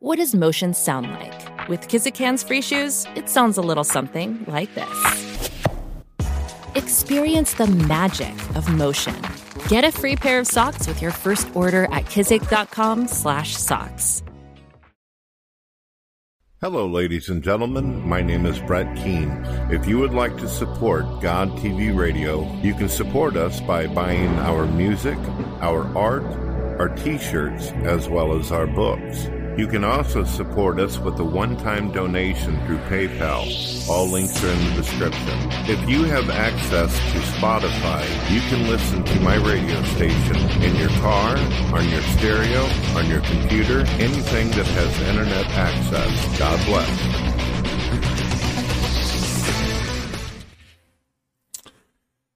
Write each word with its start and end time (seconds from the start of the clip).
What 0.00 0.18
does 0.18 0.32
motion 0.32 0.74
sound 0.74 1.10
like? 1.10 1.68
With 1.68 1.88
Kizik 1.88 2.16
hands 2.16 2.44
free 2.44 2.62
shoes, 2.62 3.04
it 3.16 3.28
sounds 3.28 3.58
a 3.58 3.60
little 3.60 3.82
something 3.82 4.44
like 4.46 4.72
this. 4.76 5.50
Experience 6.76 7.54
the 7.54 7.66
magic 7.66 8.32
of 8.54 8.72
motion. 8.72 9.20
Get 9.66 9.82
a 9.82 9.90
free 9.90 10.14
pair 10.14 10.38
of 10.38 10.46
socks 10.46 10.86
with 10.86 11.02
your 11.02 11.10
first 11.10 11.48
order 11.56 11.86
at 11.86 12.04
kizik.com/socks. 12.04 14.22
Hello, 16.60 16.86
ladies 16.86 17.28
and 17.28 17.42
gentlemen. 17.42 18.08
My 18.08 18.22
name 18.22 18.46
is 18.46 18.60
Brett 18.60 18.96
Keane. 18.96 19.44
If 19.68 19.88
you 19.88 19.98
would 19.98 20.14
like 20.14 20.36
to 20.36 20.48
support 20.48 21.06
God 21.20 21.58
TV 21.58 21.90
Radio, 21.90 22.48
you 22.62 22.74
can 22.74 22.88
support 22.88 23.36
us 23.36 23.60
by 23.60 23.88
buying 23.88 24.38
our 24.38 24.64
music, 24.66 25.18
our 25.60 25.92
art, 25.96 26.22
our 26.78 26.88
t 26.88 27.18
shirts, 27.18 27.72
as 27.82 28.08
well 28.08 28.38
as 28.38 28.52
our 28.52 28.68
books. 28.68 29.28
You 29.58 29.66
can 29.66 29.82
also 29.82 30.22
support 30.22 30.78
us 30.78 31.00
with 31.00 31.18
a 31.18 31.24
one 31.24 31.56
time 31.56 31.90
donation 31.90 32.64
through 32.64 32.78
PayPal. 32.86 33.88
All 33.90 34.06
links 34.06 34.44
are 34.44 34.50
in 34.50 34.64
the 34.66 34.70
description. 34.76 35.36
If 35.68 35.90
you 35.90 36.04
have 36.04 36.30
access 36.30 36.92
to 36.92 37.18
Spotify, 37.34 38.06
you 38.30 38.38
can 38.42 38.68
listen 38.68 39.02
to 39.02 39.18
my 39.18 39.34
radio 39.34 39.82
station 39.82 40.36
in 40.62 40.76
your 40.76 40.90
car, 41.00 41.36
on 41.76 41.88
your 41.88 42.02
stereo, 42.02 42.66
on 42.96 43.08
your 43.08 43.20
computer, 43.22 43.80
anything 43.98 44.48
that 44.50 44.64
has 44.64 45.00
internet 45.08 45.46
access. 45.46 46.38
God 46.38 46.64
bless. 46.64 46.88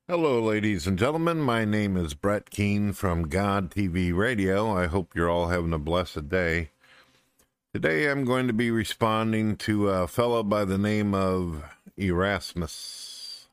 Hello, 0.08 0.42
ladies 0.42 0.88
and 0.88 0.98
gentlemen. 0.98 1.38
My 1.38 1.64
name 1.64 1.96
is 1.96 2.14
Brett 2.14 2.50
Keane 2.50 2.92
from 2.92 3.28
God 3.28 3.70
TV 3.70 4.12
Radio. 4.12 4.76
I 4.76 4.88
hope 4.88 5.14
you're 5.14 5.30
all 5.30 5.46
having 5.46 5.72
a 5.72 5.78
blessed 5.78 6.28
day. 6.28 6.70
Today 7.74 8.10
I'm 8.10 8.26
going 8.26 8.48
to 8.48 8.52
be 8.52 8.70
responding 8.70 9.56
to 9.56 9.88
a 9.88 10.06
fellow 10.06 10.42
by 10.42 10.66
the 10.66 10.76
name 10.76 11.14
of 11.14 11.64
Erasmus. 11.96 13.46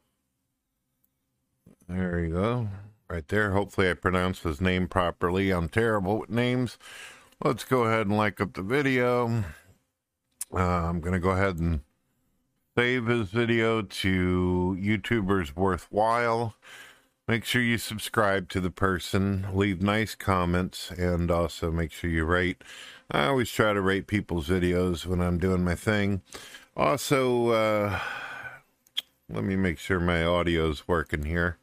There 1.87 2.19
you 2.19 2.33
go. 2.33 2.67
Right 3.09 3.25
there. 3.29 3.51
Hopefully 3.51 3.89
I 3.89 3.93
pronounced 3.93 4.43
his 4.43 4.59
name 4.59 4.89
properly. 4.89 5.51
I'm 5.51 5.69
terrible 5.69 6.19
with 6.19 6.29
names. 6.29 6.77
Let's 7.41 7.63
go 7.63 7.83
ahead 7.85 8.07
and 8.07 8.17
like 8.17 8.41
up 8.41 8.55
the 8.55 8.61
video. 8.61 9.45
Uh, 10.53 10.57
I'm 10.57 10.99
going 10.99 11.13
to 11.13 11.19
go 11.19 11.29
ahead 11.29 11.57
and 11.57 11.79
save 12.77 13.05
his 13.05 13.29
video 13.29 13.83
to 13.83 14.77
YouTubers 14.77 15.55
Worthwhile. 15.55 16.55
Make 17.25 17.45
sure 17.45 17.61
you 17.61 17.77
subscribe 17.77 18.49
to 18.49 18.59
the 18.59 18.71
person, 18.71 19.47
leave 19.53 19.81
nice 19.81 20.13
comments, 20.13 20.91
and 20.91 21.31
also 21.31 21.71
make 21.71 21.93
sure 21.93 22.09
you 22.09 22.25
rate. 22.25 22.63
I 23.11 23.25
always 23.25 23.49
try 23.49 23.73
to 23.73 23.81
rate 23.81 24.05
people's 24.05 24.49
videos 24.49 25.07
when 25.07 25.19
I'm 25.19 25.39
doing 25.39 25.63
my 25.63 25.73
thing. 25.73 26.21
Also, 26.77 27.49
uh, 27.49 27.99
let 29.27 29.43
me 29.43 29.55
make 29.55 29.79
sure 29.79 29.99
my 29.99 30.23
audio's 30.23 30.87
working 30.87 31.23
here. 31.23 31.57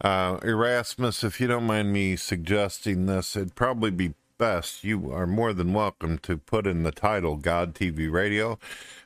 Uh, 0.00 0.38
Erasmus, 0.42 1.22
if 1.22 1.40
you 1.40 1.46
don't 1.46 1.66
mind 1.66 1.92
me 1.92 2.16
suggesting 2.16 3.06
this, 3.06 3.36
it'd 3.36 3.54
probably 3.54 3.92
be 3.92 4.14
best. 4.36 4.82
You 4.82 5.12
are 5.12 5.28
more 5.28 5.52
than 5.52 5.72
welcome 5.72 6.18
to 6.18 6.36
put 6.36 6.66
in 6.66 6.82
the 6.82 6.90
title 6.90 7.36
God 7.36 7.72
TV 7.72 8.10
Radio, 8.10 8.58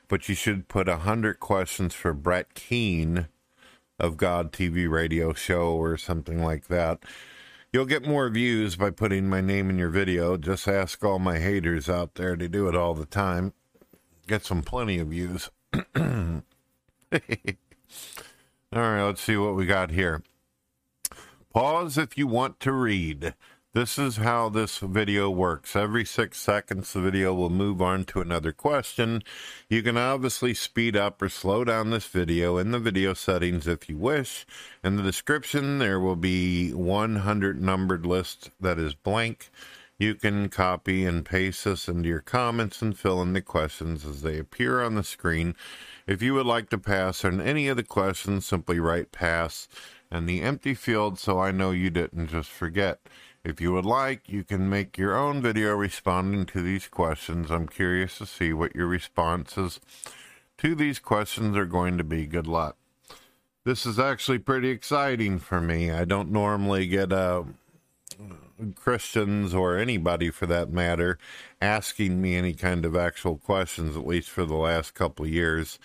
but 0.07 0.27
you 0.27 0.33
should 0.33 0.67
put 0.67 0.87
a 0.87 0.97
hundred 0.97 1.39
questions 1.39 1.93
for 1.93 2.13
Brett 2.13 2.55
Keane 2.55 3.27
of 3.99 4.17
God 4.17 4.51
TV 4.51 4.89
Radio 4.89 5.33
Show 5.33 5.73
or 5.73 5.97
something 5.97 6.43
like 6.43 6.67
that. 6.67 7.03
You'll 7.73 7.85
get 7.85 8.05
more 8.05 8.29
views 8.29 8.75
by 8.75 8.91
putting 8.91 9.27
my 9.27 9.41
name 9.41 9.71
in 9.71 9.79
your 9.79 9.89
video. 9.89 10.37
Just 10.37 10.67
ask 10.67 11.03
all 11.03 11.17
my 11.17 11.39
haters 11.39 11.89
out 11.89 12.13
there 12.13 12.35
to 12.35 12.47
do 12.47 12.67
it 12.67 12.75
all 12.75 12.93
the 12.93 13.07
time. 13.07 13.53
Get 14.27 14.45
some 14.45 14.61
plenty 14.61 14.99
of 14.99 15.07
views. 15.07 15.49
all 15.73 16.43
right, 18.71 19.03
let's 19.03 19.21
see 19.21 19.37
what 19.37 19.55
we 19.55 19.65
got 19.65 19.89
here. 19.89 20.21
Pause 21.51 21.97
if 21.97 22.15
you 22.15 22.27
want 22.27 22.59
to 22.59 22.71
read. 22.71 23.33
This 23.75 23.97
is 23.97 24.17
how 24.17 24.49
this 24.49 24.77
video 24.77 25.31
works. 25.31 25.75
Every 25.75 26.05
six 26.05 26.37
seconds, 26.39 26.93
the 26.93 27.01
video 27.01 27.33
will 27.33 27.49
move 27.49 27.81
on 27.81 28.05
to 28.05 28.21
another 28.21 28.51
question. 28.51 29.23
You 29.67 29.81
can 29.81 29.97
obviously 29.97 30.53
speed 30.53 30.95
up 30.95 31.19
or 31.23 31.27
slow 31.27 31.63
down 31.63 31.89
this 31.89 32.05
video 32.05 32.59
in 32.59 32.69
the 32.69 32.77
video 32.77 33.15
settings 33.15 33.65
if 33.65 33.89
you 33.89 33.97
wish. 33.97 34.45
In 34.83 34.95
the 34.95 35.01
description, 35.01 35.79
there 35.79 35.99
will 35.99 36.15
be 36.15 36.71
100 36.71 37.59
numbered 37.59 38.05
list 38.05 38.51
that 38.59 38.77
is 38.77 38.93
blank. 38.93 39.49
You 39.97 40.13
can 40.13 40.49
copy 40.49 41.03
and 41.03 41.25
paste 41.25 41.65
this 41.65 41.87
into 41.87 42.09
your 42.09 42.19
comments 42.19 42.79
and 42.83 42.95
fill 42.95 43.23
in 43.23 43.33
the 43.33 43.41
questions 43.41 44.05
as 44.05 44.21
they 44.21 44.37
appear 44.37 44.83
on 44.83 44.93
the 44.93 45.03
screen. 45.03 45.55
If 46.05 46.21
you 46.21 46.35
would 46.35 46.45
like 46.45 46.69
to 46.69 46.77
pass 46.77 47.25
on 47.25 47.41
any 47.41 47.67
of 47.69 47.77
the 47.77 47.83
questions, 47.83 48.45
simply 48.45 48.79
write 48.79 49.11
pass 49.11 49.67
and 50.11 50.29
the 50.29 50.41
empty 50.41 50.75
field 50.75 51.17
so 51.17 51.39
I 51.39 51.49
know 51.49 51.71
you 51.71 51.89
didn't 51.89 52.27
just 52.27 52.51
forget. 52.51 52.99
If 53.43 53.59
you 53.59 53.73
would 53.73 53.85
like, 53.85 54.29
you 54.29 54.45
can 54.45 54.69
make 54.69 54.97
your 54.97 55.17
own 55.17 55.41
video 55.41 55.75
responding 55.75 56.45
to 56.45 56.61
these 56.61 56.87
questions. 56.87 57.51
I'm 57.51 57.67
curious 57.67 58.17
to 58.19 58.25
see 58.25 58.53
what 58.53 58.73
your 58.73 58.87
responses 58.87 59.81
to 60.59 60.73
these 60.73 60.97
questions 60.99 61.57
are 61.57 61.65
going 61.65 61.97
to 61.97 62.05
be. 62.05 62.25
Good 62.25 62.47
luck. 62.47 62.77
This 63.65 63.85
is 63.85 63.99
actually 63.99 64.39
pretty 64.39 64.69
exciting 64.69 65.39
for 65.39 65.59
me. 65.59 65.91
I 65.91 66.05
don't 66.05 66.31
normally 66.31 66.87
get 66.87 67.11
uh, 67.11 67.43
Christians 68.75 69.53
or 69.53 69.77
anybody 69.77 70.29
for 70.29 70.45
that 70.45 70.71
matter 70.71 71.17
asking 71.61 72.21
me 72.21 72.37
any 72.37 72.53
kind 72.53 72.85
of 72.85 72.95
actual 72.95 73.37
questions, 73.37 73.97
at 73.97 74.07
least 74.07 74.29
for 74.29 74.45
the 74.45 74.55
last 74.55 74.93
couple 74.93 75.27
years. 75.27 75.79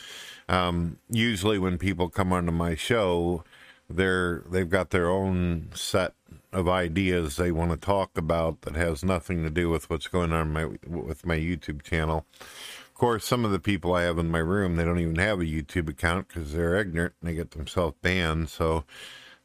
Um, 0.49 0.99
usually, 1.11 1.59
when 1.59 1.77
people 1.77 2.09
come 2.09 2.33
onto 2.33 2.53
my 2.53 2.77
show, 2.77 3.43
they're 3.91 4.45
they've 4.49 4.71
got 4.71 4.91
their 4.91 5.11
own 5.11 5.71
set 5.75 6.15
of 6.53 6.69
ideas 6.69 7.37
they 7.37 7.53
want 7.53 7.71
to 7.71 7.77
talk 7.77 8.17
about 8.17 8.63
that 8.63 8.75
has 8.75 9.05
nothing 9.05 9.43
to 9.43 9.51
do 9.51 9.69
with 9.69 9.91
what's 9.91 10.09
going 10.09 10.33
on 10.33 10.53
my, 10.53 10.65
with 10.87 11.27
my 11.27 11.37
YouTube 11.37 11.83
channel. 11.83 12.25
Of 12.41 12.95
course, 12.95 13.25
some 13.25 13.45
of 13.45 13.51
the 13.51 13.59
people 13.59 13.95
I 13.95 14.03
have 14.03 14.19
in 14.19 14.31
my 14.31 14.39
room, 14.39 14.77
they 14.77 14.85
don't 14.85 14.99
even 14.99 15.17
have 15.17 15.41
a 15.41 15.45
YouTube 15.45 15.89
account 15.89 16.29
because 16.29 16.53
they're 16.53 16.77
ignorant 16.77 17.15
and 17.21 17.31
they 17.31 17.35
get 17.35 17.53
themselves 17.53 17.97
banned. 18.03 18.49
So 18.49 18.85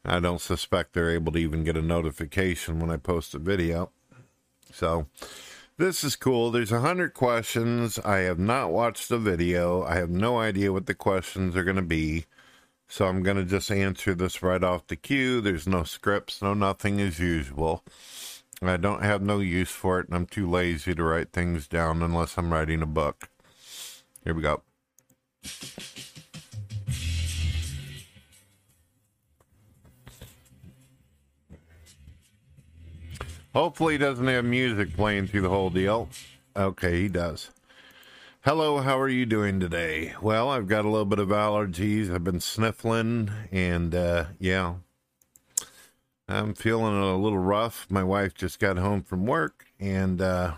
I 0.05 0.19
don't 0.19 0.41
suspect 0.41 0.93
they're 0.93 1.11
able 1.11 1.31
to 1.33 1.39
even 1.39 1.63
get 1.63 1.77
a 1.77 1.81
notification 1.81 2.79
when 2.79 2.89
I 2.89 2.97
post 2.97 3.35
a 3.35 3.39
video. 3.39 3.91
So 4.71 5.07
this 5.77 6.03
is 6.03 6.15
cool. 6.15 6.51
There's 6.51 6.71
a 6.71 6.81
hundred 6.81 7.13
questions. 7.13 7.99
I 7.99 8.19
have 8.19 8.39
not 8.39 8.71
watched 8.71 9.09
the 9.09 9.17
video. 9.17 9.83
I 9.83 9.95
have 9.95 10.09
no 10.09 10.39
idea 10.39 10.73
what 10.73 10.85
the 10.85 10.95
questions 10.95 11.55
are 11.55 11.63
going 11.63 11.75
to 11.75 11.81
be. 11.81 12.25
So 12.87 13.07
I'm 13.07 13.23
going 13.23 13.37
to 13.37 13.43
just 13.43 13.71
answer 13.71 14.13
this 14.13 14.43
right 14.43 14.63
off 14.63 14.87
the 14.87 14.95
cue. 14.95 15.41
There's 15.41 15.67
no 15.67 15.83
scripts, 15.83 16.41
no 16.41 16.53
nothing 16.53 17.01
as 17.01 17.19
usual. 17.19 17.83
I 18.61 18.77
don't 18.77 19.03
have 19.03 19.21
no 19.21 19.39
use 19.39 19.71
for 19.71 19.99
it, 19.99 20.07
and 20.07 20.15
I'm 20.15 20.25
too 20.25 20.49
lazy 20.49 20.95
to 20.95 21.03
write 21.03 21.33
things 21.33 21.67
down 21.67 22.01
unless 22.01 22.37
I'm 22.37 22.53
writing 22.53 22.81
a 22.81 22.85
book. 22.85 23.29
Here 24.23 24.33
we 24.33 24.41
go. 24.41 24.61
Hopefully, 33.53 33.93
he 33.93 33.97
doesn't 33.97 34.27
have 34.27 34.45
music 34.45 34.95
playing 34.95 35.27
through 35.27 35.41
the 35.41 35.49
whole 35.49 35.69
deal. 35.69 36.09
Okay, 36.55 37.01
he 37.01 37.07
does. 37.07 37.51
Hello, 38.45 38.81
how 38.81 38.99
are 38.99 39.07
you 39.07 39.25
doing 39.25 39.61
today? 39.61 40.15
Well, 40.21 40.49
I've 40.49 40.67
got 40.67 40.83
a 40.83 40.89
little 40.89 41.05
bit 41.05 41.17
of 41.19 41.29
allergies. 41.29 42.13
I've 42.13 42.25
been 42.25 42.41
sniffling, 42.41 43.31
and 43.53 43.95
uh, 43.95 44.25
yeah, 44.37 44.73
I'm 46.27 46.53
feeling 46.53 46.93
a 46.93 47.15
little 47.15 47.39
rough. 47.39 47.87
My 47.89 48.03
wife 48.03 48.33
just 48.33 48.59
got 48.59 48.75
home 48.75 49.01
from 49.01 49.25
work, 49.25 49.67
and 49.79 50.21
uh, 50.21 50.55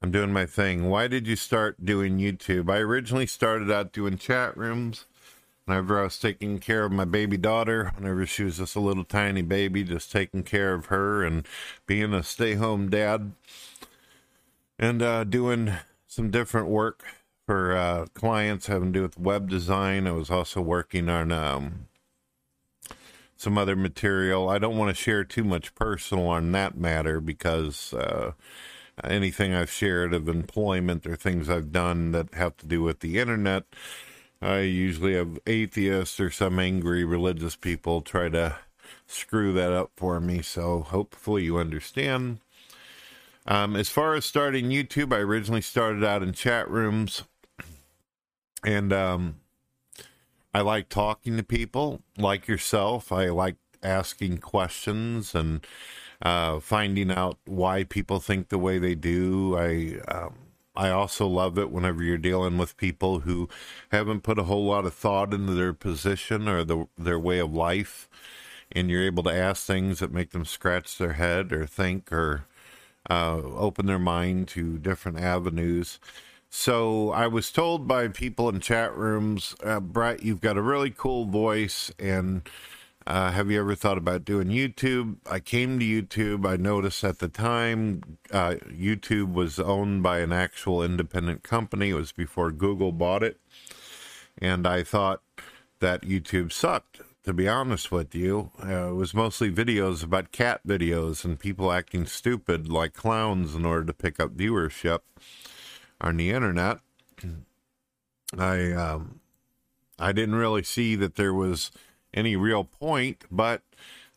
I'm 0.00 0.12
doing 0.12 0.32
my 0.32 0.46
thing. 0.46 0.88
Why 0.88 1.08
did 1.08 1.26
you 1.26 1.34
start 1.34 1.84
doing 1.84 2.18
YouTube? 2.18 2.70
I 2.70 2.76
originally 2.76 3.26
started 3.26 3.68
out 3.68 3.92
doing 3.92 4.16
chat 4.16 4.56
rooms. 4.56 5.06
Whenever 5.64 5.98
I 5.98 6.04
was 6.04 6.20
taking 6.20 6.60
care 6.60 6.84
of 6.84 6.92
my 6.92 7.04
baby 7.04 7.36
daughter, 7.36 7.90
whenever 7.96 8.24
she 8.26 8.44
was 8.44 8.58
just 8.58 8.76
a 8.76 8.80
little 8.80 9.02
tiny 9.02 9.42
baby, 9.42 9.82
just 9.82 10.12
taking 10.12 10.44
care 10.44 10.72
of 10.74 10.86
her 10.86 11.24
and 11.24 11.48
being 11.88 12.14
a 12.14 12.22
stay 12.22 12.54
home 12.54 12.90
dad 12.90 13.32
and 14.78 15.02
uh, 15.02 15.24
doing 15.24 15.72
some 16.08 16.30
different 16.30 16.68
work 16.68 17.04
for 17.46 17.76
uh, 17.76 18.06
clients 18.14 18.66
having 18.66 18.92
to 18.92 18.98
do 18.98 19.02
with 19.02 19.18
web 19.18 19.48
design. 19.48 20.06
I 20.06 20.12
was 20.12 20.30
also 20.30 20.60
working 20.60 21.08
on 21.08 21.30
um, 21.30 21.86
some 23.36 23.56
other 23.56 23.76
material. 23.76 24.48
I 24.48 24.58
don't 24.58 24.76
want 24.76 24.88
to 24.88 25.00
share 25.00 25.22
too 25.22 25.44
much 25.44 25.74
personal 25.74 26.26
on 26.26 26.50
that 26.52 26.76
matter 26.76 27.20
because 27.20 27.92
uh, 27.92 28.32
anything 29.04 29.54
I've 29.54 29.70
shared 29.70 30.14
of 30.14 30.28
employment 30.28 31.06
or 31.06 31.14
things 31.14 31.48
I've 31.48 31.72
done 31.72 32.12
that 32.12 32.34
have 32.34 32.56
to 32.58 32.66
do 32.66 32.82
with 32.82 33.00
the 33.00 33.18
internet, 33.18 33.64
I 34.40 34.60
usually 34.60 35.14
have 35.14 35.38
atheists 35.46 36.18
or 36.18 36.30
some 36.30 36.58
angry 36.58 37.04
religious 37.04 37.54
people 37.54 38.00
try 38.00 38.30
to 38.30 38.56
screw 39.06 39.52
that 39.52 39.72
up 39.72 39.90
for 39.94 40.20
me. 40.20 40.40
So 40.40 40.80
hopefully 40.80 41.44
you 41.44 41.58
understand. 41.58 42.38
Um, 43.50 43.76
as 43.76 43.88
far 43.88 44.14
as 44.14 44.26
starting 44.26 44.66
YouTube, 44.66 45.10
I 45.10 45.20
originally 45.20 45.62
started 45.62 46.04
out 46.04 46.22
in 46.22 46.34
chat 46.34 46.70
rooms, 46.70 47.24
and 48.62 48.92
um, 48.92 49.36
I 50.52 50.60
like 50.60 50.90
talking 50.90 51.38
to 51.38 51.42
people 51.42 52.02
like 52.18 52.46
yourself. 52.46 53.10
I 53.10 53.30
like 53.30 53.56
asking 53.82 54.38
questions 54.38 55.34
and 55.34 55.66
uh, 56.20 56.60
finding 56.60 57.10
out 57.10 57.38
why 57.46 57.84
people 57.84 58.20
think 58.20 58.50
the 58.50 58.58
way 58.58 58.78
they 58.78 58.94
do. 58.94 59.56
I 59.56 59.98
um, 60.14 60.34
I 60.76 60.90
also 60.90 61.26
love 61.26 61.58
it 61.58 61.70
whenever 61.70 62.02
you're 62.02 62.18
dealing 62.18 62.58
with 62.58 62.76
people 62.76 63.20
who 63.20 63.48
haven't 63.90 64.24
put 64.24 64.38
a 64.38 64.44
whole 64.44 64.66
lot 64.66 64.84
of 64.84 64.92
thought 64.92 65.32
into 65.32 65.54
their 65.54 65.72
position 65.72 66.48
or 66.48 66.64
the, 66.64 66.86
their 66.98 67.18
way 67.18 67.38
of 67.38 67.54
life, 67.54 68.10
and 68.70 68.90
you're 68.90 69.06
able 69.06 69.22
to 69.22 69.34
ask 69.34 69.64
things 69.64 70.00
that 70.00 70.12
make 70.12 70.32
them 70.32 70.44
scratch 70.44 70.98
their 70.98 71.14
head 71.14 71.50
or 71.50 71.64
think 71.64 72.12
or 72.12 72.44
uh, 73.08 73.36
open 73.36 73.86
their 73.86 73.98
mind 73.98 74.48
to 74.48 74.78
different 74.78 75.18
avenues. 75.18 75.98
So 76.50 77.10
I 77.10 77.26
was 77.26 77.50
told 77.50 77.86
by 77.86 78.08
people 78.08 78.48
in 78.48 78.60
chat 78.60 78.96
rooms, 78.96 79.54
uh, 79.62 79.80
Brett, 79.80 80.22
you've 80.22 80.40
got 80.40 80.56
a 80.56 80.62
really 80.62 80.90
cool 80.90 81.26
voice, 81.26 81.92
and 81.98 82.48
uh, 83.06 83.32
have 83.32 83.50
you 83.50 83.58
ever 83.60 83.74
thought 83.74 83.98
about 83.98 84.24
doing 84.24 84.48
YouTube? 84.48 85.16
I 85.30 85.40
came 85.40 85.78
to 85.78 85.84
YouTube. 85.84 86.46
I 86.46 86.56
noticed 86.56 87.04
at 87.04 87.18
the 87.18 87.28
time 87.28 88.18
uh, 88.30 88.56
YouTube 88.70 89.32
was 89.32 89.58
owned 89.58 90.02
by 90.02 90.18
an 90.18 90.32
actual 90.32 90.82
independent 90.82 91.42
company. 91.42 91.90
It 91.90 91.94
was 91.94 92.12
before 92.12 92.50
Google 92.50 92.92
bought 92.92 93.22
it. 93.22 93.40
And 94.36 94.66
I 94.66 94.82
thought 94.82 95.22
that 95.80 96.02
YouTube 96.02 96.52
sucked, 96.52 97.00
to 97.28 97.34
be 97.34 97.46
honest 97.46 97.92
with 97.92 98.14
you. 98.14 98.50
Uh, 98.58 98.88
it 98.88 98.94
was 98.94 99.12
mostly 99.12 99.52
videos 99.52 100.02
about 100.02 100.32
cat 100.32 100.62
videos 100.66 101.26
and 101.26 101.38
people 101.38 101.70
acting 101.70 102.06
stupid 102.06 102.70
like 102.70 102.94
clowns 102.94 103.54
in 103.54 103.66
order 103.66 103.84
to 103.84 103.92
pick 103.92 104.18
up 104.18 104.34
viewership 104.34 105.00
on 106.00 106.16
the 106.16 106.30
internet. 106.30 106.78
I 108.38 108.72
um, 108.72 109.20
I 109.98 110.12
didn't 110.12 110.36
really 110.36 110.62
see 110.62 110.94
that 110.94 111.16
there 111.16 111.34
was 111.34 111.70
any 112.14 112.34
real 112.34 112.64
point, 112.64 113.24
but 113.30 113.60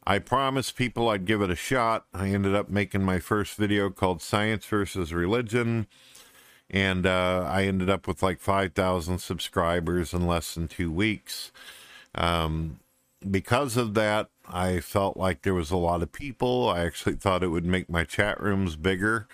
I 0.07 0.19
promised 0.19 0.77
people 0.77 1.09
I'd 1.09 1.25
give 1.25 1.41
it 1.41 1.51
a 1.51 1.55
shot. 1.55 2.05
I 2.13 2.29
ended 2.29 2.55
up 2.55 2.69
making 2.69 3.03
my 3.03 3.19
first 3.19 3.57
video 3.57 3.89
called 3.89 4.21
Science 4.21 4.65
versus 4.65 5.13
Religion, 5.13 5.85
and 6.69 7.05
uh, 7.05 7.43
I 7.45 7.63
ended 7.63 7.89
up 7.89 8.07
with 8.07 8.23
like 8.23 8.39
5,000 8.39 9.19
subscribers 9.19 10.13
in 10.13 10.25
less 10.25 10.53
than 10.55 10.69
two 10.69 10.89
weeks. 10.89 11.51
Um, 12.15 12.79
because 13.29 13.77
of 13.77 13.93
that, 13.93 14.29
I 14.47 14.79
felt 14.79 15.15
like 15.15 15.41
there 15.41 15.53
was 15.53 15.71
a 15.71 15.77
lot 15.77 16.01
of 16.01 16.11
people. 16.11 16.69
I 16.69 16.81
actually 16.81 17.15
thought 17.15 17.43
it 17.43 17.49
would 17.49 17.65
make 17.65 17.89
my 17.89 18.03
chat 18.03 18.41
rooms 18.41 18.75
bigger. 18.75 19.27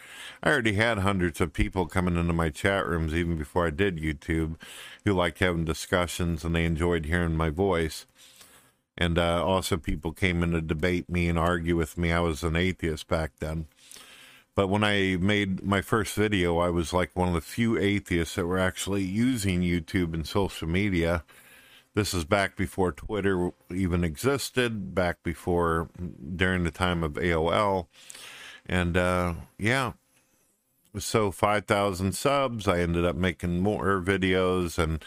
I 0.44 0.50
already 0.50 0.74
had 0.74 1.00
hundreds 1.00 1.39
of 1.42 1.54
people 1.54 1.86
coming 1.86 2.18
into 2.18 2.34
my 2.34 2.50
chat 2.50 2.86
rooms 2.86 3.13
even 3.13 3.38
before 3.38 3.66
I 3.66 3.72
did 3.72 3.98
YouTube 3.98 4.56
who 5.06 5.13
liked 5.13 5.39
having 5.39 5.66
discussions 5.66 6.44
and 6.44 6.56
they 6.56 6.66
enjoyed 6.66 7.06
hearing 7.06 7.36
my 7.38 7.50
voice. 7.50 8.06
And 8.98 9.18
uh, 9.18 9.45
also, 9.45 9.78
people 9.78 10.12
came 10.12 10.42
in 10.44 10.51
to 10.51 10.62
debate 10.62 11.10
me 11.10 11.30
and 11.30 11.38
argue 11.38 11.75
with 11.75 11.98
me. 11.98 12.12
I 12.12 12.19
was 12.19 12.44
an 12.44 12.56
atheist 12.56 13.07
back 13.07 13.31
then. 13.40 13.68
But 14.56 14.69
when 14.69 14.83
I 14.83 15.18
made 15.18 15.63
my 15.63 15.81
first 15.81 16.16
video, 16.16 16.57
I 16.57 16.69
was 16.69 16.92
like 16.92 17.12
one 17.13 17.28
of 17.28 17.36
the 17.36 17.42
few 17.42 17.78
atheists 17.78 18.36
that 18.36 18.48
were 18.48 18.57
actually 18.57 19.04
using 19.04 19.62
YouTube 19.62 20.16
and 20.16 20.25
social 20.25 20.68
media. 20.68 21.24
This 21.97 22.13
is 22.13 22.25
back 22.25 22.55
before 22.55 22.91
Twitter 22.91 23.49
even 23.73 24.03
existed, 24.03 24.94
back 24.94 25.23
before 25.23 25.89
during 26.35 26.63
the 26.63 26.69
time 26.69 27.01
of 27.01 27.13
AOL. 27.13 27.88
And 28.67 28.95
uh, 28.95 29.33
yeah, 29.57 29.94
so 30.99 31.31
5,000 31.31 32.13
subs. 32.13 32.67
I 32.67 32.81
ended 32.81 33.03
up 33.03 33.15
making 33.15 33.61
more 33.61 33.99
videos 33.99 34.77
and 34.77 35.03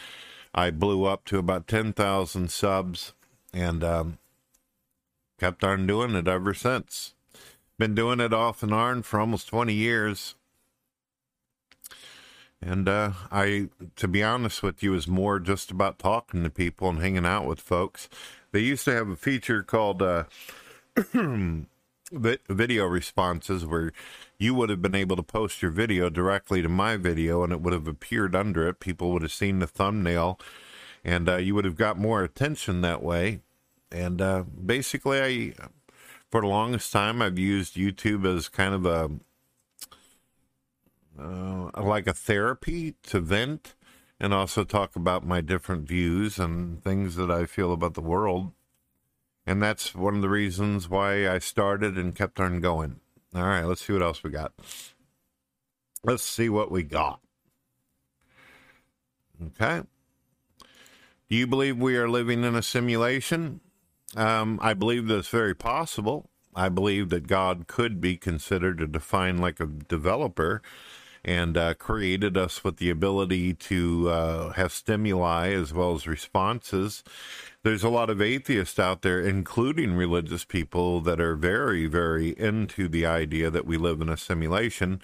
I 0.53 0.69
blew 0.69 1.05
up 1.05 1.23
to 1.27 1.37
about 1.37 1.65
10,000 1.65 2.51
subs 2.51 3.13
and 3.53 3.85
um, 3.85 4.17
kept 5.39 5.63
on 5.63 5.87
doing 5.87 6.13
it 6.13 6.27
ever 6.27 6.53
since. 6.53 7.13
Been 7.79 7.95
doing 7.95 8.19
it 8.19 8.33
off 8.33 8.63
and 8.63 8.73
on 8.73 9.03
for 9.03 9.17
almost 9.17 9.47
20 9.47 9.73
years. 9.73 10.35
And 12.61 12.87
uh, 12.87 13.13
I, 13.31 13.69
to 13.95 14.07
be 14.07 14.21
honest 14.21 14.61
with 14.61 14.83
you, 14.83 14.93
is 14.93 15.07
more 15.07 15.39
just 15.39 15.71
about 15.71 15.97
talking 15.97 16.43
to 16.43 16.49
people 16.49 16.89
and 16.89 17.01
hanging 17.01 17.25
out 17.25 17.47
with 17.47 17.59
folks. 17.59 18.07
They 18.51 18.59
used 18.59 18.85
to 18.85 18.93
have 18.93 19.09
a 19.09 19.15
feature 19.15 19.63
called 19.63 20.01
uh, 20.01 20.25
video 22.11 22.85
responses 22.85 23.65
where 23.65 23.93
you 24.37 24.53
would 24.53 24.69
have 24.69 24.81
been 24.81 24.95
able 24.95 25.15
to 25.15 25.23
post 25.23 25.61
your 25.61 25.71
video 25.71 26.09
directly 26.09 26.61
to 26.61 26.69
my 26.69 26.97
video 26.97 27.43
and 27.43 27.51
it 27.51 27.61
would 27.61 27.73
have 27.73 27.87
appeared 27.87 28.35
under 28.35 28.67
it. 28.67 28.79
People 28.79 29.11
would 29.11 29.21
have 29.23 29.31
seen 29.31 29.59
the 29.59 29.67
thumbnail 29.67 30.39
and 31.03 31.29
uh, 31.29 31.37
you 31.37 31.55
would 31.55 31.65
have 31.65 31.77
got 31.77 31.97
more 31.97 32.23
attention 32.23 32.81
that 32.81 33.01
way. 33.01 33.39
And 33.91 34.21
uh, 34.21 34.43
basically, 34.43 35.21
I, 35.21 35.53
for 36.29 36.41
the 36.41 36.47
longest 36.47 36.93
time, 36.93 37.21
I've 37.21 37.39
used 37.39 37.75
YouTube 37.75 38.25
as 38.25 38.47
kind 38.47 38.73
of 38.73 38.85
a 38.85 39.11
uh, 41.19 41.69
like 41.81 42.07
a 42.07 42.13
therapy 42.13 42.95
to 43.03 43.19
vent 43.19 43.75
and 44.19 44.33
also 44.33 44.63
talk 44.63 44.95
about 44.95 45.25
my 45.25 45.41
different 45.41 45.87
views 45.87 46.37
and 46.37 46.83
things 46.83 47.15
that 47.15 47.31
I 47.31 47.45
feel 47.45 47.73
about 47.73 47.95
the 47.95 48.01
world. 48.01 48.51
And 49.45 49.61
that's 49.61 49.95
one 49.95 50.15
of 50.15 50.21
the 50.21 50.29
reasons 50.29 50.87
why 50.87 51.27
I 51.27 51.39
started 51.39 51.97
and 51.97 52.15
kept 52.15 52.39
on 52.39 52.61
going. 52.61 52.99
All 53.33 53.43
right, 53.43 53.63
let's 53.63 53.85
see 53.85 53.93
what 53.93 54.03
else 54.03 54.23
we 54.23 54.29
got. 54.29 54.53
Let's 56.03 56.23
see 56.23 56.49
what 56.49 56.71
we 56.71 56.83
got. 56.83 57.19
Okay. 59.43 59.81
Do 61.29 61.35
you 61.35 61.47
believe 61.47 61.77
we 61.77 61.97
are 61.97 62.09
living 62.09 62.43
in 62.43 62.55
a 62.55 62.61
simulation? 62.61 63.61
Um, 64.15 64.59
I 64.61 64.73
believe 64.73 65.07
that's 65.07 65.29
very 65.29 65.55
possible. 65.55 66.29
I 66.53 66.69
believe 66.69 67.09
that 67.09 67.27
God 67.27 67.67
could 67.67 68.01
be 68.01 68.17
considered 68.17 68.79
to 68.79 68.87
define 68.87 69.37
like 69.37 69.59
a 69.59 69.65
developer 69.65 70.61
and 71.23 71.57
uh, 71.57 71.73
created 71.75 72.37
us 72.37 72.63
with 72.63 72.77
the 72.77 72.89
ability 72.89 73.53
to 73.53 74.09
uh, 74.09 74.53
have 74.53 74.71
stimuli 74.71 75.49
as 75.49 75.73
well 75.73 75.93
as 75.93 76.07
responses. 76.07 77.03
There's 77.63 77.83
a 77.83 77.89
lot 77.89 78.09
of 78.09 78.21
atheists 78.21 78.79
out 78.79 79.03
there, 79.03 79.21
including 79.21 79.93
religious 79.93 80.45
people, 80.45 80.99
that 81.01 81.21
are 81.21 81.35
very, 81.35 81.85
very 81.85 82.29
into 82.29 82.87
the 82.87 83.05
idea 83.05 83.51
that 83.51 83.67
we 83.67 83.77
live 83.77 84.01
in 84.01 84.09
a 84.09 84.17
simulation. 84.17 85.01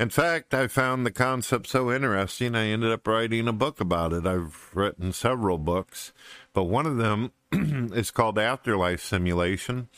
In 0.00 0.10
fact, 0.10 0.54
I 0.54 0.68
found 0.68 1.04
the 1.04 1.10
concept 1.10 1.66
so 1.68 1.90
interesting, 1.92 2.54
I 2.54 2.66
ended 2.66 2.92
up 2.92 3.06
writing 3.06 3.48
a 3.48 3.52
book 3.52 3.80
about 3.80 4.12
it. 4.12 4.26
I've 4.26 4.70
written 4.72 5.12
several 5.12 5.58
books, 5.58 6.12
but 6.52 6.64
one 6.64 6.86
of 6.86 6.98
them 6.98 7.32
is 7.52 8.12
called 8.12 8.38
Afterlife 8.38 9.02
Simulation. 9.02 9.88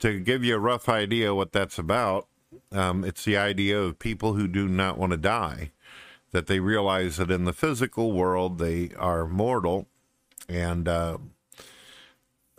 To 0.00 0.18
give 0.18 0.44
you 0.44 0.56
a 0.56 0.58
rough 0.58 0.88
idea 0.88 1.34
what 1.34 1.52
that's 1.52 1.78
about, 1.78 2.26
um, 2.72 3.04
it's 3.04 3.24
the 3.24 3.36
idea 3.36 3.78
of 3.78 3.98
people 3.98 4.34
who 4.34 4.48
do 4.48 4.68
not 4.68 4.98
want 4.98 5.12
to 5.12 5.18
die, 5.18 5.70
that 6.32 6.46
they 6.46 6.60
realize 6.60 7.16
that 7.16 7.30
in 7.30 7.44
the 7.44 7.52
physical 7.52 8.12
world 8.12 8.58
they 8.58 8.90
are 8.98 9.26
mortal, 9.26 9.86
and 10.48 10.88
uh, 10.88 11.18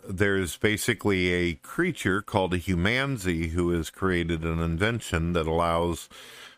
there's 0.08 0.56
basically 0.56 1.32
a 1.32 1.54
creature 1.54 2.22
called 2.22 2.54
a 2.54 2.58
humanzee 2.58 3.50
who 3.50 3.70
has 3.70 3.90
created 3.90 4.44
an 4.44 4.60
invention 4.60 5.32
that 5.32 5.46
allows 5.46 6.08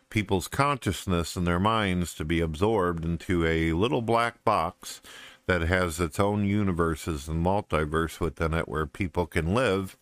people's 0.09 0.47
consciousness 0.47 1.35
and 1.35 1.45
their 1.45 1.59
minds 1.59 2.13
to 2.15 2.25
be 2.25 2.41
absorbed 2.41 3.05
into 3.05 3.45
a 3.45 3.73
little 3.73 4.01
black 4.01 4.43
box 4.43 5.01
that 5.45 5.61
has 5.61 5.99
its 5.99 6.19
own 6.19 6.45
universes 6.45 7.27
and 7.27 7.45
multiverse 7.45 8.19
within 8.19 8.53
it 8.53 8.67
where 8.67 8.85
people 8.85 9.25
can 9.25 9.53
live, 9.53 9.97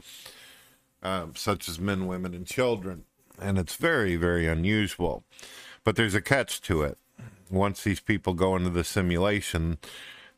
uh, 1.01 1.27
such 1.35 1.69
as 1.69 1.79
men, 1.79 2.05
women, 2.05 2.33
and 2.33 2.45
children. 2.45 3.05
And 3.39 3.57
it's 3.57 3.75
very, 3.75 4.15
very 4.15 4.47
unusual. 4.47 5.23
But 5.83 5.95
there's 5.95 6.15
a 6.15 6.21
catch 6.21 6.61
to 6.61 6.81
it. 6.81 6.97
Once 7.49 7.83
these 7.83 7.99
people 7.99 8.33
go 8.33 8.55
into 8.55 8.69
the 8.69 8.83
simulation, 8.83 9.77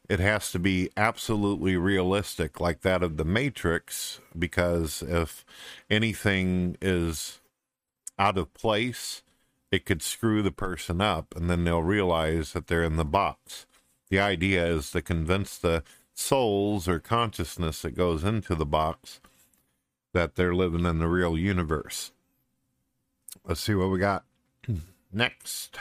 it 0.08 0.20
has 0.20 0.52
to 0.52 0.60
be 0.60 0.90
absolutely 0.98 1.78
realistic, 1.78 2.60
like 2.60 2.82
that 2.82 3.02
of 3.04 3.18
the 3.18 3.26
Matrix, 3.26 4.20
because 4.38 5.02
if 5.02 5.46
anything 5.90 6.78
is 6.82 7.40
out 8.18 8.38
of 8.38 8.54
place, 8.54 9.24
it 9.72 9.86
could 9.86 10.02
screw 10.02 10.42
the 10.42 10.52
person 10.52 11.00
up 11.00 11.36
and 11.36 11.50
then 11.50 11.64
they'll 11.64 11.84
realize 11.84 12.54
that 12.54 12.68
they're 12.68 12.84
in 12.84 12.96
the 12.96 13.06
box. 13.06 13.66
The 14.10 14.20
idea 14.20 14.66
is 14.66 14.92
to 14.92 15.02
convince 15.02 15.58
the 15.58 15.84
souls 16.16 16.88
or 16.88 17.00
consciousness 17.00 17.84
that 17.84 17.96
goes 17.96 18.24
into 18.24 18.56
the 18.56 18.66
box 18.66 19.22
that 20.14 20.36
they're 20.36 20.56
living 20.56 20.86
in 20.86 21.00
the 21.00 21.08
real 21.08 21.38
universe. 21.38 22.12
Let's 23.46 23.62
see 23.62 23.74
what 23.76 23.90
we 23.90 24.00
got 24.00 24.26
next. 25.14 25.78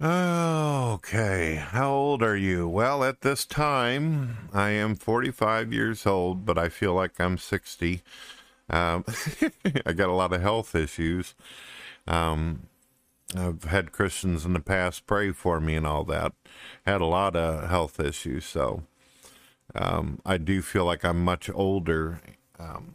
Okay, 0.00 1.56
how 1.56 1.90
old 1.90 2.22
are 2.22 2.36
you? 2.36 2.68
Well, 2.68 3.02
at 3.02 3.22
this 3.22 3.44
time, 3.44 4.48
I 4.52 4.70
am 4.70 4.94
45 4.94 5.72
years 5.72 6.06
old, 6.06 6.44
but 6.46 6.56
I 6.56 6.68
feel 6.68 6.94
like 6.94 7.20
I'm 7.20 7.36
60 7.36 8.02
Um, 8.70 9.04
I 9.86 9.92
got 9.92 10.08
a 10.08 10.12
lot 10.12 10.32
of 10.32 10.40
health 10.40 10.74
issues. 10.74 11.34
Um, 12.06 12.68
I've 13.36 13.64
had 13.64 13.92
Christians 13.92 14.44
in 14.44 14.52
the 14.52 14.60
past 14.60 15.06
pray 15.06 15.32
for 15.32 15.60
me 15.60 15.74
and 15.74 15.86
all 15.86 16.04
that. 16.04 16.32
Had 16.86 17.00
a 17.00 17.06
lot 17.06 17.34
of 17.34 17.68
health 17.68 17.98
issues, 18.00 18.44
so 18.44 18.84
um, 19.74 20.20
I 20.24 20.38
do 20.38 20.62
feel 20.62 20.84
like 20.84 21.04
I'm 21.04 21.24
much 21.24 21.50
older. 21.50 22.20
Um, 22.58 22.94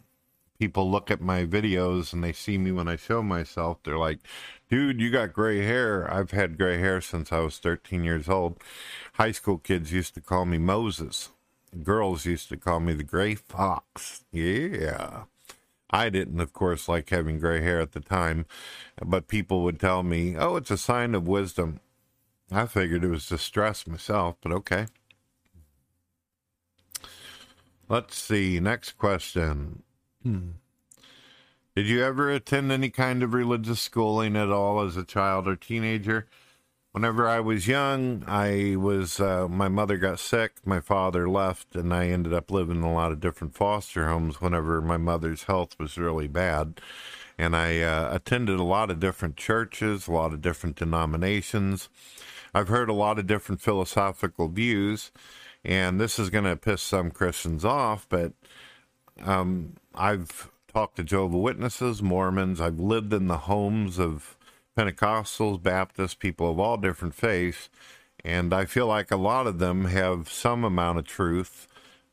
people 0.63 0.89
look 0.89 1.12
at 1.12 1.20
my 1.20 1.43
videos 1.43 2.13
and 2.13 2.24
they 2.24 2.32
see 2.32 2.58
me 2.58 2.72
when 2.72 2.88
I 2.88 2.96
show 2.96 3.22
myself. 3.22 3.79
They're 3.84 3.98
like, 3.98 4.20
dude, 4.70 5.01
you 5.01 5.12
got 5.12 5.34
gray 5.34 5.65
hair. 5.65 6.10
I've 6.10 6.32
had 6.32 6.58
gray 6.58 6.77
hair 6.77 7.01
since 7.01 7.34
I 7.34 7.39
was 7.39 7.58
13 7.58 8.05
years 8.05 8.29
old. 8.29 8.58
High 9.15 9.34
school 9.34 9.58
kids 9.58 9.91
used 9.91 10.13
to 10.13 10.22
call 10.22 10.46
me 10.46 10.58
Moses. 10.58 11.32
Girls 11.84 12.25
used 12.25 12.48
to 12.48 12.55
call 12.55 12.79
me 12.79 12.93
the 12.93 13.03
gray 13.03 13.36
fox. 13.36 14.24
Yeah. 14.32 15.24
I 15.89 16.10
didn't, 16.10 16.39
of 16.39 16.53
course, 16.53 16.88
like 16.88 17.10
having 17.10 17.39
gray 17.39 17.62
hair 17.62 17.82
at 17.82 17.91
the 17.91 18.00
time, 18.00 18.46
but 19.03 19.27
people 19.27 19.63
would 19.63 19.82
tell 19.82 20.01
me, 20.01 20.38
oh, 20.38 20.55
it's 20.55 20.72
a 20.72 20.77
sign 20.77 21.13
of 21.13 21.27
wisdom. 21.27 21.82
I 22.50 22.67
figured 22.67 23.03
it 23.03 23.10
was 23.10 23.27
distress 23.27 23.86
myself, 23.86 24.38
but 24.41 24.53
okay. 24.53 24.86
Let's 27.89 28.17
see. 28.17 28.62
Next 28.62 28.93
question. 28.93 29.84
Hmm. 30.23 30.51
Did 31.75 31.87
you 31.87 32.03
ever 32.03 32.29
attend 32.31 32.71
any 32.71 32.89
kind 32.89 33.23
of 33.23 33.33
religious 33.33 33.81
schooling 33.81 34.35
at 34.35 34.49
all 34.49 34.81
as 34.81 34.95
a 34.95 35.03
child 35.03 35.47
or 35.47 35.55
teenager? 35.55 36.27
Whenever 36.91 37.27
I 37.27 37.39
was 37.39 37.67
young, 37.67 38.23
I 38.27 38.75
was, 38.77 39.19
uh, 39.19 39.47
my 39.47 39.67
mother 39.67 39.97
got 39.97 40.19
sick, 40.19 40.53
my 40.63 40.79
father 40.79 41.27
left, 41.27 41.75
and 41.75 41.91
I 41.91 42.09
ended 42.09 42.31
up 42.31 42.51
living 42.51 42.77
in 42.77 42.83
a 42.83 42.93
lot 42.93 43.11
of 43.11 43.19
different 43.19 43.55
foster 43.55 44.07
homes 44.07 44.39
whenever 44.39 44.79
my 44.79 44.97
mother's 44.97 45.43
health 45.43 45.75
was 45.79 45.97
really 45.97 46.27
bad. 46.27 46.79
And 47.35 47.55
I 47.55 47.81
uh, 47.81 48.13
attended 48.13 48.59
a 48.59 48.63
lot 48.63 48.91
of 48.91 48.99
different 48.99 49.37
churches, 49.37 50.07
a 50.07 50.11
lot 50.11 50.33
of 50.33 50.41
different 50.41 50.75
denominations. 50.75 51.89
I've 52.53 52.67
heard 52.67 52.89
a 52.89 52.93
lot 52.93 53.17
of 53.17 53.25
different 53.25 53.59
philosophical 53.59 54.47
views, 54.47 55.11
and 55.65 55.99
this 55.99 56.19
is 56.19 56.29
going 56.29 56.43
to 56.43 56.55
piss 56.55 56.83
some 56.83 57.09
Christians 57.09 57.65
off, 57.65 58.05
but 58.07 58.33
um, 59.22 59.74
I've 59.93 60.50
talked 60.67 60.96
to 60.98 61.03
Jehovah 61.03 61.38
Witnesses, 61.38 62.01
Mormons. 62.01 62.60
I've 62.60 62.79
lived 62.79 63.13
in 63.13 63.27
the 63.27 63.38
homes 63.38 64.00
of 64.00 64.36
Pentecostals, 64.77 65.62
Baptists, 65.62 66.15
people 66.15 66.50
of 66.50 66.60
all 66.60 66.77
different 66.77 67.13
faiths, 67.13 67.70
and 68.25 68.53
I 68.53 68.65
feel 68.65 68.88
like 68.88 69.12
a 69.12 69.17
lot 69.17 69.48
of 69.48 69.60
them 69.60 69.86
have 69.86 70.29
some 70.29 70.63
amount 70.63 71.00
of 71.00 71.05
truth, 71.05 71.67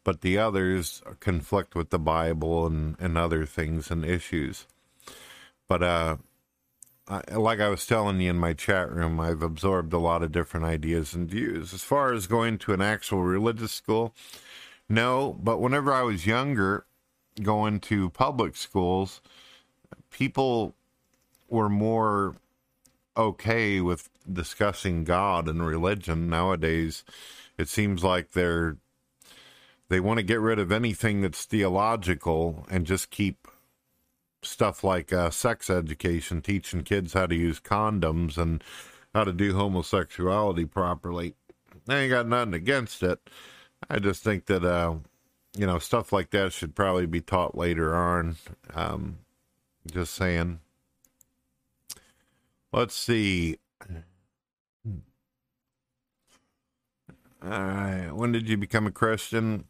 but 0.04 0.20
the 0.20 0.36
others 0.38 1.02
conflict 1.20 1.74
with 1.74 1.90
the 1.90 1.98
Bible 1.98 2.66
and, 2.66 2.96
and 2.98 3.16
other 3.16 3.46
things 3.46 3.90
and 3.90 4.04
issues. 4.04 4.66
But 5.68 5.82
uh, 5.82 6.16
I, 7.08 7.34
like 7.34 7.60
I 7.60 7.68
was 7.68 7.86
telling 7.86 8.20
you 8.20 8.30
in 8.30 8.36
my 8.36 8.52
chat 8.52 8.92
room, 8.92 9.20
I've 9.20 9.42
absorbed 9.42 9.92
a 9.92 9.98
lot 9.98 10.22
of 10.22 10.32
different 10.32 10.66
ideas 10.66 11.14
and 11.14 11.30
views. 11.30 11.72
As 11.72 11.82
far 11.82 12.12
as 12.12 12.26
going 12.26 12.58
to 12.58 12.72
an 12.72 12.82
actual 12.82 13.22
religious 13.22 13.72
school, 13.72 14.14
no, 14.88 15.38
but 15.40 15.60
whenever 15.60 15.92
I 15.92 16.02
was 16.02 16.26
younger, 16.26 16.84
going 17.42 17.80
to 17.80 18.10
public 18.10 18.56
schools, 18.56 19.20
people 20.10 20.74
were 21.48 21.68
more 21.68 22.36
okay 23.16 23.80
with 23.80 24.08
discussing 24.30 25.04
God 25.04 25.48
and 25.48 25.64
religion. 25.64 26.28
Nowadays, 26.28 27.04
it 27.58 27.68
seems 27.68 28.04
like 28.04 28.32
they're 28.32 28.76
they 29.88 30.00
want 30.00 30.18
to 30.18 30.22
get 30.22 30.40
rid 30.40 30.60
of 30.60 30.70
anything 30.70 31.20
that's 31.20 31.44
theological 31.44 32.64
and 32.70 32.86
just 32.86 33.10
keep 33.10 33.48
stuff 34.42 34.84
like 34.84 35.12
uh, 35.12 35.30
sex 35.30 35.68
education, 35.68 36.40
teaching 36.40 36.84
kids 36.84 37.12
how 37.12 37.26
to 37.26 37.34
use 37.34 37.58
condoms 37.58 38.38
and 38.38 38.62
how 39.12 39.24
to 39.24 39.32
do 39.32 39.54
homosexuality 39.54 40.64
properly. 40.64 41.34
I 41.88 41.96
ain't 41.96 42.10
got 42.10 42.28
nothing 42.28 42.54
against 42.54 43.02
it. 43.02 43.18
I 43.88 43.98
just 43.98 44.22
think 44.22 44.46
that 44.46 44.64
uh, 44.64 44.94
you 45.56 45.66
know, 45.66 45.78
stuff 45.78 46.12
like 46.12 46.30
that 46.30 46.52
should 46.52 46.74
probably 46.74 47.06
be 47.06 47.20
taught 47.20 47.56
later 47.56 47.94
on. 47.94 48.36
Um, 48.74 49.18
just 49.90 50.14
saying. 50.14 50.60
Let's 52.72 52.94
see. 52.94 53.58
All 57.42 57.50
right. 57.50 58.10
When 58.12 58.32
did 58.32 58.48
you 58.48 58.56
become 58.56 58.86
a 58.86 58.92
Christian? 58.92 59.64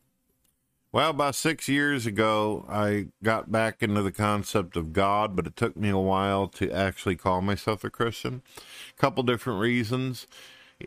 Well, 0.92 1.10
about 1.10 1.36
six 1.36 1.68
years 1.68 2.04
ago, 2.04 2.66
I 2.68 3.06
got 3.22 3.52
back 3.52 3.80
into 3.80 4.02
the 4.02 4.10
concept 4.10 4.76
of 4.76 4.92
God, 4.92 5.36
but 5.36 5.46
it 5.46 5.54
took 5.54 5.76
me 5.76 5.88
a 5.88 5.96
while 5.96 6.48
to 6.48 6.68
actually 6.72 7.14
call 7.14 7.40
myself 7.40 7.84
a 7.84 7.90
Christian. 7.90 8.42
A 8.90 9.00
couple 9.00 9.22
different 9.22 9.60
reasons. 9.60 10.26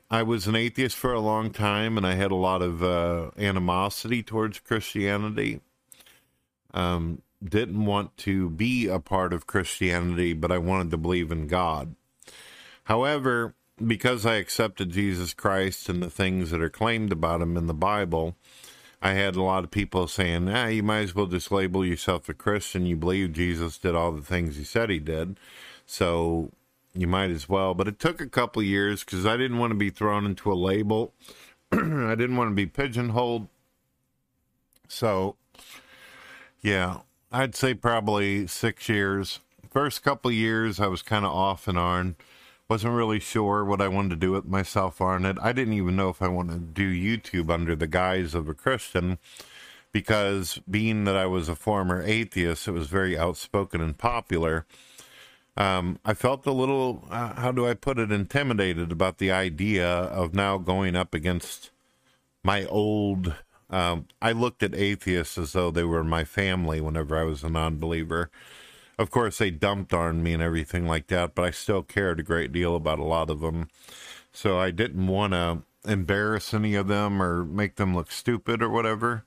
I 0.09 0.23
was 0.23 0.47
an 0.47 0.55
atheist 0.55 0.95
for 0.95 1.13
a 1.13 1.19
long 1.19 1.51
time, 1.51 1.97
and 1.97 2.05
I 2.05 2.15
had 2.15 2.31
a 2.31 2.35
lot 2.35 2.61
of 2.61 2.83
uh, 2.83 3.31
animosity 3.37 4.23
towards 4.23 4.59
Christianity. 4.59 5.61
Um, 6.73 7.21
didn't 7.43 7.85
want 7.85 8.15
to 8.17 8.49
be 8.49 8.87
a 8.87 8.99
part 8.99 9.33
of 9.33 9.47
Christianity, 9.47 10.33
but 10.33 10.51
I 10.51 10.57
wanted 10.57 10.91
to 10.91 10.97
believe 10.97 11.31
in 11.31 11.47
God. 11.47 11.95
However, 12.85 13.55
because 13.85 14.25
I 14.25 14.35
accepted 14.35 14.91
Jesus 14.91 15.33
Christ 15.33 15.89
and 15.89 16.01
the 16.01 16.09
things 16.09 16.51
that 16.51 16.61
are 16.61 16.69
claimed 16.69 17.11
about 17.11 17.41
him 17.41 17.57
in 17.57 17.67
the 17.67 17.73
Bible, 17.73 18.35
I 19.01 19.13
had 19.13 19.35
a 19.35 19.43
lot 19.43 19.63
of 19.63 19.71
people 19.71 20.07
saying, 20.07 20.47
ah, 20.47 20.67
you 20.67 20.83
might 20.83 20.99
as 20.99 21.15
well 21.15 21.25
just 21.25 21.51
label 21.51 21.85
yourself 21.85 22.29
a 22.29 22.33
Christian. 22.33 22.85
You 22.85 22.95
believe 22.95 23.33
Jesus 23.33 23.77
did 23.77 23.95
all 23.95 24.11
the 24.11 24.21
things 24.21 24.55
he 24.55 24.63
said 24.63 24.89
he 24.89 24.99
did. 24.99 25.37
So 25.85 26.51
you 26.93 27.07
might 27.07 27.31
as 27.31 27.49
well. 27.49 27.73
But 27.73 27.87
it 27.87 27.99
took 27.99 28.21
a 28.21 28.29
couple 28.29 28.61
years 28.61 29.03
because 29.03 29.25
I 29.25 29.37
didn't 29.37 29.57
want 29.57 29.71
to 29.71 29.77
be 29.77 29.89
thrown 29.89 30.25
into 30.25 30.51
a 30.51 30.55
label. 30.55 31.13
I 31.71 32.15
didn't 32.15 32.35
want 32.35 32.51
to 32.51 32.55
be 32.55 32.65
pigeonholed. 32.65 33.47
So, 34.87 35.35
yeah, 36.61 36.99
I'd 37.31 37.55
say 37.55 37.73
probably 37.73 38.47
six 38.47 38.87
years. 38.87 39.39
First 39.71 40.03
couple 40.03 40.31
years, 40.31 40.79
I 40.79 40.87
was 40.87 41.01
kind 41.01 41.25
of 41.25 41.31
off 41.31 41.67
and 41.67 41.77
on. 41.77 42.15
Wasn't 42.69 42.93
really 42.93 43.19
sure 43.19 43.65
what 43.65 43.81
I 43.81 43.87
wanted 43.87 44.09
to 44.11 44.15
do 44.15 44.31
with 44.31 44.45
myself 44.45 45.01
on 45.01 45.25
it. 45.25 45.37
I 45.41 45.51
didn't 45.51 45.73
even 45.73 45.95
know 45.95 46.09
if 46.09 46.21
I 46.21 46.27
wanted 46.27 46.53
to 46.53 46.59
do 46.59 47.17
YouTube 47.17 47.49
under 47.49 47.75
the 47.75 47.87
guise 47.87 48.33
of 48.35 48.47
a 48.47 48.53
Christian 48.53 49.17
because 49.91 50.59
being 50.69 51.03
that 51.05 51.15
I 51.15 51.25
was 51.25 51.49
a 51.49 51.55
former 51.55 52.01
atheist, 52.01 52.67
it 52.67 52.71
was 52.71 52.87
very 52.87 53.17
outspoken 53.17 53.81
and 53.81 53.97
popular 53.97 54.65
um, 55.55 55.99
I 56.03 56.13
felt 56.13 56.45
a 56.47 56.51
little, 56.51 57.07
uh, 57.09 57.35
how 57.35 57.51
do 57.51 57.67
I 57.67 57.73
put 57.75 57.99
it, 57.99 58.11
intimidated 58.11 58.91
about 58.91 59.19
the 59.19 59.31
idea 59.31 59.87
of 59.87 60.33
now 60.33 60.57
going 60.57 60.95
up 60.95 61.13
against 61.13 61.71
my 62.43 62.65
old. 62.65 63.35
Um, 63.69 64.07
I 64.21 64.31
looked 64.31 64.63
at 64.63 64.75
atheists 64.75 65.37
as 65.37 65.53
though 65.53 65.71
they 65.71 65.83
were 65.83 66.03
my 66.03 66.23
family 66.23 66.81
whenever 66.81 67.17
I 67.17 67.23
was 67.23 67.43
a 67.43 67.49
non 67.49 67.77
believer. 67.77 68.31
Of 68.97 69.09
course, 69.09 69.37
they 69.39 69.51
dumped 69.51 69.93
on 69.93 70.21
me 70.21 70.33
and 70.33 70.43
everything 70.43 70.87
like 70.87 71.07
that, 71.07 71.33
but 71.35 71.45
I 71.45 71.51
still 71.51 71.81
cared 71.81 72.19
a 72.19 72.23
great 72.23 72.51
deal 72.51 72.75
about 72.75 72.99
a 72.99 73.03
lot 73.03 73.29
of 73.29 73.41
them. 73.41 73.69
So 74.31 74.59
I 74.59 74.71
didn't 74.71 75.07
want 75.07 75.33
to 75.33 75.63
embarrass 75.85 76.53
any 76.53 76.75
of 76.75 76.87
them 76.87 77.21
or 77.21 77.43
make 77.43 77.75
them 77.75 77.95
look 77.95 78.11
stupid 78.11 78.61
or 78.61 78.69
whatever. 78.69 79.23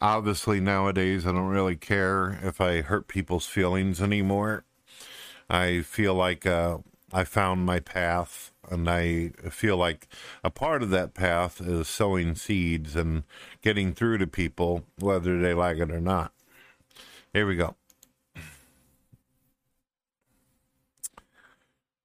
Obviously, 0.00 0.60
nowadays, 0.60 1.26
I 1.26 1.32
don't 1.32 1.46
really 1.46 1.76
care 1.76 2.38
if 2.42 2.60
I 2.60 2.80
hurt 2.82 3.08
people's 3.08 3.46
feelings 3.46 4.00
anymore. 4.00 4.64
I 5.52 5.82
feel 5.82 6.14
like 6.14 6.46
uh, 6.46 6.78
I 7.12 7.24
found 7.24 7.66
my 7.66 7.78
path, 7.78 8.52
and 8.70 8.88
I 8.88 9.32
feel 9.50 9.76
like 9.76 10.08
a 10.42 10.48
part 10.48 10.82
of 10.82 10.88
that 10.90 11.12
path 11.12 11.60
is 11.60 11.88
sowing 11.88 12.34
seeds 12.36 12.96
and 12.96 13.24
getting 13.60 13.92
through 13.92 14.16
to 14.18 14.26
people, 14.26 14.84
whether 14.98 15.38
they 15.38 15.52
like 15.52 15.76
it 15.76 15.90
or 15.90 16.00
not. 16.00 16.32
Here 17.34 17.46
we 17.46 17.56
go. 17.56 17.76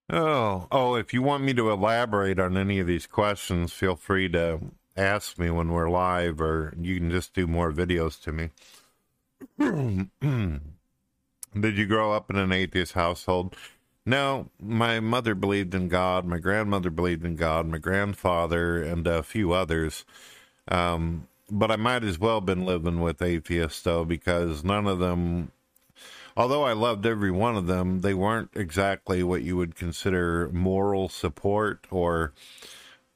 Oh, 0.09 0.67
oh, 0.69 0.95
if 0.95 1.13
you 1.13 1.21
want 1.21 1.45
me 1.45 1.53
to 1.53 1.71
elaborate 1.71 2.39
on 2.39 2.57
any 2.57 2.79
of 2.79 2.87
these 2.87 3.07
questions, 3.07 3.71
feel 3.71 3.95
free 3.95 4.27
to 4.29 4.59
ask 4.97 5.39
me 5.39 5.49
when 5.51 5.71
we're 5.71 5.89
live, 5.89 6.41
or 6.41 6.73
you 6.77 6.97
can 6.97 7.09
just 7.11 7.33
do 7.33 7.47
more 7.47 7.71
videos 7.71 8.21
to 8.23 8.33
me. 8.33 8.49
Did 11.61 11.77
you 11.77 11.85
grow 11.85 12.13
up 12.13 12.29
in 12.29 12.35
an 12.37 12.51
atheist 12.51 12.93
household? 12.93 13.55
No, 14.05 14.49
my 14.61 14.99
mother 14.99 15.35
believed 15.35 15.75
in 15.75 15.89
God. 15.89 16.25
My 16.25 16.37
grandmother 16.37 16.89
believed 16.89 17.25
in 17.25 17.35
God. 17.35 17.67
My 17.67 17.77
grandfather 17.77 18.81
and 18.81 19.05
a 19.05 19.23
few 19.23 19.51
others. 19.51 20.05
Um, 20.69 21.27
but 21.49 21.71
I 21.71 21.75
might 21.75 22.03
as 22.03 22.19
well 22.19 22.35
have 22.35 22.45
been 22.45 22.65
living 22.65 23.01
with 23.01 23.21
atheists 23.21 23.81
though, 23.81 24.05
because 24.05 24.63
none 24.63 24.87
of 24.87 24.99
them, 24.99 25.51
although 26.35 26.63
I 26.63 26.73
loved 26.73 27.05
every 27.05 27.31
one 27.31 27.57
of 27.57 27.67
them, 27.67 28.01
they 28.01 28.13
weren't 28.13 28.51
exactly 28.55 29.23
what 29.23 29.43
you 29.43 29.57
would 29.57 29.75
consider 29.75 30.49
moral 30.53 31.09
support 31.09 31.85
or, 31.89 32.33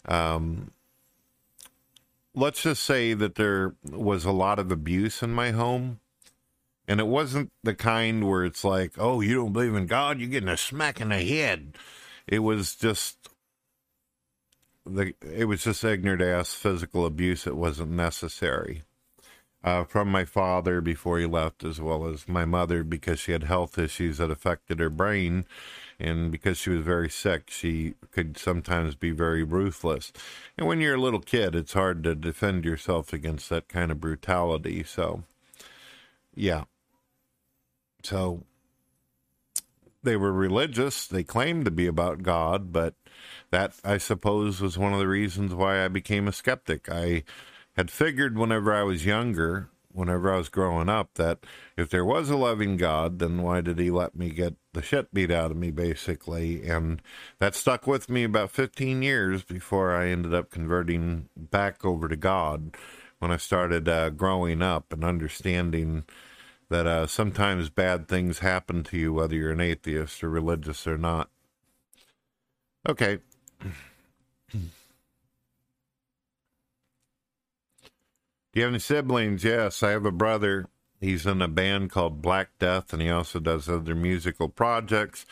um, 0.06 0.72
let's 2.34 2.64
just 2.64 2.84
say 2.84 3.14
that 3.14 3.36
there 3.36 3.76
was 3.90 4.26
a 4.26 4.32
lot 4.32 4.60
of 4.60 4.72
abuse 4.72 5.22
in 5.22 5.32
my 5.32 5.52
home 5.52 6.00
And 6.92 7.00
it 7.00 7.08
wasn't 7.08 7.54
the 7.64 7.74
kind 7.74 8.28
where 8.28 8.44
it's 8.44 8.66
like, 8.66 8.96
oh, 8.98 9.22
you 9.22 9.36
don't 9.36 9.54
believe 9.54 9.76
in 9.76 9.86
God, 9.86 10.20
you're 10.20 10.28
getting 10.28 10.50
a 10.50 10.58
smack 10.58 11.00
in 11.00 11.08
the 11.08 11.24
head. 11.24 11.78
It 12.28 12.40
was 12.40 12.76
just 12.76 13.30
the 14.86 15.14
it 15.22 15.46
was 15.46 15.64
just 15.64 15.86
ignorant 15.86 16.22
ass 16.22 16.54
physical 16.54 17.06
abuse. 17.06 17.48
It 17.48 17.56
wasn't 17.56 17.92
necessary. 17.92 18.84
Uh, 19.64 19.86
from 19.86 20.10
my 20.10 20.26
father 20.26 20.82
before 20.82 21.18
he 21.18 21.26
left, 21.26 21.64
as 21.64 21.80
well 21.80 22.08
as 22.08 22.28
my 22.28 22.44
mother, 22.44 22.84
because 22.84 23.22
she 23.22 23.32
had 23.32 23.44
health 23.44 23.78
issues 23.78 24.18
that 24.18 24.30
affected 24.30 24.82
her 24.82 24.90
brain. 24.90 25.46
And 25.98 26.30
because 26.30 26.58
she 26.58 26.72
was 26.72 26.84
very 26.84 27.10
sick, 27.10 27.50
she 27.50 27.94
could 28.12 28.38
sometimes 28.38 28.96
be 28.96 29.12
very 29.12 29.44
ruthless. 29.44 30.12
And 30.58 30.68
when 30.68 30.82
you're 30.82 30.96
a 30.96 31.02
little 31.02 31.22
kid, 31.22 31.56
it's 31.56 31.72
hard 31.72 32.04
to 32.04 32.16
defend 32.16 32.66
yourself 32.66 33.14
against 33.14 33.48
that 33.50 33.70
kind 33.70 33.92
of 33.94 34.02
brutality. 34.02 34.84
So, 34.84 35.24
yeah. 36.36 36.66
So, 38.04 38.44
they 40.04 40.16
were 40.16 40.32
religious. 40.32 41.08
They 41.08 41.24
claimed 41.24 41.66
to 41.66 41.72
be 41.72 41.88
about 41.88 42.24
God, 42.24 42.72
but 42.72 42.96
that, 43.52 43.74
I 43.84 43.98
suppose, 43.98 44.62
was 44.62 44.78
one 44.78 44.94
of 44.94 45.00
the 45.00 45.08
reasons 45.08 45.54
why 45.54 45.84
I 45.84 45.88
became 45.88 46.28
a 46.28 46.34
skeptic. 46.34 46.90
I 46.90 47.24
had 47.74 47.92
figured 47.92 48.38
whenever 48.38 48.74
I 48.74 48.84
was 48.84 49.06
younger, 49.06 49.70
whenever 49.92 50.34
I 50.34 50.38
was 50.38 50.50
growing 50.50 50.90
up, 50.90 51.14
that 51.16 51.40
if 51.78 51.90
there 51.90 52.06
was 52.06 52.30
a 52.30 52.38
loving 52.38 52.78
God, 52.78 53.20
then 53.20 53.42
why 53.42 53.62
did 53.62 53.78
he 53.78 53.92
let 53.92 54.16
me 54.16 54.30
get 54.30 54.56
the 54.74 54.82
shit 54.82 55.14
beat 55.14 55.32
out 55.32 55.52
of 55.52 55.58
me, 55.58 55.72
basically? 55.72 56.64
And 56.68 57.02
that 57.40 57.56
stuck 57.56 57.86
with 57.86 58.10
me 58.10 58.24
about 58.24 58.52
15 58.52 59.04
years 59.04 59.44
before 59.44 59.96
I 59.96 60.08
ended 60.08 60.34
up 60.34 60.50
converting 60.50 61.30
back 61.36 61.86
over 61.86 62.08
to 62.08 62.16
God 62.16 62.76
when 63.20 63.32
I 63.32 63.38
started 63.38 63.88
uh, 63.88 64.10
growing 64.10 64.62
up 64.62 64.92
and 64.92 65.04
understanding 65.04 66.06
that 66.72 66.88
uh, 66.88 67.06
sometimes 67.06 67.70
bad 67.70 68.08
things 68.08 68.40
happen 68.40 68.82
to 68.86 68.98
you, 68.98 69.14
whether 69.14 69.36
you're 69.36 69.52
an 69.52 69.60
atheist 69.60 70.24
or 70.24 70.30
religious 70.30 70.88
or 70.88 70.98
not. 70.98 71.30
Okay. 72.88 73.20
Do 74.54 74.60
you 78.54 78.64
have 78.64 78.72
any 78.72 78.80
siblings? 78.80 79.44
Yes, 79.44 79.84
I 79.84 79.92
have 79.92 80.06
a 80.06 80.12
brother. 80.12 80.68
He's 81.00 81.26
in 81.26 81.42
a 81.42 81.48
band 81.48 81.92
called 81.92 82.22
Black 82.22 82.50
Death, 82.58 82.94
and 82.94 83.02
he 83.02 83.10
also 83.10 83.40
does 83.40 83.70
other 83.70 83.96
musical 83.96 84.50
projects. 84.50 85.26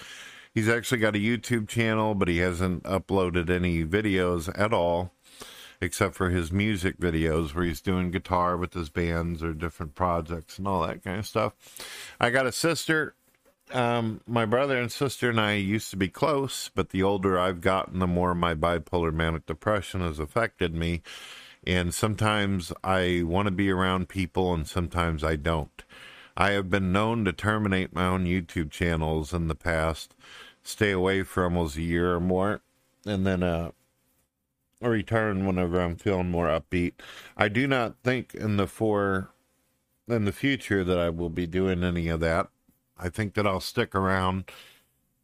He's 0.53 0.69
actually 0.69 0.99
got 0.99 1.15
a 1.15 1.19
YouTube 1.19 1.67
channel, 1.67 2.15
but 2.15 2.27
he 2.27 2.39
hasn't 2.39 2.83
uploaded 2.83 3.49
any 3.49 3.85
videos 3.85 4.51
at 4.59 4.73
all, 4.73 5.13
except 5.81 6.15
for 6.15 6.29
his 6.29 6.51
music 6.51 6.97
videos 6.97 7.53
where 7.53 7.65
he's 7.65 7.81
doing 7.81 8.11
guitar 8.11 8.57
with 8.57 8.73
his 8.73 8.89
bands 8.89 9.41
or 9.41 9.53
different 9.53 9.95
projects 9.95 10.57
and 10.57 10.67
all 10.67 10.85
that 10.85 11.03
kind 11.03 11.19
of 11.19 11.27
stuff. 11.27 11.53
I 12.19 12.29
got 12.29 12.47
a 12.47 12.51
sister. 12.51 13.15
Um, 13.71 14.21
my 14.25 14.45
brother 14.45 14.79
and 14.79 14.91
sister 14.91 15.29
and 15.29 15.39
I 15.39 15.53
used 15.53 15.91
to 15.91 15.97
be 15.97 16.07
close, 16.07 16.71
but 16.73 16.89
the 16.89 17.03
older 17.03 17.39
I've 17.39 17.61
gotten, 17.61 17.99
the 17.99 18.07
more 18.07 18.33
my 18.33 18.55
bipolar 18.55 19.13
manic 19.13 19.45
depression 19.45 20.01
has 20.01 20.17
affected 20.17 20.73
me 20.73 21.01
and 21.65 21.93
sometimes 21.93 22.71
I 22.83 23.23
want 23.25 23.47
to 23.47 23.51
be 23.51 23.69
around 23.69 24.09
people 24.09 24.53
and 24.53 24.67
sometimes 24.67 25.23
I 25.23 25.35
don't. 25.35 25.83
I 26.37 26.51
have 26.51 26.69
been 26.69 26.91
known 26.91 27.25
to 27.25 27.33
terminate 27.33 27.93
my 27.93 28.05
own 28.05 28.25
YouTube 28.25 28.71
channels 28.71 29.33
in 29.33 29.47
the 29.47 29.55
past, 29.55 30.15
stay 30.63 30.91
away 30.91 31.23
for 31.23 31.43
almost 31.43 31.75
a 31.75 31.81
year 31.81 32.15
or 32.15 32.19
more, 32.19 32.61
and 33.05 33.25
then 33.25 33.43
uh, 33.43 33.71
return 34.81 35.45
whenever 35.45 35.81
I'm 35.81 35.95
feeling 35.95 36.29
more 36.29 36.47
upbeat. 36.47 36.93
I 37.35 37.49
do 37.49 37.67
not 37.67 37.95
think 38.03 38.33
in 38.33 38.57
the 38.57 38.67
for 38.67 39.31
in 40.07 40.25
the 40.25 40.31
future 40.31 40.83
that 40.83 40.97
I 40.97 41.09
will 41.09 41.29
be 41.29 41.45
doing 41.45 41.83
any 41.83 42.07
of 42.07 42.19
that. 42.21 42.47
I 42.97 43.09
think 43.09 43.33
that 43.35 43.45
I'll 43.45 43.59
stick 43.59 43.93
around 43.93 44.51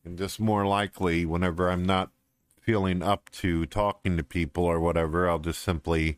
and 0.04 0.18
just 0.18 0.40
more 0.40 0.66
likely 0.66 1.26
whenever 1.26 1.70
I'm 1.70 1.86
not 1.86 2.12
feeling 2.60 3.02
up 3.02 3.30
to 3.32 3.66
talking 3.66 4.18
to 4.18 4.24
people 4.24 4.64
or 4.64 4.80
whatever, 4.80 5.30
I'll 5.30 5.40
just 5.40 5.62
simply, 5.62 6.18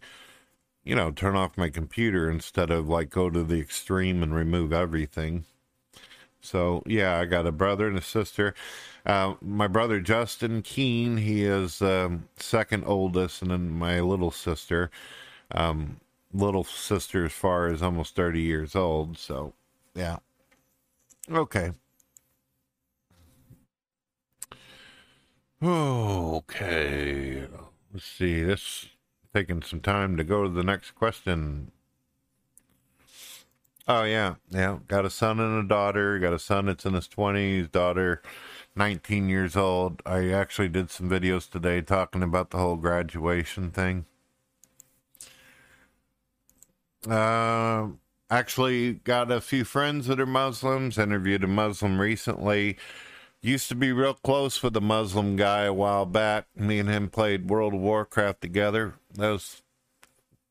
you 0.83 0.95
know, 0.95 1.11
turn 1.11 1.35
off 1.35 1.57
my 1.57 1.69
computer 1.69 2.29
instead 2.29 2.69
of 2.69 2.87
like 2.87 3.09
go 3.09 3.29
to 3.29 3.43
the 3.43 3.59
extreme 3.59 4.21
and 4.21 4.35
remove 4.35 4.71
everything. 4.73 5.45
So, 6.39 6.83
yeah, 6.85 7.17
I 7.17 7.25
got 7.25 7.47
a 7.47 7.51
brother 7.51 7.87
and 7.87 7.97
a 7.97 8.01
sister. 8.01 8.53
Uh, 9.07 9.35
my 9.41 9.67
brother 9.67 10.01
Justin 10.01 10.61
Keane, 10.61 11.17
he 11.17 11.45
is 11.45 11.81
um, 11.81 12.27
second 12.35 12.83
oldest, 12.85 13.41
and 13.41 13.51
then 13.51 13.71
my 13.71 14.01
little 14.01 14.31
sister, 14.31 14.91
um, 15.51 16.01
little 16.33 16.65
sister 16.65 17.25
as 17.25 17.31
far 17.31 17.67
as 17.67 17.81
almost 17.81 18.15
30 18.17 18.41
years 18.41 18.75
old. 18.75 19.17
So, 19.17 19.53
yeah. 19.95 20.17
Okay. 21.31 21.71
Okay. 25.63 27.47
Let's 27.93 28.05
see. 28.05 28.43
This 28.43 28.87
taking 29.33 29.61
some 29.61 29.79
time 29.81 30.17
to 30.17 30.23
go 30.23 30.43
to 30.43 30.49
the 30.49 30.63
next 30.63 30.91
question. 30.91 31.71
Oh 33.87 34.03
yeah, 34.03 34.35
yeah. 34.49 34.79
Got 34.87 35.05
a 35.05 35.09
son 35.09 35.39
and 35.39 35.63
a 35.63 35.67
daughter. 35.67 36.19
Got 36.19 36.33
a 36.33 36.39
son 36.39 36.65
that's 36.65 36.85
in 36.85 36.93
his 36.93 37.07
twenties. 37.07 37.69
Daughter, 37.69 38.21
nineteen 38.77 39.29
years 39.29 39.55
old. 39.55 40.01
I 40.05 40.29
actually 40.29 40.69
did 40.69 40.89
some 40.89 41.09
videos 41.09 41.49
today 41.49 41.81
talking 41.81 42.23
about 42.23 42.51
the 42.51 42.57
whole 42.57 42.75
graduation 42.77 43.71
thing. 43.71 44.05
Uh, 47.09 47.87
actually 48.29 48.93
got 48.93 49.31
a 49.31 49.41
few 49.41 49.63
friends 49.63 50.07
that 50.07 50.19
are 50.19 50.25
Muslims. 50.25 50.97
Interviewed 50.97 51.43
a 51.43 51.47
Muslim 51.47 51.99
recently 51.99 52.77
Used 53.41 53.69
to 53.69 53.75
be 53.75 53.91
real 53.91 54.15
close 54.15 54.63
with 54.63 54.75
a 54.75 54.81
Muslim 54.81 55.35
guy 55.35 55.63
a 55.63 55.73
while 55.73 56.05
back. 56.05 56.47
Me 56.55 56.79
and 56.79 56.89
him 56.89 57.07
played 57.07 57.49
World 57.49 57.75
of 57.75 57.79
Warcraft 57.79 58.41
together. 58.41 58.95
That 59.13 59.29
was 59.29 59.61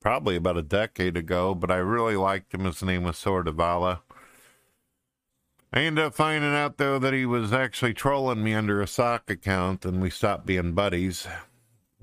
probably 0.01 0.37
about 0.37 0.57
a 0.57 0.63
decade 0.63 1.17
ago, 1.17 1.53
but 1.55 1.71
I 1.71 1.77
really 1.77 2.15
liked 2.15 2.55
him. 2.55 2.65
His 2.65 2.83
name 2.85 3.03
was 3.03 3.19
Sword 3.19 3.49
of 3.49 3.59
Allah. 3.59 4.03
I 5.77 5.81
ended 5.81 6.07
up 6.07 6.15
finding 6.15 6.55
out, 6.55 6.79
though, 6.79 6.99
that 6.99 7.13
he 7.13 7.27
was 7.27 7.53
actually 7.53 7.93
trolling 7.93 8.43
me 8.43 8.55
under 8.55 8.81
a 8.81 8.87
sock 8.87 9.29
account, 9.29 9.85
and 9.85 10.01
we 10.01 10.09
stopped 10.09 10.47
being 10.47 10.73
buddies. 10.73 11.29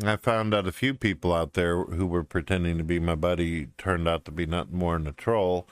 I 0.04 0.18
found 0.18 0.54
out 0.54 0.68
a 0.68 0.72
few 0.72 0.94
people 0.94 1.34
out 1.34 1.54
there 1.54 1.84
who 1.84 2.06
were 2.06 2.24
pretending 2.24 2.78
to 2.78 2.84
be 2.84 3.00
my 3.00 3.16
buddy 3.16 3.70
turned 3.80 4.08
out 4.08 4.26
to 4.26 4.32
be 4.32 4.46
nothing 4.46 4.78
more 4.78 4.96
than 4.96 5.08
a 5.08 5.12
troll, 5.12 5.68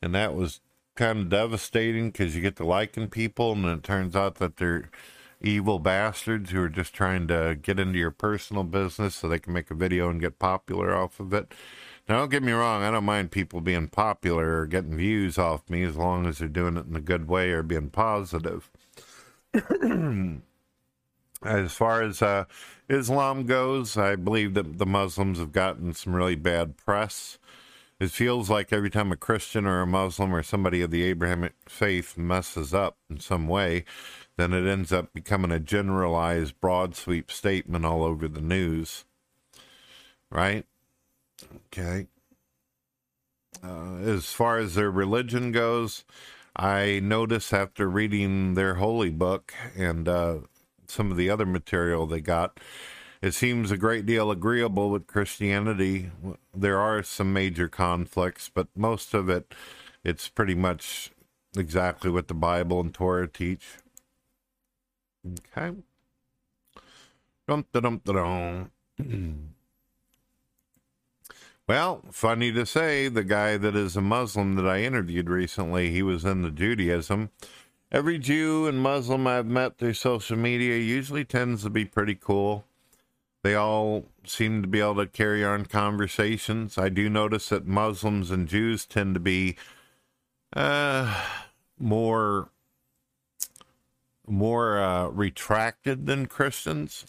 and 0.00 0.14
that 0.14 0.36
was 0.36 0.60
kind 0.94 1.18
of 1.18 1.30
devastating 1.30 2.12
because 2.12 2.36
you 2.36 2.42
get 2.42 2.54
to 2.58 2.64
liking 2.64 3.08
people 3.08 3.50
and 3.54 3.64
it 3.66 3.82
turns 3.82 4.14
out 4.14 4.36
that 4.36 4.58
they're 4.58 4.88
evil 5.40 5.80
bastards 5.80 6.52
who 6.52 6.62
are 6.62 6.68
just 6.68 6.94
trying 6.94 7.26
to 7.26 7.58
get 7.60 7.80
into 7.80 7.98
your 7.98 8.12
personal 8.12 8.62
business 8.62 9.16
so 9.16 9.28
they 9.28 9.40
can 9.40 9.52
make 9.52 9.68
a 9.68 9.74
video 9.74 10.08
and 10.08 10.20
get 10.20 10.38
popular 10.38 10.94
off 10.94 11.18
of 11.18 11.32
it. 11.32 11.52
Now, 12.08 12.18
don't 12.18 12.30
get 12.30 12.42
me 12.42 12.52
wrong, 12.52 12.82
I 12.82 12.90
don't 12.90 13.04
mind 13.04 13.30
people 13.30 13.60
being 13.60 13.88
popular 13.88 14.58
or 14.58 14.66
getting 14.66 14.96
views 14.96 15.38
off 15.38 15.68
me 15.70 15.84
as 15.84 15.96
long 15.96 16.26
as 16.26 16.38
they're 16.38 16.48
doing 16.48 16.76
it 16.76 16.86
in 16.86 16.96
a 16.96 17.00
good 17.00 17.28
way 17.28 17.50
or 17.50 17.62
being 17.62 17.90
positive. 17.90 18.70
as 21.44 21.72
far 21.72 22.02
as 22.02 22.20
uh, 22.20 22.44
Islam 22.88 23.46
goes, 23.46 23.96
I 23.96 24.16
believe 24.16 24.54
that 24.54 24.78
the 24.78 24.86
Muslims 24.86 25.38
have 25.38 25.52
gotten 25.52 25.94
some 25.94 26.14
really 26.14 26.36
bad 26.36 26.76
press 26.76 27.38
it 28.02 28.10
feels 28.10 28.50
like 28.50 28.72
every 28.72 28.90
time 28.90 29.12
a 29.12 29.16
Christian 29.16 29.64
or 29.64 29.80
a 29.80 29.86
Muslim 29.86 30.34
or 30.34 30.42
somebody 30.42 30.82
of 30.82 30.90
the 30.90 31.04
Abrahamic 31.04 31.52
faith 31.68 32.18
messes 32.18 32.74
up 32.74 32.96
in 33.08 33.20
some 33.20 33.46
way, 33.46 33.84
then 34.36 34.52
it 34.52 34.68
ends 34.68 34.92
up 34.92 35.12
becoming 35.12 35.52
a 35.52 35.60
generalized, 35.60 36.60
broad 36.60 36.96
sweep 36.96 37.30
statement 37.30 37.84
all 37.84 38.02
over 38.02 38.26
the 38.26 38.40
news. 38.40 39.04
Right? 40.32 40.66
Okay. 41.68 42.06
Uh, 43.62 43.96
as 43.96 44.32
far 44.32 44.58
as 44.58 44.74
their 44.74 44.90
religion 44.90 45.52
goes, 45.52 46.04
I 46.56 47.00
notice 47.02 47.52
after 47.52 47.88
reading 47.88 48.54
their 48.54 48.74
holy 48.74 49.10
book 49.10 49.54
and 49.76 50.08
uh, 50.08 50.38
some 50.88 51.10
of 51.10 51.16
the 51.16 51.30
other 51.30 51.46
material 51.46 52.06
they 52.06 52.20
got, 52.20 52.58
it 53.22 53.32
seems 53.34 53.70
a 53.70 53.76
great 53.76 54.04
deal 54.04 54.30
agreeable 54.30 54.90
with 54.90 55.06
Christianity. 55.06 56.10
There 56.54 56.78
are 56.78 57.02
some 57.02 57.32
major 57.32 57.68
conflicts, 57.68 58.50
but 58.52 58.68
most 58.76 59.14
of 59.14 59.28
it, 59.28 59.54
it's 60.02 60.28
pretty 60.28 60.56
much 60.56 61.12
exactly 61.56 62.10
what 62.10 62.28
the 62.28 62.34
Bible 62.34 62.80
and 62.80 62.92
Torah 62.92 63.28
teach. 63.28 63.76
Okay. 65.56 65.76
Dum 67.46 67.64
dum 67.72 68.00
dum 68.04 68.70
Well, 71.68 72.02
funny 72.10 72.52
to 72.52 72.66
say, 72.66 73.08
the 73.08 73.22
guy 73.22 73.56
that 73.56 73.76
is 73.76 73.96
a 73.96 74.00
Muslim 74.00 74.56
that 74.56 74.66
I 74.66 74.82
interviewed 74.82 75.30
recently, 75.30 75.90
he 75.90 76.02
was 76.02 76.24
into 76.24 76.50
Judaism. 76.50 77.30
Every 77.92 78.18
Jew 78.18 78.66
and 78.66 78.80
Muslim 78.80 79.26
I've 79.26 79.46
met 79.46 79.78
through 79.78 79.94
social 79.94 80.36
media 80.36 80.76
usually 80.76 81.24
tends 81.24 81.62
to 81.62 81.70
be 81.70 81.84
pretty 81.84 82.16
cool. 82.16 82.64
They 83.44 83.54
all 83.54 84.06
seem 84.24 84.62
to 84.62 84.68
be 84.68 84.80
able 84.80 84.96
to 84.96 85.06
carry 85.06 85.44
on 85.44 85.66
conversations. 85.66 86.78
I 86.78 86.88
do 86.88 87.08
notice 87.08 87.48
that 87.50 87.66
Muslims 87.66 88.30
and 88.30 88.48
Jews 88.48 88.86
tend 88.86 89.14
to 89.14 89.20
be 89.20 89.56
uh, 90.54 91.22
more 91.78 92.48
more 94.26 94.78
uh, 94.78 95.08
retracted 95.08 96.06
than 96.06 96.26
Christians. 96.26 97.04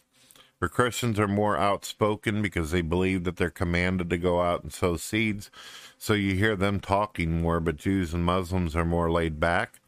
Or 0.64 0.70
Christians 0.70 1.20
are 1.20 1.28
more 1.28 1.58
outspoken 1.58 2.42
because 2.42 2.72
they 2.72 2.80
believe 2.80 3.26
that 3.26 3.36
they're 3.36 3.50
commanded 3.50 4.10
to 4.10 4.18
go 4.18 4.42
out 4.42 4.64
and 4.64 4.72
sow 4.72 4.96
seeds. 4.96 5.52
So 5.98 6.14
you 6.14 6.36
hear 6.36 6.56
them 6.56 6.80
talking 6.80 7.42
more, 7.42 7.60
but 7.60 7.76
Jews 7.76 8.14
and 8.14 8.24
Muslims 8.24 8.74
are 8.74 8.86
more 8.86 9.12
laid 9.12 9.42
back. 9.42 9.82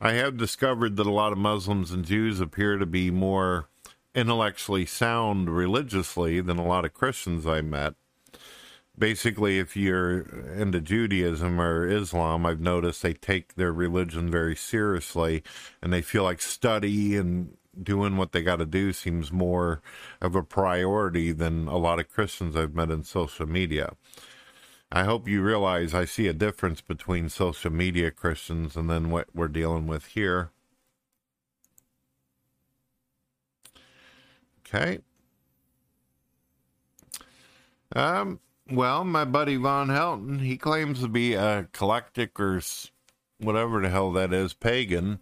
I 0.00 0.12
have 0.12 0.38
discovered 0.38 0.96
that 0.96 1.06
a 1.06 1.12
lot 1.12 1.32
of 1.32 1.38
Muslims 1.38 1.90
and 1.90 2.02
Jews 2.02 2.40
appear 2.40 2.78
to 2.78 2.86
be 2.86 3.10
more 3.10 3.68
intellectually 4.14 4.86
sound 4.86 5.50
religiously 5.50 6.40
than 6.40 6.56
a 6.56 6.66
lot 6.66 6.86
of 6.86 6.94
Christians 6.94 7.46
I 7.46 7.60
met. 7.60 7.92
Basically, 8.98 9.58
if 9.58 9.76
you're 9.76 10.20
into 10.56 10.80
Judaism 10.80 11.60
or 11.60 11.86
Islam, 11.86 12.46
I've 12.46 12.58
noticed 12.58 13.02
they 13.02 13.12
take 13.12 13.56
their 13.56 13.70
religion 13.70 14.30
very 14.30 14.56
seriously 14.56 15.42
and 15.82 15.92
they 15.92 16.00
feel 16.00 16.22
like 16.22 16.40
study 16.40 17.18
and 17.18 17.58
doing 17.80 18.16
what 18.16 18.32
they 18.32 18.42
got 18.42 18.56
to 18.56 18.66
do 18.66 18.92
seems 18.92 19.32
more 19.32 19.80
of 20.20 20.34
a 20.34 20.42
priority 20.42 21.32
than 21.32 21.68
a 21.68 21.76
lot 21.76 22.00
of 22.00 22.08
Christians 22.08 22.56
I've 22.56 22.74
met 22.74 22.90
in 22.90 23.02
social 23.04 23.46
media. 23.46 23.94
I 24.92 25.04
hope 25.04 25.28
you 25.28 25.40
realize 25.40 25.94
I 25.94 26.04
see 26.04 26.26
a 26.26 26.32
difference 26.32 26.80
between 26.80 27.28
social 27.28 27.70
media 27.70 28.10
Christians 28.10 28.76
and 28.76 28.90
then 28.90 29.10
what 29.10 29.28
we're 29.32 29.48
dealing 29.48 29.86
with 29.86 30.06
here. 30.06 30.50
Okay. 34.66 34.98
Um, 37.94 38.40
well, 38.70 39.04
my 39.04 39.24
buddy 39.24 39.56
Von 39.56 39.88
Helton, 39.88 40.40
he 40.40 40.56
claims 40.56 41.00
to 41.00 41.08
be 41.08 41.34
a 41.34 41.60
eclectic 41.60 42.38
or 42.38 42.60
whatever 43.38 43.80
the 43.80 43.88
hell 43.88 44.12
that 44.12 44.32
is, 44.32 44.54
pagan. 44.54 45.20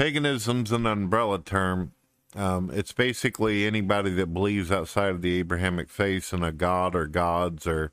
Paganism's 0.00 0.72
an 0.72 0.86
umbrella 0.86 1.40
term. 1.40 1.92
Um, 2.34 2.70
it's 2.72 2.90
basically 2.90 3.66
anybody 3.66 4.08
that 4.12 4.32
believes 4.32 4.72
outside 4.72 5.10
of 5.10 5.20
the 5.20 5.38
Abrahamic 5.40 5.90
faith 5.90 6.32
in 6.32 6.42
a 6.42 6.52
god 6.52 6.94
or 6.94 7.06
gods 7.06 7.66
or, 7.66 7.92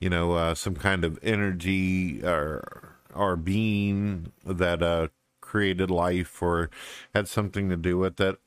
you 0.00 0.08
know, 0.08 0.32
uh, 0.32 0.54
some 0.54 0.74
kind 0.74 1.04
of 1.04 1.18
energy 1.22 2.24
or 2.24 2.94
or 3.14 3.36
being 3.36 4.32
that 4.46 4.82
uh, 4.82 5.08
created 5.42 5.90
life 5.90 6.40
or 6.40 6.70
had 7.14 7.28
something 7.28 7.68
to 7.68 7.76
do 7.76 7.98
with 7.98 8.18
it. 8.22 8.40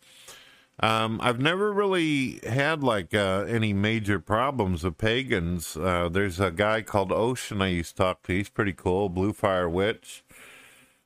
Um, 0.80 1.20
I've 1.22 1.40
never 1.40 1.72
really 1.72 2.40
had 2.50 2.82
like 2.82 3.14
uh, 3.14 3.46
any 3.48 3.74
major 3.74 4.20
problems 4.20 4.84
with 4.84 4.98
pagans. 4.98 5.78
Uh, 5.78 6.10
there's 6.12 6.40
a 6.40 6.50
guy 6.50 6.82
called 6.82 7.12
Ocean 7.12 7.62
I 7.62 7.68
used 7.68 7.96
to 7.98 8.04
talk 8.04 8.24
to. 8.24 8.34
He's 8.34 8.50
pretty 8.50 8.74
cool, 8.74 9.08
Blue 9.08 9.34
Fire 9.34 9.70
Witch. 9.70 10.24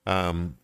Um, 0.06 0.56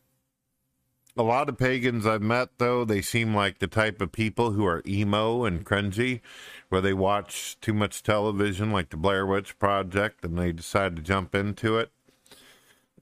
a 1.18 1.24
lot 1.24 1.50
of 1.50 1.58
pagans 1.58 2.06
I've 2.06 2.22
met, 2.22 2.50
though, 2.58 2.86
they 2.86 3.02
seem 3.02 3.36
like 3.36 3.60
the 3.60 3.68
type 3.68 4.02
of 4.02 4.12
people 4.12 4.52
who 4.52 4.66
are 4.66 4.84
emo 4.86 5.46
and 5.46 5.66
cringy, 5.66 6.22
where 6.70 6.82
they 6.82 6.94
watch 6.94 7.60
too 7.62 7.74
much 7.74 8.04
television, 8.04 8.72
like 8.72 8.90
the 8.90 8.98
Blair 8.98 9.26
Witch 9.26 9.58
Project, 9.60 10.24
and 10.24 10.38
they 10.38 10.52
decide 10.52 10.96
to 10.96 11.02
jump 11.02 11.34
into 11.36 11.78
it. 11.78 11.92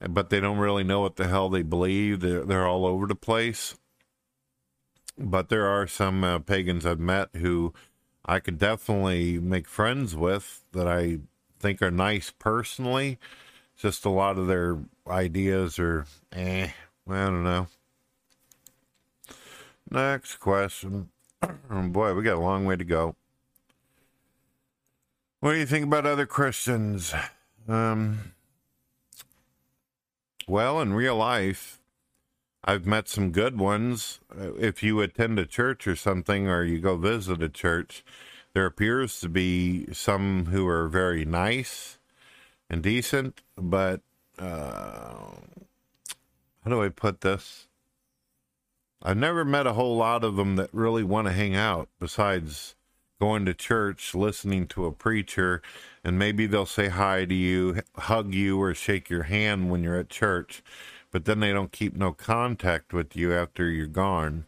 But 0.07 0.29
they 0.29 0.39
don't 0.39 0.57
really 0.57 0.83
know 0.83 1.01
what 1.01 1.15
the 1.15 1.27
hell 1.27 1.49
they 1.49 1.63
believe. 1.63 2.19
They're, 2.19 2.43
they're 2.43 2.67
all 2.67 2.85
over 2.85 3.07
the 3.07 3.15
place 3.15 3.75
but 5.17 5.49
there 5.49 5.65
are 5.65 5.87
some 5.87 6.23
uh, 6.23 6.39
pagans 6.39 6.85
I've 6.85 6.99
met 6.99 7.29
who 7.35 7.73
I 8.25 8.39
could 8.39 8.57
definitely 8.57 9.39
make 9.39 9.67
friends 9.67 10.15
with 10.15 10.63
that 10.73 10.87
I 10.87 11.19
think 11.59 11.81
are 11.81 11.91
nice 11.91 12.31
personally. 12.37 13.19
Just 13.77 14.05
a 14.05 14.09
lot 14.09 14.37
of 14.37 14.47
their 14.47 14.79
ideas 15.07 15.79
are 15.79 16.05
eh, 16.33 16.69
I 17.07 17.25
don't 17.25 17.43
know. 17.43 17.67
Next 19.89 20.37
question. 20.37 21.09
Boy, 21.69 22.13
we 22.13 22.23
got 22.23 22.35
a 22.35 22.39
long 22.39 22.65
way 22.65 22.75
to 22.75 22.83
go. 22.83 23.15
What 25.39 25.53
do 25.53 25.59
you 25.59 25.65
think 25.65 25.85
about 25.85 26.05
other 26.05 26.25
Christians? 26.25 27.13
Um, 27.67 28.33
well, 30.47 30.81
in 30.81 30.93
real 30.93 31.15
life, 31.15 31.79
I've 32.63 32.87
met 32.87 33.07
some 33.07 33.31
good 33.31 33.59
ones. 33.59 34.19
If 34.35 34.81
you 34.81 35.01
attend 35.01 35.37
a 35.37 35.45
church 35.45 35.85
or 35.87 35.95
something, 35.95 36.47
or 36.47 36.63
you 36.63 36.79
go 36.79 36.97
visit 36.97 37.43
a 37.43 37.49
church, 37.49 38.03
there 38.53 38.65
appears 38.65 39.19
to 39.19 39.29
be 39.29 39.85
some 39.93 40.45
who 40.45 40.67
are 40.67 40.87
very 40.87 41.25
nice 41.25 41.99
and 42.69 42.81
decent, 42.81 43.41
but 43.55 44.01
uh, 44.39 45.29
how 46.63 46.69
do 46.69 46.81
I 46.81 46.89
put 46.89 47.21
this? 47.21 47.67
I've 49.05 49.17
never 49.17 49.45
met 49.45 49.67
a 49.67 49.73
whole 49.73 49.95
lot 49.95 50.23
of 50.23 50.35
them 50.35 50.55
that 50.55 50.73
really 50.73 51.03
want 51.03 51.27
to 51.27 51.33
hang 51.33 51.55
out 51.55 51.89
besides 51.99 52.75
going 53.21 53.45
to 53.45 53.53
church, 53.53 54.13
listening 54.13 54.67
to 54.67 54.85
a 54.85 54.91
preacher, 54.91 55.61
and 56.03 56.19
maybe 56.19 56.47
they'll 56.47 56.65
say 56.65 56.89
hi 56.89 57.23
to 57.25 57.33
you, 57.33 57.81
hug 57.95 58.33
you, 58.33 58.59
or 58.61 58.73
shake 58.73 59.09
your 59.09 59.23
hand 59.23 59.69
when 59.69 59.83
you're 59.83 59.99
at 59.99 60.09
church 60.09 60.61
but 61.15 61.23
then 61.23 61.39
they 61.39 61.53
don't 61.53 61.71
keep 61.71 61.95
no 61.95 62.11
contact 62.11 62.93
with 62.93 63.15
you 63.15 63.33
after 63.33 63.69
you're 63.69 63.87
gone. 63.87 64.45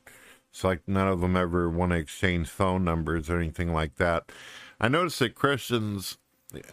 It's 0.52 0.66
like 0.66 0.82
none 0.86 1.08
of 1.08 1.22
them 1.22 1.38
ever 1.38 1.70
want 1.70 1.94
to 1.94 1.98
exchange 1.98 2.50
phone 2.50 2.84
numbers 2.84 3.30
or 3.30 3.40
anything 3.40 3.72
like 3.72 3.96
that. 3.96 4.34
I 4.78 4.90
notice 4.90 5.20
that 5.20 5.34
Christians, 5.34 6.18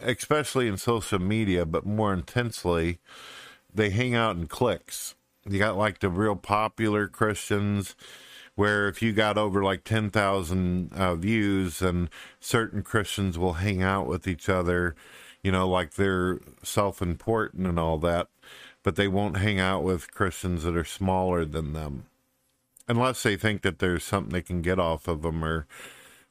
especially 0.01 0.67
in 0.67 0.75
social 0.75 1.19
media, 1.19 1.65
but 1.65 1.85
more 1.85 2.11
intensely, 2.11 2.99
they 3.73 3.89
hang 3.89 4.13
out 4.13 4.35
in 4.35 4.47
cliques. 4.47 5.15
You 5.47 5.59
got 5.59 5.77
like 5.77 5.99
the 5.99 6.09
real 6.09 6.35
popular 6.35 7.07
Christians, 7.07 7.95
where 8.55 8.87
if 8.87 9.01
you 9.01 9.13
got 9.13 9.37
over 9.37 9.63
like 9.63 9.83
10,000 9.83 10.93
uh, 10.93 11.15
views, 11.15 11.81
and 11.81 12.09
certain 12.39 12.81
Christians 12.81 13.37
will 13.37 13.53
hang 13.53 13.83
out 13.83 14.07
with 14.07 14.27
each 14.27 14.49
other, 14.49 14.95
you 15.43 15.51
know, 15.51 15.67
like 15.67 15.93
they're 15.93 16.39
self 16.63 17.01
important 17.01 17.67
and 17.67 17.79
all 17.79 17.97
that 17.99 18.27
but 18.85 18.95
they 18.95 19.07
won't 19.07 19.37
hang 19.37 19.59
out 19.59 19.83
with 19.83 20.13
Christians 20.13 20.61
that 20.61 20.77
are 20.77 20.85
smaller 20.85 21.43
than 21.43 21.73
them. 21.73 22.05
Unless 22.87 23.23
they 23.23 23.35
think 23.35 23.63
that 23.63 23.79
there's 23.79 24.03
something 24.03 24.31
they 24.31 24.43
can 24.43 24.61
get 24.61 24.77
off 24.77 25.07
of 25.07 25.23
them 25.23 25.43
or 25.43 25.65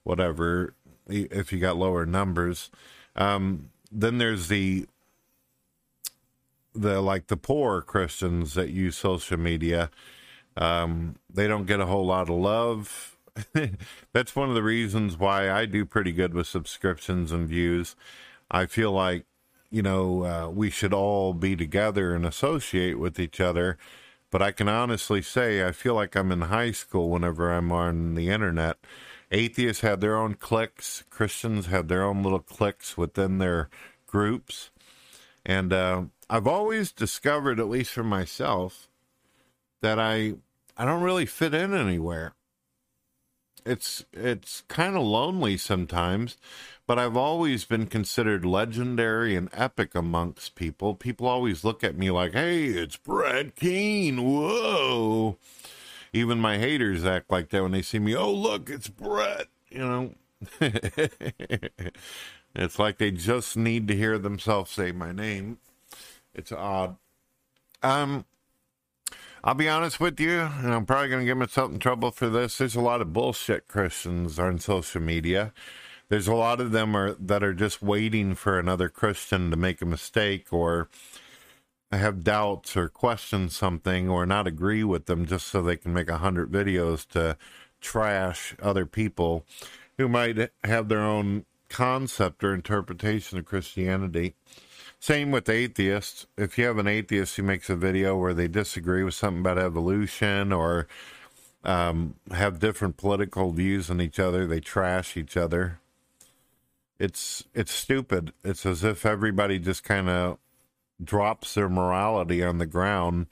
whatever 0.04 0.72
if 1.08 1.52
you 1.52 1.58
got 1.58 1.76
lower 1.76 2.06
numbers. 2.06 2.70
Um, 3.16 3.70
then 3.90 4.18
there's 4.18 4.46
the 4.46 4.86
the 6.74 7.00
like 7.00 7.28
the 7.28 7.36
poor 7.36 7.80
christians 7.80 8.54
that 8.54 8.70
use 8.70 8.96
social 8.96 9.38
media 9.38 9.90
um, 10.56 11.16
they 11.28 11.48
don't 11.48 11.66
get 11.66 11.80
a 11.80 11.86
whole 11.86 12.06
lot 12.06 12.28
of 12.28 12.36
love 12.36 13.16
that's 14.12 14.36
one 14.36 14.48
of 14.48 14.54
the 14.54 14.62
reasons 14.62 15.16
why 15.18 15.50
i 15.50 15.66
do 15.66 15.84
pretty 15.84 16.12
good 16.12 16.34
with 16.34 16.46
subscriptions 16.46 17.32
and 17.32 17.48
views 17.48 17.96
i 18.50 18.66
feel 18.66 18.92
like 18.92 19.24
you 19.74 19.82
know, 19.82 20.24
uh, 20.24 20.48
we 20.50 20.70
should 20.70 20.94
all 20.94 21.34
be 21.34 21.56
together 21.56 22.14
and 22.14 22.24
associate 22.24 22.96
with 22.96 23.18
each 23.18 23.40
other. 23.40 23.76
But 24.30 24.40
I 24.40 24.52
can 24.52 24.68
honestly 24.68 25.20
say, 25.20 25.66
I 25.66 25.72
feel 25.72 25.96
like 25.96 26.14
I'm 26.14 26.30
in 26.30 26.42
high 26.42 26.70
school 26.70 27.10
whenever 27.10 27.52
I'm 27.52 27.72
on 27.72 28.14
the 28.14 28.28
internet. 28.28 28.76
Atheists 29.32 29.82
have 29.82 29.98
their 29.98 30.16
own 30.16 30.34
cliques, 30.34 31.02
Christians 31.10 31.66
have 31.66 31.88
their 31.88 32.04
own 32.04 32.22
little 32.22 32.38
cliques 32.38 32.96
within 32.96 33.38
their 33.38 33.68
groups. 34.06 34.70
And 35.44 35.72
uh, 35.72 36.04
I've 36.34 36.46
always 36.46 36.90
discovered, 36.92 37.60
at 37.60 37.68
least 37.68 37.92
for 37.92 38.04
myself, 38.04 38.88
that 39.82 39.98
I 39.98 40.34
I 40.76 40.84
don't 40.84 41.02
really 41.02 41.26
fit 41.26 41.54
in 41.54 41.74
anywhere. 41.74 42.34
It's 43.64 44.04
it's 44.12 44.62
kind 44.68 44.96
of 44.96 45.02
lonely 45.02 45.56
sometimes 45.56 46.36
but 46.86 46.98
I've 46.98 47.16
always 47.16 47.64
been 47.64 47.86
considered 47.86 48.44
legendary 48.44 49.36
and 49.36 49.48
epic 49.52 49.94
amongst 49.94 50.54
people. 50.54 50.94
People 50.94 51.26
always 51.26 51.64
look 51.64 51.82
at 51.82 51.96
me 51.96 52.10
like, 52.10 52.32
hey, 52.32 52.64
it's 52.64 52.96
Brett 52.96 53.56
Keane. 53.56 54.22
Whoa. 54.22 55.38
Even 56.12 56.38
my 56.38 56.58
haters 56.58 57.04
act 57.04 57.30
like 57.30 57.48
that 57.50 57.62
when 57.62 57.72
they 57.72 57.82
see 57.82 57.98
me. 57.98 58.14
Oh, 58.14 58.32
look, 58.32 58.68
it's 58.68 58.88
Brett. 58.88 59.46
You 59.70 59.78
know, 59.78 60.14
it's 62.54 62.78
like 62.78 62.98
they 62.98 63.10
just 63.10 63.56
need 63.56 63.88
to 63.88 63.96
hear 63.96 64.18
themselves 64.18 64.70
say 64.70 64.92
my 64.92 65.10
name. 65.10 65.58
It's 66.34 66.52
odd. 66.52 66.96
Um, 67.82 68.24
I'll 69.42 69.54
be 69.54 69.68
honest 69.68 70.00
with 70.00 70.18
you, 70.18 70.40
and 70.40 70.72
I'm 70.72 70.86
probably 70.86 71.08
going 71.08 71.20
to 71.20 71.26
get 71.26 71.36
myself 71.36 71.70
in 71.70 71.78
trouble 71.78 72.10
for 72.10 72.28
this. 72.28 72.58
There's 72.58 72.74
a 72.74 72.80
lot 72.80 73.00
of 73.00 73.12
bullshit 73.12 73.68
Christians 73.68 74.38
on 74.38 74.58
social 74.58 75.02
media 75.02 75.52
there's 76.08 76.28
a 76.28 76.34
lot 76.34 76.60
of 76.60 76.72
them 76.72 76.96
are 76.96 77.14
that 77.14 77.42
are 77.42 77.54
just 77.54 77.82
waiting 77.82 78.34
for 78.34 78.58
another 78.58 78.88
Christian 78.88 79.50
to 79.50 79.56
make 79.56 79.80
a 79.80 79.86
mistake 79.86 80.52
or 80.52 80.88
have 81.90 82.24
doubts 82.24 82.76
or 82.76 82.88
question 82.88 83.48
something 83.48 84.08
or 84.08 84.26
not 84.26 84.46
agree 84.46 84.84
with 84.84 85.06
them 85.06 85.26
just 85.26 85.46
so 85.46 85.62
they 85.62 85.76
can 85.76 85.94
make 85.94 86.08
a 86.08 86.18
hundred 86.18 86.50
videos 86.50 87.06
to 87.08 87.36
trash 87.80 88.54
other 88.60 88.84
people 88.84 89.44
who 89.96 90.08
might 90.08 90.50
have 90.64 90.88
their 90.88 91.02
own 91.02 91.44
concept 91.68 92.42
or 92.42 92.52
interpretation 92.52 93.38
of 93.38 93.44
Christianity. 93.44 94.34
Same 95.04 95.30
with 95.30 95.50
atheists. 95.50 96.26
If 96.38 96.56
you 96.56 96.64
have 96.64 96.78
an 96.78 96.86
atheist 96.86 97.36
who 97.36 97.42
makes 97.42 97.68
a 97.68 97.76
video 97.76 98.16
where 98.16 98.32
they 98.32 98.48
disagree 98.48 99.04
with 99.04 99.12
something 99.12 99.40
about 99.40 99.58
evolution 99.58 100.50
or 100.50 100.88
um, 101.62 102.14
have 102.30 102.58
different 102.58 102.96
political 102.96 103.52
views 103.52 103.90
on 103.90 104.00
each 104.00 104.18
other, 104.18 104.46
they 104.46 104.60
trash 104.60 105.14
each 105.18 105.36
other. 105.36 105.78
It's 106.98 107.44
it's 107.52 107.70
stupid. 107.70 108.32
It's 108.42 108.64
as 108.64 108.82
if 108.82 109.04
everybody 109.04 109.58
just 109.58 109.84
kind 109.84 110.08
of 110.08 110.38
drops 111.04 111.52
their 111.52 111.68
morality 111.68 112.42
on 112.42 112.56
the 112.56 112.64
ground. 112.64 113.26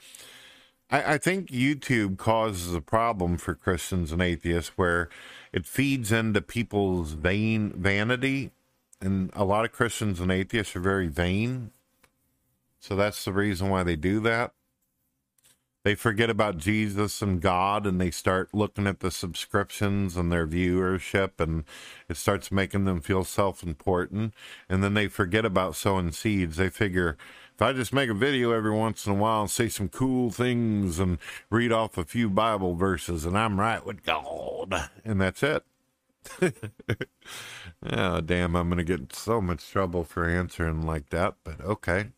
I, 0.90 1.14
I 1.14 1.16
think 1.16 1.48
YouTube 1.48 2.18
causes 2.18 2.74
a 2.74 2.82
problem 2.82 3.38
for 3.38 3.54
Christians 3.54 4.12
and 4.12 4.20
atheists 4.20 4.72
where 4.76 5.08
it 5.54 5.64
feeds 5.64 6.12
into 6.12 6.42
people's 6.42 7.12
vain 7.12 7.72
vanity 7.74 8.50
and 9.02 9.30
a 9.34 9.44
lot 9.44 9.64
of 9.64 9.72
Christians 9.72 10.20
and 10.20 10.30
atheists 10.30 10.76
are 10.76 10.80
very 10.80 11.08
vain. 11.08 11.72
So 12.78 12.96
that's 12.96 13.24
the 13.24 13.32
reason 13.32 13.68
why 13.68 13.82
they 13.82 13.96
do 13.96 14.20
that. 14.20 14.52
They 15.84 15.96
forget 15.96 16.30
about 16.30 16.58
Jesus 16.58 17.20
and 17.22 17.40
God 17.40 17.86
and 17.86 18.00
they 18.00 18.12
start 18.12 18.54
looking 18.54 18.86
at 18.86 19.00
the 19.00 19.10
subscriptions 19.10 20.16
and 20.16 20.30
their 20.30 20.46
viewership 20.46 21.40
and 21.40 21.64
it 22.08 22.16
starts 22.16 22.52
making 22.52 22.84
them 22.84 23.00
feel 23.00 23.24
self 23.24 23.64
important. 23.64 24.32
And 24.68 24.82
then 24.82 24.94
they 24.94 25.08
forget 25.08 25.44
about 25.44 25.74
sowing 25.74 26.12
seeds. 26.12 26.56
They 26.56 26.70
figure 26.70 27.16
if 27.54 27.60
I 27.60 27.72
just 27.72 27.92
make 27.92 28.08
a 28.08 28.14
video 28.14 28.52
every 28.52 28.70
once 28.70 29.06
in 29.06 29.12
a 29.12 29.16
while 29.16 29.42
and 29.42 29.50
say 29.50 29.68
some 29.68 29.88
cool 29.88 30.30
things 30.30 31.00
and 31.00 31.18
read 31.50 31.72
off 31.72 31.98
a 31.98 32.04
few 32.04 32.30
Bible 32.30 32.76
verses 32.76 33.24
and 33.24 33.36
I'm 33.36 33.58
right 33.58 33.84
with 33.84 34.04
God, 34.04 34.88
and 35.04 35.20
that's 35.20 35.42
it. 35.42 35.64
oh, 37.90 38.20
damn, 38.20 38.56
I'm 38.56 38.68
going 38.68 38.84
to 38.84 38.98
get 38.98 39.14
so 39.14 39.40
much 39.40 39.68
trouble 39.68 40.04
for 40.04 40.28
answering 40.28 40.82
like 40.82 41.10
that, 41.10 41.34
but 41.44 41.60
okay. 41.60 42.08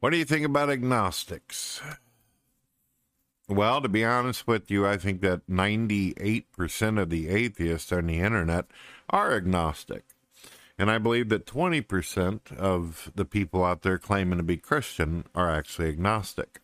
What 0.00 0.10
do 0.10 0.16
you 0.16 0.24
think 0.24 0.46
about 0.46 0.70
agnostics? 0.70 1.80
Well, 3.48 3.80
to 3.80 3.88
be 3.88 4.04
honest 4.04 4.46
with 4.46 4.70
you, 4.70 4.86
I 4.86 4.96
think 4.96 5.22
that 5.22 5.48
98% 5.48 7.00
of 7.00 7.10
the 7.10 7.28
atheists 7.28 7.90
on 7.90 8.06
the 8.06 8.20
internet 8.20 8.66
are 9.10 9.32
agnostic. 9.34 10.04
And 10.78 10.90
I 10.90 10.98
believe 10.98 11.30
that 11.30 11.46
20% 11.46 12.56
of 12.56 13.10
the 13.14 13.24
people 13.24 13.64
out 13.64 13.82
there 13.82 13.98
claiming 13.98 14.36
to 14.38 14.44
be 14.44 14.56
Christian 14.56 15.24
are 15.34 15.50
actually 15.50 15.88
agnostic. 15.88 16.60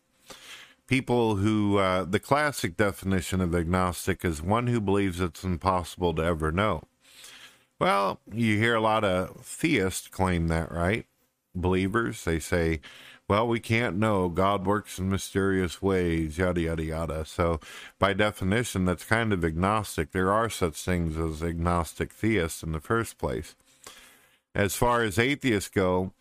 People 0.86 1.36
who, 1.36 1.78
uh, 1.78 2.04
the 2.04 2.20
classic 2.20 2.76
definition 2.76 3.40
of 3.40 3.54
agnostic 3.54 4.24
is 4.24 4.42
one 4.42 4.66
who 4.66 4.80
believes 4.80 5.20
it's 5.20 5.44
impossible 5.44 6.14
to 6.14 6.22
ever 6.22 6.52
know. 6.52 6.84
Well, 7.80 8.20
you 8.30 8.58
hear 8.58 8.74
a 8.74 8.80
lot 8.80 9.04
of 9.04 9.44
theists 9.44 10.08
claim 10.08 10.48
that, 10.48 10.70
right? 10.70 11.06
Believers, 11.54 12.24
they 12.24 12.38
say, 12.38 12.80
well, 13.28 13.48
we 13.48 13.58
can't 13.60 13.96
know. 13.96 14.28
God 14.28 14.66
works 14.66 14.98
in 14.98 15.08
mysterious 15.08 15.80
ways, 15.80 16.36
yada, 16.36 16.60
yada, 16.60 16.84
yada. 16.84 17.24
So, 17.24 17.60
by 17.98 18.12
definition, 18.12 18.84
that's 18.84 19.04
kind 19.04 19.32
of 19.32 19.44
agnostic. 19.44 20.12
There 20.12 20.30
are 20.30 20.50
such 20.50 20.76
things 20.82 21.16
as 21.16 21.42
agnostic 21.42 22.12
theists 22.12 22.62
in 22.62 22.72
the 22.72 22.80
first 22.80 23.16
place 23.16 23.54
as 24.54 24.76
far 24.76 25.02
as 25.02 25.18
atheists 25.18 25.68
go, 25.68 26.12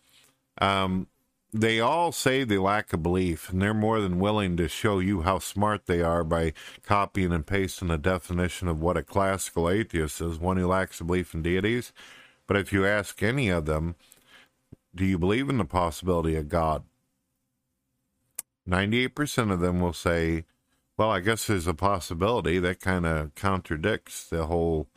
um, 0.60 1.06
they 1.54 1.78
all 1.78 2.10
say 2.10 2.42
they 2.42 2.58
lack 2.58 2.92
a 2.92 2.96
belief, 2.96 3.48
and 3.48 3.62
they're 3.62 3.72
more 3.72 4.00
than 4.00 4.18
willing 4.18 4.56
to 4.56 4.66
show 4.66 4.98
you 4.98 5.22
how 5.22 5.38
smart 5.38 5.86
they 5.86 6.02
are 6.02 6.24
by 6.24 6.52
copying 6.82 7.32
and 7.32 7.46
pasting 7.46 7.90
a 7.90 7.96
definition 7.96 8.66
of 8.66 8.80
what 8.80 8.96
a 8.96 9.04
classical 9.04 9.70
atheist 9.70 10.20
is, 10.20 10.40
one 10.40 10.56
who 10.56 10.66
lacks 10.66 11.00
a 11.00 11.04
belief 11.04 11.32
in 11.32 11.42
deities. 11.42 11.92
But 12.48 12.56
if 12.56 12.72
you 12.72 12.84
ask 12.84 13.22
any 13.22 13.50
of 13.50 13.66
them, 13.66 13.94
do 14.92 15.04
you 15.04 15.16
believe 15.16 15.48
in 15.48 15.58
the 15.58 15.64
possibility 15.64 16.34
of 16.34 16.48
God? 16.48 16.82
98% 18.68 19.52
of 19.52 19.60
them 19.60 19.80
will 19.80 19.92
say, 19.92 20.46
well, 20.98 21.10
I 21.10 21.20
guess 21.20 21.46
there's 21.46 21.68
a 21.68 21.74
possibility. 21.74 22.58
That 22.58 22.80
kind 22.80 23.06
of 23.06 23.34
contradicts 23.36 24.24
the 24.28 24.46
whole 24.46 24.88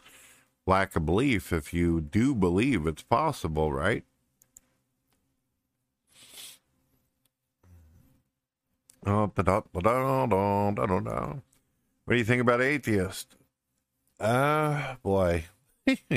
lack 0.65 0.95
of 0.95 1.05
belief 1.05 1.53
if 1.53 1.71
you 1.71 2.01
do 2.01 2.33
believe 2.33 2.87
it's 2.87 3.03
possible, 3.03 3.71
right? 3.71 4.05
What 12.05 12.13
do 12.13 12.17
you 12.17 12.25
think 12.25 12.41
about 12.41 12.61
atheist? 12.61 13.35
Uh, 14.19 14.95
boy. 15.03 15.45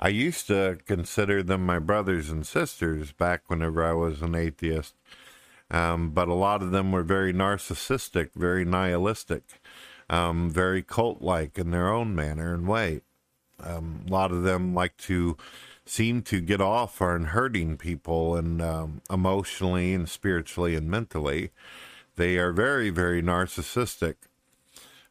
I 0.00 0.08
used 0.08 0.46
to 0.48 0.78
consider 0.86 1.42
them 1.42 1.64
my 1.64 1.78
brothers 1.78 2.30
and 2.30 2.46
sisters 2.46 3.12
back 3.12 3.48
whenever 3.48 3.84
I 3.84 3.92
was 3.92 4.22
an 4.22 4.34
atheist. 4.34 4.94
Um, 5.70 6.10
but 6.10 6.28
a 6.28 6.34
lot 6.34 6.62
of 6.62 6.70
them 6.70 6.92
were 6.92 7.02
very 7.02 7.32
narcissistic, 7.32 8.30
very 8.34 8.64
nihilistic 8.64 9.44
um, 10.12 10.50
very 10.50 10.82
cult 10.82 11.22
like 11.22 11.58
in 11.58 11.70
their 11.70 11.88
own 11.88 12.14
manner 12.14 12.54
and 12.54 12.68
way. 12.68 13.00
Um, 13.58 14.04
a 14.06 14.10
lot 14.10 14.30
of 14.30 14.42
them 14.42 14.74
like 14.74 14.96
to 14.98 15.36
seem 15.84 16.22
to 16.22 16.40
get 16.40 16.60
off 16.60 17.02
on 17.02 17.26
hurting 17.26 17.76
people 17.76 18.36
and 18.36 18.62
um, 18.62 19.02
emotionally 19.10 19.94
and 19.94 20.08
spiritually 20.08 20.74
and 20.74 20.90
mentally. 20.90 21.50
They 22.16 22.36
are 22.38 22.52
very, 22.52 22.90
very 22.90 23.22
narcissistic. 23.22 24.14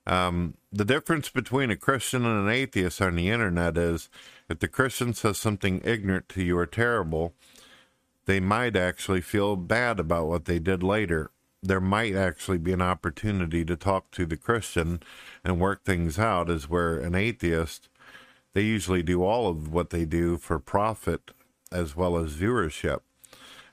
Um, 0.08 0.56
the 0.72 0.86
difference 0.86 1.30
between 1.30 1.70
a 1.70 1.76
Christian 1.76 2.26
and 2.26 2.48
an 2.48 2.54
atheist 2.54 3.02
on 3.02 3.16
the 3.16 3.30
internet 3.30 3.78
is 3.78 4.10
if 4.50 4.60
the 4.60 4.68
Christian 4.68 5.14
says 5.14 5.38
something 5.38 5.82
ignorant 5.84 6.30
to 6.30 6.44
you 6.44 6.58
or 6.58 6.66
terrible, 6.66 7.34
they 8.26 8.40
might 8.40 8.76
actually 8.76 9.22
feel 9.22 9.56
bad 9.56 10.00
about 10.00 10.28
what 10.28 10.46
they 10.46 10.60
did 10.60 10.82
later 10.84 11.32
there 11.64 11.82
might 11.82 12.16
actually 12.16 12.58
be 12.58 12.74
an 12.74 12.82
opportunity 12.82 13.64
to 13.66 13.76
talk 13.76 14.10
to 14.12 14.26
the 14.26 14.38
Christian 14.38 15.02
and 15.44 15.60
work 15.60 15.84
things 15.84 16.18
out, 16.18 16.50
is 16.50 16.70
where 16.70 16.98
an 16.98 17.14
atheist, 17.14 17.88
they 18.54 18.62
usually 18.62 19.04
do 19.04 19.24
all 19.24 19.48
of 19.48 19.72
what 19.72 19.90
they 19.90 20.06
do 20.06 20.38
for 20.38 20.60
profit 20.60 21.32
as 21.72 21.96
well 21.96 22.18
as 22.18 22.34
viewership. 22.34 23.00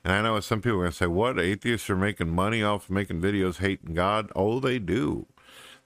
And 0.03 0.13
I 0.13 0.21
know 0.21 0.39
some 0.39 0.61
people 0.61 0.77
are 0.77 0.83
going 0.83 0.91
to 0.91 0.97
say, 0.97 1.07
what? 1.07 1.39
Atheists 1.39 1.89
are 1.89 1.95
making 1.95 2.29
money 2.29 2.63
off 2.63 2.89
making 2.89 3.21
videos 3.21 3.57
hating 3.57 3.93
God? 3.93 4.31
Oh, 4.35 4.59
they 4.59 4.79
do. 4.79 5.27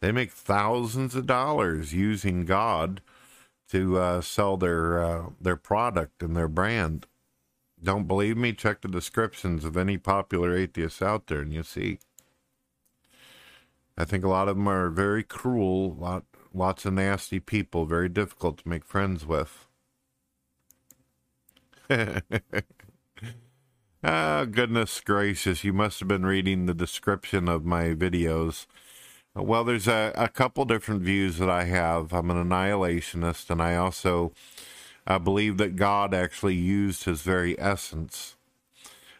They 0.01 0.11
make 0.11 0.31
thousands 0.31 1.15
of 1.15 1.25
dollars 1.25 1.93
using 1.93 2.45
God 2.45 3.01
to 3.69 3.97
uh, 3.97 4.21
sell 4.21 4.57
their 4.57 5.03
uh, 5.03 5.23
their 5.41 5.55
product 5.55 6.21
and 6.21 6.35
their 6.35 6.47
brand. 6.47 7.07
Don't 7.81 8.07
believe 8.07 8.37
me? 8.37 8.53
Check 8.53 8.81
the 8.81 8.87
descriptions 8.87 9.65
of 9.65 9.75
any 9.75 9.97
popular 9.97 10.55
atheists 10.55 11.01
out 11.01 11.27
there, 11.27 11.39
and 11.39 11.53
you'll 11.53 11.63
see. 11.63 11.99
I 13.97 14.05
think 14.05 14.23
a 14.23 14.29
lot 14.29 14.47
of 14.47 14.57
them 14.57 14.67
are 14.67 14.89
very 14.89 15.23
cruel, 15.23 15.97
a 15.97 16.01
lot, 16.01 16.23
lots 16.53 16.85
of 16.85 16.93
nasty 16.93 17.39
people, 17.39 17.85
very 17.85 18.09
difficult 18.09 18.59
to 18.59 18.69
make 18.69 18.85
friends 18.85 19.25
with. 19.25 19.67
ah, 24.03 24.45
goodness 24.45 25.01
gracious, 25.01 25.63
you 25.63 25.73
must 25.73 25.99
have 25.99 26.07
been 26.07 26.25
reading 26.25 26.65
the 26.65 26.73
description 26.73 27.49
of 27.49 27.65
my 27.65 27.95
videos. 27.95 28.65
Well, 29.35 29.63
there's 29.63 29.87
a, 29.87 30.13
a 30.15 30.27
couple 30.29 30.65
different 30.65 31.01
views 31.03 31.39
that 31.39 31.49
I 31.49 31.63
have. 31.65 32.13
I'm 32.13 32.31
an 32.31 32.37
annihilationist, 32.49 33.49
and 33.49 33.61
I 33.61 33.75
also 33.75 34.33
I 35.07 35.17
believe 35.17 35.57
that 35.57 35.75
God 35.75 36.13
actually 36.13 36.55
used 36.55 37.05
his 37.05 37.21
very 37.23 37.59
essence, 37.59 38.35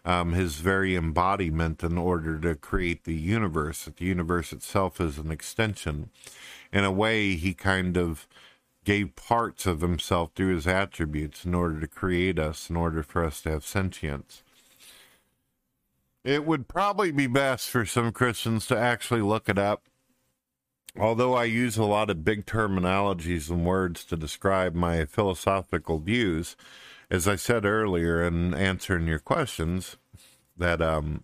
um, 0.06 0.34
his 0.34 0.56
very 0.56 0.96
embodiment, 0.96 1.84
in 1.84 1.98
order 1.98 2.39
to 2.39 2.56
create 2.56 3.06
the 3.06 3.15
universe. 3.15 3.86
That 3.86 3.98
the 3.98 4.06
universe 4.06 4.54
itself 4.54 5.02
is 5.02 5.17
an 5.17 5.32
extension. 5.32 6.10
In 6.73 6.83
a 6.83 6.91
way, 6.91 7.36
he 7.36 7.53
kind 7.53 7.95
of 7.95 8.27
gave 8.83 9.15
parts 9.15 9.65
of 9.65 9.79
himself 9.79 10.31
through 10.36 10.55
his 10.55 10.67
attributes 10.67 11.45
in 11.45 11.55
order 11.55 11.79
to 11.79 11.88
create 11.88 12.38
us, 12.38 12.69
in 12.69 12.75
order 12.75 13.01
for 13.01 13.23
us 13.23 13.39
to 13.43 13.51
have 13.51 13.65
sentience. 13.65 14.43
It 16.25 16.45
would 16.45 16.67
probably 16.67 17.12
be 17.12 17.27
best 17.27 17.69
for 17.69 17.86
some 17.86 18.12
Christians 18.12 18.65
to 18.67 18.77
actually 18.77 19.21
look 19.21 19.47
it 19.47 19.57
up 19.57 19.83
although 20.97 21.33
I 21.33 21.45
use 21.45 21.77
a 21.77 21.83
lot 21.83 22.09
of 22.09 22.23
big 22.23 22.45
terminologies 22.45 23.49
and 23.49 23.65
words 23.65 24.03
to 24.05 24.17
describe 24.17 24.75
my 24.75 25.05
philosophical 25.05 25.99
views, 25.99 26.55
as 27.09 27.27
I 27.27 27.36
said 27.36 27.65
earlier 27.65 28.23
in 28.23 28.53
answering 28.53 29.07
your 29.07 29.19
questions, 29.19 29.97
that 30.57 30.81
um, 30.81 31.23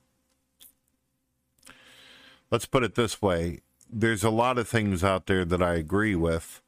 let's 2.52 2.66
put 2.66 2.84
it 2.84 2.96
this 2.96 3.22
way 3.22 3.60
there's 3.92 4.24
a 4.24 4.30
lot 4.30 4.58
of 4.58 4.68
things 4.68 5.04
out 5.04 5.26
there 5.26 5.46
that 5.46 5.62
I 5.62 5.76
agree 5.76 6.16
with, 6.16 6.62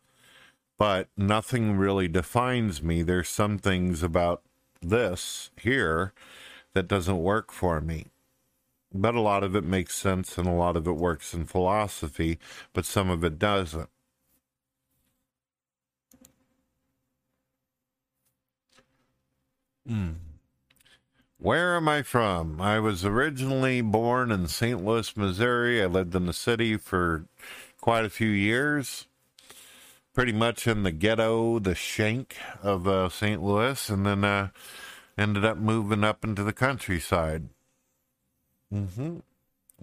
but 0.77 1.09
nothing 1.17 1.77
really 1.77 2.07
defines 2.07 2.81
me. 2.81 3.03
There's 3.03 3.29
some 3.29 3.57
things 3.59 4.03
about 4.03 4.41
this 4.81 5.51
here 5.57 6.13
that 6.73 6.87
doesn't 6.87 7.21
work 7.21 7.51
for 7.51 7.81
me. 7.81 8.07
But 8.93 9.15
a 9.15 9.21
lot 9.21 9.43
of 9.43 9.55
it 9.55 9.63
makes 9.63 9.95
sense 9.95 10.37
and 10.37 10.47
a 10.47 10.51
lot 10.51 10.75
of 10.75 10.87
it 10.87 10.93
works 10.93 11.33
in 11.33 11.45
philosophy, 11.45 12.39
but 12.73 12.85
some 12.85 13.09
of 13.09 13.23
it 13.23 13.39
doesn't. 13.39 13.89
Mm. 19.89 20.30
Where 21.41 21.75
am 21.75 21.89
I 21.89 22.03
from? 22.03 22.61
I 22.61 22.77
was 22.77 23.03
originally 23.03 23.81
born 23.81 24.31
in 24.31 24.45
St. 24.45 24.85
Louis, 24.85 25.17
Missouri. 25.17 25.81
I 25.81 25.87
lived 25.87 26.13
in 26.13 26.27
the 26.27 26.33
city 26.33 26.77
for 26.77 27.25
quite 27.81 28.05
a 28.05 28.11
few 28.11 28.29
years, 28.29 29.07
pretty 30.13 30.33
much 30.33 30.67
in 30.67 30.83
the 30.83 30.91
ghetto, 30.91 31.57
the 31.57 31.73
shank 31.73 32.37
of 32.61 32.87
uh, 32.87 33.09
St. 33.09 33.41
Louis, 33.41 33.89
and 33.89 34.05
then 34.05 34.23
uh, 34.23 34.49
ended 35.17 35.43
up 35.43 35.57
moving 35.57 36.03
up 36.03 36.23
into 36.23 36.43
the 36.43 36.53
countryside. 36.53 37.49
Mm-hmm. 38.71 39.17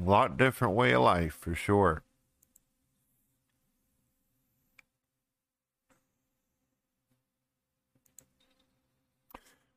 A 0.01 0.09
lot 0.09 0.37
different 0.37 0.75
way 0.75 0.93
of 0.93 1.03
life 1.03 1.35
for 1.35 1.57
sure. 1.57 2.05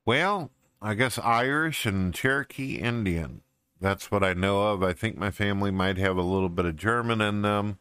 Well, 0.05 0.51
I 0.81 0.95
guess 0.95 1.19
Irish 1.19 1.85
and 1.85 2.11
Cherokee 2.11 2.75
Indian. 2.75 3.41
That's 3.79 4.09
what 4.09 4.23
I 4.23 4.33
know 4.33 4.69
of. 4.69 4.81
I 4.81 4.93
think 4.93 5.15
my 5.15 5.29
family 5.29 5.69
might 5.69 5.97
have 5.97 6.17
a 6.17 6.23
little 6.23 6.49
bit 6.49 6.65
of 6.65 6.75
German 6.75 7.21
in 7.21 7.43
them. 7.43 7.77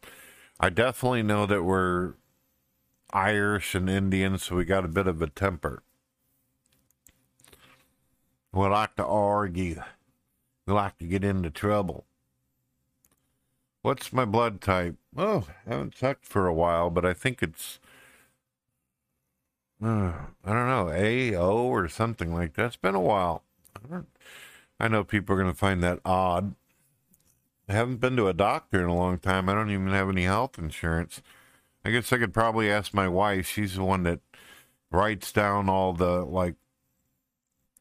I 0.58 0.68
definitely 0.68 1.22
know 1.22 1.46
that 1.46 1.62
we're 1.62 2.14
Irish 3.12 3.74
and 3.74 3.88
Indian, 3.88 4.36
so 4.36 4.56
we 4.56 4.66
got 4.66 4.84
a 4.84 4.88
bit 4.88 5.06
of 5.06 5.22
a 5.22 5.28
temper. 5.28 5.82
We 8.52 8.66
like 8.66 8.96
to 8.96 9.06
argue. 9.06 9.82
We 10.66 10.74
like 10.74 10.98
to 10.98 11.06
get 11.06 11.24
into 11.24 11.50
trouble. 11.50 12.04
What's 13.82 14.12
my 14.12 14.26
blood 14.26 14.60
type? 14.60 14.96
Oh, 15.16 15.46
I 15.66 15.70
haven't 15.70 15.94
checked 15.94 16.26
for 16.26 16.46
a 16.46 16.54
while, 16.54 16.90
but 16.90 17.06
I 17.06 17.14
think 17.14 17.42
it's 17.42 17.79
uh, 19.82 20.12
I 20.44 20.52
don't 20.52 20.68
know, 20.68 20.90
A, 20.90 21.34
O, 21.34 21.66
or 21.68 21.88
something 21.88 22.34
like 22.34 22.54
that. 22.54 22.66
It's 22.66 22.76
been 22.76 22.94
a 22.94 23.00
while. 23.00 23.44
I, 23.90 24.00
I 24.78 24.88
know 24.88 25.04
people 25.04 25.34
are 25.34 25.40
going 25.40 25.52
to 25.52 25.58
find 25.58 25.82
that 25.82 26.00
odd. 26.04 26.54
I 27.68 27.72
haven't 27.72 28.00
been 28.00 28.16
to 28.16 28.28
a 28.28 28.34
doctor 28.34 28.82
in 28.82 28.88
a 28.88 28.94
long 28.94 29.18
time. 29.18 29.48
I 29.48 29.54
don't 29.54 29.70
even 29.70 29.88
have 29.88 30.08
any 30.08 30.24
health 30.24 30.58
insurance. 30.58 31.22
I 31.84 31.90
guess 31.90 32.12
I 32.12 32.18
could 32.18 32.34
probably 32.34 32.70
ask 32.70 32.92
my 32.92 33.08
wife. 33.08 33.46
She's 33.46 33.76
the 33.76 33.84
one 33.84 34.02
that 34.04 34.20
writes 34.90 35.32
down 35.32 35.68
all 35.68 35.92
the, 35.92 36.24
like, 36.24 36.56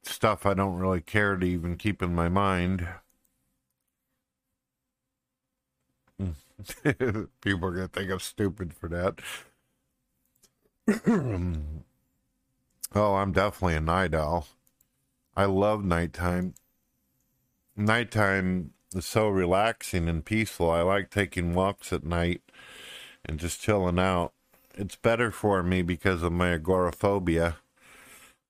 stuff 0.03 0.45
I 0.45 0.53
don't 0.53 0.77
really 0.77 1.01
care 1.01 1.35
to 1.35 1.45
even 1.45 1.75
keep 1.77 2.01
in 2.01 2.13
my 2.15 2.29
mind. 2.29 2.87
people 7.41 7.69
are 7.69 7.71
going 7.71 7.87
to 7.87 7.87
think 7.87 8.11
I'm 8.11 8.19
stupid 8.19 8.73
for 8.73 8.89
that. 8.89 9.19
Oh, 12.95 13.15
I'm 13.15 13.31
definitely 13.31 13.75
a 13.75 13.81
night 13.81 14.15
owl. 14.15 14.47
I 15.35 15.45
love 15.45 15.85
nighttime. 15.85 16.55
Nighttime 17.75 18.71
is 18.95 19.05
so 19.05 19.29
relaxing 19.29 20.09
and 20.09 20.25
peaceful. 20.25 20.71
I 20.71 20.81
like 20.81 21.11
taking 21.11 21.53
walks 21.53 21.93
at 21.93 22.03
night 22.03 22.41
and 23.23 23.39
just 23.39 23.61
chilling 23.61 23.99
out. 23.99 24.33
It's 24.73 24.95
better 24.95 25.29
for 25.29 25.61
me 25.61 25.83
because 25.83 26.23
of 26.23 26.31
my 26.31 26.53
agoraphobia. 26.53 27.57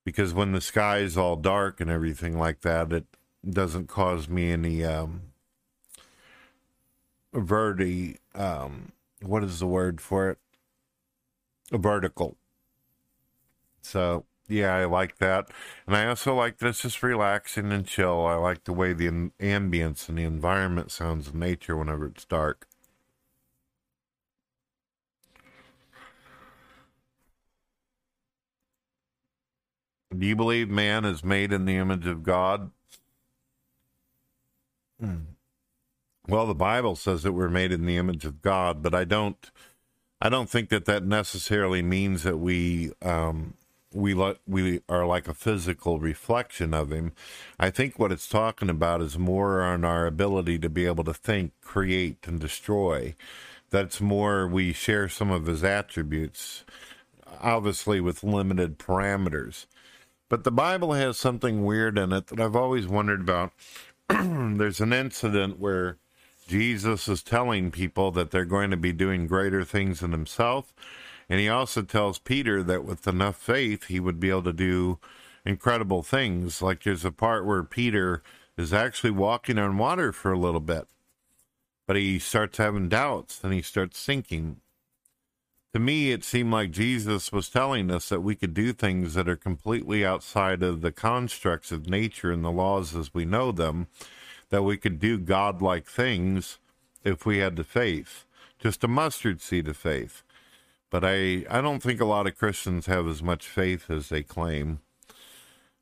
Because 0.05 0.33
when 0.33 0.53
the 0.53 0.61
sky 0.61 0.99
is 0.99 1.17
all 1.17 1.35
dark 1.35 1.81
and 1.81 1.89
everything 1.89 2.39
like 2.39 2.61
that, 2.61 2.93
it 2.93 3.05
doesn't 3.47 3.87
cause 3.87 4.29
me 4.29 4.51
any 4.51 4.85
um, 4.85 5.21
verti. 7.33 8.17
Um, 8.33 8.93
what 9.21 9.43
is 9.43 9.59
the 9.59 9.67
word 9.67 9.99
for 9.99 10.29
it? 10.29 10.37
A 11.73 11.77
vertical. 11.77 12.37
So 13.81 14.25
yeah, 14.49 14.75
I 14.75 14.85
like 14.85 15.17
that. 15.19 15.49
And 15.87 15.95
I 15.95 16.07
also 16.07 16.35
like 16.35 16.57
that 16.57 16.67
it's 16.67 16.81
just 16.81 17.03
relaxing 17.03 17.71
and 17.71 17.85
chill. 17.85 18.25
I 18.25 18.35
like 18.35 18.63
the 18.63 18.73
way 18.73 18.93
the 18.93 19.07
ambience 19.39 20.09
and 20.09 20.17
the 20.17 20.23
environment 20.23 20.91
sounds 20.91 21.29
in 21.29 21.39
nature 21.39 21.77
whenever 21.77 22.07
it's 22.07 22.25
dark. 22.25 22.67
Do 30.17 30.25
you 30.25 30.35
believe 30.35 30.69
man 30.69 31.05
is 31.05 31.23
made 31.23 31.53
in 31.53 31.65
the 31.65 31.75
image 31.77 32.07
of 32.07 32.23
God? 32.23 32.71
Hmm. 34.99 35.17
Well, 36.27 36.47
the 36.47 36.55
Bible 36.55 36.95
says 36.95 37.23
that 37.23 37.33
we're 37.33 37.49
made 37.49 37.71
in 37.71 37.85
the 37.85 37.97
image 37.97 38.25
of 38.25 38.41
God, 38.41 38.81
but 38.81 38.93
I 38.93 39.03
don't. 39.03 39.51
I 40.21 40.27
don't 40.27 40.49
think 40.49 40.67
that 40.69 40.83
that 40.85 41.05
necessarily 41.05 41.81
means 41.81 42.23
that 42.23 42.37
we 42.37 42.91
um, 43.01 43.53
we 43.93 44.13
like 44.13 44.39
we 44.47 44.81
are 44.87 45.05
like 45.05 45.27
a 45.27 45.33
physical 45.33 45.99
reflection 45.99 46.73
of 46.73 46.91
him. 46.91 47.13
I 47.59 47.69
think 47.69 47.97
what 47.97 48.11
it's 48.11 48.27
talking 48.27 48.69
about 48.69 49.01
is 49.01 49.17
more 49.17 49.61
on 49.61 49.83
our 49.83 50.05
ability 50.05 50.59
to 50.59 50.69
be 50.69 50.85
able 50.85 51.03
to 51.05 51.13
think, 51.13 51.53
create, 51.61 52.27
and 52.27 52.39
destroy. 52.39 53.15
That's 53.71 54.01
more 54.01 54.47
we 54.47 54.73
share 54.73 55.09
some 55.09 55.31
of 55.31 55.45
his 55.45 55.63
attributes, 55.63 56.63
obviously 57.41 57.99
with 57.99 58.23
limited 58.23 58.79
parameters. 58.79 59.65
But 60.27 60.43
the 60.43 60.51
Bible 60.51 60.93
has 60.93 61.17
something 61.17 61.65
weird 61.65 61.97
in 61.97 62.13
it 62.13 62.27
that 62.27 62.39
I've 62.39 62.55
always 62.55 62.87
wondered 62.87 63.21
about. 63.21 63.51
There's 64.09 64.81
an 64.81 64.93
incident 64.93 65.59
where 65.59 65.97
Jesus 66.47 67.07
is 67.07 67.23
telling 67.23 67.71
people 67.71 68.11
that 68.11 68.31
they're 68.31 68.45
going 68.45 68.71
to 68.71 68.77
be 68.77 68.93
doing 68.93 69.27
greater 69.27 69.63
things 69.63 69.99
than 69.99 70.11
himself 70.11 70.73
and 71.29 71.39
he 71.39 71.47
also 71.47 71.83
tells 71.83 72.17
Peter 72.17 72.63
that 72.63 72.83
with 72.83 73.07
enough 73.07 73.35
faith, 73.35 73.85
he 73.85 73.99
would 73.99 74.19
be 74.19 74.29
able 74.29 74.43
to 74.43 74.53
do 74.53 74.97
incredible 75.45 76.01
things. 76.01 76.61
Like 76.61 76.83
there's 76.83 77.05
a 77.05 77.11
part 77.11 77.45
where 77.45 77.63
Peter 77.63 78.23
is 78.57 78.73
actually 78.73 79.11
walking 79.11 79.59
on 79.59 79.77
water 79.77 80.11
for 80.11 80.31
a 80.31 80.39
little 80.39 80.59
bit, 80.59 80.87
but 81.85 81.95
he 81.95 82.17
starts 82.17 82.57
having 82.57 82.89
doubts 82.89 83.41
and 83.43 83.53
he 83.53 83.61
starts 83.61 83.99
sinking. 83.99 84.57
To 85.73 85.79
me, 85.79 86.11
it 86.11 86.23
seemed 86.23 86.51
like 86.51 86.71
Jesus 86.71 87.31
was 87.31 87.47
telling 87.47 87.91
us 87.91 88.09
that 88.09 88.21
we 88.21 88.33
could 88.33 88.55
do 88.55 88.73
things 88.73 89.13
that 89.13 89.29
are 89.29 89.35
completely 89.35 90.03
outside 90.03 90.63
of 90.63 90.81
the 90.81 90.91
constructs 90.91 91.71
of 91.71 91.87
nature 91.87 92.31
and 92.31 92.43
the 92.43 92.51
laws 92.51 92.95
as 92.95 93.13
we 93.13 93.23
know 93.23 93.51
them, 93.51 93.85
that 94.49 94.63
we 94.63 94.77
could 94.77 94.99
do 94.99 95.19
godlike 95.19 95.85
things 95.85 96.57
if 97.03 97.23
we 97.23 97.37
had 97.37 97.55
the 97.55 97.63
faith, 97.63 98.25
just 98.57 98.83
a 98.83 98.87
mustard 98.87 99.41
seed 99.41 99.67
of 99.67 99.77
faith. 99.77 100.23
But 100.89 101.03
I, 101.05 101.45
I 101.49 101.61
don't 101.61 101.81
think 101.83 102.01
a 102.01 102.05
lot 102.05 102.27
of 102.27 102.37
Christians 102.37 102.87
have 102.87 103.07
as 103.07 103.21
much 103.21 103.47
faith 103.47 103.89
as 103.89 104.09
they 104.09 104.23
claim. 104.23 104.79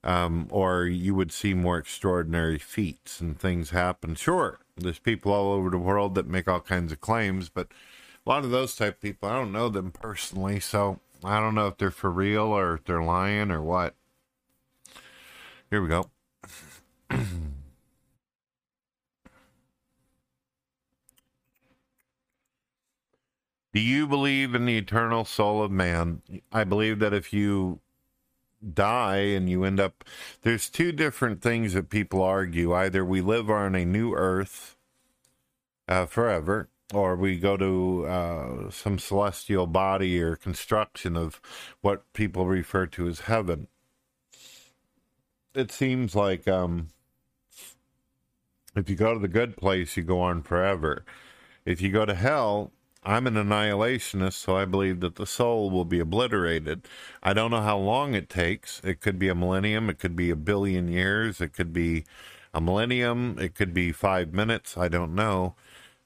Um, 0.04 0.48
or 0.52 0.86
you 0.86 1.16
would 1.16 1.32
see 1.32 1.54
more 1.54 1.78
extraordinary 1.78 2.60
feats 2.60 3.20
and 3.20 3.38
things 3.38 3.72
happen. 3.72 4.16
Sure, 4.16 4.60
there's 4.78 5.00
people 5.00 5.34
all 5.34 5.52
over 5.52 5.70
the 5.70 5.78
world 5.78 6.16
that 6.16 6.28
make 6.28 6.48
all 6.48 6.62
kinds 6.62 6.92
of 6.92 7.02
claims, 7.02 7.50
but 7.50 7.68
a 8.26 8.30
lot 8.30 8.44
of 8.46 8.52
those 8.52 8.76
type 8.76 8.96
of 8.96 9.02
people, 9.02 9.28
I 9.28 9.34
don't 9.34 9.52
know 9.52 9.70
them 9.70 9.92
personally, 9.92 10.60
so 10.60 11.00
I 11.24 11.40
don't 11.40 11.56
know 11.56 11.68
if 11.68 11.78
they're 11.78 11.92
for 11.92 12.12
real 12.12 12.44
or 12.44 12.76
if 12.76 12.86
they're 12.86 13.02
lying 13.02 13.52
or 13.52 13.62
what. 13.62 13.96
Here 15.70 15.82
we 15.82 15.90
go. 15.90 16.10
Do 23.78 23.84
you 23.84 24.08
believe 24.08 24.56
in 24.56 24.66
the 24.66 24.76
eternal 24.76 25.24
soul 25.24 25.62
of 25.62 25.70
man? 25.70 26.24
I 26.52 26.64
believe 26.64 26.98
that 26.98 27.14
if 27.14 27.32
you 27.32 27.80
die 28.74 29.18
and 29.18 29.48
you 29.48 29.64
end 29.66 29.80
up, 29.80 30.04
there's 30.42 30.68
two 30.68 30.92
different 30.92 31.44
things 31.44 31.74
that 31.74 31.92
people 31.92 32.24
argue. 32.24 32.74
Either 32.74 33.06
we 33.06 33.22
live 33.22 33.52
on 33.52 33.76
a 33.76 33.86
new 33.86 34.16
earth 34.16 34.76
uh, 35.88 36.08
forever, 36.08 36.70
or 36.92 37.16
we 37.16 37.38
go 37.38 37.56
to 37.56 38.08
uh, 38.08 38.72
some 38.72 38.98
celestial 38.98 39.68
body 39.68 40.20
or 40.24 40.36
construction 40.36 41.16
of 41.16 41.40
what 41.82 42.12
people 42.14 42.48
refer 42.48 42.88
to 42.88 43.08
as 43.08 43.20
heaven. 43.20 43.68
It 45.54 45.72
seems 45.72 46.16
like 46.16 46.48
um, 46.48 46.88
if 48.76 48.90
you 48.90 48.96
go 48.96 49.14
to 49.14 49.20
the 49.20 49.28
good 49.28 49.56
place, 49.56 49.96
you 49.96 50.02
go 50.02 50.20
on 50.20 50.42
forever. 50.42 51.06
If 51.64 51.80
you 51.80 51.92
go 51.92 52.06
to 52.06 52.16
hell, 52.16 52.72
I'm 53.08 53.26
an 53.26 53.36
annihilationist, 53.36 54.34
so 54.34 54.58
I 54.58 54.66
believe 54.66 55.00
that 55.00 55.16
the 55.16 55.26
soul 55.26 55.70
will 55.70 55.86
be 55.86 56.02
obliterated. 56.02 56.86
I 57.24 57.32
don't 57.32 57.52
know 57.52 57.62
how 57.62 57.78
long 57.78 58.14
it 58.14 58.28
takes. 58.28 58.82
It 58.84 59.00
could 59.00 59.18
be 59.18 59.30
a 59.30 59.36
millennium, 59.36 59.90
it 59.90 59.98
could 59.98 60.14
be 60.14 60.30
a 60.30 60.36
billion 60.36 60.90
years, 60.90 61.40
it 61.40 61.54
could 61.54 61.72
be 61.72 62.04
a 62.54 62.60
millennium, 62.60 63.38
it 63.40 63.56
could 63.56 63.74
be 63.74 63.94
five 63.94 64.34
minutes. 64.34 64.78
I 64.78 64.90
don't 64.90 65.16
know. 65.16 65.56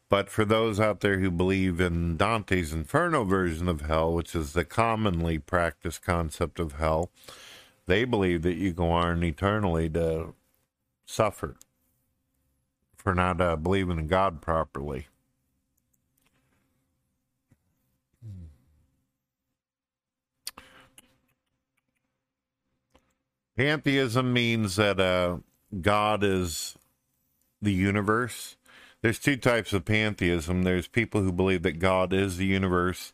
But 0.09 0.29
for 0.29 0.45
those 0.45 0.79
out 0.79 0.99
there 0.99 1.17
who 1.17 1.31
believe 1.31 1.81
in 1.81 2.17
Dante's 2.17 2.71
Inferno 2.71 3.23
version 3.23 3.67
of 3.67 3.81
hell, 3.81 4.13
which 4.13 4.35
is 4.35 4.53
the 4.53 4.63
commonly 4.63 5.39
practiced 5.39 6.03
concept 6.03 6.59
of 6.59 6.73
hell, 6.73 7.09
they 7.87 8.05
believe 8.05 8.43
that 8.43 8.57
you 8.57 8.73
go 8.73 8.91
on 8.91 9.23
eternally 9.23 9.89
to 9.89 10.35
suffer 11.07 11.55
for 12.95 13.15
not 13.15 13.41
uh, 13.41 13.55
believing 13.55 13.97
in 13.97 14.07
God 14.07 14.39
properly. 14.39 15.07
Pantheism 23.57 24.31
means 24.31 24.77
that 24.77 24.99
uh, 24.99 25.37
God 25.81 26.23
is 26.23 26.77
the 27.61 27.73
universe. 27.73 28.55
There's 29.01 29.19
two 29.19 29.37
types 29.37 29.73
of 29.73 29.85
pantheism. 29.85 30.63
There's 30.63 30.87
people 30.87 31.21
who 31.21 31.31
believe 31.31 31.63
that 31.63 31.79
God 31.79 32.13
is 32.13 32.37
the 32.37 32.45
universe, 32.45 33.13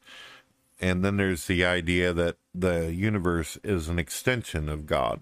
and 0.80 1.04
then 1.04 1.18
there's 1.18 1.48
the 1.48 1.66
idea 1.66 2.14
that 2.14 2.38
the 2.54 2.94
universe 2.94 3.58
is 3.64 3.88
an 3.88 3.98
extension 3.98 4.70
of 4.70 4.86
God. 4.86 5.22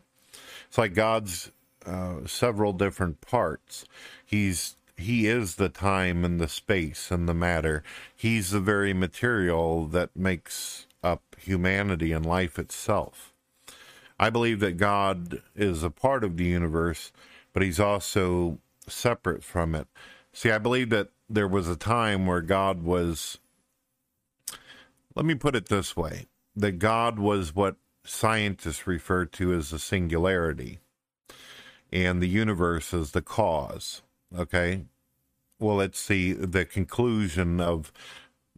It's 0.67 0.77
like 0.77 0.93
God's 0.93 1.51
uh, 1.85 2.25
several 2.25 2.73
different 2.73 3.21
parts. 3.21 3.85
He's 4.25 4.75
he 4.97 5.27
is 5.27 5.55
the 5.55 5.69
time 5.69 6.23
and 6.23 6.39
the 6.39 6.47
space 6.47 7.11
and 7.11 7.27
the 7.27 7.33
matter. 7.33 7.83
He's 8.15 8.51
the 8.51 8.61
very 8.61 8.93
material 8.93 9.87
that 9.87 10.15
makes 10.15 10.87
up 11.03 11.35
humanity 11.37 12.11
and 12.11 12.25
life 12.25 12.57
itself. 12.57 13.34
I 14.19 14.29
believe 14.29 14.59
that 14.61 14.77
God 14.77 15.41
is 15.55 15.83
a 15.83 15.89
part 15.89 16.23
of 16.23 16.37
the 16.37 16.45
universe, 16.45 17.11
but 17.53 17.63
he's 17.63 17.79
also 17.79 18.59
separate 18.87 19.43
from 19.43 19.75
it. 19.75 19.87
See, 20.33 20.51
I 20.51 20.57
believe 20.57 20.89
that 20.89 21.09
there 21.29 21.47
was 21.47 21.67
a 21.67 21.75
time 21.75 22.25
where 22.25 22.41
God 22.41 22.83
was, 22.83 23.39
let 25.15 25.25
me 25.25 25.35
put 25.35 25.55
it 25.55 25.67
this 25.67 25.95
way, 25.95 26.27
that 26.55 26.79
God 26.79 27.19
was 27.19 27.55
what 27.55 27.75
scientists 28.05 28.87
refer 28.87 29.25
to 29.25 29.53
as 29.53 29.71
the 29.71 29.79
singularity, 29.79 30.79
and 31.91 32.21
the 32.21 32.27
universe 32.27 32.93
is 32.93 33.11
the 33.11 33.21
cause. 33.21 34.01
Okay. 34.37 34.85
Well, 35.59 35.79
it's 35.79 36.05
the 36.07 36.33
the 36.33 36.65
conclusion 36.65 37.61
of 37.61 37.91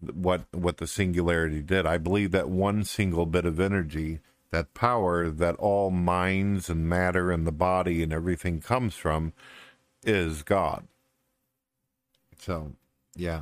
what 0.02 0.46
what 0.52 0.78
the 0.78 0.88
singularity 0.88 1.62
did. 1.62 1.86
I 1.86 1.98
believe 1.98 2.32
that 2.32 2.50
one 2.50 2.84
single 2.84 3.26
bit 3.26 3.46
of 3.46 3.60
energy, 3.60 4.20
that 4.52 4.74
power 4.74 5.30
that 5.30 5.56
all 5.56 5.92
minds 5.92 6.70
and 6.70 6.88
matter 6.88 7.32
and 7.32 7.46
the 7.46 7.52
body 7.52 8.02
and 8.04 8.14
everything 8.14 8.62
comes 8.62 8.96
from, 8.96 9.34
is 10.04 10.44
God. 10.44 10.88
So, 12.40 12.74
yeah. 13.16 13.42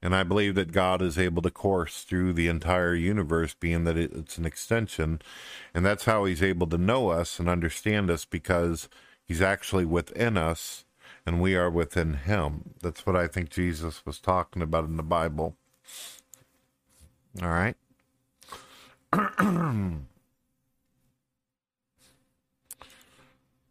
And 0.00 0.14
I 0.16 0.24
believe 0.24 0.56
that 0.56 0.72
God 0.72 1.00
is 1.00 1.16
able 1.16 1.42
to 1.42 1.50
course 1.50 2.02
through 2.02 2.32
the 2.32 2.48
entire 2.48 2.94
universe, 2.94 3.54
being 3.54 3.84
that 3.84 3.96
it's 3.96 4.36
an 4.36 4.44
extension. 4.44 5.22
And 5.72 5.86
that's 5.86 6.04
how 6.06 6.24
He's 6.24 6.42
able 6.42 6.66
to 6.68 6.78
know 6.78 7.10
us 7.10 7.38
and 7.38 7.48
understand 7.48 8.10
us 8.10 8.24
because 8.24 8.88
He's 9.24 9.40
actually 9.40 9.84
within 9.84 10.36
us 10.36 10.84
and 11.24 11.40
we 11.40 11.54
are 11.54 11.70
within 11.70 12.14
Him. 12.14 12.74
That's 12.82 13.06
what 13.06 13.14
I 13.14 13.28
think 13.28 13.50
Jesus 13.50 14.04
was 14.04 14.18
talking 14.18 14.60
about 14.60 14.84
in 14.84 14.96
the 14.96 15.04
Bible. 15.04 15.56
All 17.40 17.48
right. 17.48 17.76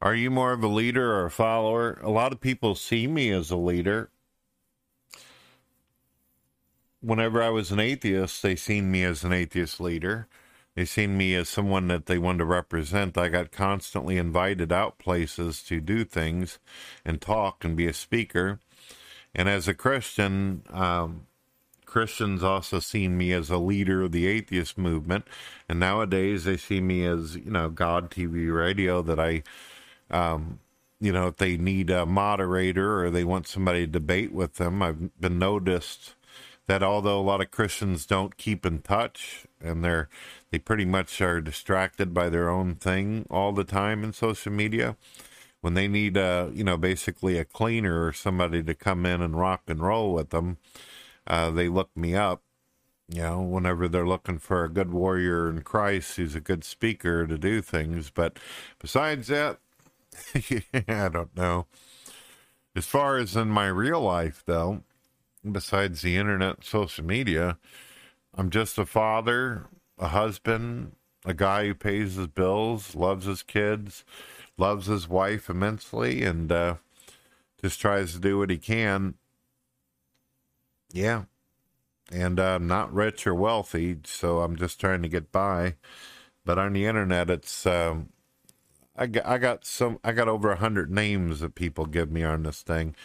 Are 0.02 0.16
you 0.16 0.32
more 0.32 0.52
of 0.52 0.64
a 0.64 0.68
leader 0.68 1.14
or 1.14 1.26
a 1.26 1.32
follower? 1.32 2.00
A 2.02 2.10
lot 2.10 2.32
of 2.32 2.42
people 2.42 2.76
see 2.76 3.08
me 3.08 3.32
as 3.32 3.52
a 3.52 3.58
leader 3.58 4.10
whenever 7.02 7.42
I 7.42 7.50
was 7.50 7.72
an 7.72 7.80
atheist, 7.80 8.42
they 8.42 8.56
seen 8.56 8.92
me 8.92 9.04
as 9.04 9.24
an 9.24 9.34
atheist 9.34 9.80
leader. 9.82 10.28
They 10.76 10.86
seen 10.86 11.18
me 11.18 11.36
as 11.36 11.50
someone 11.50 11.88
that 11.88 12.06
they 12.06 12.18
wanted 12.18 12.40
to 12.40 12.46
represent. 12.46 13.18
I 13.18 13.28
got 13.28 13.52
constantly 13.52 14.18
invited 14.18 14.72
out 14.72 15.00
places 15.00 15.62
to 15.64 15.82
do 15.82 16.06
things 16.06 16.60
and 17.04 17.20
talk 17.20 17.66
and 17.66 17.76
be 17.76 17.88
a 17.88 17.94
speaker. 17.94 18.60
And 19.36 19.50
as 19.50 19.68
a 19.68 19.74
Christian, 19.74 20.64
um, 20.70 21.28
Christians 21.92 22.42
also 22.42 22.80
seen 22.80 23.18
me 23.18 23.34
as 23.34 23.50
a 23.50 23.58
leader 23.58 24.04
of 24.04 24.14
the 24.14 24.26
atheist 24.26 24.78
movement. 24.78 25.28
And 25.68 25.78
nowadays 25.78 26.46
they 26.46 26.56
see 26.56 26.80
me 26.80 27.04
as, 27.06 27.36
you 27.36 27.52
know, 27.52 27.70
God 27.70 28.10
TV 28.10 28.50
radio 28.50 29.02
that 29.02 29.20
I, 29.20 29.44
um, 30.10 30.60
you 31.02 31.12
know, 31.12 31.28
if 31.28 31.36
they 31.36 31.58
need 31.58 31.90
a 31.90 32.06
moderator 32.06 33.04
or 33.04 33.10
they 33.10 33.26
want 33.26 33.46
somebody 33.46 33.82
to 33.82 33.92
debate 33.92 34.32
with 34.32 34.54
them, 34.54 34.82
I've 34.82 35.20
been 35.20 35.38
noticed 35.38 36.16
that 36.66 36.82
although 36.82 37.20
a 37.20 37.22
lot 37.22 37.42
of 37.42 37.52
Christians 37.52 38.06
don't 38.06 38.38
keep 38.38 38.66
in 38.66 38.80
touch 38.80 39.46
and 39.60 39.84
they're 39.84 40.08
they 40.50 40.60
pretty 40.60 40.86
much 40.86 41.20
are 41.20 41.42
distracted 41.42 42.14
by 42.14 42.30
their 42.30 42.50
own 42.50 42.76
thing 42.76 43.26
all 43.30 43.52
the 43.52 43.66
time 43.66 44.06
in 44.06 44.14
social 44.14 44.54
media, 44.54 44.96
when 45.60 45.74
they 45.74 45.90
need 45.90 46.16
a 46.16 46.50
you 46.54 46.64
know 46.64 46.78
basically 46.78 47.38
a 47.38 47.44
cleaner 47.44 48.06
or 48.06 48.14
somebody 48.14 48.64
to 48.64 48.74
come 48.74 49.06
in 49.06 49.22
and 49.22 49.38
rock 49.38 49.64
and 49.68 49.82
roll 49.82 50.14
with 50.14 50.30
them, 50.30 50.58
uh, 51.32 51.50
they 51.50 51.70
look 51.70 51.90
me 51.96 52.16
up. 52.16 52.44
You 53.08 53.24
know, 53.24 53.42
whenever 53.42 53.88
they're 53.88 54.08
looking 54.08 54.38
for 54.38 54.64
a 54.64 54.70
good 54.70 54.92
warrior 54.92 55.50
in 55.50 55.64
Christ 55.64 56.16
who's 56.16 56.36
a 56.36 56.40
good 56.40 56.64
speaker 56.64 57.28
to 57.28 57.38
do 57.38 57.62
things, 57.62 58.10
but 58.10 58.38
besides 58.80 59.28
that, 59.28 59.60
I 60.88 61.10
don't 61.10 61.36
know. 61.36 61.68
As 62.76 62.86
far 62.86 63.18
as 63.18 63.36
in 63.36 63.50
my 63.50 63.68
real 63.68 64.02
life, 64.02 64.44
though, 64.46 64.84
besides 65.50 66.02
the 66.02 66.18
internet 66.18 66.64
social 66.64 67.06
media. 67.06 67.58
I'm 68.34 68.50
just 68.50 68.78
a 68.78 68.86
father, 68.86 69.68
a 69.98 70.10
husband, 70.10 70.94
a 71.26 71.34
guy 71.34 71.68
who 71.68 71.76
pays 71.76 72.16
his 72.16 72.28
bills, 72.28 72.96
loves 72.96 73.26
his 73.26 73.44
kids, 73.44 74.06
loves 74.58 74.88
his 74.88 75.08
wife 75.08 75.50
immensely, 75.50 76.24
and 76.24 76.52
uh, 76.52 76.76
just 77.62 77.82
tries 77.82 78.14
to 78.14 78.20
do 78.20 78.38
what 78.38 78.50
he 78.50 78.58
can. 78.58 79.16
Yeah. 80.94 81.24
And 82.12 82.40
uh, 82.40 82.56
I'm 82.56 82.68
not 82.68 82.94
rich 82.94 83.26
or 83.26 83.36
wealthy, 83.36 83.98
so 84.06 84.42
I'm 84.42 84.56
just 84.58 84.80
trying 84.80 85.02
to 85.04 85.10
get 85.10 85.32
by. 85.32 85.76
But 86.46 86.60
on 86.60 86.74
the 86.74 86.86
internet, 86.86 87.30
it's. 87.30 87.66
Um, 87.66 88.10
I 88.96 89.08
got, 89.08 89.26
I 89.26 89.38
got 89.38 89.66
some 89.66 90.00
I 90.04 90.12
got 90.12 90.28
over 90.30 90.52
a 90.52 90.58
hundred 90.58 90.92
names 90.92 91.42
that 91.42 91.56
people 91.56 91.86
give 91.86 92.12
me 92.12 92.24
on 92.24 92.44
this 92.44 92.62
thing. 92.62 92.96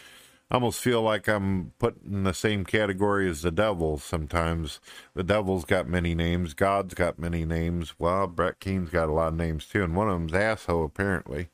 I 0.50 0.56
almost 0.56 0.80
feel 0.80 1.02
like 1.02 1.28
I'm 1.28 1.72
put 1.78 2.02
in 2.04 2.24
the 2.24 2.34
same 2.34 2.64
category 2.64 3.28
as 3.30 3.42
the 3.42 3.50
devil 3.52 3.98
sometimes. 3.98 4.80
The 5.14 5.24
devil's 5.24 5.64
got 5.64 5.88
many 5.88 6.14
names. 6.14 6.54
God's 6.54 6.94
got 6.94 7.18
many 7.18 7.44
names. 7.44 7.94
Well, 7.98 8.26
Brett 8.28 8.60
Keane's 8.60 8.90
got 8.90 9.08
a 9.08 9.12
lot 9.12 9.28
of 9.28 9.34
names 9.36 9.66
too, 9.66 9.84
and 9.84 9.96
one 9.96 10.08
of 10.08 10.14
them's 10.14 10.34
asshole 10.34 10.84
apparently. 10.84 11.48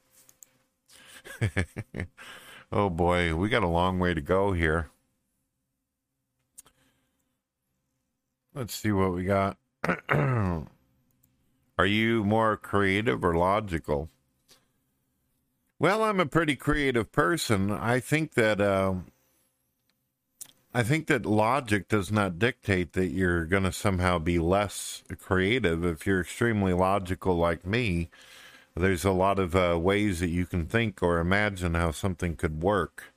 oh 2.73 2.91
boy, 2.91 3.35
we 3.35 3.49
got 3.49 3.63
a 3.63 3.69
long 3.69 3.99
way 3.99 4.15
to 4.15 4.21
go 4.23 4.53
here. 4.53 4.92
Let's 8.55 8.75
see 8.75 8.93
what 8.93 9.15
we 9.15 9.25
got. 9.25 9.57
Are 10.11 10.67
you 11.87 12.23
more 12.23 12.59
creative 12.59 13.25
or 13.25 13.35
logical? 13.35 14.11
Well, 15.79 16.05
I'm 16.05 16.21
a 16.21 16.27
pretty 16.27 16.55
creative 16.55 17.11
person. 17.13 17.71
I 17.71 17.99
think 17.99 18.35
that 18.35 18.61
uh, 18.61 18.95
I 20.75 20.83
think 20.83 21.07
that 21.07 21.25
logic 21.25 21.89
does 21.89 22.13
not 22.13 22.39
dictate 22.39 22.93
that 22.93 23.09
you're 23.09 23.47
going 23.47 23.63
to 23.63 23.73
somehow 23.73 24.19
be 24.19 24.39
less 24.39 25.03
creative. 25.19 25.83
If 25.85 26.07
you're 26.07 26.21
extremely 26.21 26.75
logical 26.75 27.37
like 27.37 27.67
me, 27.67 28.11
there's 28.77 29.05
a 29.05 29.13
lot 29.13 29.39
of 29.39 29.57
uh, 29.57 29.79
ways 29.81 30.21
that 30.21 30.29
you 30.29 30.45
can 30.45 30.67
think 30.67 31.03
or 31.03 31.19
imagine 31.19 31.73
how 31.75 31.91
something 31.91 32.37
could 32.37 32.63
work. 32.63 33.15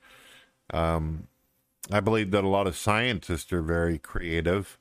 Um, 0.72 1.28
I 1.92 2.00
believe 2.00 2.30
that 2.30 2.42
a 2.42 2.48
lot 2.48 2.66
of 2.66 2.76
scientists 2.76 3.52
are 3.52 3.62
very 3.62 3.98
creative 3.98 4.78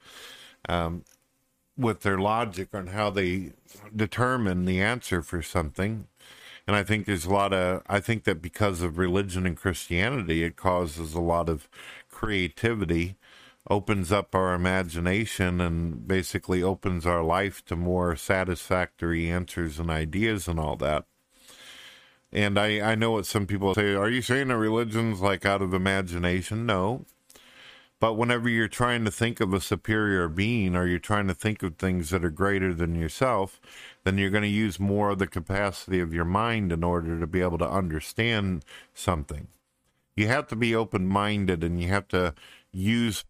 um, 0.67 1.03
with 1.77 2.01
their 2.01 2.17
logic 2.17 2.69
on 2.73 2.87
how 2.87 3.09
they 3.09 3.53
determine 3.95 4.65
the 4.65 4.81
answer 4.81 5.21
for 5.21 5.41
something. 5.41 6.07
And 6.67 6.75
I 6.75 6.83
think 6.83 7.05
there's 7.05 7.25
a 7.25 7.33
lot 7.33 7.53
of, 7.53 7.83
I 7.87 7.99
think 7.99 8.23
that 8.23 8.41
because 8.41 8.81
of 8.81 8.97
religion 8.97 9.45
and 9.45 9.55
Christianity, 9.55 10.43
it 10.43 10.55
causes 10.55 11.13
a 11.13 11.21
lot 11.21 11.47
of 11.47 11.69
creativity, 12.09 13.17
opens 13.69 14.11
up 14.11 14.33
our 14.33 14.53
imagination, 14.53 15.61
and 15.61 16.07
basically 16.07 16.63
opens 16.63 17.05
our 17.05 17.21
life 17.21 17.63
to 17.65 17.75
more 17.75 18.15
satisfactory 18.15 19.29
answers 19.29 19.79
and 19.79 19.91
ideas 19.91 20.47
and 20.47 20.59
all 20.59 20.75
that. 20.77 21.05
And 22.31 22.57
I, 22.57 22.81
I 22.81 22.95
know 22.95 23.11
what 23.11 23.25
some 23.25 23.45
people 23.45 23.75
say. 23.75 23.93
Are 23.93 24.09
you 24.09 24.21
saying 24.21 24.47
that 24.47 24.57
religion's 24.57 25.21
like 25.21 25.45
out 25.45 25.61
of 25.61 25.73
imagination? 25.73 26.65
No. 26.65 27.05
But 27.99 28.15
whenever 28.15 28.49
you're 28.49 28.67
trying 28.67 29.05
to 29.05 29.11
think 29.11 29.39
of 29.39 29.53
a 29.53 29.61
superior 29.61 30.27
being 30.27 30.75
or 30.75 30.85
you're 30.85 30.99
trying 30.99 31.27
to 31.27 31.33
think 31.33 31.63
of 31.63 31.77
things 31.77 32.09
that 32.09 32.25
are 32.25 32.29
greater 32.29 32.73
than 32.73 32.95
yourself, 32.95 33.61
then 34.03 34.17
you're 34.17 34.29
going 34.29 34.43
to 34.43 34.49
use 34.49 34.79
more 34.79 35.11
of 35.11 35.19
the 35.19 35.27
capacity 35.27 35.99
of 35.99 36.13
your 36.13 36.25
mind 36.25 36.71
in 36.71 36.83
order 36.83 37.19
to 37.19 37.27
be 37.27 37.41
able 37.41 37.57
to 37.57 37.69
understand 37.69 38.65
something. 38.93 39.47
You 40.15 40.27
have 40.27 40.47
to 40.47 40.55
be 40.55 40.75
open 40.75 41.07
minded 41.07 41.63
and 41.63 41.81
you 41.81 41.87
have 41.87 42.07
to 42.09 42.33
use 42.71 43.23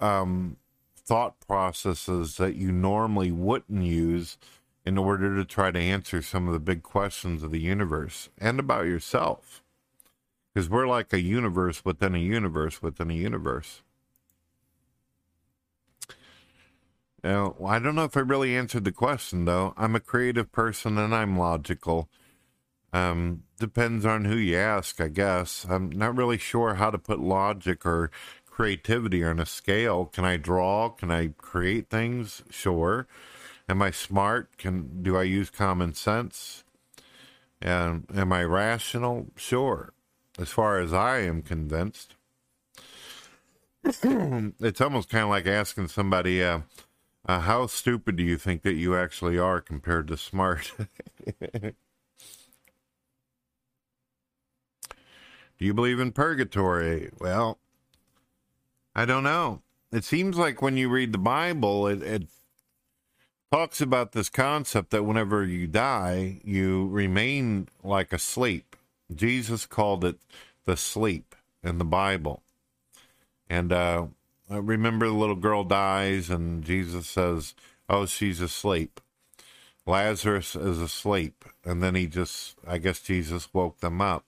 um, 0.00 0.56
thought 0.96 1.40
processes 1.40 2.36
that 2.36 2.54
you 2.54 2.70
normally 2.70 3.32
wouldn't 3.32 3.82
use 3.82 4.38
in 4.84 4.96
order 4.96 5.34
to 5.36 5.44
try 5.44 5.70
to 5.70 5.78
answer 5.78 6.22
some 6.22 6.46
of 6.46 6.52
the 6.52 6.60
big 6.60 6.82
questions 6.82 7.42
of 7.42 7.50
the 7.50 7.60
universe 7.60 8.28
and 8.38 8.60
about 8.60 8.86
yourself 8.86 9.62
because 10.58 10.68
we're 10.68 10.88
like 10.88 11.12
a 11.12 11.20
universe 11.20 11.84
within 11.84 12.16
a 12.16 12.18
universe 12.18 12.82
within 12.82 13.12
a 13.12 13.14
universe. 13.14 13.82
Now, 17.22 17.54
I 17.64 17.78
don't 17.78 17.94
know 17.94 18.02
if 18.02 18.16
I 18.16 18.20
really 18.20 18.56
answered 18.56 18.82
the 18.82 18.90
question 18.90 19.44
though. 19.44 19.72
I'm 19.76 19.94
a 19.94 20.00
creative 20.00 20.50
person 20.50 20.98
and 20.98 21.14
I'm 21.14 21.38
logical. 21.38 22.08
Um, 22.92 23.44
depends 23.60 24.04
on 24.04 24.24
who 24.24 24.34
you 24.34 24.56
ask, 24.56 25.00
I 25.00 25.06
guess. 25.06 25.64
I'm 25.70 25.90
not 25.90 26.16
really 26.16 26.38
sure 26.38 26.74
how 26.74 26.90
to 26.90 26.98
put 26.98 27.20
logic 27.20 27.86
or 27.86 28.10
creativity 28.44 29.22
on 29.22 29.38
a 29.38 29.46
scale. 29.46 30.06
Can 30.06 30.24
I 30.24 30.38
draw? 30.38 30.88
Can 30.88 31.12
I 31.12 31.34
create 31.38 31.88
things? 31.88 32.42
Sure. 32.50 33.06
Am 33.68 33.80
I 33.80 33.92
smart? 33.92 34.58
Can 34.58 35.04
do 35.04 35.16
I 35.16 35.22
use 35.22 35.50
common 35.50 35.94
sense? 35.94 36.64
And 37.62 38.08
am 38.12 38.32
I 38.32 38.42
rational? 38.42 39.28
Sure. 39.36 39.92
As 40.38 40.50
far 40.50 40.78
as 40.78 40.92
I 40.92 41.18
am 41.18 41.42
convinced. 41.42 42.14
it's 43.84 44.80
almost 44.80 45.08
kind 45.08 45.24
of 45.24 45.30
like 45.30 45.46
asking 45.46 45.88
somebody, 45.88 46.42
uh, 46.42 46.60
uh, 47.26 47.40
how 47.40 47.66
stupid 47.66 48.16
do 48.16 48.22
you 48.22 48.38
think 48.38 48.62
that 48.62 48.74
you 48.74 48.96
actually 48.96 49.38
are 49.38 49.60
compared 49.60 50.06
to 50.08 50.16
smart? 50.16 50.72
do 51.42 51.72
you 55.58 55.74
believe 55.74 55.98
in 55.98 56.12
purgatory? 56.12 57.10
Well, 57.18 57.58
I 58.94 59.04
don't 59.04 59.24
know. 59.24 59.62
It 59.90 60.04
seems 60.04 60.36
like 60.36 60.62
when 60.62 60.76
you 60.76 60.88
read 60.88 61.12
the 61.12 61.18
Bible, 61.18 61.86
it, 61.88 62.02
it 62.02 62.28
talks 63.50 63.80
about 63.80 64.12
this 64.12 64.28
concept 64.28 64.90
that 64.90 65.04
whenever 65.04 65.44
you 65.44 65.66
die, 65.66 66.40
you 66.44 66.88
remain 66.88 67.68
like 67.82 68.12
asleep. 68.12 68.76
Jesus 69.14 69.66
called 69.66 70.04
it 70.04 70.18
the 70.64 70.76
sleep 70.76 71.34
in 71.62 71.78
the 71.78 71.84
Bible. 71.84 72.42
And 73.48 73.72
uh, 73.72 74.06
remember, 74.50 75.06
the 75.06 75.14
little 75.14 75.36
girl 75.36 75.64
dies, 75.64 76.30
and 76.30 76.62
Jesus 76.62 77.06
says, 77.06 77.54
Oh, 77.88 78.06
she's 78.06 78.40
asleep. 78.40 79.00
Lazarus 79.86 80.54
is 80.54 80.78
asleep. 80.78 81.44
And 81.64 81.82
then 81.82 81.94
he 81.94 82.06
just, 82.06 82.56
I 82.66 82.78
guess 82.78 83.00
Jesus 83.00 83.48
woke 83.54 83.80
them 83.80 84.02
up, 84.02 84.26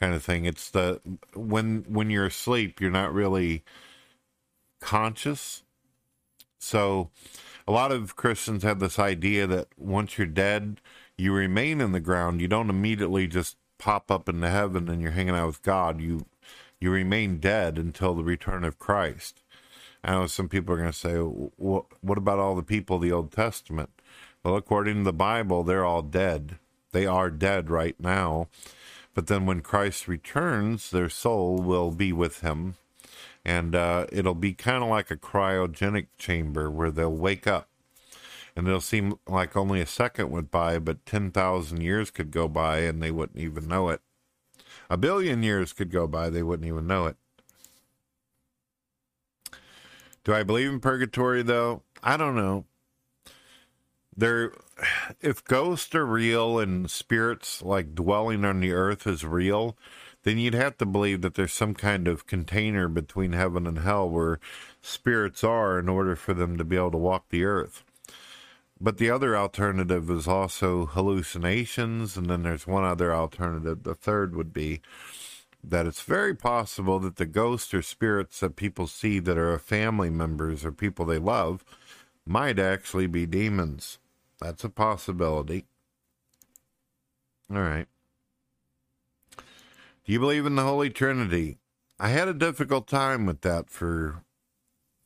kind 0.00 0.14
of 0.14 0.24
thing. 0.24 0.44
It's 0.44 0.70
the, 0.70 1.00
when, 1.34 1.84
when 1.88 2.10
you're 2.10 2.26
asleep, 2.26 2.80
you're 2.80 2.90
not 2.90 3.14
really 3.14 3.62
conscious. 4.80 5.62
So, 6.58 7.10
a 7.66 7.72
lot 7.72 7.92
of 7.92 8.16
Christians 8.16 8.62
have 8.62 8.80
this 8.80 8.98
idea 8.98 9.46
that 9.46 9.68
once 9.78 10.18
you're 10.18 10.26
dead, 10.26 10.80
you 11.16 11.32
remain 11.32 11.80
in 11.80 11.92
the 11.92 12.00
ground. 12.00 12.40
You 12.40 12.48
don't 12.48 12.68
immediately 12.68 13.26
just 13.26 13.56
pop 13.78 14.10
up 14.10 14.28
into 14.28 14.48
heaven 14.50 14.88
and 14.88 15.00
you're 15.02 15.12
hanging 15.12 15.34
out 15.34 15.46
with 15.46 15.62
God. 15.62 16.00
You 16.00 16.26
you 16.80 16.90
remain 16.90 17.38
dead 17.38 17.78
until 17.78 18.14
the 18.14 18.24
return 18.24 18.64
of 18.64 18.78
Christ. 18.78 19.42
I 20.02 20.12
know 20.12 20.26
some 20.26 20.48
people 20.48 20.74
are 20.74 20.78
going 20.78 20.92
to 20.92 20.98
say, 20.98 21.16
"What 21.16 22.18
about 22.18 22.38
all 22.38 22.54
the 22.54 22.62
people 22.62 22.96
of 22.96 23.02
the 23.02 23.12
Old 23.12 23.32
Testament?" 23.32 23.90
Well, 24.42 24.56
according 24.56 24.98
to 24.98 25.04
the 25.04 25.12
Bible, 25.12 25.64
they're 25.64 25.84
all 25.84 26.02
dead. 26.02 26.58
They 26.92 27.06
are 27.06 27.30
dead 27.30 27.70
right 27.70 27.98
now. 27.98 28.48
But 29.14 29.28
then 29.28 29.46
when 29.46 29.62
Christ 29.62 30.08
returns, 30.08 30.90
their 30.90 31.08
soul 31.08 31.56
will 31.56 31.90
be 31.90 32.12
with 32.12 32.40
him 32.40 32.76
and 33.44 33.74
uh, 33.74 34.06
it'll 34.10 34.34
be 34.34 34.54
kind 34.54 34.82
of 34.82 34.88
like 34.88 35.10
a 35.10 35.16
cryogenic 35.16 36.06
chamber 36.16 36.70
where 36.70 36.90
they'll 36.90 37.10
wake 37.10 37.46
up 37.46 37.68
and 38.56 38.66
it'll 38.66 38.80
seem 38.80 39.18
like 39.28 39.56
only 39.56 39.80
a 39.80 39.86
second 39.86 40.30
went 40.30 40.50
by 40.50 40.78
but 40.78 41.04
10,000 41.06 41.80
years 41.80 42.10
could 42.10 42.30
go 42.30 42.48
by 42.48 42.78
and 42.78 43.02
they 43.02 43.10
wouldn't 43.10 43.38
even 43.38 43.68
know 43.68 43.88
it. 43.88 44.00
A 44.88 44.96
billion 44.96 45.42
years 45.42 45.72
could 45.72 45.90
go 45.90 46.06
by 46.06 46.30
they 46.30 46.42
wouldn't 46.42 46.68
even 46.68 46.86
know 46.86 47.06
it. 47.06 47.16
Do 50.24 50.32
i 50.32 50.42
believe 50.42 50.70
in 50.70 50.80
purgatory 50.80 51.42
though? 51.42 51.82
I 52.02 52.16
don't 52.16 52.36
know. 52.36 52.64
There 54.16 54.52
if 55.20 55.44
ghosts 55.44 55.94
are 55.94 56.06
real 56.06 56.58
and 56.58 56.90
spirits 56.90 57.62
like 57.62 57.94
dwelling 57.94 58.44
on 58.44 58.60
the 58.60 58.72
earth 58.72 59.06
is 59.06 59.24
real 59.24 59.76
then 60.24 60.38
you'd 60.38 60.54
have 60.54 60.76
to 60.78 60.86
believe 60.86 61.20
that 61.20 61.34
there's 61.34 61.52
some 61.52 61.74
kind 61.74 62.08
of 62.08 62.26
container 62.26 62.88
between 62.88 63.32
heaven 63.32 63.66
and 63.66 63.78
hell 63.78 64.08
where 64.08 64.40
spirits 64.80 65.44
are 65.44 65.78
in 65.78 65.88
order 65.88 66.16
for 66.16 66.34
them 66.34 66.56
to 66.56 66.64
be 66.64 66.76
able 66.76 66.90
to 66.90 66.98
walk 66.98 67.28
the 67.28 67.44
earth. 67.44 67.83
But 68.80 68.98
the 68.98 69.10
other 69.10 69.36
alternative 69.36 70.10
is 70.10 70.26
also 70.26 70.86
hallucinations, 70.86 72.16
and 72.16 72.28
then 72.28 72.42
there's 72.42 72.66
one 72.66 72.84
other 72.84 73.14
alternative. 73.14 73.84
The 73.84 73.94
third 73.94 74.34
would 74.34 74.52
be 74.52 74.80
that 75.62 75.86
it's 75.86 76.02
very 76.02 76.34
possible 76.34 76.98
that 77.00 77.16
the 77.16 77.26
ghosts 77.26 77.72
or 77.72 77.82
spirits 77.82 78.40
that 78.40 78.56
people 78.56 78.86
see 78.86 79.18
that 79.20 79.38
are 79.38 79.58
family 79.58 80.10
members 80.10 80.64
or 80.64 80.72
people 80.72 81.06
they 81.06 81.18
love 81.18 81.64
might 82.26 82.58
actually 82.58 83.06
be 83.06 83.26
demons. 83.26 83.98
That's 84.40 84.64
a 84.64 84.68
possibility. 84.68 85.66
All 87.50 87.62
right. 87.62 87.86
Do 89.36 90.12
you 90.12 90.20
believe 90.20 90.44
in 90.44 90.56
the 90.56 90.62
Holy 90.62 90.90
Trinity? 90.90 91.58
I 91.98 92.08
had 92.08 92.28
a 92.28 92.34
difficult 92.34 92.86
time 92.86 93.24
with 93.24 93.40
that 93.42 93.70
for 93.70 94.24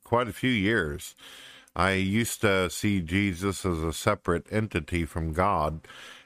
quite 0.03 0.27
a 0.27 0.33
few 0.33 0.51
years. 0.51 1.15
I 1.77 1.93
used 1.93 2.41
to 2.41 2.71
see 2.71 3.01
Jesus 3.01 3.65
as 3.65 3.79
a 3.79 3.93
separate 3.93 4.47
entity 4.51 5.05
from 5.05 5.33
God, 5.33 5.81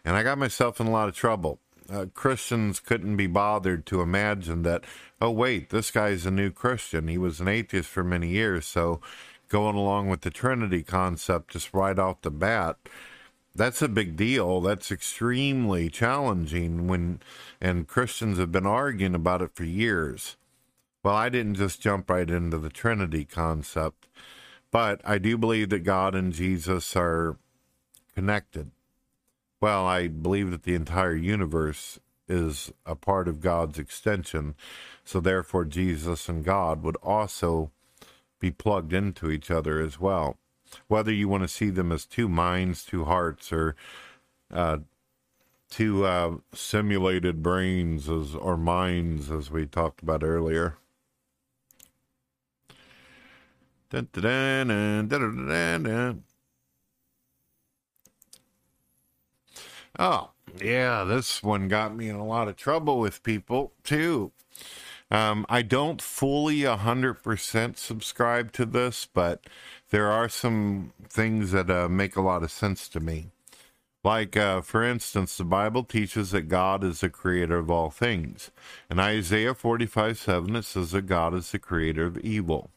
and 0.04 0.16
I 0.16 0.22
got 0.22 0.38
myself 0.38 0.80
in 0.80 0.86
a 0.86 0.90
lot 0.90 1.08
of 1.08 1.14
trouble. 1.14 1.58
Uh, 1.90 2.06
Christians 2.14 2.80
couldn't 2.80 3.16
be 3.16 3.26
bothered 3.26 3.84
to 3.86 4.00
imagine 4.00 4.62
that, 4.62 4.84
oh, 5.20 5.30
wait, 5.30 5.70
this 5.70 5.90
guy's 5.90 6.24
a 6.24 6.30
new 6.30 6.50
Christian. 6.50 7.08
He 7.08 7.18
was 7.18 7.40
an 7.40 7.48
atheist 7.48 7.88
for 7.88 8.04
many 8.04 8.28
years, 8.28 8.66
so 8.66 9.00
going 9.48 9.76
along 9.76 10.08
with 10.08 10.22
the 10.22 10.30
Trinity 10.30 10.82
concept 10.82 11.50
just 11.50 11.74
right 11.74 11.98
off 11.98 12.22
the 12.22 12.30
bat 12.30 12.78
that's 13.54 13.82
a 13.82 13.88
big 13.88 14.16
deal. 14.16 14.60
That's 14.60 14.90
extremely 14.90 15.88
challenging 15.90 16.88
when, 16.88 17.20
and 17.60 17.86
Christians 17.86 18.38
have 18.38 18.52
been 18.52 18.66
arguing 18.66 19.14
about 19.14 19.42
it 19.42 19.54
for 19.54 19.64
years. 19.64 20.36
Well, 21.02 21.14
I 21.14 21.28
didn't 21.28 21.56
just 21.56 21.80
jump 21.80 22.08
right 22.08 22.28
into 22.28 22.58
the 22.58 22.70
Trinity 22.70 23.24
concept, 23.24 24.06
but 24.72 25.00
I 25.04 25.18
do 25.18 25.38
believe 25.38 25.68
that 25.68 25.84
God 25.84 26.16
and 26.16 26.32
Jesus 26.32 26.96
are 26.96 27.36
connected. 28.14 28.72
Well, 29.60 29.86
I 29.86 30.08
believe 30.08 30.50
that 30.50 30.64
the 30.64 30.74
entire 30.74 31.14
universe 31.14 32.00
is 32.28 32.72
a 32.84 32.96
part 32.96 33.28
of 33.28 33.40
God's 33.40 33.78
extension, 33.78 34.56
so 35.04 35.20
therefore 35.20 35.64
Jesus 35.64 36.28
and 36.28 36.44
God 36.44 36.82
would 36.82 36.96
also 36.96 37.70
be 38.40 38.50
plugged 38.50 38.92
into 38.92 39.30
each 39.30 39.52
other 39.52 39.80
as 39.80 40.00
well 40.00 40.36
whether 40.88 41.12
you 41.12 41.28
want 41.28 41.42
to 41.42 41.48
see 41.48 41.70
them 41.70 41.92
as 41.92 42.04
two 42.04 42.28
minds, 42.28 42.84
two 42.84 43.04
hearts, 43.04 43.52
or 43.52 43.74
uh, 44.52 44.78
two 45.70 46.04
uh, 46.04 46.36
simulated 46.54 47.42
brains 47.42 48.08
as 48.08 48.34
or 48.34 48.56
minds, 48.56 49.30
as 49.30 49.50
we 49.50 49.66
talked 49.66 50.02
about 50.02 50.22
earlier. 50.22 50.76
Dun, 53.92 54.08
dun, 54.10 55.08
dun, 55.08 56.24
oh, 59.98 60.30
yeah, 60.58 61.04
this 61.04 61.42
one 61.42 61.68
got 61.68 61.94
me 61.94 62.08
in 62.08 62.16
a 62.16 62.24
lot 62.24 62.48
of 62.48 62.56
trouble 62.56 62.98
with 62.98 63.22
people 63.22 63.72
too. 63.84 64.32
Um, 65.10 65.44
I 65.50 65.60
don't 65.60 66.00
fully 66.00 66.60
100% 66.60 67.76
subscribe 67.76 68.52
to 68.52 68.64
this, 68.64 69.06
but 69.12 69.46
there 69.90 70.10
are 70.10 70.30
some 70.30 70.94
things 71.06 71.52
that 71.52 71.68
uh, 71.68 71.86
make 71.86 72.16
a 72.16 72.22
lot 72.22 72.42
of 72.42 72.50
sense 72.50 72.88
to 72.88 73.00
me. 73.00 73.26
Like, 74.02 74.38
uh, 74.38 74.62
for 74.62 74.82
instance, 74.82 75.36
the 75.36 75.44
Bible 75.44 75.84
teaches 75.84 76.30
that 76.30 76.48
God 76.48 76.82
is 76.82 77.00
the 77.02 77.10
creator 77.10 77.58
of 77.58 77.70
all 77.70 77.90
things. 77.90 78.50
In 78.90 78.98
Isaiah 78.98 79.52
45 79.52 80.18
7, 80.18 80.56
it 80.56 80.64
says 80.64 80.92
that 80.92 81.02
God 81.02 81.34
is 81.34 81.52
the 81.52 81.58
creator 81.58 82.06
of 82.06 82.16
evil. 82.20 82.70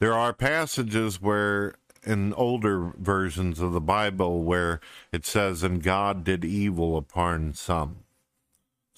There 0.00 0.14
are 0.14 0.32
passages 0.32 1.20
where, 1.20 1.74
in 2.04 2.32
older 2.34 2.92
versions 2.98 3.58
of 3.60 3.72
the 3.72 3.80
Bible, 3.80 4.42
where 4.42 4.80
it 5.12 5.26
says, 5.26 5.62
and 5.62 5.82
God 5.82 6.24
did 6.24 6.44
evil 6.44 6.96
upon 6.96 7.54
some 7.54 8.04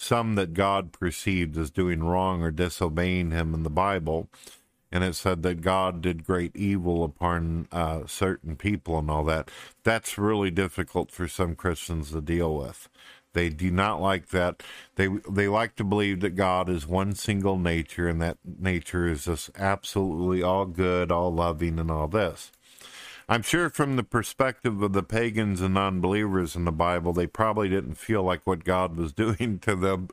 some 0.00 0.34
that 0.34 0.54
God 0.54 0.92
perceived 0.92 1.58
as 1.58 1.70
doing 1.70 2.02
wrong 2.02 2.42
or 2.42 2.50
disobeying 2.50 3.32
him 3.32 3.52
in 3.52 3.64
the 3.64 3.70
Bible. 3.70 4.30
And 4.90 5.04
it 5.04 5.14
said 5.14 5.42
that 5.42 5.60
God 5.60 6.00
did 6.00 6.24
great 6.24 6.56
evil 6.56 7.04
upon 7.04 7.68
uh, 7.70 8.06
certain 8.06 8.56
people 8.56 8.98
and 8.98 9.10
all 9.10 9.24
that. 9.24 9.50
That's 9.84 10.16
really 10.16 10.50
difficult 10.50 11.12
for 11.12 11.28
some 11.28 11.54
Christians 11.54 12.12
to 12.12 12.22
deal 12.22 12.56
with. 12.56 12.88
They 13.32 13.48
do 13.48 13.70
not 13.70 14.00
like 14.00 14.28
that. 14.28 14.62
They 14.96 15.08
they 15.30 15.48
like 15.48 15.76
to 15.76 15.84
believe 15.84 16.20
that 16.20 16.30
God 16.30 16.68
is 16.68 16.86
one 16.86 17.14
single 17.14 17.58
nature, 17.58 18.08
and 18.08 18.20
that 18.20 18.38
nature 18.44 19.06
is 19.06 19.24
just 19.26 19.50
absolutely 19.56 20.42
all 20.42 20.66
good, 20.66 21.12
all 21.12 21.32
loving, 21.32 21.78
and 21.78 21.90
all 21.90 22.08
this. 22.08 22.50
I'm 23.28 23.42
sure 23.42 23.70
from 23.70 23.94
the 23.94 24.02
perspective 24.02 24.82
of 24.82 24.92
the 24.92 25.04
pagans 25.04 25.60
and 25.60 25.74
non-believers 25.74 26.56
in 26.56 26.64
the 26.64 26.72
Bible, 26.72 27.12
they 27.12 27.28
probably 27.28 27.68
didn't 27.68 27.94
feel 27.94 28.24
like 28.24 28.44
what 28.44 28.64
God 28.64 28.96
was 28.96 29.12
doing 29.14 29.60
to 29.60 29.76
them 29.76 30.08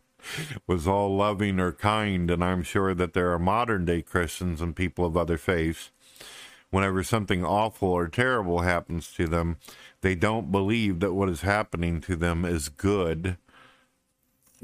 was 0.68 0.88
all 0.88 1.16
loving 1.16 1.60
or 1.60 1.72
kind. 1.72 2.30
And 2.30 2.44
I'm 2.44 2.62
sure 2.62 2.94
that 2.94 3.14
there 3.14 3.32
are 3.34 3.40
modern 3.40 3.86
day 3.86 4.04
Christians 4.04 4.62
and 4.62 4.76
people 4.76 5.04
of 5.04 5.18
other 5.18 5.38
faiths 5.38 5.90
whenever 6.70 7.04
something 7.04 7.44
awful 7.44 7.90
or 7.90 8.08
terrible 8.08 8.62
happens 8.62 9.12
to 9.14 9.28
them, 9.28 9.58
they 10.02 10.16
don't 10.16 10.52
believe 10.52 11.00
that 11.00 11.14
what 11.14 11.30
is 11.30 11.42
happening 11.42 12.02
to 12.02 12.16
them 12.16 12.46
is 12.46 12.70
good, 12.70 13.38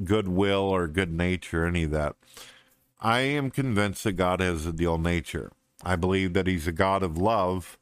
goodwill, 0.03 0.61
or 0.61 0.87
good 0.87 1.11
nature, 1.11 1.65
any 1.65 1.83
of 1.83 1.91
that. 1.91 2.15
I 2.99 3.21
am 3.21 3.51
convinced 3.51 4.03
that 4.05 4.13
God 4.13 4.39
has 4.39 4.65
a 4.65 4.71
dual 4.71 4.97
nature. 4.97 5.51
I 5.83 5.95
believe 5.95 6.33
that 6.33 6.47
He's 6.47 6.67
a 6.67 6.71
God 6.71 7.03
of 7.03 7.17
love, 7.17 7.77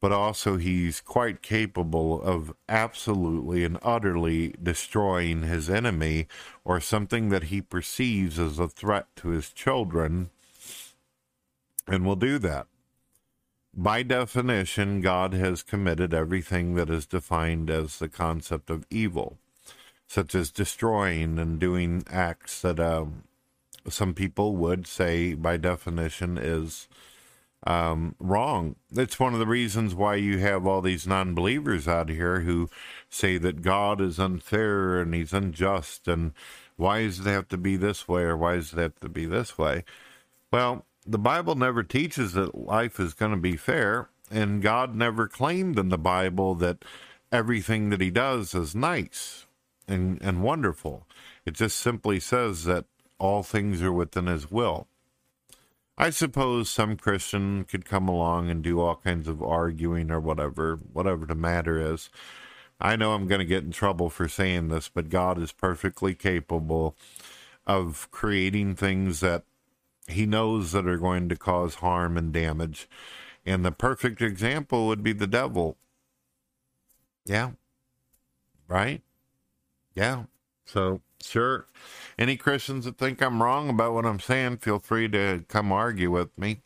but 0.00 0.12
also 0.12 0.56
He's 0.56 1.00
quite 1.00 1.42
capable 1.42 2.22
of 2.22 2.54
absolutely 2.68 3.64
and 3.64 3.78
utterly 3.82 4.54
destroying 4.62 5.42
His 5.42 5.68
enemy 5.68 6.28
or 6.64 6.80
something 6.80 7.30
that 7.30 7.44
He 7.44 7.60
perceives 7.60 8.38
as 8.38 8.58
a 8.58 8.68
threat 8.68 9.06
to 9.16 9.28
His 9.28 9.50
children, 9.50 10.30
and 11.88 12.04
will 12.04 12.16
do 12.16 12.38
that. 12.38 12.66
By 13.76 14.04
definition, 14.04 15.00
God 15.00 15.34
has 15.34 15.64
committed 15.64 16.14
everything 16.14 16.76
that 16.76 16.88
is 16.88 17.06
defined 17.06 17.70
as 17.70 17.98
the 17.98 18.08
concept 18.08 18.70
of 18.70 18.86
evil, 18.88 19.38
such 20.06 20.34
as 20.36 20.52
destroying 20.52 21.40
and 21.40 21.58
doing 21.58 22.04
acts 22.08 22.60
that 22.62 22.78
um, 22.78 23.24
some 23.88 24.14
people 24.14 24.54
would 24.54 24.86
say, 24.86 25.34
by 25.34 25.56
definition, 25.56 26.38
is 26.38 26.86
um, 27.66 28.14
wrong. 28.20 28.76
It's 28.92 29.18
one 29.18 29.32
of 29.32 29.40
the 29.40 29.46
reasons 29.46 29.92
why 29.92 30.16
you 30.16 30.38
have 30.38 30.66
all 30.66 30.80
these 30.80 31.06
non 31.06 31.34
believers 31.34 31.88
out 31.88 32.08
here 32.08 32.40
who 32.40 32.70
say 33.08 33.38
that 33.38 33.62
God 33.62 34.00
is 34.00 34.20
unfair 34.20 35.00
and 35.00 35.12
he's 35.14 35.32
unjust 35.32 36.06
and 36.06 36.32
why 36.76 37.02
does 37.02 37.20
it 37.20 37.26
have 37.26 37.48
to 37.48 37.56
be 37.56 37.76
this 37.76 38.06
way 38.06 38.22
or 38.22 38.36
why 38.36 38.56
does 38.56 38.72
it 38.72 38.78
have 38.78 39.00
to 39.00 39.08
be 39.08 39.26
this 39.26 39.58
way? 39.58 39.84
Well, 40.52 40.84
the 41.06 41.18
Bible 41.18 41.54
never 41.54 41.82
teaches 41.82 42.32
that 42.32 42.54
life 42.54 42.98
is 42.98 43.14
going 43.14 43.32
to 43.32 43.36
be 43.36 43.56
fair, 43.56 44.08
and 44.30 44.62
God 44.62 44.94
never 44.94 45.28
claimed 45.28 45.78
in 45.78 45.88
the 45.88 45.98
Bible 45.98 46.54
that 46.56 46.84
everything 47.30 47.90
that 47.90 48.00
He 48.00 48.10
does 48.10 48.54
is 48.54 48.74
nice 48.74 49.46
and, 49.86 50.20
and 50.22 50.42
wonderful. 50.42 51.06
It 51.44 51.54
just 51.54 51.78
simply 51.78 52.20
says 52.20 52.64
that 52.64 52.86
all 53.18 53.42
things 53.42 53.82
are 53.82 53.92
within 53.92 54.26
His 54.26 54.50
will. 54.50 54.88
I 55.96 56.10
suppose 56.10 56.70
some 56.70 56.96
Christian 56.96 57.64
could 57.64 57.84
come 57.84 58.08
along 58.08 58.50
and 58.50 58.62
do 58.62 58.80
all 58.80 58.96
kinds 58.96 59.28
of 59.28 59.42
arguing 59.42 60.10
or 60.10 60.18
whatever, 60.18 60.80
whatever 60.92 61.24
the 61.24 61.36
matter 61.36 61.78
is. 61.78 62.10
I 62.80 62.96
know 62.96 63.12
I'm 63.12 63.28
going 63.28 63.38
to 63.38 63.44
get 63.44 63.62
in 63.62 63.70
trouble 63.70 64.10
for 64.10 64.28
saying 64.28 64.68
this, 64.68 64.88
but 64.88 65.08
God 65.08 65.40
is 65.40 65.52
perfectly 65.52 66.14
capable 66.14 66.96
of 67.66 68.08
creating 68.10 68.74
things 68.74 69.20
that 69.20 69.44
he 70.08 70.26
knows 70.26 70.72
that 70.72 70.86
are 70.86 70.98
going 70.98 71.28
to 71.28 71.36
cause 71.36 71.76
harm 71.76 72.16
and 72.16 72.32
damage. 72.32 72.88
And 73.46 73.64
the 73.64 73.72
perfect 73.72 74.22
example 74.22 74.86
would 74.86 75.02
be 75.02 75.12
the 75.12 75.26
devil. 75.26 75.76
Yeah. 77.24 77.52
Right? 78.68 79.02
Yeah. 79.94 80.24
So, 80.64 81.00
sure. 81.22 81.66
Any 82.18 82.36
Christians 82.36 82.84
that 82.84 82.98
think 82.98 83.22
I'm 83.22 83.42
wrong 83.42 83.68
about 83.68 83.92
what 83.92 84.06
I'm 84.06 84.20
saying, 84.20 84.58
feel 84.58 84.78
free 84.78 85.08
to 85.08 85.44
come 85.48 85.72
argue 85.72 86.10
with 86.10 86.36
me. 86.38 86.60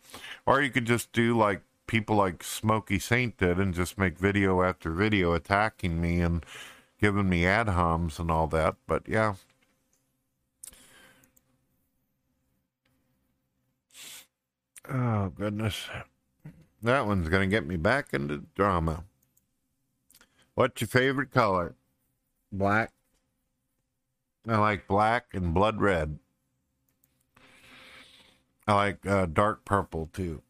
Or 0.47 0.61
you 0.62 0.70
could 0.70 0.86
just 0.86 1.12
do 1.12 1.36
like 1.36 1.62
people 1.86 2.16
like 2.16 2.45
Smokey 2.45 2.99
Saint 2.99 3.36
did 3.39 3.59
and 3.59 3.74
just 3.74 3.99
make 3.99 4.18
video 4.18 4.62
after 4.62 4.93
video 4.93 5.32
attacking 5.32 6.01
me 6.01 6.20
and 6.20 6.45
giving 7.01 7.28
me 7.28 7.47
ad 7.47 7.68
homs 7.68 8.18
and 8.18 8.30
all 8.30 8.47
that. 8.49 8.76
But 8.86 9.09
yeah, 9.09 9.34
Oh, 14.89 15.28
goodness. 15.36 15.89
That 16.82 17.07
one's 17.07 17.28
going 17.28 17.49
to 17.49 17.55
get 17.55 17.66
me 17.66 17.76
back 17.76 18.14
into 18.14 18.45
drama. 18.55 19.05
What's 20.55 20.80
your 20.80 20.89
favorite 20.89 21.30
color? 21.30 21.74
Black. 22.51 22.93
I 24.49 24.57
like 24.57 24.89
black 24.89 25.26
and 25.34 25.53
blood 25.53 25.80
red. 25.80 26.18
I 28.66 28.74
like 28.74 29.07
uh, 29.07 29.26
dark 29.26 29.64
purple 29.64 30.09
too. 30.12 30.43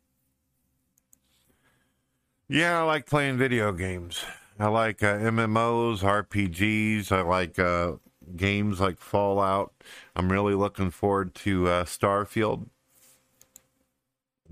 Yeah, 2.49 2.80
I 2.80 2.82
like 2.82 3.07
playing 3.07 3.39
video 3.39 3.72
games. 3.72 4.24
I 4.59 4.68
like 4.68 5.03
uh, 5.03 5.18
MMOs, 5.18 6.01
RPGs. 6.01 7.12
I 7.12 7.22
like 7.22 7.59
uh, 7.59 7.93
games 8.34 8.80
like 8.80 8.99
Fallout. 8.99 9.72
I'm 10.16 10.32
really 10.32 10.55
looking 10.55 10.91
forward 10.91 11.34
to 11.36 11.68
uh, 11.68 11.84
Starfield. 11.84 12.66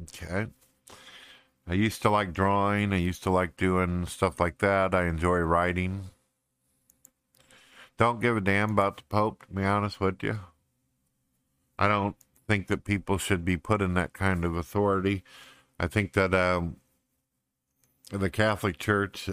Okay. 0.03 0.47
I 1.69 1.75
used 1.75 2.03
to 2.03 2.11
like 2.11 2.33
drawing. 2.33 2.93
I 2.93 2.99
used 2.99 3.23
to 3.25 3.31
like 3.31 3.57
doing 3.57 4.07
stuff 4.07 4.39
like 4.39 4.59
that. 4.59 4.95
I 4.95 5.07
enjoy 5.07 5.39
writing. 5.39 6.11
Don't 7.99 8.21
give 8.21 8.37
a 8.37 8.41
damn 8.41 8.73
about 8.73 8.99
the 8.99 9.03
Pope, 9.05 9.47
to 9.47 9.55
be 9.55 9.65
honest 9.65 10.01
with 10.01 10.23
you. 10.23 10.41
I 11.79 11.89
don't 11.89 12.17
think 12.47 12.69
that 12.69 12.85
people 12.85 13.19
should 13.19 13.45
be 13.45 13.57
put 13.57 13.83
in 13.83 13.95
that 13.95 14.13
kind 14.13 14.45
of 14.45 14.57
authority. 14.57 15.25
I 15.81 15.87
think 15.87 16.13
that 16.13 16.35
um, 16.35 16.77
the 18.11 18.31
Catholic 18.31 18.79
Church, 18.79 19.31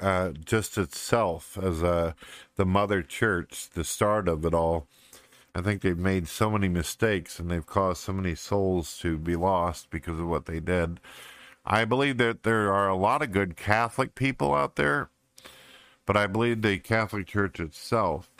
uh, 0.00 0.30
just 0.30 0.78
itself 0.78 1.58
as 1.62 1.82
a, 1.82 1.88
uh, 1.88 2.12
the 2.56 2.66
mother 2.66 3.02
church, 3.02 3.70
the 3.70 3.84
start 3.84 4.28
of 4.28 4.44
it 4.44 4.54
all, 4.54 4.88
I 5.54 5.62
think 5.62 5.82
they've 5.82 5.98
made 5.98 6.28
so 6.28 6.50
many 6.50 6.68
mistakes 6.68 7.38
and 7.38 7.50
they've 7.50 7.66
caused 7.66 8.02
so 8.02 8.12
many 8.12 8.34
souls 8.34 8.98
to 8.98 9.18
be 9.18 9.36
lost 9.36 9.90
because 9.90 10.18
of 10.18 10.28
what 10.28 10.46
they 10.46 10.60
did. 10.60 11.00
I 11.64 11.84
believe 11.84 12.18
that 12.18 12.44
there 12.44 12.72
are 12.72 12.88
a 12.88 12.96
lot 12.96 13.22
of 13.22 13.32
good 13.32 13.56
Catholic 13.56 14.14
people 14.14 14.54
out 14.54 14.76
there, 14.76 15.10
but 16.06 16.16
I 16.16 16.26
believe 16.26 16.62
the 16.62 16.78
Catholic 16.78 17.26
Church 17.26 17.60
itself, 17.60 18.30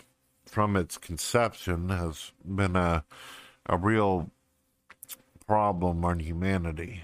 from 0.47 0.77
its 0.77 0.99
conception, 0.99 1.89
has 1.91 2.33
been 2.45 2.77
a, 2.77 3.05
a 3.67 3.77
real 3.77 4.31
problem 5.47 6.05
on 6.05 6.21
humanity. 6.21 7.03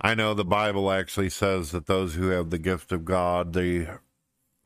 I 0.00 0.14
know 0.14 0.32
the 0.32 0.44
Bible 0.44 0.90
actually 0.90 1.30
says 1.30 1.72
that 1.72 1.86
those 1.86 2.14
who 2.14 2.28
have 2.28 2.50
the 2.50 2.58
gift 2.58 2.92
of 2.92 3.04
God, 3.04 3.52
they 3.52 3.88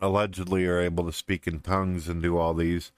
allegedly 0.05 0.67
are 0.67 0.81
able 0.81 1.05
to 1.07 1.13
speak 1.13 1.47
in 1.47 1.61
tongues 1.61 2.09
and 2.09 2.23
do 2.23 2.37
all 2.37 2.55
these. 2.55 2.93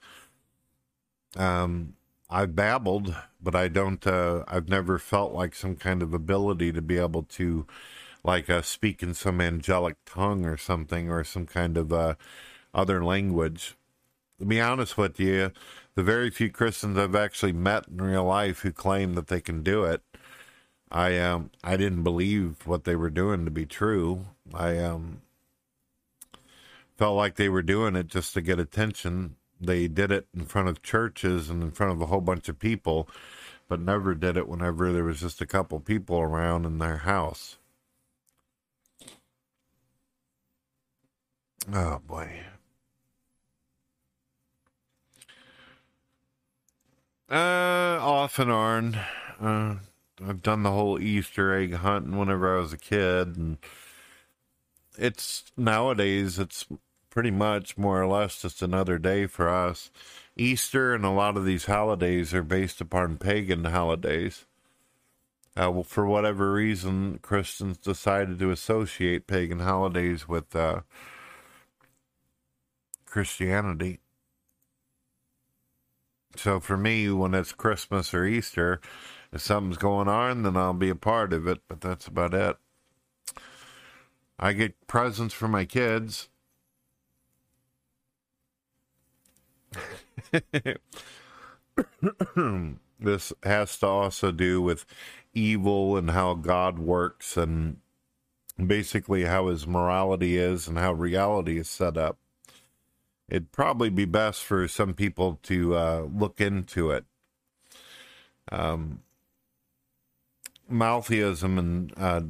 Um, 1.35 1.93
I've 2.29 2.55
babbled, 2.55 3.15
but 3.41 3.55
I 3.55 3.67
don't. 3.67 4.05
Uh, 4.05 4.43
I've 4.47 4.69
never 4.69 4.99
felt 4.99 5.33
like 5.33 5.55
some 5.55 5.75
kind 5.75 6.03
of 6.03 6.13
ability 6.13 6.71
to 6.73 6.81
be 6.81 6.97
able 6.97 7.23
to, 7.23 7.65
like, 8.23 8.49
uh, 8.49 8.61
speak 8.61 9.01
in 9.01 9.13
some 9.13 9.39
angelic 9.39 9.95
tongue 10.05 10.45
or 10.45 10.57
something, 10.57 11.09
or 11.09 11.23
some 11.23 11.45
kind 11.45 11.77
of 11.77 11.93
uh, 11.93 12.15
other 12.73 13.03
language. 13.03 13.75
To 14.39 14.45
be 14.45 14.61
honest 14.61 14.97
with 14.97 15.19
you, 15.19 15.51
the 15.95 16.03
very 16.03 16.29
few 16.29 16.51
Christians 16.51 16.97
I've 16.97 17.15
actually 17.15 17.53
met 17.53 17.87
in 17.87 18.01
real 18.01 18.25
life 18.25 18.59
who 18.59 18.71
claim 18.71 19.15
that 19.15 19.27
they 19.27 19.41
can 19.41 19.63
do 19.63 19.83
it, 19.83 20.01
I 20.91 21.17
um 21.17 21.51
I 21.63 21.75
didn't 21.77 22.03
believe 22.03 22.65
what 22.65 22.83
they 22.83 22.95
were 22.95 23.09
doing 23.09 23.45
to 23.45 23.51
be 23.51 23.65
true. 23.65 24.27
I 24.53 24.77
um 24.77 25.21
felt 26.97 27.17
like 27.17 27.35
they 27.35 27.49
were 27.49 27.63
doing 27.63 27.95
it 27.95 28.07
just 28.07 28.33
to 28.35 28.41
get 28.41 28.59
attention. 28.59 29.35
They 29.61 29.87
did 29.87 30.11
it 30.11 30.27
in 30.35 30.45
front 30.45 30.69
of 30.69 30.83
churches 30.83 31.49
and 31.49 31.63
in 31.63 31.71
front 31.71 31.93
of 31.93 32.01
a 32.01 32.07
whole 32.07 32.21
bunch 32.21 32.49
of 32.49 32.59
people, 32.59 33.09
but 33.69 33.81
never 33.81 34.15
did 34.15 34.37
it 34.37 34.47
whenever 34.49 34.93
there 34.93 35.03
was 35.05 35.21
just 35.21 35.41
a 35.41 35.47
couple 35.47 35.79
people 35.79 36.19
around 36.19 36.65
in 36.65 36.79
their 36.79 36.97
house. 36.99 37.57
Oh 41.73 41.99
boy. 42.05 42.41
Uh, 47.29 47.99
off 48.01 48.39
and 48.39 48.51
on. 48.51 48.95
Uh, 49.41 49.75
I've 50.25 50.43
done 50.43 50.63
the 50.63 50.71
whole 50.71 50.99
Easter 50.99 51.53
egg 51.53 51.73
hunting 51.75 52.17
whenever 52.17 52.57
I 52.57 52.61
was 52.61 52.73
a 52.73 52.77
kid, 52.77 53.35
and 53.37 53.57
it's 54.97 55.45
nowadays 55.57 56.39
it's 56.39 56.65
pretty 57.17 57.31
much 57.31 57.79
more 57.79 57.99
or 57.99 58.05
less 58.05 58.43
just 58.43 58.61
another 58.61 58.99
day 58.99 59.25
for 59.25 59.49
us. 59.49 59.89
Easter 60.35 60.93
and 60.93 61.03
a 61.03 61.09
lot 61.09 61.35
of 61.35 61.45
these 61.45 61.65
holidays 61.65 62.31
are 62.31 62.43
based 62.43 62.79
upon 62.79 63.17
pagan 63.17 63.65
holidays. 63.65 64.45
Uh, 65.59 65.71
well, 65.71 65.83
for 65.83 66.05
whatever 66.05 66.53
reason, 66.53 67.17
Christians 67.23 67.79
decided 67.79 68.37
to 68.37 68.51
associate 68.51 69.25
pagan 69.25 69.61
holidays 69.61 70.27
with 70.27 70.55
uh, 70.55 70.81
Christianity. 73.07 73.97
So 76.35 76.59
for 76.59 76.77
me, 76.77 77.09
when 77.09 77.33
it's 77.33 77.51
Christmas 77.51 78.13
or 78.13 78.25
Easter, 78.25 78.79
if 79.33 79.41
something's 79.41 79.77
going 79.77 80.07
on, 80.07 80.43
then 80.43 80.55
I'll 80.55 80.75
be 80.75 80.89
a 80.89 80.95
part 80.95 81.33
of 81.33 81.47
it, 81.47 81.61
but 81.67 81.81
that's 81.81 82.05
about 82.05 82.35
it. 82.35 82.57
I 84.37 84.53
get 84.53 84.85
presents 84.85 85.33
for 85.33 85.47
my 85.47 85.65
kids. 85.65 86.29
this 92.99 93.33
has 93.43 93.77
to 93.79 93.87
also 93.87 94.31
do 94.31 94.61
with 94.61 94.85
evil 95.33 95.97
and 95.97 96.11
how 96.11 96.33
God 96.33 96.79
works 96.79 97.37
and 97.37 97.77
basically 98.63 99.25
how 99.25 99.47
his 99.47 99.67
morality 99.67 100.37
is 100.37 100.67
and 100.67 100.77
how 100.77 100.93
reality 100.93 101.59
is 101.59 101.69
set 101.69 101.97
up. 101.97 102.17
It'd 103.29 103.51
probably 103.51 103.89
be 103.89 104.05
best 104.05 104.43
for 104.43 104.67
some 104.67 104.93
people 104.93 105.39
to 105.43 105.75
uh, 105.75 106.07
look 106.11 106.39
into 106.39 106.91
it. 106.91 107.05
Um, 108.51 109.01
and 111.57 111.93
uh, 111.97 112.21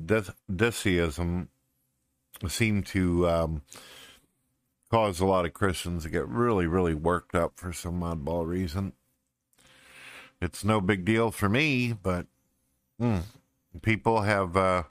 seem 2.47 2.83
to 2.83 3.29
um, 3.29 3.61
cause 4.89 5.19
a 5.19 5.25
lot 5.25 5.45
of 5.45 5.53
Christians 5.53 6.03
to 6.03 6.09
get 6.09 6.27
really, 6.27 6.67
really 6.67 6.93
worked 6.93 7.35
up 7.35 7.53
for 7.55 7.73
some 7.73 8.01
oddball 8.01 8.45
reason. 8.47 8.93
It's 10.41 10.63
no 10.63 10.79
big 10.79 11.03
deal 11.03 11.31
for 11.31 11.49
me, 11.49 11.93
but 11.93 12.27
mm, 13.01 13.23
people 13.81 14.21
have, 14.21 14.55
uh, 14.55 14.83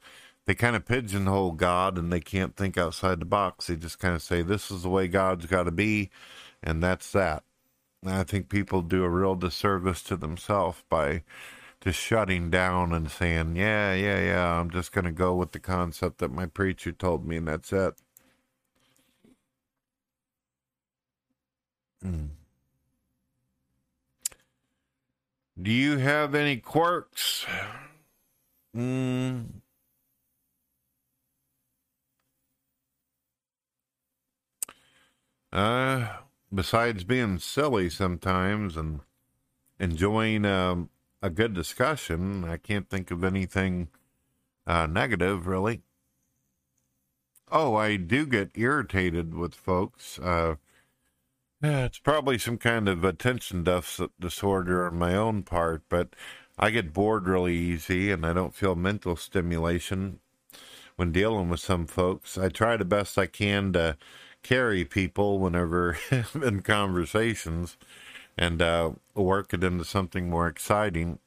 they 0.44 0.55
kind 0.55 0.76
of 0.76 0.86
pigeonhole 0.86 1.53
God 1.53 1.99
and 1.99 2.12
they 2.12 2.20
can't 2.20 2.57
think 2.57 2.76
outside 2.76 3.20
the 3.20 3.26
box. 3.26 3.66
They 3.66 3.76
just 3.76 3.99
kind 3.99 4.14
of 4.14 4.22
say, 4.22 4.42
this 4.42 4.70
is 4.70 4.82
the 4.82 4.88
way 4.88 5.09
God's 5.09 5.47
got 5.47 5.64
to 5.64 5.70
be, 5.70 6.11
and 6.62 6.82
that's 6.82 7.12
that. 7.12 7.44
And 8.03 8.12
I 8.12 8.24
think 8.24 8.49
people 8.49 8.82
do 8.82 9.05
a 9.05 9.09
real 9.09 9.34
disservice 9.34 10.03
to 10.05 10.16
themselves 10.16 10.84
by 10.88 11.22
just 11.80 11.99
shutting 11.99 12.51
down 12.51 12.92
and 12.92 13.11
saying, 13.11 13.57
yeah, 13.57 13.94
yeah, 13.94 14.20
yeah, 14.20 14.61
I'm 14.61 14.70
just 14.70 14.92
going 14.92 15.05
to 15.05 15.12
go 15.12 15.34
with 15.34 15.53
the 15.53 15.61
concept 15.61 16.18
that 16.18 16.32
my 16.32 16.47
preacher 16.47 16.92
told 16.92 17.26
me, 17.26 17.36
and 17.36 17.49
that's 17.49 17.72
it. 17.72 17.94
Mm. 22.07 22.28
Do 25.61 25.70
you 25.70 25.96
have 25.98 26.34
any 26.34 26.59
quirks? 26.59 27.46
Mm. 28.76 29.46
Uh, 35.52 36.09
besides 36.54 37.04
being 37.04 37.38
silly 37.38 37.88
sometimes 37.88 38.76
and 38.76 39.00
enjoying 39.80 40.44
um, 40.44 40.90
a 41.22 41.30
good 41.30 41.54
discussion. 41.54 42.44
I 42.44 42.59
can't 42.59 42.88
think 42.88 43.11
of 43.11 43.24
anything 43.24 43.88
uh, 44.66 44.86
negative, 44.86 45.46
really. 45.46 45.82
Oh, 47.50 47.74
I 47.76 47.96
do 47.96 48.26
get 48.26 48.50
irritated 48.54 49.34
with 49.34 49.54
folks. 49.54 50.18
Uh, 50.18 50.57
yeah, 51.66 51.84
it's 51.84 51.98
probably 51.98 52.38
some 52.38 52.58
kind 52.58 52.88
of 52.88 53.04
attention 53.04 53.64
deficit 53.64 54.10
disorder 54.20 54.86
on 54.86 54.96
my 54.96 55.16
own 55.16 55.42
part, 55.42 55.82
but 55.88 56.14
I 56.56 56.70
get 56.70 56.92
bored 56.92 57.26
really 57.26 57.56
easy 57.56 58.12
and 58.12 58.24
I 58.24 58.32
don't 58.32 58.54
feel 58.54 58.76
mental 58.76 59.16
stimulation 59.16 60.20
when 60.94 61.10
dealing 61.10 61.48
with 61.48 61.58
some 61.58 61.86
folks. 61.88 62.38
I 62.38 62.50
try 62.50 62.76
the 62.76 62.84
best 62.84 63.18
I 63.18 63.26
can 63.26 63.72
to 63.72 63.96
carry 64.44 64.84
people 64.84 65.40
whenever 65.40 65.98
in 66.34 66.62
conversations 66.62 67.76
and 68.38 68.62
uh, 68.62 68.92
work 69.14 69.52
it 69.52 69.64
into 69.64 69.84
something 69.84 70.30
more 70.30 70.46
exciting. 70.46 71.18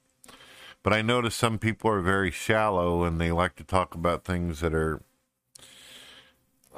But 0.83 0.93
I 0.93 1.01
notice 1.01 1.35
some 1.35 1.59
people 1.59 1.91
are 1.91 2.01
very 2.01 2.31
shallow 2.31 3.03
and 3.03 3.19
they 3.19 3.33
like 3.33 3.57
to 3.57 3.65
talk 3.65 3.93
about 3.93 4.23
things 4.23 4.61
that 4.61 4.73
are. 4.73 5.01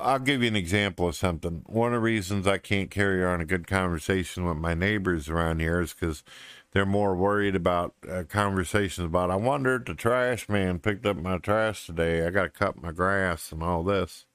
I'll 0.02 0.20
give 0.20 0.42
you 0.42 0.48
an 0.48 0.56
example 0.56 1.08
of 1.08 1.16
something. 1.16 1.64
One 1.66 1.94
of 1.94 1.94
the 1.94 2.00
reasons 2.00 2.48
I 2.48 2.58
can't 2.58 2.90
carry 2.90 3.24
on 3.24 3.42
a 3.42 3.46
good 3.46 3.68
conversation 3.68 4.46
with 4.46 4.58
my 4.58 4.74
neighbors 4.74 5.30
around 5.30 5.60
here 5.60 5.82
is 5.82 5.94
because 5.94 6.24
they're 6.72 6.86
more 6.86 7.16
worried 7.16 7.56
about 7.56 7.94
uh, 8.10 8.24
conversations 8.28 9.06
about, 9.06 9.30
I 9.30 9.36
wonder 9.36 9.76
if 9.76 9.86
the 9.86 9.94
trash 9.94 10.50
man 10.50 10.80
picked 10.80 11.06
up 11.06 11.18
my 11.18 11.38
trash 11.38 11.86
today. 11.86 12.26
I 12.26 12.30
got 12.30 12.44
to 12.44 12.50
cut 12.50 12.82
my 12.82 12.92
grass 12.92 13.52
and 13.52 13.62
all 13.62 13.84
this. 13.84 14.26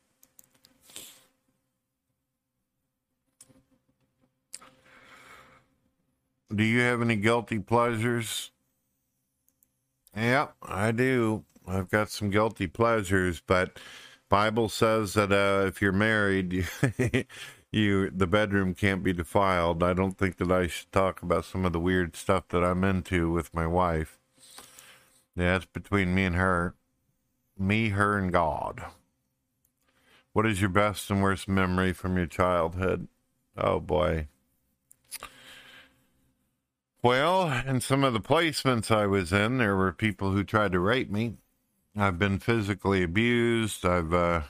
Do 6.54 6.62
you 6.62 6.80
have 6.80 7.02
any 7.02 7.16
guilty 7.16 7.58
pleasures? 7.58 8.52
Yeah, 10.16 10.48
I 10.62 10.92
do. 10.92 11.44
I've 11.66 11.90
got 11.90 12.10
some 12.10 12.30
guilty 12.30 12.68
pleasures, 12.68 13.42
but 13.44 13.78
Bible 14.28 14.68
says 14.68 15.14
that 15.14 15.32
uh, 15.32 15.66
if 15.66 15.80
you're 15.80 15.92
married, 15.92 16.66
you, 17.72 18.10
the 18.10 18.26
bedroom 18.26 18.74
can't 18.74 19.02
be 19.02 19.12
defiled. 19.12 19.82
I 19.82 19.92
don't 19.92 20.18
think 20.18 20.38
that 20.38 20.50
I 20.50 20.66
should 20.66 20.90
talk 20.90 21.22
about 21.22 21.44
some 21.44 21.64
of 21.64 21.72
the 21.72 21.80
weird 21.80 22.16
stuff 22.16 22.48
that 22.48 22.64
I'm 22.64 22.82
into 22.84 23.30
with 23.30 23.54
my 23.54 23.66
wife. 23.66 24.18
Yeah, 25.36 25.60
between 25.72 26.14
me 26.14 26.24
and 26.24 26.36
her. 26.36 26.74
Me, 27.58 27.90
her, 27.90 28.18
and 28.18 28.32
God. 28.32 28.84
What 30.32 30.46
is 30.46 30.60
your 30.60 30.70
best 30.70 31.10
and 31.10 31.22
worst 31.22 31.48
memory 31.48 31.92
from 31.92 32.16
your 32.16 32.26
childhood? 32.26 33.08
Oh 33.56 33.80
boy. 33.80 34.28
Well, 37.02 37.50
in 37.66 37.80
some 37.80 38.04
of 38.04 38.12
the 38.12 38.20
placements 38.20 38.90
I 38.90 39.06
was 39.06 39.32
in, 39.32 39.58
there 39.58 39.76
were 39.76 39.92
people 39.92 40.32
who 40.32 40.42
tried 40.42 40.72
to 40.72 40.80
rape 40.80 41.10
me. 41.10 41.36
I've 41.98 42.18
been 42.18 42.38
physically 42.38 43.02
abused. 43.02 43.86
I've 43.86 44.12
uh, 44.12 44.42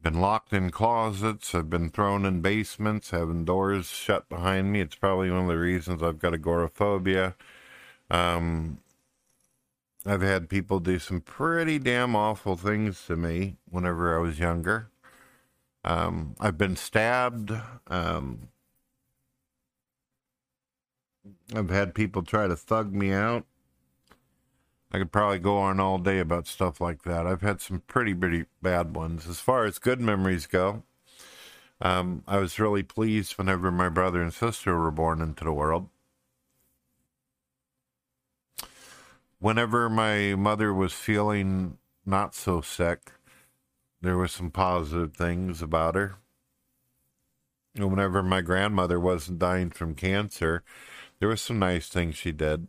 been 0.00 0.20
locked 0.20 0.52
in 0.52 0.70
closets. 0.70 1.52
I've 1.52 1.68
been 1.68 1.90
thrown 1.90 2.24
in 2.24 2.40
basements, 2.42 3.10
having 3.10 3.44
doors 3.44 3.88
shut 3.88 4.28
behind 4.28 4.72
me. 4.72 4.80
It's 4.80 4.94
probably 4.94 5.30
one 5.30 5.42
of 5.42 5.48
the 5.48 5.58
reasons 5.58 6.00
I've 6.00 6.20
got 6.20 6.32
agoraphobia. 6.32 7.34
Um, 8.08 8.78
I've 10.06 10.22
had 10.22 10.48
people 10.48 10.78
do 10.78 10.98
some 10.98 11.20
pretty 11.20 11.78
damn 11.78 12.14
awful 12.14 12.56
things 12.56 13.04
to 13.06 13.16
me 13.16 13.56
whenever 13.68 14.16
I 14.16 14.20
was 14.20 14.38
younger. 14.38 14.90
Um, 15.84 16.36
I've 16.38 16.56
been 16.56 16.76
stabbed. 16.76 17.52
Um, 17.88 18.48
I've 21.54 21.70
had 21.70 21.94
people 21.94 22.22
try 22.22 22.46
to 22.46 22.56
thug 22.56 22.94
me 22.94 23.12
out. 23.12 23.44
I 24.92 24.98
could 24.98 25.12
probably 25.12 25.38
go 25.38 25.58
on 25.58 25.78
all 25.78 25.98
day 25.98 26.18
about 26.18 26.48
stuff 26.48 26.80
like 26.80 27.02
that. 27.02 27.26
I've 27.26 27.42
had 27.42 27.60
some 27.60 27.82
pretty, 27.86 28.12
pretty 28.12 28.46
bad 28.60 28.96
ones. 28.96 29.28
As 29.28 29.38
far 29.38 29.64
as 29.64 29.78
good 29.78 30.00
memories 30.00 30.46
go, 30.46 30.82
um, 31.80 32.24
I 32.26 32.38
was 32.38 32.58
really 32.58 32.82
pleased 32.82 33.38
whenever 33.38 33.70
my 33.70 33.88
brother 33.88 34.20
and 34.20 34.34
sister 34.34 34.76
were 34.76 34.90
born 34.90 35.20
into 35.20 35.44
the 35.44 35.52
world. 35.52 35.88
Whenever 39.38 39.88
my 39.88 40.34
mother 40.34 40.74
was 40.74 40.92
feeling 40.92 41.78
not 42.04 42.34
so 42.34 42.60
sick, 42.60 43.12
there 44.02 44.16
were 44.16 44.28
some 44.28 44.50
positive 44.50 45.14
things 45.14 45.62
about 45.62 45.94
her. 45.94 46.16
And 47.74 47.88
whenever 47.88 48.22
my 48.22 48.40
grandmother 48.40 48.98
wasn't 48.98 49.38
dying 49.38 49.70
from 49.70 49.94
cancer, 49.94 50.64
there 51.20 51.28
was 51.28 51.40
some 51.40 51.60
nice 51.60 51.88
things 51.88 52.16
she 52.16 52.32
did. 52.32 52.66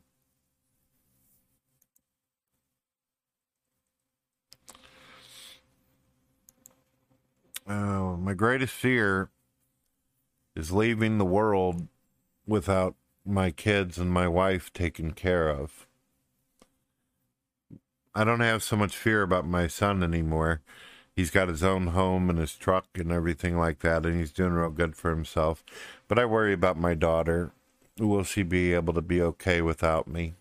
Uh, 7.72 8.17
my 8.17 8.34
greatest 8.34 8.74
fear 8.74 9.30
is 10.57 10.74
leaving 10.74 11.17
the 11.17 11.26
world 11.26 11.88
without 12.45 12.95
my 13.26 13.49
kids 13.49 13.97
and 13.97 14.11
my 14.11 14.28
wife 14.28 14.74
taken 14.74 15.11
care 15.11 15.47
of. 15.47 15.88
I 18.13 18.26
don't 18.26 18.41
have 18.41 18.61
so 18.61 18.76
much 18.76 18.97
fear 18.97 19.22
about 19.22 19.47
my 19.47 19.67
son 19.67 20.03
anymore. 20.03 20.59
He's 21.15 21.32
got 21.32 21.47
his 21.47 21.63
own 21.63 21.88
home 21.88 22.30
and 22.30 22.39
his 22.39 22.55
truck 22.55 22.88
and 22.95 23.09
everything 23.09 23.57
like 23.57 23.80
that, 23.80 24.05
and 24.05 24.19
he's 24.19 24.34
doing 24.34 24.51
real 24.51 24.69
good 24.69 24.97
for 24.97 25.09
himself. 25.09 25.63
But 26.09 26.19
I 26.19 26.26
worry 26.26 26.51
about 26.51 26.78
my 26.78 26.93
daughter 26.93 27.53
will 27.97 28.24
she 28.24 28.43
be 28.43 28.74
able 28.74 28.93
to 28.95 29.01
be 29.01 29.22
okay 29.22 29.61
without 29.61 30.09
me? 30.09 30.34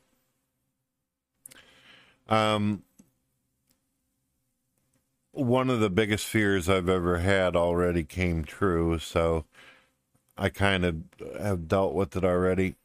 Um, 2.29 2.83
one 5.41 5.71
of 5.71 5.81
the 5.81 5.91
biggest 5.91 6.27
fears 6.27 6.69
I've 6.69 6.89
ever 6.89 7.19
had 7.19 7.57
already 7.57 8.05
came 8.05 8.45
true, 8.45 8.99
so 8.99 9.45
I 10.37 10.49
kind 10.49 10.85
of 10.85 10.97
have 11.41 11.69
dealt 11.69 11.95
with 11.95 12.17
it 12.17 12.25
already. 12.25 12.77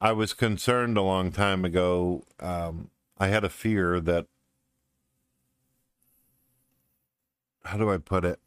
I 0.00 0.12
was 0.12 0.32
concerned 0.32 0.96
a 0.96 1.02
long 1.02 1.30
time 1.30 1.64
ago. 1.64 2.24
Um, 2.40 2.90
I 3.18 3.28
had 3.28 3.44
a 3.44 3.50
fear 3.50 4.00
that, 4.00 4.26
how 7.64 7.76
do 7.76 7.90
I 7.90 7.98
put 7.98 8.24
it? 8.24 8.40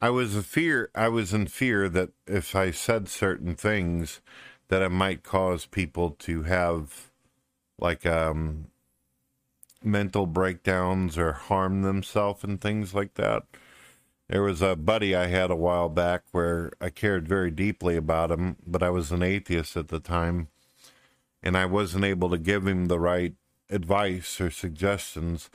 I 0.00 0.10
was 0.10 0.36
a 0.36 0.42
fear. 0.42 0.90
I 0.94 1.08
was 1.08 1.32
in 1.32 1.46
fear 1.46 1.88
that 1.88 2.10
if 2.26 2.54
I 2.56 2.72
said 2.72 3.08
certain 3.08 3.54
things, 3.54 4.20
that 4.68 4.82
it 4.82 4.90
might 4.90 5.22
cause 5.22 5.66
people 5.66 6.10
to 6.18 6.42
have 6.42 7.10
like 7.78 8.04
um, 8.04 8.66
mental 9.84 10.26
breakdowns 10.26 11.18
or 11.18 11.32
harm 11.32 11.82
themselves 11.82 12.44
and 12.44 12.60
things 12.60 12.94
like 12.94 13.14
that. 13.14 13.44
There 14.28 14.42
was 14.42 14.62
a 14.62 14.76
buddy 14.76 15.14
I 15.14 15.26
had 15.28 15.50
a 15.50 15.56
while 15.56 15.88
back 15.88 16.22
where 16.32 16.72
I 16.80 16.90
cared 16.90 17.28
very 17.28 17.50
deeply 17.50 17.96
about 17.96 18.30
him, 18.32 18.56
but 18.66 18.82
I 18.82 18.90
was 18.90 19.12
an 19.12 19.22
atheist 19.22 19.76
at 19.76 19.88
the 19.88 20.00
time. 20.00 20.48
and 21.42 21.56
I 21.56 21.66
wasn't 21.66 22.04
able 22.04 22.30
to 22.30 22.38
give 22.38 22.66
him 22.66 22.86
the 22.86 22.98
right 22.98 23.34
advice 23.70 24.40
or 24.40 24.50
suggestions. 24.50 25.50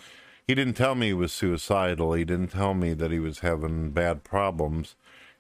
He 0.48 0.56
didn't 0.56 0.76
tell 0.76 0.96
me 0.96 1.08
he 1.08 1.14
was 1.14 1.34
suicidal. 1.34 2.14
He 2.14 2.26
didn't 2.26 2.50
tell 2.50 2.74
me 2.74 2.94
that 2.94 3.12
he 3.12 3.20
was 3.20 3.40
having 3.40 3.92
bad 3.92 4.24
problems. 4.24 4.96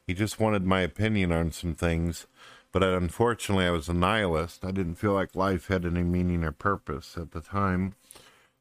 He 0.07 0.13
just 0.13 0.39
wanted 0.39 0.65
my 0.65 0.81
opinion 0.81 1.31
on 1.31 1.51
some 1.51 1.75
things. 1.75 2.27
But 2.71 2.83
unfortunately, 2.83 3.65
I 3.65 3.71
was 3.71 3.89
a 3.89 3.93
nihilist. 3.93 4.63
I 4.65 4.71
didn't 4.71 4.95
feel 4.95 5.13
like 5.13 5.35
life 5.35 5.67
had 5.67 5.85
any 5.85 6.03
meaning 6.03 6.43
or 6.43 6.51
purpose 6.53 7.17
at 7.17 7.31
the 7.31 7.41
time. 7.41 7.95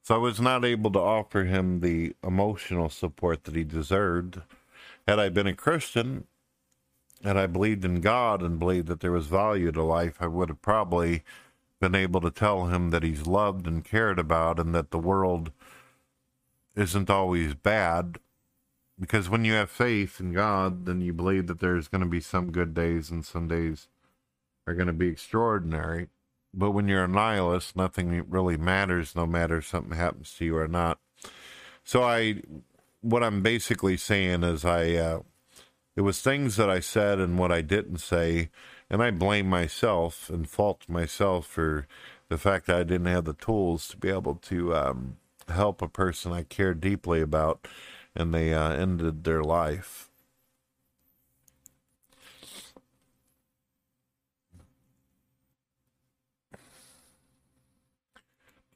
So 0.02 0.14
I 0.14 0.18
was 0.18 0.40
not 0.40 0.64
able 0.64 0.90
to 0.92 0.98
offer 0.98 1.44
him 1.44 1.80
the 1.80 2.14
emotional 2.24 2.88
support 2.88 3.44
that 3.44 3.54
he 3.54 3.64
deserved. 3.64 4.40
Had 5.06 5.18
I 5.18 5.28
been 5.28 5.46
a 5.46 5.54
Christian, 5.54 6.24
had 7.22 7.36
I 7.36 7.46
believed 7.46 7.84
in 7.84 8.00
God 8.00 8.42
and 8.42 8.58
believed 8.58 8.88
that 8.88 9.00
there 9.00 9.12
was 9.12 9.26
value 9.26 9.70
to 9.72 9.82
life, 9.82 10.16
I 10.20 10.26
would 10.26 10.48
have 10.48 10.62
probably 10.62 11.22
been 11.80 11.94
able 11.94 12.20
to 12.22 12.30
tell 12.30 12.66
him 12.66 12.90
that 12.90 13.02
he's 13.02 13.26
loved 13.26 13.66
and 13.66 13.84
cared 13.84 14.18
about 14.18 14.58
and 14.58 14.74
that 14.74 14.90
the 14.90 14.98
world 14.98 15.50
isn't 16.74 17.10
always 17.10 17.54
bad. 17.54 18.18
Because 18.98 19.30
when 19.30 19.44
you 19.44 19.54
have 19.54 19.70
faith 19.70 20.20
in 20.20 20.32
God, 20.32 20.84
then 20.84 21.00
you 21.00 21.12
believe 21.12 21.46
that 21.46 21.60
there's 21.60 21.88
going 21.88 22.02
to 22.02 22.08
be 22.08 22.20
some 22.20 22.52
good 22.52 22.74
days 22.74 23.10
and 23.10 23.24
some 23.24 23.48
days 23.48 23.88
are 24.66 24.74
going 24.74 24.86
to 24.86 24.92
be 24.92 25.08
extraordinary. 25.08 26.08
But 26.52 26.72
when 26.72 26.88
you're 26.88 27.04
a 27.04 27.08
nihilist, 27.08 27.76
nothing 27.76 28.24
really 28.28 28.56
matters, 28.56 29.14
no 29.14 29.26
matter 29.26 29.58
if 29.58 29.68
something 29.68 29.96
happens 29.96 30.34
to 30.34 30.44
you 30.44 30.56
or 30.56 30.68
not. 30.68 30.98
So 31.84 32.02
I, 32.02 32.42
what 33.00 33.22
I'm 33.22 33.42
basically 33.42 33.96
saying 33.96 34.42
is, 34.42 34.64
I, 34.64 34.94
uh, 34.94 35.20
it 35.96 36.02
was 36.02 36.20
things 36.20 36.56
that 36.56 36.68
I 36.68 36.80
said 36.80 37.18
and 37.18 37.38
what 37.38 37.52
I 37.52 37.62
didn't 37.62 37.98
say, 37.98 38.50
and 38.88 39.02
I 39.02 39.10
blame 39.10 39.48
myself 39.48 40.28
and 40.28 40.48
fault 40.48 40.88
myself 40.88 41.46
for 41.46 41.86
the 42.28 42.38
fact 42.38 42.66
that 42.66 42.76
I 42.76 42.82
didn't 42.82 43.06
have 43.06 43.24
the 43.24 43.34
tools 43.34 43.88
to 43.88 43.96
be 43.96 44.08
able 44.08 44.36
to 44.36 44.74
um, 44.74 45.16
help 45.48 45.82
a 45.82 45.88
person 45.88 46.32
I 46.32 46.42
care 46.42 46.74
deeply 46.74 47.20
about, 47.20 47.66
and 48.14 48.34
they 48.34 48.52
uh, 48.54 48.72
ended 48.72 49.24
their 49.24 49.42
life. 49.42 50.09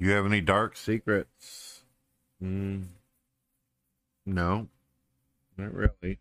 You 0.05 0.13
have 0.13 0.27
any 0.27 0.41
dark 0.41 0.77
secrets? 0.77 1.85
Mm, 2.43 2.87
no, 4.27 4.69
not 5.57 5.73
really. 5.73 6.19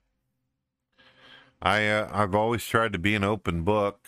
I 1.61 1.87
uh, 1.87 2.09
I've 2.11 2.35
always 2.35 2.65
tried 2.65 2.93
to 2.93 2.99
be 2.99 3.15
an 3.15 3.23
open 3.23 3.63
book. 3.63 4.07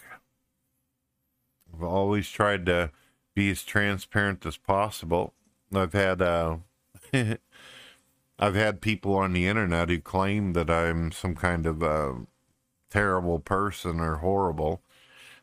I've 1.74 1.84
always 1.84 2.30
tried 2.30 2.66
to 2.68 2.92
be 3.34 3.50
as 3.50 3.64
transparent 3.64 4.46
as 4.46 4.58
possible. 4.58 5.34
I've 5.74 5.94
had 5.94 6.22
uh, 6.22 6.58
I've 8.40 8.56
had 8.56 8.82
people 8.82 9.16
on 9.16 9.34
the 9.34 9.48
internet 9.48 9.90
who 9.90 10.00
claim 10.00 10.54
that 10.54 10.70
I'm 10.70 11.12
some 11.12 11.36
kind 11.36 11.66
of 11.66 11.82
a 11.82 12.26
terrible 12.90 13.40
person 13.40 14.00
or 14.00 14.18
horrible, 14.18 14.82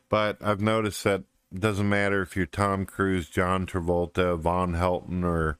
but 0.09 0.37
I've 0.41 0.61
noticed 0.61 1.03
that 1.03 1.23
doesn't 1.59 1.87
matter 1.87 2.21
if 2.21 2.35
you're 2.35 2.45
Tom 2.45 2.85
Cruise, 2.85 3.29
John 3.29 3.65
Travolta, 3.65 4.39
Van 4.39 4.73
Halen, 4.73 5.23
or 5.23 5.57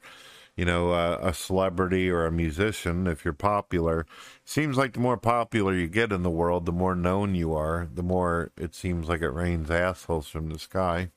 you 0.56 0.66
know 0.66 0.92
uh, 0.92 1.20
a 1.22 1.34
celebrity 1.34 2.10
or 2.10 2.26
a 2.26 2.32
musician. 2.32 3.08
If 3.08 3.24
you're 3.24 3.34
popular, 3.34 4.06
seems 4.44 4.78
like 4.78 4.94
the 4.94 5.00
more 5.00 5.18
popular 5.18 5.74
you 5.74 5.88
get 5.88 6.12
in 6.12 6.24
the 6.24 6.30
world, 6.30 6.66
the 6.66 6.72
more 6.72 6.96
known 6.96 7.36
you 7.36 7.54
are, 7.54 7.88
the 7.94 8.04
more 8.04 8.52
it 8.58 8.74
seems 8.76 9.08
like 9.08 9.22
it 9.22 9.30
rains 9.30 9.70
assholes 9.70 10.28
from 10.28 10.50
the 10.50 10.60
sky. 10.60 11.10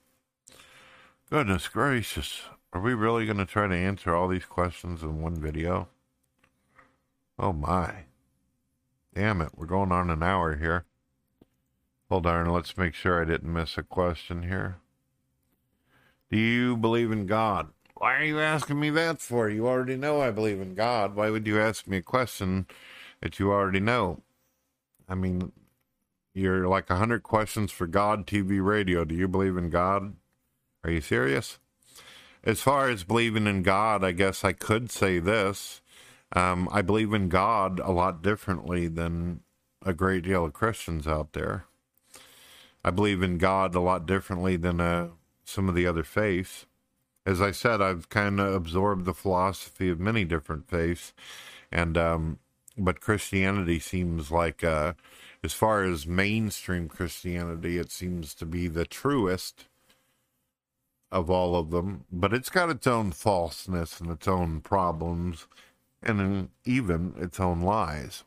Goodness 1.31 1.69
gracious. 1.69 2.43
Are 2.73 2.81
we 2.81 2.95
really 2.95 3.25
going 3.25 3.39
to 3.39 3.47
try 3.47 3.67
to 3.67 3.75
answer 3.75 4.15
all 4.15 4.29
these 4.29 4.45
questions 4.45 5.03
in 5.03 5.21
one 5.21 5.37
video? 5.37 5.89
Oh 7.39 7.53
my. 7.53 8.05
Damn 9.15 9.41
it, 9.41 9.53
we're 9.57 9.67
going 9.67 9.93
on 9.93 10.11
an 10.11 10.23
hour 10.23 10.57
here. 10.57 10.85
Hold 12.09 12.27
on, 12.27 12.49
let's 12.51 12.77
make 12.77 12.95
sure 12.95 13.21
I 13.21 13.25
didn't 13.25 13.53
miss 13.53 13.77
a 13.77 13.83
question 13.83 14.45
here. 14.45 14.77
Do 16.31 16.39
you 16.39 16.77
believe 16.77 17.11
in 17.11 17.27
God? 17.27 17.69
Why 17.97 18.17
are 18.17 18.25
you 18.25 18.39
asking 18.39 18.79
me 18.79 18.91
that 18.91 19.21
for? 19.21 19.49
You 19.49 19.67
already 19.67 19.97
know 19.97 20.21
I 20.21 20.31
believe 20.31 20.61
in 20.61 20.75
God. 20.75 21.17
Why 21.17 21.31
would 21.31 21.47
you 21.47 21.61
ask 21.61 21.87
me 21.87 21.97
a 21.97 22.03
question 22.03 22.67
that 23.21 23.39
you 23.39 23.51
already 23.51 23.81
know? 23.81 24.23
I 25.09 25.15
mean, 25.15 25.53
you're 26.35 26.69
like 26.69 26.91
a 26.91 26.97
hundred 26.97 27.23
questions 27.23 27.73
for 27.73 27.87
God 27.87 28.27
TV 28.27 28.65
radio. 28.65 29.05
Do 29.05 29.15
you 29.15 29.27
believe 29.27 29.57
in 29.57 29.71
God? 29.71 30.15
Are 30.85 30.91
you 30.91 31.01
serious? 31.01 31.59
As 32.45 32.61
far 32.61 32.89
as 32.89 33.03
believing 33.03 33.47
in 33.47 33.63
God, 33.63 34.05
I 34.05 34.13
guess 34.13 34.45
I 34.45 34.53
could 34.53 34.91
say 34.91 35.19
this. 35.19 35.81
Um, 36.35 36.69
I 36.71 36.83
believe 36.83 37.13
in 37.13 37.29
God 37.29 37.81
a 37.81 37.91
lot 37.91 38.23
differently 38.23 38.87
than 38.87 39.41
a 39.85 39.93
great 39.95 40.25
deal 40.25 40.45
of 40.45 40.53
Christians 40.53 41.07
out 41.07 41.33
there. 41.33 41.65
I 42.87 42.93
believe 42.93 43.21
in 43.21 43.37
God 43.37 43.75
a 43.75 43.81
lot 43.81 44.07
differently 44.07 44.57
than 44.57 44.81
uh, 44.81 45.09
some 45.45 45.69
of 45.69 45.75
the 45.75 45.89
other 45.89 46.05
faiths. 46.05 46.67
As 47.27 47.43
I 47.43 47.51
said, 47.51 47.83
I've 47.83 48.09
kind 48.09 48.39
of 48.39 48.55
absorbed 48.55 49.07
the 49.07 49.13
philosophy 49.13 49.91
of 49.91 49.99
many 49.99 50.25
different 50.25 50.69
faiths, 50.69 51.13
and 51.73 51.99
um, 51.99 52.39
but 52.79 53.01
Christianity 53.01 53.81
seems 53.81 54.31
like, 54.31 54.63
uh, 54.63 54.93
as 55.43 55.53
far 55.53 55.83
as 55.83 56.07
mainstream 56.07 56.89
Christianity, 56.89 57.77
it 57.77 57.91
seems 57.91 58.35
to 58.37 58.47
be 58.47 58.69
the 58.69 58.87
truest 58.87 59.65
of 61.11 61.29
all 61.29 61.57
of 61.57 61.71
them, 61.71 62.05
but 62.13 62.33
it's 62.33 62.51
got 62.51 62.71
its 62.71 62.87
own 62.87 63.11
falseness 63.11 64.01
and 64.01 64.13
its 64.13 64.29
own 64.29 64.61
problems 64.61 65.49
and 66.03 66.51
even 66.65 67.15
its 67.19 67.41
own 67.41 67.63
lies. 67.63 68.23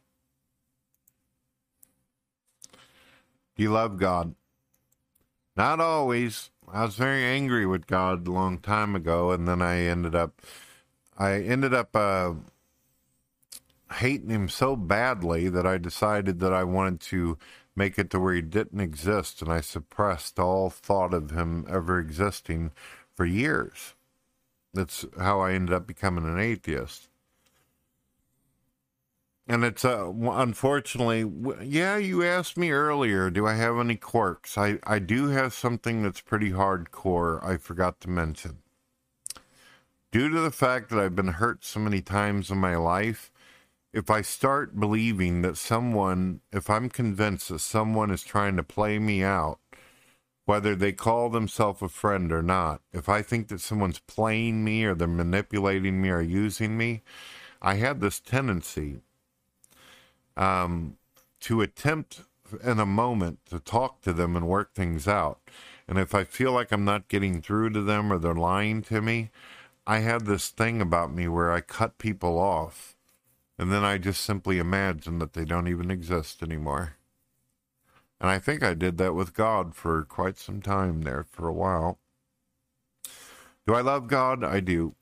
You 3.56 3.72
love 3.72 3.98
God? 3.98 4.36
Not 5.56 5.80
always. 5.80 6.52
I 6.72 6.86
was 6.86 6.96
very 6.96 7.24
angry 7.24 7.66
with 7.66 7.88
God 7.88 8.28
a 8.28 8.32
long 8.32 8.60
time 8.60 8.96
ago, 8.96 9.32
and 9.32 9.48
then 9.48 9.62
I 9.62 9.80
ended 9.82 10.16
up, 10.16 10.42
I 11.18 11.42
ended 11.42 11.74
up 11.74 11.96
uh, 11.96 12.34
hating 13.94 14.30
Him 14.30 14.50
so 14.50 14.76
badly 14.76 15.50
that 15.50 15.66
I 15.66 15.78
decided 15.78 16.40
that 16.40 16.54
I 16.54 16.64
wanted 16.64 17.02
to 17.02 17.38
make 17.76 17.98
it 17.98 18.10
to 18.12 18.20
where 18.20 18.34
he 18.34 18.42
didn't 18.42 18.82
exist, 18.82 19.42
and 19.42 19.52
I 19.52 19.62
suppressed 19.62 20.40
all 20.40 20.70
thought 20.70 21.14
of 21.14 21.32
him 21.32 21.66
ever 21.70 22.00
existing 22.00 22.72
for 23.16 23.26
years. 23.26 23.96
That's 24.74 25.06
how 25.18 25.40
I 25.40 25.54
ended 25.54 25.74
up 25.74 25.88
becoming 25.88 26.26
an 26.26 26.40
atheist. 26.40 27.09
And 29.50 29.64
it's 29.64 29.84
uh, 29.84 30.12
unfortunately, 30.14 31.26
yeah. 31.66 31.98
You 31.98 32.24
asked 32.24 32.56
me 32.56 32.70
earlier, 32.70 33.32
do 33.32 33.48
I 33.48 33.56
have 33.56 33.80
any 33.80 33.96
quirks? 33.96 34.60
I 34.60 34.78
I 34.84 35.00
do 35.00 35.30
have 35.30 35.56
something 35.56 36.04
that's 36.04 36.22
pretty 36.22 36.52
hardcore. 36.52 37.44
I 37.44 37.58
forgot 37.58 38.00
to 38.02 38.12
mention. 38.12 38.60
Due 40.12 40.30
to 40.30 40.40
the 40.40 40.52
fact 40.52 40.90
that 40.90 41.00
I've 41.00 41.16
been 41.16 41.30
hurt 41.30 41.66
so 41.66 41.80
many 41.80 42.00
times 42.00 42.52
in 42.52 42.60
my 42.60 42.76
life, 42.76 43.32
if 43.92 44.12
I 44.12 44.22
start 44.22 44.80
believing 44.80 45.42
that 45.42 45.58
someone, 45.58 46.42
if 46.52 46.70
I'm 46.70 46.90
convinced 46.90 47.50
that 47.50 47.60
someone 47.60 48.12
is 48.12 48.24
trying 48.24 48.56
to 48.58 48.64
play 48.64 49.00
me 49.00 49.24
out, 49.24 49.60
whether 50.46 50.76
they 50.76 50.92
call 50.92 51.30
themselves 51.30 51.82
a 51.82 51.90
friend 51.90 52.32
or 52.32 52.44
not, 52.44 52.82
if 52.94 53.10
I 53.10 53.24
think 53.24 53.48
that 53.48 53.62
someone's 53.62 54.00
playing 54.00 54.64
me 54.64 54.84
or 54.84 54.94
they're 54.94 55.08
manipulating 55.08 56.02
me 56.02 56.10
or 56.10 56.22
using 56.22 56.78
me, 56.78 57.02
I 57.64 57.76
have 57.76 58.00
this 58.00 58.20
tendency 58.20 59.02
um, 60.40 60.98
to 61.42 61.62
attempt 61.62 62.22
in 62.64 62.80
a 62.80 62.86
moment 62.86 63.40
to 63.46 63.60
talk 63.60 64.02
to 64.02 64.14
them 64.14 64.36
and 64.36 64.48
work 64.48 64.74
things 64.74 65.08
out. 65.08 65.40
And 65.88 66.00
if 66.00 66.16
I 66.16 66.24
feel 66.24 66.54
like 66.54 66.72
I'm 66.72 66.86
not 66.86 67.10
getting 67.10 67.42
through 67.42 67.72
to 67.72 67.82
them 67.82 68.12
or 68.12 68.18
they're 68.18 68.34
lying 68.34 68.82
to 68.84 69.02
me, 69.02 69.30
I 69.86 70.00
have 70.00 70.26
this 70.26 70.50
thing 70.50 70.82
about 70.82 71.14
me 71.14 71.28
where 71.28 71.52
I 71.52 71.62
cut 71.62 71.98
people 71.98 72.40
off 72.40 72.96
and 73.58 73.72
then 73.72 73.84
I 73.84 73.98
just 73.98 74.24
simply 74.24 74.58
imagine 74.58 75.20
that 75.20 75.34
they 75.34 75.44
don't 75.44 75.68
even 75.68 75.92
exist 75.92 76.42
anymore. 76.42 76.96
And 78.22 78.30
I 78.30 78.40
think 78.40 78.64
I 78.64 78.74
did 78.74 78.98
that 78.98 79.14
with 79.14 79.34
God 79.34 79.76
for 79.76 80.04
quite 80.04 80.38
some 80.38 80.62
time 80.62 81.02
there, 81.02 81.26
for 81.30 81.48
a 81.48 81.54
while. 81.54 82.00
Do 83.68 83.74
I 83.74 83.82
love 83.82 84.08
God? 84.08 84.44
I 84.44 84.62
do. 84.62 84.96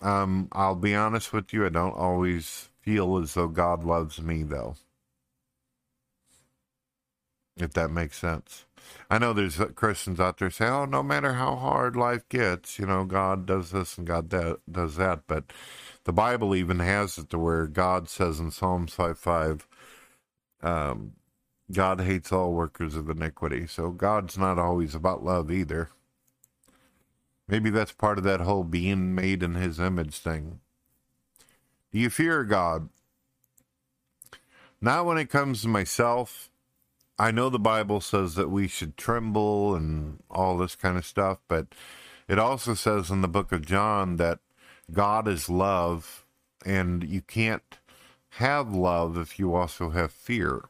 Um, 0.00 0.48
I'll 0.52 0.76
be 0.76 0.94
honest 0.94 1.32
with 1.32 1.52
you, 1.52 1.66
I 1.66 1.70
don't 1.70 1.96
always 1.96 2.69
feel 2.82 3.18
as 3.18 3.34
though 3.34 3.48
God 3.48 3.84
loves 3.84 4.20
me, 4.20 4.42
though. 4.42 4.76
If 7.56 7.72
that 7.74 7.90
makes 7.90 8.18
sense. 8.18 8.64
I 9.10 9.18
know 9.18 9.32
there's 9.32 9.60
Christians 9.74 10.20
out 10.20 10.38
there 10.38 10.50
say, 10.50 10.66
oh, 10.66 10.86
no 10.86 11.02
matter 11.02 11.34
how 11.34 11.56
hard 11.56 11.96
life 11.96 12.28
gets, 12.28 12.78
you 12.78 12.86
know, 12.86 13.04
God 13.04 13.46
does 13.46 13.70
this 13.70 13.98
and 13.98 14.06
God 14.06 14.30
that, 14.30 14.60
does 14.70 14.96
that. 14.96 15.22
But 15.26 15.52
the 16.04 16.12
Bible 16.12 16.54
even 16.54 16.78
has 16.78 17.18
it 17.18 17.30
to 17.30 17.38
where 17.38 17.66
God 17.66 18.08
says 18.08 18.40
in 18.40 18.50
Psalms 18.50 18.94
5 18.94 19.18
5, 19.18 19.68
um, 20.62 21.12
God 21.70 22.00
hates 22.00 22.32
all 22.32 22.52
workers 22.52 22.96
of 22.96 23.08
iniquity. 23.10 23.66
So 23.66 23.90
God's 23.90 24.36
not 24.38 24.58
always 24.58 24.94
about 24.94 25.24
love 25.24 25.50
either. 25.50 25.90
Maybe 27.48 27.70
that's 27.70 27.92
part 27.92 28.18
of 28.18 28.24
that 28.24 28.40
whole 28.40 28.64
being 28.64 29.14
made 29.14 29.42
in 29.42 29.54
his 29.54 29.80
image 29.80 30.16
thing. 30.16 30.60
Do 31.92 31.98
you 31.98 32.10
fear 32.10 32.44
God? 32.44 32.88
Not 34.80 35.06
when 35.06 35.18
it 35.18 35.30
comes 35.30 35.62
to 35.62 35.68
myself. 35.68 36.50
I 37.18 37.30
know 37.30 37.50
the 37.50 37.58
Bible 37.58 38.00
says 38.00 38.34
that 38.36 38.50
we 38.50 38.66
should 38.66 38.96
tremble 38.96 39.74
and 39.74 40.22
all 40.30 40.56
this 40.56 40.74
kind 40.74 40.96
of 40.96 41.04
stuff, 41.04 41.38
but 41.48 41.66
it 42.28 42.38
also 42.38 42.74
says 42.74 43.10
in 43.10 43.20
the 43.20 43.28
book 43.28 43.52
of 43.52 43.66
John 43.66 44.16
that 44.16 44.38
God 44.92 45.28
is 45.28 45.50
love, 45.50 46.24
and 46.64 47.04
you 47.04 47.20
can't 47.20 47.78
have 48.34 48.72
love 48.72 49.18
if 49.18 49.38
you 49.38 49.54
also 49.54 49.90
have 49.90 50.12
fear. 50.12 50.64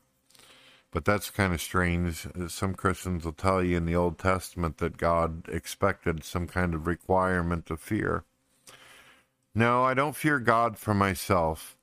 But 0.91 1.05
that's 1.05 1.31
kind 1.31 1.55
of 1.55 1.61
strange. 1.61 2.27
Some 2.49 2.75
Christians 2.75 3.25
will 3.25 3.33
tell 3.33 3.63
you 3.63 3.77
in 3.77 3.87
the 3.87 3.95
Old 3.95 4.19
Testament 4.19 4.79
that 4.79 4.97
God 4.97 5.49
expected 5.49 6.25
some 6.25 6.49
kind 6.49 6.75
of 6.75 6.87
requirement 6.87 7.71
of 7.71 7.79
fear. 7.81 8.25
No, 9.61 9.85
I 9.85 9.93
don't 9.93 10.17
fear 10.17 10.39
God 10.39 10.79
for 10.79 10.95
myself. 10.95 11.77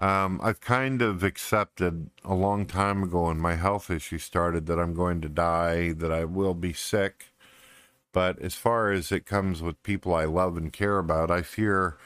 Um, 0.00 0.40
I've 0.42 0.60
kind 0.60 1.02
of 1.02 1.22
accepted 1.22 2.10
a 2.24 2.34
long 2.34 2.66
time 2.66 3.04
ago 3.04 3.28
when 3.28 3.38
my 3.38 3.54
health 3.54 3.92
issue 3.92 4.18
started 4.18 4.66
that 4.66 4.80
I'm 4.80 4.92
going 4.92 5.20
to 5.20 5.28
die, 5.28 5.92
that 5.92 6.10
I 6.10 6.24
will 6.24 6.52
be 6.52 6.72
sick. 6.72 7.26
But 8.12 8.40
as 8.40 8.56
far 8.56 8.90
as 8.90 9.12
it 9.12 9.24
comes 9.24 9.62
with 9.62 9.80
people 9.84 10.16
I 10.16 10.24
love 10.24 10.56
and 10.56 10.72
care 10.72 10.98
about, 10.98 11.30
I 11.30 11.42
fear 11.42 11.96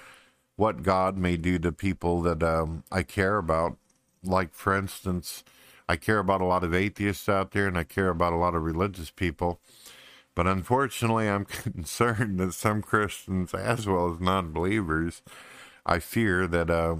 what 0.56 0.82
God 0.82 1.16
may 1.16 1.38
do 1.38 1.58
to 1.60 1.72
people 1.72 2.20
that 2.20 2.42
um, 2.42 2.84
I 2.92 3.04
care 3.04 3.38
about. 3.38 3.78
Like, 4.22 4.52
for 4.52 4.76
instance, 4.76 5.44
I 5.88 5.96
care 5.96 6.18
about 6.18 6.42
a 6.42 6.46
lot 6.46 6.62
of 6.62 6.74
atheists 6.74 7.26
out 7.26 7.52
there 7.52 7.68
and 7.68 7.78
I 7.78 7.84
care 7.84 8.10
about 8.10 8.34
a 8.34 8.42
lot 8.44 8.54
of 8.54 8.62
religious 8.62 9.10
people. 9.10 9.60
But 10.34 10.46
unfortunately, 10.46 11.28
I'm 11.28 11.44
concerned 11.46 12.40
that 12.40 12.54
some 12.54 12.82
Christians, 12.82 13.54
as 13.54 13.86
well 13.86 14.12
as 14.12 14.20
non 14.20 14.52
believers, 14.52 15.22
I 15.86 15.98
fear 15.98 16.46
that 16.46 16.70
uh, 16.70 16.96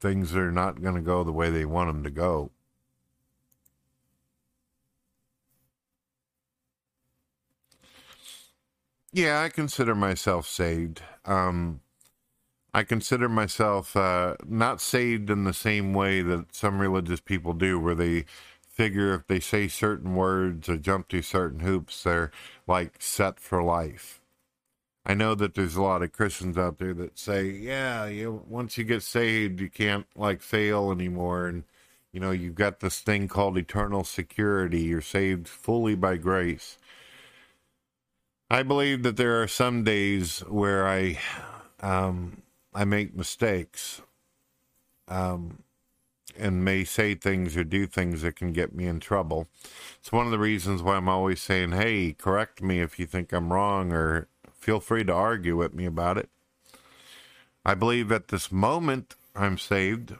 things 0.00 0.34
are 0.34 0.52
not 0.52 0.82
going 0.82 0.94
to 0.94 1.00
go 1.00 1.24
the 1.24 1.32
way 1.32 1.50
they 1.50 1.64
want 1.64 1.88
them 1.88 2.04
to 2.04 2.10
go. 2.10 2.50
Yeah, 9.12 9.42
I 9.42 9.48
consider 9.48 9.94
myself 9.94 10.46
saved. 10.46 11.02
Um, 11.24 11.80
I 12.72 12.84
consider 12.84 13.28
myself 13.28 13.96
uh, 13.96 14.36
not 14.46 14.80
saved 14.80 15.30
in 15.30 15.44
the 15.44 15.52
same 15.52 15.92
way 15.94 16.22
that 16.22 16.54
some 16.54 16.80
religious 16.80 17.20
people 17.20 17.52
do, 17.52 17.80
where 17.80 17.96
they 17.96 18.26
figure 18.80 19.12
if 19.12 19.26
they 19.26 19.40
say 19.40 19.68
certain 19.68 20.14
words 20.14 20.66
or 20.66 20.78
jump 20.78 21.10
through 21.10 21.20
certain 21.20 21.60
hoops, 21.60 22.02
they're 22.02 22.30
like 22.66 22.94
set 22.98 23.38
for 23.38 23.62
life. 23.62 24.22
I 25.04 25.12
know 25.12 25.34
that 25.34 25.54
there's 25.54 25.76
a 25.76 25.82
lot 25.82 26.02
of 26.02 26.12
Christians 26.12 26.56
out 26.56 26.78
there 26.78 26.94
that 26.94 27.18
say, 27.18 27.50
yeah, 27.50 28.06
you 28.06 28.42
once 28.48 28.78
you 28.78 28.84
get 28.84 29.02
saved, 29.02 29.60
you 29.60 29.68
can't 29.68 30.06
like 30.16 30.40
fail 30.40 30.90
anymore, 30.90 31.46
and 31.46 31.64
you 32.10 32.20
know 32.20 32.30
you've 32.30 32.54
got 32.54 32.80
this 32.80 33.00
thing 33.00 33.28
called 33.28 33.58
eternal 33.58 34.02
security. 34.02 34.80
You're 34.80 35.02
saved 35.02 35.46
fully 35.46 35.94
by 35.94 36.16
grace. 36.16 36.78
I 38.48 38.62
believe 38.62 39.02
that 39.02 39.18
there 39.18 39.42
are 39.42 39.48
some 39.48 39.84
days 39.84 40.40
where 40.48 40.88
I 40.88 41.18
um, 41.80 42.40
I 42.74 42.86
make 42.86 43.14
mistakes, 43.14 44.00
um, 45.06 45.64
and 46.36 46.64
may 46.64 46.84
say 46.84 47.14
things 47.14 47.56
or 47.56 47.64
do 47.64 47.86
things 47.86 48.22
that 48.22 48.36
can 48.36 48.52
get 48.52 48.74
me 48.74 48.86
in 48.86 49.00
trouble. 49.00 49.48
It's 49.98 50.12
one 50.12 50.26
of 50.26 50.32
the 50.32 50.38
reasons 50.38 50.82
why 50.82 50.96
I'm 50.96 51.08
always 51.08 51.40
saying, 51.40 51.72
"Hey, 51.72 52.12
correct 52.12 52.62
me 52.62 52.80
if 52.80 52.98
you 52.98 53.06
think 53.06 53.32
I'm 53.32 53.52
wrong, 53.52 53.92
or 53.92 54.28
feel 54.52 54.80
free 54.80 55.04
to 55.04 55.12
argue 55.12 55.56
with 55.56 55.74
me 55.74 55.86
about 55.86 56.18
it." 56.18 56.28
I 57.64 57.74
believe 57.74 58.10
at 58.10 58.28
this 58.28 58.50
moment 58.50 59.14
I'm 59.34 59.58
saved. 59.58 60.16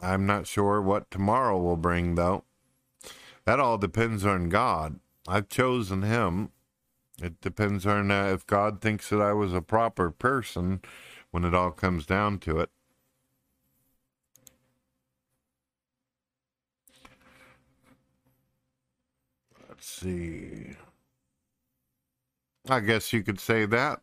I'm 0.00 0.26
not 0.26 0.46
sure 0.46 0.82
what 0.82 1.10
tomorrow 1.10 1.58
will 1.58 1.76
bring, 1.76 2.16
though. 2.16 2.44
That 3.44 3.60
all 3.60 3.78
depends 3.78 4.24
on 4.24 4.48
God. 4.48 5.00
I've 5.26 5.48
chosen 5.48 6.02
Him. 6.02 6.50
It 7.20 7.40
depends 7.40 7.86
on 7.86 8.10
uh, 8.10 8.26
if 8.26 8.46
God 8.46 8.80
thinks 8.80 9.08
that 9.10 9.20
I 9.20 9.32
was 9.32 9.54
a 9.54 9.62
proper 9.62 10.10
person 10.10 10.80
when 11.30 11.44
it 11.44 11.54
all 11.54 11.70
comes 11.70 12.06
down 12.06 12.38
to 12.40 12.58
it. 12.58 12.70
Let's 19.82 19.94
see. 19.94 20.76
I 22.68 22.78
guess 22.78 23.12
you 23.12 23.24
could 23.24 23.40
say 23.40 23.66
that. 23.66 24.00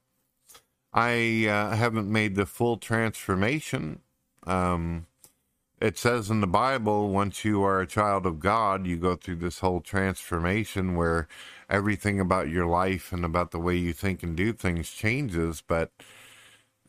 I 0.92 1.46
uh, 1.48 1.74
haven't 1.74 2.12
made 2.12 2.36
the 2.36 2.46
full 2.46 2.76
transformation. 2.76 4.02
Um, 4.46 5.06
it 5.80 5.98
says 5.98 6.30
in 6.30 6.42
the 6.42 6.48
Bible, 6.48 7.12
once 7.12 7.46
you 7.46 7.64
are 7.64 7.80
a 7.80 7.88
child 7.88 8.26
of 8.26 8.42
God, 8.42 8.86
you 8.88 8.98
go 8.98 9.16
through 9.16 9.38
this 9.38 9.60
whole 9.60 9.80
transformation 9.80 10.98
where 10.98 11.30
everything 11.70 12.20
about 12.20 12.50
your 12.50 12.66
life 12.66 13.14
and 13.14 13.24
about 13.24 13.52
the 13.52 13.60
way 13.60 13.78
you 13.78 13.94
think 13.94 14.22
and 14.22 14.36
do 14.36 14.52
things 14.52 14.92
changes. 14.92 15.64
But 15.66 15.94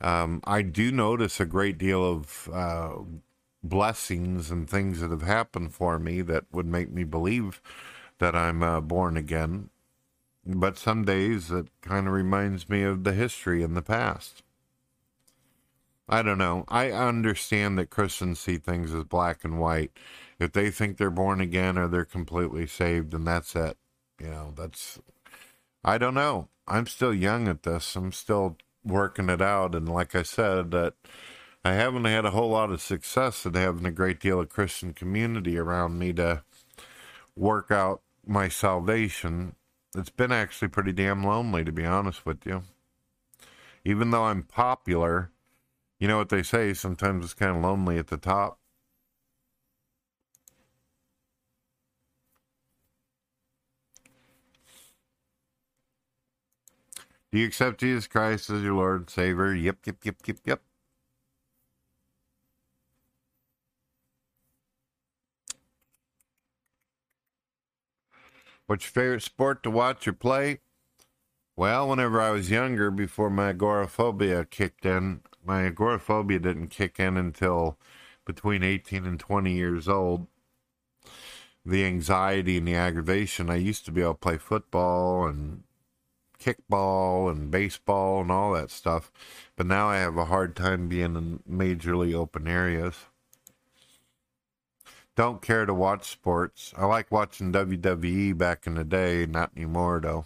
um, 0.00 0.40
I 0.42 0.62
do 0.62 0.90
notice 0.90 1.38
a 1.38 1.46
great 1.46 1.78
deal 1.78 2.04
of 2.04 2.48
uh, 2.52 2.94
blessings 3.62 4.50
and 4.50 4.68
things 4.68 4.98
that 4.98 5.12
have 5.12 5.22
happened 5.22 5.74
for 5.74 6.00
me 6.00 6.22
that 6.22 6.46
would 6.50 6.66
make 6.66 6.90
me 6.90 7.04
believe 7.04 7.62
that 8.20 8.36
I'm 8.36 8.62
uh, 8.62 8.80
born 8.80 9.16
again. 9.16 9.70
But 10.46 10.78
some 10.78 11.04
days 11.04 11.50
it 11.50 11.66
kind 11.82 12.06
of 12.06 12.12
reminds 12.12 12.68
me 12.68 12.82
of 12.82 13.04
the 13.04 13.12
history 13.12 13.62
in 13.62 13.74
the 13.74 13.82
past. 13.82 14.42
I 16.08 16.22
don't 16.22 16.38
know. 16.38 16.64
I 16.68 16.90
understand 16.90 17.78
that 17.78 17.90
Christians 17.90 18.40
see 18.40 18.58
things 18.58 18.92
as 18.92 19.04
black 19.04 19.44
and 19.44 19.60
white. 19.60 19.92
If 20.38 20.52
they 20.52 20.70
think 20.70 20.96
they're 20.96 21.10
born 21.10 21.40
again 21.40 21.78
or 21.78 21.86
they're 21.86 22.04
completely 22.04 22.66
saved, 22.66 23.14
and 23.14 23.26
that's 23.26 23.54
it. 23.54 23.76
You 24.20 24.30
know, 24.30 24.52
that's. 24.56 24.98
I 25.84 25.98
don't 25.98 26.14
know. 26.14 26.48
I'm 26.66 26.86
still 26.86 27.14
young 27.14 27.46
at 27.48 27.62
this. 27.62 27.94
I'm 27.94 28.12
still 28.12 28.56
working 28.84 29.28
it 29.28 29.40
out. 29.40 29.74
And 29.74 29.88
like 29.88 30.14
I 30.14 30.22
said, 30.22 30.72
that 30.72 30.94
I 31.64 31.74
haven't 31.74 32.04
had 32.06 32.24
a 32.24 32.30
whole 32.30 32.50
lot 32.50 32.70
of 32.70 32.82
success 32.82 33.46
at 33.46 33.54
having 33.54 33.86
a 33.86 33.92
great 33.92 34.18
deal 34.18 34.40
of 34.40 34.48
Christian 34.48 34.94
community 34.94 35.58
around 35.58 35.98
me 35.98 36.12
to 36.14 36.42
work 37.36 37.70
out 37.70 38.02
my 38.26 38.48
salvation. 38.48 39.56
It's 39.96 40.10
been 40.10 40.32
actually 40.32 40.68
pretty 40.68 40.92
damn 40.92 41.24
lonely, 41.24 41.64
to 41.64 41.72
be 41.72 41.84
honest 41.84 42.26
with 42.26 42.46
you. 42.46 42.62
Even 43.84 44.10
though 44.10 44.24
I'm 44.24 44.42
popular, 44.42 45.32
you 45.98 46.08
know 46.08 46.18
what 46.18 46.28
they 46.30 46.42
say, 46.42 46.74
sometimes 46.74 47.24
it's 47.24 47.34
kind 47.34 47.56
of 47.56 47.62
lonely 47.62 47.98
at 47.98 48.08
the 48.08 48.16
top. 48.18 48.58
Do 57.32 57.38
you 57.38 57.46
accept 57.46 57.80
Jesus 57.80 58.06
Christ 58.06 58.50
as 58.50 58.62
your 58.62 58.74
Lord 58.74 59.00
and 59.02 59.10
Savior? 59.10 59.54
Yep, 59.54 59.78
yep, 59.86 59.96
yep, 60.04 60.16
yep, 60.26 60.36
yep. 60.44 60.62
What's 68.70 68.84
your 68.84 69.02
favorite 69.02 69.22
sport 69.24 69.64
to 69.64 69.70
watch 69.72 70.06
or 70.06 70.12
play? 70.12 70.60
Well, 71.56 71.88
whenever 71.88 72.20
I 72.20 72.30
was 72.30 72.52
younger, 72.52 72.92
before 72.92 73.28
my 73.28 73.48
agoraphobia 73.48 74.44
kicked 74.44 74.86
in, 74.86 75.22
my 75.44 75.64
agoraphobia 75.64 76.38
didn't 76.38 76.68
kick 76.68 77.00
in 77.00 77.16
until 77.16 77.80
between 78.24 78.62
18 78.62 79.04
and 79.06 79.18
20 79.18 79.52
years 79.52 79.88
old. 79.88 80.28
The 81.66 81.84
anxiety 81.84 82.58
and 82.58 82.68
the 82.68 82.76
aggravation, 82.76 83.50
I 83.50 83.56
used 83.56 83.86
to 83.86 83.90
be 83.90 84.02
able 84.02 84.14
to 84.14 84.20
play 84.20 84.38
football 84.38 85.26
and 85.26 85.64
kickball 86.38 87.28
and 87.28 87.50
baseball 87.50 88.20
and 88.20 88.30
all 88.30 88.52
that 88.52 88.70
stuff. 88.70 89.10
But 89.56 89.66
now 89.66 89.88
I 89.88 89.96
have 89.96 90.16
a 90.16 90.26
hard 90.26 90.54
time 90.54 90.86
being 90.86 91.16
in 91.16 91.40
majorly 91.50 92.14
open 92.14 92.46
areas. 92.46 92.94
Don't 95.20 95.42
care 95.42 95.66
to 95.66 95.74
watch 95.74 96.08
sports. 96.08 96.72
I 96.78 96.86
like 96.86 97.12
watching 97.12 97.52
WWE 97.52 98.38
back 98.38 98.66
in 98.66 98.76
the 98.76 98.84
day, 98.84 99.26
not 99.26 99.50
anymore 99.54 100.00
though. 100.02 100.24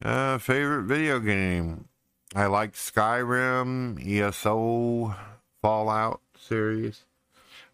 Uh, 0.00 0.38
favorite 0.38 0.84
video 0.84 1.18
game? 1.18 1.88
I 2.32 2.46
like 2.46 2.74
Skyrim, 2.74 3.98
ESO, 4.00 5.16
Fallout 5.60 6.20
series. 6.38 7.04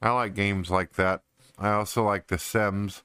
I 0.00 0.08
like 0.12 0.34
games 0.34 0.70
like 0.70 0.94
that. 0.94 1.20
I 1.58 1.72
also 1.72 2.04
like 2.04 2.28
The 2.28 2.38
Sims. 2.38 3.02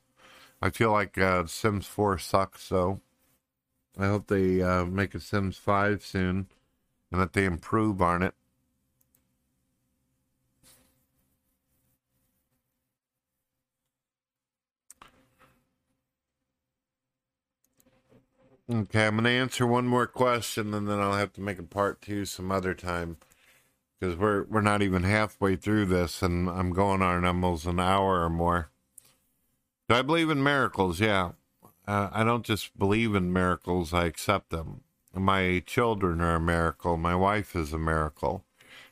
I 0.62 0.70
feel 0.70 0.94
like 0.94 1.18
uh, 1.18 1.46
Sims 1.48 1.88
4 1.88 2.18
sucks 2.18 2.70
though. 2.70 3.02
I 4.00 4.08
hope 4.08 4.28
they 4.28 4.62
uh, 4.62 4.86
make 4.86 5.14
a 5.16 5.20
Sims 5.20 5.58
5 5.58 6.02
soon 6.02 6.48
and 7.12 7.20
that 7.20 7.34
they 7.34 7.44
improve 7.44 8.02
on 8.02 8.24
it. 8.24 8.36
Okay, 18.74 19.06
I'm 19.06 19.16
going 19.16 19.26
to 19.26 19.30
answer 19.32 19.68
one 19.68 19.86
more 19.86 20.08
question, 20.08 20.74
and 20.74 20.88
then 20.88 20.98
I'll 20.98 21.18
have 21.18 21.34
to 21.34 21.42
make 21.42 21.60
a 21.60 21.64
part 21.64 22.02
two 22.02 22.24
some 22.24 22.54
other 22.54 22.74
time 22.74 23.18
because 24.00 24.16
we're 24.16 24.44
we're 24.44 24.62
not 24.62 24.82
even 24.82 25.04
halfway 25.04 25.58
through 25.58 25.88
this, 25.88 26.22
and 26.22 26.50
I'm 26.50 26.72
going 26.72 27.02
on 27.02 27.26
almost 27.26 27.66
an 27.66 27.82
hour 27.82 28.24
or 28.24 28.30
more. 28.30 28.70
Do 29.90 29.96
I 29.96 30.04
believe 30.04 30.30
in 30.30 30.42
miracles? 30.42 31.02
Yeah, 31.02 31.32
uh, 31.86 32.12
I 32.14 32.24
don't 32.24 32.46
just 32.46 32.78
believe 32.80 33.14
in 33.14 33.34
miracles; 33.34 33.94
I 33.94 34.06
accept 34.06 34.52
them. 34.52 34.84
My 35.14 35.62
children 35.66 36.22
are 36.22 36.36
a 36.36 36.40
miracle. 36.40 36.96
My 36.96 37.16
wife 37.16 37.58
is 37.58 37.74
a 37.74 37.78
miracle. 37.78 38.46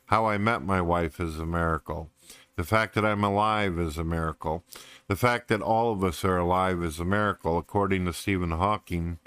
How 0.06 0.26
I 0.26 0.36
met 0.36 0.62
my 0.62 0.82
wife 0.82 1.18
is 1.20 1.38
a 1.38 1.46
miracle. 1.46 2.10
The 2.56 2.64
fact 2.64 2.94
that 2.96 3.06
I'm 3.06 3.24
alive 3.24 3.78
is 3.78 3.96
a 3.96 4.04
miracle. 4.04 4.62
The 5.08 5.16
fact 5.16 5.48
that 5.48 5.62
all 5.62 5.90
of 5.92 6.04
us 6.04 6.22
are 6.26 6.36
alive 6.36 6.82
is 6.82 7.00
a 7.00 7.06
miracle. 7.06 7.56
According 7.56 8.04
to 8.04 8.12
Stephen 8.12 8.50
Hawking, 8.50 9.18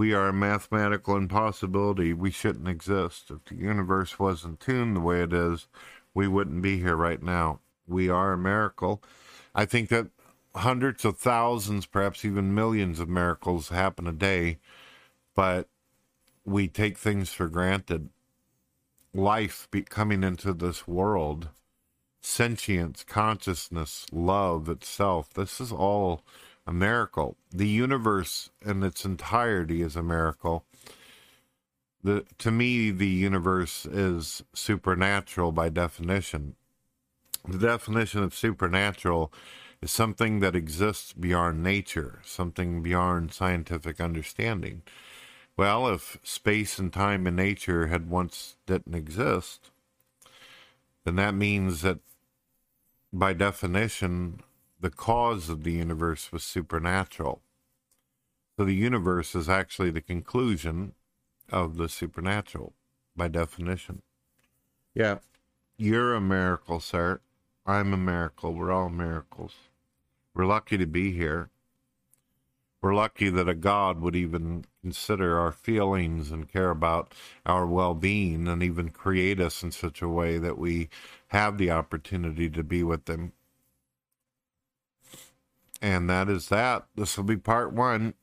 we 0.00 0.14
are 0.14 0.28
a 0.28 0.32
mathematical 0.32 1.14
impossibility. 1.14 2.14
We 2.14 2.30
shouldn't 2.30 2.68
exist. 2.68 3.30
If 3.30 3.44
the 3.44 3.54
universe 3.54 4.18
wasn't 4.18 4.58
tuned 4.58 4.96
the 4.96 5.00
way 5.00 5.20
it 5.22 5.34
is, 5.34 5.68
we 6.14 6.26
wouldn't 6.26 6.62
be 6.62 6.78
here 6.78 6.96
right 6.96 7.22
now. 7.22 7.60
We 7.86 8.08
are 8.08 8.32
a 8.32 8.38
miracle. 8.38 9.02
I 9.54 9.66
think 9.66 9.90
that 9.90 10.06
hundreds 10.54 11.04
of 11.04 11.18
thousands, 11.18 11.84
perhaps 11.84 12.24
even 12.24 12.54
millions 12.54 12.98
of 12.98 13.10
miracles 13.10 13.68
happen 13.68 14.06
a 14.06 14.12
day, 14.12 14.56
but 15.34 15.68
we 16.46 16.66
take 16.66 16.96
things 16.96 17.34
for 17.34 17.48
granted. 17.48 18.08
Life 19.12 19.68
be 19.70 19.82
coming 19.82 20.24
into 20.24 20.54
this 20.54 20.88
world, 20.88 21.50
sentience, 22.22 23.04
consciousness, 23.06 24.06
love 24.10 24.66
itself, 24.70 25.28
this 25.34 25.60
is 25.60 25.70
all 25.70 26.24
a 26.70 26.72
miracle. 26.72 27.36
The 27.50 27.66
universe 27.66 28.48
in 28.64 28.84
its 28.84 29.04
entirety 29.04 29.82
is 29.82 29.96
a 29.96 30.04
miracle. 30.04 30.64
The, 32.04 32.24
to 32.38 32.52
me, 32.52 32.92
the 32.92 33.08
universe 33.08 33.86
is 33.86 34.44
supernatural 34.54 35.50
by 35.50 35.68
definition. 35.68 36.54
The 37.46 37.58
definition 37.58 38.22
of 38.22 38.36
supernatural 38.36 39.32
is 39.82 39.90
something 39.90 40.38
that 40.40 40.54
exists 40.54 41.12
beyond 41.12 41.60
nature, 41.64 42.20
something 42.24 42.82
beyond 42.82 43.34
scientific 43.34 44.00
understanding. 44.00 44.82
Well, 45.56 45.88
if 45.88 46.18
space 46.22 46.78
and 46.78 46.92
time 46.92 47.26
and 47.26 47.36
nature 47.36 47.88
had 47.88 48.08
once 48.08 48.54
didn't 48.66 48.94
exist, 48.94 49.72
then 51.04 51.16
that 51.16 51.34
means 51.34 51.82
that 51.82 51.98
by 53.12 53.32
definition, 53.32 54.40
the 54.80 54.90
cause 54.90 55.48
of 55.48 55.62
the 55.62 55.72
universe 55.72 56.32
was 56.32 56.42
supernatural. 56.42 57.42
So 58.56 58.64
the 58.64 58.74
universe 58.74 59.34
is 59.34 59.48
actually 59.48 59.90
the 59.90 60.00
conclusion 60.00 60.94
of 61.50 61.76
the 61.76 61.88
supernatural 61.88 62.72
by 63.16 63.28
definition. 63.28 64.02
Yeah, 64.94 65.18
you're 65.76 66.14
a 66.14 66.20
miracle, 66.20 66.80
sir. 66.80 67.20
I'm 67.66 67.92
a 67.92 67.96
miracle. 67.96 68.54
We're 68.54 68.72
all 68.72 68.88
miracles. 68.88 69.54
We're 70.34 70.46
lucky 70.46 70.78
to 70.78 70.86
be 70.86 71.12
here. 71.12 71.50
We're 72.82 72.94
lucky 72.94 73.28
that 73.28 73.48
a 73.48 73.54
God 73.54 74.00
would 74.00 74.16
even 74.16 74.64
consider 74.80 75.38
our 75.38 75.52
feelings 75.52 76.30
and 76.30 76.50
care 76.50 76.70
about 76.70 77.12
our 77.44 77.66
well 77.66 77.94
being 77.94 78.48
and 78.48 78.62
even 78.62 78.88
create 78.88 79.38
us 79.38 79.62
in 79.62 79.70
such 79.70 80.00
a 80.00 80.08
way 80.08 80.38
that 80.38 80.56
we 80.56 80.88
have 81.28 81.58
the 81.58 81.70
opportunity 81.70 82.48
to 82.48 82.62
be 82.62 82.82
with 82.82 83.08
Him. 83.08 83.32
And 85.82 86.08
that 86.10 86.28
is 86.28 86.48
that. 86.48 86.86
This 86.94 87.16
will 87.16 87.24
be 87.24 87.36
part 87.36 87.72
one. 87.72 88.14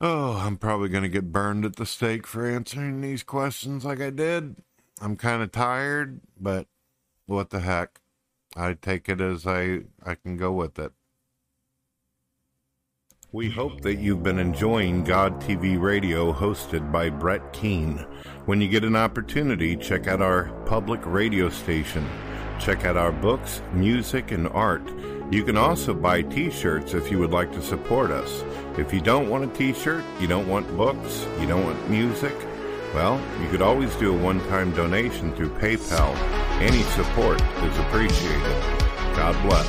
Oh, 0.00 0.32
I'm 0.32 0.56
probably 0.56 0.88
going 0.88 1.04
to 1.04 1.08
get 1.08 1.32
burned 1.32 1.64
at 1.64 1.76
the 1.76 1.86
stake 1.86 2.26
for 2.26 2.46
answering 2.46 3.00
these 3.00 3.22
questions 3.22 3.84
like 3.84 4.00
I 4.00 4.10
did. 4.10 4.56
I'm 5.00 5.16
kind 5.16 5.42
of 5.42 5.52
tired, 5.52 6.20
but 6.38 6.66
what 7.26 7.50
the 7.50 7.60
heck? 7.60 8.00
I 8.54 8.74
take 8.74 9.08
it 9.08 9.20
as 9.20 9.46
I, 9.46 9.80
I 10.04 10.14
can 10.14 10.36
go 10.36 10.52
with 10.52 10.78
it. 10.78 10.92
We 13.32 13.50
hope 13.50 13.82
that 13.82 13.96
you've 13.96 14.22
been 14.22 14.38
enjoying 14.38 15.04
God 15.04 15.40
TV 15.40 15.80
Radio 15.80 16.32
hosted 16.32 16.90
by 16.90 17.10
Brett 17.10 17.52
Keane. 17.52 18.06
When 18.46 18.60
you 18.60 18.68
get 18.68 18.84
an 18.84 18.96
opportunity, 18.96 19.76
check 19.76 20.06
out 20.06 20.22
our 20.22 20.52
public 20.64 21.00
radio 21.04 21.50
station. 21.50 22.08
Check 22.58 22.86
out 22.86 22.96
our 22.96 23.12
books, 23.12 23.60
music, 23.74 24.30
and 24.30 24.48
art. 24.48 24.88
You 25.30 25.42
can 25.42 25.56
also 25.56 25.92
buy 25.92 26.22
t 26.22 26.50
shirts 26.50 26.94
if 26.94 27.10
you 27.10 27.18
would 27.18 27.32
like 27.32 27.52
to 27.52 27.62
support 27.62 28.10
us. 28.10 28.44
If 28.78 28.94
you 28.94 29.00
don't 29.00 29.28
want 29.28 29.44
a 29.44 29.48
t 29.48 29.72
shirt, 29.72 30.04
you 30.20 30.26
don't 30.26 30.48
want 30.48 30.76
books, 30.76 31.26
you 31.40 31.46
don't 31.46 31.64
want 31.64 31.90
music, 31.90 32.34
well, 32.94 33.20
you 33.42 33.48
could 33.50 33.60
always 33.60 33.94
do 33.96 34.14
a 34.14 34.16
one 34.16 34.40
time 34.48 34.70
donation 34.74 35.34
through 35.34 35.50
PayPal. 35.58 36.16
Any 36.62 36.82
support 36.94 37.42
is 37.42 37.78
appreciated. 37.78 38.62
God 39.14 39.34
bless. 39.46 39.68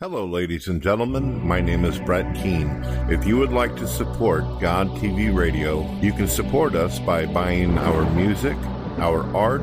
Hello, 0.00 0.26
ladies 0.26 0.68
and 0.68 0.82
gentlemen. 0.82 1.40
My 1.46 1.60
name 1.60 1.86
is 1.86 1.98
Brett 1.98 2.34
Keane. 2.34 2.82
If 3.08 3.26
you 3.26 3.38
would 3.38 3.52
like 3.52 3.76
to 3.76 3.86
support 3.86 4.42
God 4.60 4.88
TV 4.98 5.34
Radio, 5.34 5.90
you 6.00 6.12
can 6.12 6.28
support 6.28 6.74
us 6.74 6.98
by 6.98 7.24
buying 7.24 7.78
our 7.78 8.04
music, 8.10 8.58
our 8.98 9.24
art, 9.34 9.62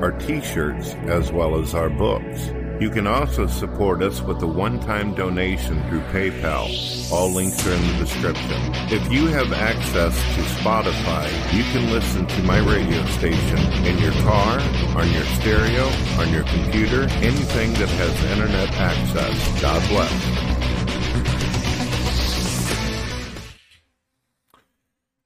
our 0.00 0.12
t 0.12 0.40
shirts, 0.40 0.94
as 1.06 1.32
well 1.32 1.60
as 1.60 1.74
our 1.74 1.90
books. 1.90 2.50
You 2.80 2.90
can 2.90 3.08
also 3.08 3.48
support 3.48 4.02
us 4.02 4.22
with 4.22 4.40
a 4.42 4.46
one-time 4.46 5.14
donation 5.14 5.82
through 5.88 6.02
PayPal. 6.12 7.12
All 7.12 7.32
links 7.32 7.66
are 7.66 7.72
in 7.72 7.86
the 7.88 7.94
description. 7.94 8.60
If 8.88 9.10
you 9.10 9.26
have 9.26 9.52
access 9.52 10.14
to 10.36 10.42
Spotify, 10.62 11.28
you 11.52 11.64
can 11.72 11.90
listen 11.90 12.26
to 12.26 12.42
my 12.44 12.58
radio 12.58 13.04
station 13.06 13.58
in 13.84 13.98
your 13.98 14.12
car, 14.22 14.60
on 14.96 15.10
your 15.10 15.24
stereo, 15.40 15.86
on 16.20 16.32
your 16.32 16.44
computer, 16.44 17.08
anything 17.14 17.72
that 17.74 17.88
has 17.88 18.24
internet 18.30 18.70
access. 18.74 19.60
God 19.60 19.88
bless. 19.88 21.47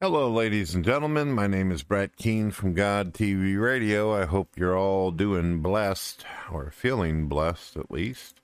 Hello, 0.03 0.29
ladies 0.29 0.75
and 0.75 0.85
gentlemen. 0.85 1.31
My 1.31 1.47
name 1.47 1.71
is 1.71 1.85
Brett 1.85 2.17
Keane 2.17 2.51
from 2.51 2.75
God 2.75 3.15
TV 3.15 3.57
Radio. 3.57 4.13
I 4.13 4.25
hope 4.25 4.49
you're 4.57 4.77
all 4.77 5.13
doing 5.13 5.61
blessed, 5.63 6.25
or 6.51 6.73
feeling 6.73 7.29
blessed 7.29 7.77
at 7.77 7.89
least. 7.89 8.41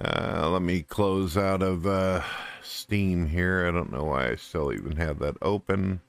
Uh, 0.00 0.48
let 0.48 0.62
me 0.62 0.82
close 0.82 1.36
out 1.36 1.62
of 1.62 1.84
uh, 1.84 2.22
Steam 2.62 3.26
here. 3.26 3.66
I 3.66 3.72
don't 3.72 3.90
know 3.90 4.04
why 4.04 4.30
I 4.30 4.36
still 4.36 4.72
even 4.72 4.94
have 4.98 5.18
that 5.18 5.34
open. 5.42 6.00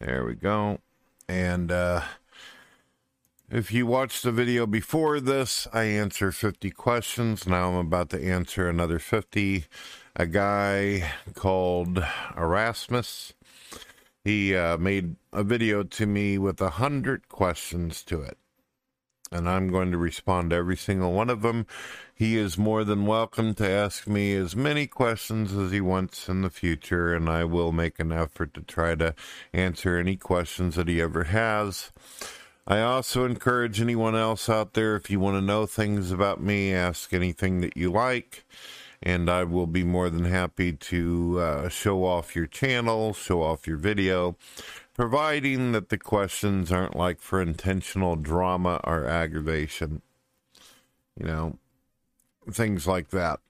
There 0.00 0.24
we 0.24 0.34
go. 0.34 0.80
And 1.28 1.70
uh, 1.70 2.02
if 3.48 3.70
you 3.70 3.86
watched 3.86 4.24
the 4.24 4.32
video 4.32 4.66
before 4.66 5.20
this, 5.20 5.68
I 5.72 5.84
answer 5.84 6.32
50 6.32 6.72
questions. 6.72 7.46
Now 7.46 7.68
I'm 7.68 7.86
about 7.86 8.10
to 8.10 8.20
answer 8.20 8.68
another 8.68 8.98
50. 8.98 9.66
A 10.16 10.26
guy 10.26 11.12
called 11.34 12.04
Erasmus 12.36 13.34
he 14.28 14.54
uh, 14.54 14.76
made 14.76 15.16
a 15.32 15.42
video 15.42 15.82
to 15.82 16.04
me 16.04 16.36
with 16.36 16.60
a 16.60 16.68
hundred 16.68 17.30
questions 17.30 18.02
to 18.02 18.20
it. 18.20 18.36
And 19.32 19.48
I'm 19.48 19.70
going 19.70 19.90
to 19.90 19.96
respond 19.96 20.50
to 20.50 20.56
every 20.56 20.76
single 20.76 21.14
one 21.14 21.30
of 21.30 21.40
them. 21.40 21.66
He 22.14 22.36
is 22.36 22.58
more 22.58 22.84
than 22.84 23.06
welcome 23.06 23.54
to 23.54 23.66
ask 23.66 24.06
me 24.06 24.34
as 24.34 24.54
many 24.54 24.86
questions 24.86 25.54
as 25.54 25.70
he 25.70 25.80
wants 25.80 26.28
in 26.28 26.42
the 26.42 26.50
future, 26.50 27.14
and 27.14 27.26
I 27.26 27.44
will 27.44 27.72
make 27.72 27.98
an 27.98 28.12
effort 28.12 28.52
to 28.52 28.60
try 28.60 28.94
to 28.96 29.14
answer 29.54 29.96
any 29.96 30.16
questions 30.16 30.74
that 30.74 30.88
he 30.88 31.00
ever 31.00 31.24
has. 31.24 31.90
I 32.66 32.82
also 32.82 33.24
encourage 33.24 33.80
anyone 33.80 34.14
else 34.14 34.50
out 34.50 34.74
there, 34.74 34.94
if 34.94 35.10
you 35.10 35.20
want 35.20 35.38
to 35.38 35.40
know 35.40 35.64
things 35.64 36.12
about 36.12 36.42
me, 36.42 36.74
ask 36.74 37.14
anything 37.14 37.62
that 37.62 37.78
you 37.78 37.90
like 37.90 38.44
and 39.02 39.30
I 39.30 39.44
will 39.44 39.66
be 39.66 39.84
more 39.84 40.10
than 40.10 40.24
happy 40.24 40.72
to 40.72 41.38
uh, 41.40 41.68
show 41.68 42.04
off 42.04 42.34
your 42.34 42.46
channel, 42.46 43.12
show 43.12 43.42
off 43.42 43.66
your 43.66 43.76
video, 43.76 44.36
providing 44.94 45.72
that 45.72 45.88
the 45.88 45.98
questions 45.98 46.72
aren't 46.72 46.96
like 46.96 47.20
for 47.20 47.40
intentional 47.40 48.16
drama 48.16 48.80
or 48.84 49.06
aggravation. 49.06 50.02
You 51.18 51.26
know, 51.26 51.58
things 52.50 52.86
like 52.86 53.10
that. 53.10 53.40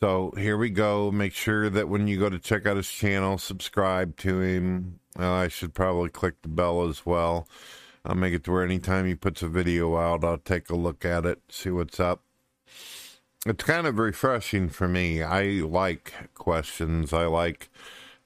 So 0.00 0.32
here 0.36 0.56
we 0.56 0.70
go. 0.70 1.10
Make 1.10 1.32
sure 1.32 1.68
that 1.68 1.88
when 1.88 2.06
you 2.06 2.18
go 2.18 2.30
to 2.30 2.38
check 2.38 2.66
out 2.66 2.76
his 2.76 2.88
channel, 2.88 3.36
subscribe 3.36 4.16
to 4.18 4.40
him. 4.40 5.00
Uh, 5.18 5.32
I 5.32 5.48
should 5.48 5.74
probably 5.74 6.08
click 6.08 6.40
the 6.42 6.48
bell 6.48 6.88
as 6.88 7.04
well. 7.04 7.48
I'll 8.04 8.14
make 8.14 8.32
it 8.32 8.44
to 8.44 8.52
where 8.52 8.64
anytime 8.64 9.06
he 9.06 9.16
puts 9.16 9.42
a 9.42 9.48
video 9.48 9.96
out, 9.96 10.24
I'll 10.24 10.38
take 10.38 10.70
a 10.70 10.76
look 10.76 11.04
at 11.04 11.26
it, 11.26 11.42
see 11.48 11.70
what's 11.70 11.98
up 11.98 12.22
it's 13.46 13.64
kind 13.64 13.86
of 13.86 13.98
refreshing 13.98 14.68
for 14.68 14.88
me. 14.88 15.22
I 15.22 15.42
like 15.62 16.12
questions. 16.34 17.12
I 17.12 17.26
like 17.26 17.70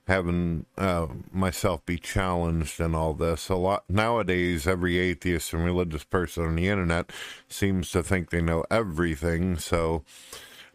having 0.07 0.67
uh, 0.77 1.07
myself 1.31 1.85
be 1.87 1.97
challenged 1.97 2.81
and 2.81 2.97
all 2.97 3.15
this. 3.15 3.49
A 3.49 3.55
lot 3.55 3.85
nowadays, 3.89 4.67
every 4.67 4.99
atheist 4.99 5.53
and 5.53 5.65
religious 5.65 6.05
person 6.05 6.45
on 6.45 6.57
the 6.57 6.69
internet 6.69 7.11
seems 7.49 7.91
to 7.93 8.03
think 8.03 8.31
they 8.31 8.41
know 8.41 8.65
everything. 8.71 9.59
So 9.59 10.05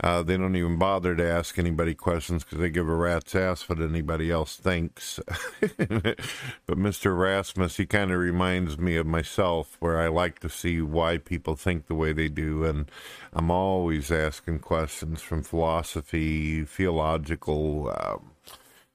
Uh, 0.03 0.21
they 0.21 0.37
don't 0.37 0.55
even 0.55 0.77
bother 0.77 1.15
to 1.15 1.23
ask 1.27 1.57
anybody 1.57 1.95
questions 1.95 2.43
because 2.43 2.59
they 2.59 2.69
give 2.69 2.87
a 2.87 2.95
rat's 2.95 3.33
ass 3.33 3.67
what 3.67 3.81
anybody 3.81 4.29
else 4.29 4.55
thinks. 4.55 5.19
but 5.59 6.77
Mr. 6.77 7.17
Rasmus, 7.17 7.77
he 7.77 7.85
kind 7.87 8.11
of 8.11 8.19
reminds 8.19 8.77
me 8.77 8.95
of 8.95 9.07
myself, 9.07 9.75
where 9.79 9.99
I 9.99 10.07
like 10.07 10.39
to 10.39 10.49
see 10.49 10.81
why 10.81 11.17
people 11.17 11.55
think 11.55 11.87
the 11.87 11.95
way 11.95 12.13
they 12.13 12.29
do. 12.29 12.63
And 12.63 12.91
I'm 13.33 13.49
always 13.49 14.11
asking 14.11 14.59
questions 14.59 15.23
from 15.23 15.41
philosophy, 15.41 16.63
theological, 16.63 17.91
uh, 17.95 18.17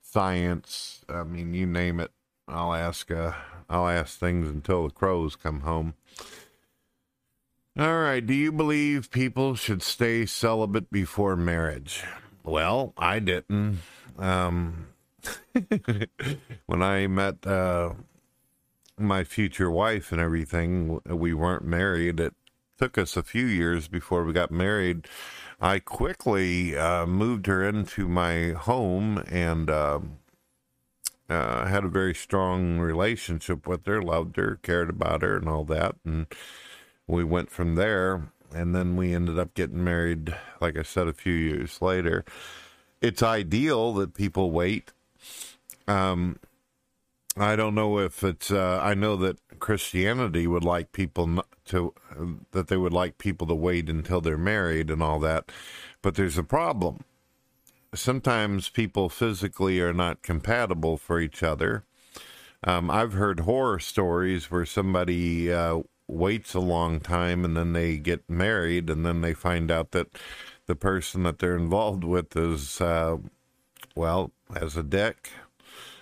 science. 0.03 1.05
I 1.09 1.24
mean, 1.24 1.53
you 1.53 1.66
name 1.66 1.99
it. 1.99 2.12
I'll 2.47 2.74
ask. 2.74 3.11
Uh, 3.11 3.33
I'll 3.69 3.89
ask 3.89 4.19
things 4.19 4.49
until 4.49 4.85
the 4.85 4.95
crows 4.95 5.35
come 5.35 5.61
home. 5.61 5.95
All 7.78 8.01
right. 8.01 8.24
Do 8.24 8.35
you 8.35 8.53
believe 8.53 9.11
people 9.11 9.55
should 9.55 9.82
stay 9.82 10.27
celibate 10.27 10.90
before 10.90 11.36
marriage? 11.36 12.05
Well, 12.44 12.93
I 12.99 13.19
didn't. 13.19 13.78
Um, 14.19 14.89
when 16.66 16.82
I 16.82 17.07
met 17.07 17.47
uh, 17.47 17.94
my 18.99 19.24
future 19.24 19.70
wife 19.70 20.12
and 20.12 20.20
everything, 20.20 21.01
we 21.07 21.32
weren't 21.32 21.65
married. 21.65 22.20
It 22.20 22.35
took 22.78 22.99
us 22.99 23.16
a 23.16 23.23
few 23.23 23.47
years 23.47 23.89
before 23.89 24.24
we 24.24 24.35
got 24.35 24.51
married. 24.51 25.09
I 25.59 25.78
quickly 25.78 26.77
uh, 26.77 27.07
moved 27.07 27.47
her 27.47 27.66
into 27.66 28.07
my 28.07 28.51
home 28.51 29.24
and 29.28 29.70
uh, 29.70 30.01
uh, 31.31 31.66
had 31.66 31.85
a 31.85 31.89
very 31.89 32.15
strong 32.15 32.81
relationship 32.81 33.66
with 33.66 33.86
her, 33.86 34.03
loved 34.03 34.36
her, 34.36 34.59
cared 34.62 34.90
about 34.90 35.23
her, 35.23 35.36
and 35.36 35.49
all 35.49 35.65
that. 35.65 35.94
And 36.05 36.27
we 37.07 37.24
went 37.24 37.51
from 37.51 37.74
there 37.74 38.29
and 38.55 38.74
then 38.74 38.97
we 38.97 39.15
ended 39.15 39.39
up 39.39 39.55
getting 39.55 39.83
married 39.83 40.35
like 40.61 40.77
i 40.77 40.83
said 40.83 41.09
a 41.09 41.12
few 41.12 41.35
years 41.35 41.81
later. 41.81 42.24
It's 43.01 43.23
ideal 43.23 43.95
that 43.95 44.15
people 44.15 44.51
wait. 44.51 44.93
Um, 45.89 46.39
i 47.37 47.57
don't 47.57 47.74
know 47.74 47.99
if 47.99 48.23
it's 48.23 48.51
uh, 48.51 48.79
i 48.83 48.93
know 48.93 49.16
that 49.16 49.39
christianity 49.59 50.47
would 50.47 50.65
like 50.65 50.93
people 50.93 51.43
to 51.65 51.95
that 52.51 52.69
they 52.69 52.77
would 52.77 52.93
like 52.93 53.16
people 53.16 53.47
to 53.47 53.55
wait 53.55 53.89
until 53.89 54.20
they're 54.20 54.37
married 54.37 54.91
and 54.91 55.03
all 55.03 55.19
that 55.19 55.51
but 56.03 56.16
there's 56.16 56.37
a 56.37 56.43
problem. 56.43 57.05
Sometimes 57.95 58.69
people 58.69 59.09
physically 59.09 59.81
are 59.81 59.93
not 59.93 60.23
compatible 60.23 60.97
for 60.97 61.20
each 61.20 61.43
other. 61.43 61.85
Um, 62.65 62.91
I've 62.91 63.12
heard 63.12 63.41
horror 63.41 63.79
stories 63.79 64.51
where 64.51 64.66
somebody 64.66 65.53
uh, 65.53 65.81
waits 66.12 66.55
a 66.55 66.60
long 66.60 67.01
time 67.01 67.44
and 67.44 67.56
then 67.56 67.72
they 67.72 67.97
get 67.97 68.28
married 68.28 68.90
and 68.90 69.05
then 69.05 69.20
they 69.20 69.34
find 69.34 69.70
out 69.70 69.93
that 69.93 70.09
the 70.66 70.76
person 70.76 71.22
that 71.22 71.39
they're 71.39 71.56
involved 71.56 72.05
with 72.05 72.36
is 72.36 72.80
uh, 72.80 73.16
well 73.97 74.30
as 74.55 74.76
a 74.76 74.82
dick 74.82 75.30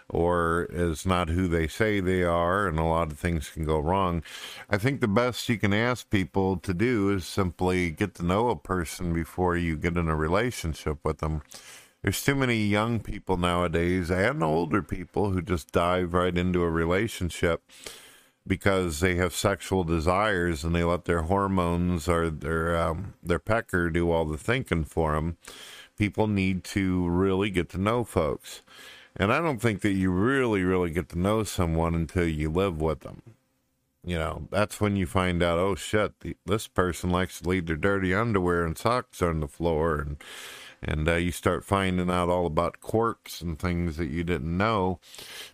or 0.08 0.66
is 0.70 1.06
not 1.06 1.28
who 1.28 1.46
they 1.46 1.68
say 1.68 2.00
they 2.00 2.22
are 2.22 2.66
and 2.66 2.78
a 2.78 2.84
lot 2.84 3.12
of 3.12 3.18
things 3.18 3.48
can 3.50 3.64
go 3.64 3.78
wrong. 3.78 4.22
I 4.68 4.76
think 4.76 5.00
the 5.00 5.08
best 5.08 5.48
you 5.48 5.56
can 5.56 5.72
ask 5.72 6.10
people 6.10 6.56
to 6.58 6.74
do 6.74 7.10
is 7.10 7.24
simply 7.24 7.90
get 7.90 8.14
to 8.16 8.24
know 8.24 8.48
a 8.48 8.56
person 8.56 9.12
before 9.12 9.56
you 9.56 9.76
get 9.76 9.96
in 9.96 10.08
a 10.08 10.16
relationship 10.16 10.98
with 11.04 11.18
them. 11.18 11.42
There's 12.02 12.24
too 12.24 12.34
many 12.34 12.56
young 12.56 12.98
people 12.98 13.36
nowadays 13.36 14.10
and 14.10 14.42
older 14.42 14.82
people 14.82 15.30
who 15.30 15.42
just 15.42 15.70
dive 15.70 16.14
right 16.14 16.36
into 16.36 16.62
a 16.62 16.70
relationship 16.70 17.62
because 18.51 18.98
they 18.98 19.14
have 19.14 19.32
sexual 19.32 19.85
desires 19.85 20.64
and 20.64 20.74
they 20.74 20.82
let 20.82 21.05
their 21.05 21.22
hormones 21.22 22.09
or 22.09 22.28
their 22.28 22.77
um, 22.77 23.14
their 23.22 23.39
pecker 23.39 23.89
do 23.90 24.10
all 24.10 24.24
the 24.24 24.36
thinking 24.36 24.82
for 24.82 25.12
them. 25.12 25.36
People 25.97 26.27
need 26.27 26.64
to 26.64 27.09
really 27.09 27.48
get 27.48 27.68
to 27.68 27.78
know 27.78 28.02
folks, 28.02 28.62
and 29.16 29.32
I 29.32 29.39
don't 29.40 29.62
think 29.62 29.82
that 29.82 29.93
you 29.93 30.10
really 30.10 30.64
really 30.64 30.90
get 30.90 31.09
to 31.10 31.18
know 31.18 31.44
someone 31.44 31.94
until 31.94 32.27
you 32.27 32.51
live 32.51 32.81
with 32.81 33.01
them. 33.01 33.22
You 34.05 34.18
know, 34.18 34.48
that's 34.51 34.81
when 34.81 34.97
you 34.97 35.06
find 35.06 35.44
out, 35.44 35.59
oh 35.59 35.77
shit, 35.77 36.14
this 36.44 36.66
person 36.66 37.10
likes 37.10 37.40
to 37.40 37.48
leave 37.48 37.66
their 37.66 37.77
dirty 37.77 38.12
underwear 38.12 38.64
and 38.64 38.77
socks 38.77 39.22
on 39.22 39.39
the 39.39 39.47
floor, 39.47 40.01
and 40.01 40.16
and 40.82 41.09
uh, 41.09 41.15
you 41.16 41.31
start 41.31 41.65
finding 41.65 42.11
out 42.11 42.28
all 42.28 42.47
about 42.47 42.81
quirks 42.81 43.40
and 43.40 43.59
things 43.59 43.97
that 43.97 44.09
you 44.09 44.24
didn't 44.24 44.57
know 44.57 44.98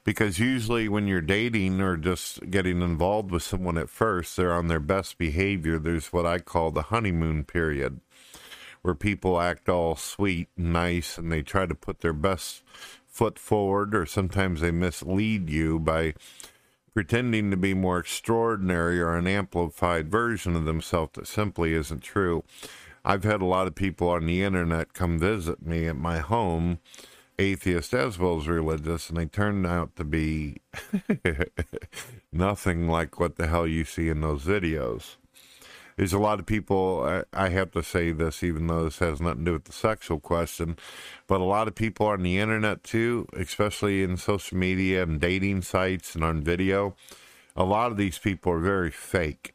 because 0.05 0.39
usually 0.39 0.89
when 0.89 1.07
you're 1.07 1.21
dating 1.21 1.81
or 1.81 1.97
just 1.97 2.51
getting 2.51 2.81
involved 2.81 3.31
with 3.31 3.43
someone 3.43 3.79
at 3.79 3.91
first 3.91 4.37
they're 4.37 4.53
on 4.53 4.69
their 4.69 4.81
best 4.81 5.19
behavior. 5.19 5.79
There's 5.79 6.13
what 6.13 6.27
i 6.27 6.39
call 6.39 6.71
the 6.71 6.83
honeymoon 6.83 7.45
period 7.45 8.01
where 8.83 8.95
people 8.95 9.41
act 9.41 9.69
all 9.69 9.97
sweet 9.97 10.49
and 10.57 10.73
nice 10.73 11.19
and 11.19 11.33
they 11.33 11.43
try 11.43 11.67
to 11.67 11.75
put 11.75 12.01
their 12.01 12.13
best 12.13 12.63
foot 13.07 13.39
forward 13.39 13.95
or 13.95 14.07
sometimes 14.07 14.61
they 14.61 14.71
mislead 14.71 15.51
you 15.51 15.81
by 15.81 16.15
pretending 16.95 17.51
to 17.51 17.57
be 17.57 17.75
more 17.75 17.99
extraordinary 17.99 19.01
or 19.01 19.17
an 19.17 19.27
amplified 19.27 20.11
version 20.11 20.55
of 20.55 20.65
themselves 20.65 21.13
that 21.15 21.27
simply 21.27 21.75
isn't 21.75 22.01
true 22.01 22.45
I've 23.09 23.23
had 23.23 23.41
a 23.41 23.47
lot 23.47 23.69
of 23.69 23.77
people 23.77 24.09
on 24.09 24.27
the 24.27 24.43
internet 24.43 24.93
come 24.93 25.17
visit 25.17 25.65
me 25.65 25.87
at 25.87 25.95
my 25.95 26.19
home, 26.19 26.81
atheist 27.39 27.95
as 27.95 28.19
well 28.19 28.39
as 28.39 28.49
religious, 28.49 29.09
and 29.09 29.17
they 29.17 29.27
turned 29.27 29.65
out 29.65 29.95
to 29.95 30.03
be 30.03 30.57
nothing 32.33 32.89
like 32.89 33.21
what 33.21 33.37
the 33.37 33.47
hell 33.47 33.65
you 33.65 33.85
see 33.85 34.09
in 34.09 34.23
those 34.23 34.43
videos. 34.43 35.19
There's 35.97 36.13
a 36.13 36.19
lot 36.19 36.41
of 36.41 36.47
people, 36.47 37.23
I 37.33 37.49
have 37.51 37.71
to 37.71 37.83
say 37.85 38.11
this, 38.11 38.43
even 38.43 38.67
though 38.67 38.83
this 38.83 38.99
has 38.99 39.21
nothing 39.21 39.45
to 39.45 39.51
do 39.51 39.53
with 39.53 39.67
the 39.67 39.73
sexual 39.73 40.19
question, 40.19 40.77
but 41.29 41.41
a 41.41 41.45
lot 41.45 41.69
of 41.69 41.77
people 41.77 42.07
on 42.07 42.25
the 42.25 42.39
internet 42.39 42.83
too, 42.83 43.29
especially 43.35 44.03
in 44.03 44.17
social 44.17 44.59
media 44.59 45.05
and 45.05 45.21
dating 45.21 45.63
sites 45.63 46.17
and 46.17 46.25
on 46.25 46.43
video, 46.43 46.97
a 47.55 47.63
lot 47.63 47.93
of 47.93 47.99
these 47.99 48.19
people 48.19 48.51
are 48.51 48.59
very 48.59 48.91
fake. 48.91 49.55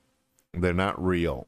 They're 0.54 0.74
not 0.74 1.04
real. 1.04 1.48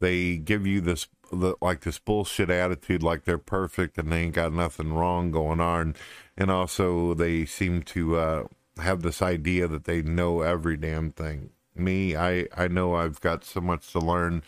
They 0.00 0.36
give 0.36 0.66
you 0.66 0.80
this 0.80 1.06
the, 1.30 1.54
like 1.60 1.80
this 1.80 1.98
bullshit 1.98 2.50
attitude, 2.50 3.02
like 3.02 3.24
they're 3.24 3.38
perfect 3.38 3.98
and 3.98 4.12
they 4.12 4.22
ain't 4.22 4.34
got 4.34 4.52
nothing 4.52 4.92
wrong 4.92 5.30
going 5.30 5.60
on, 5.60 5.94
and 6.36 6.50
also 6.50 7.14
they 7.14 7.44
seem 7.44 7.82
to 7.82 8.16
uh, 8.16 8.44
have 8.78 9.02
this 9.02 9.22
idea 9.22 9.68
that 9.68 9.84
they 9.84 10.02
know 10.02 10.42
every 10.42 10.76
damn 10.76 11.12
thing. 11.12 11.50
Me, 11.74 12.16
I 12.16 12.46
I 12.56 12.68
know 12.68 12.94
I've 12.94 13.20
got 13.20 13.44
so 13.44 13.60
much 13.60 13.92
to 13.92 14.00
learn. 14.00 14.42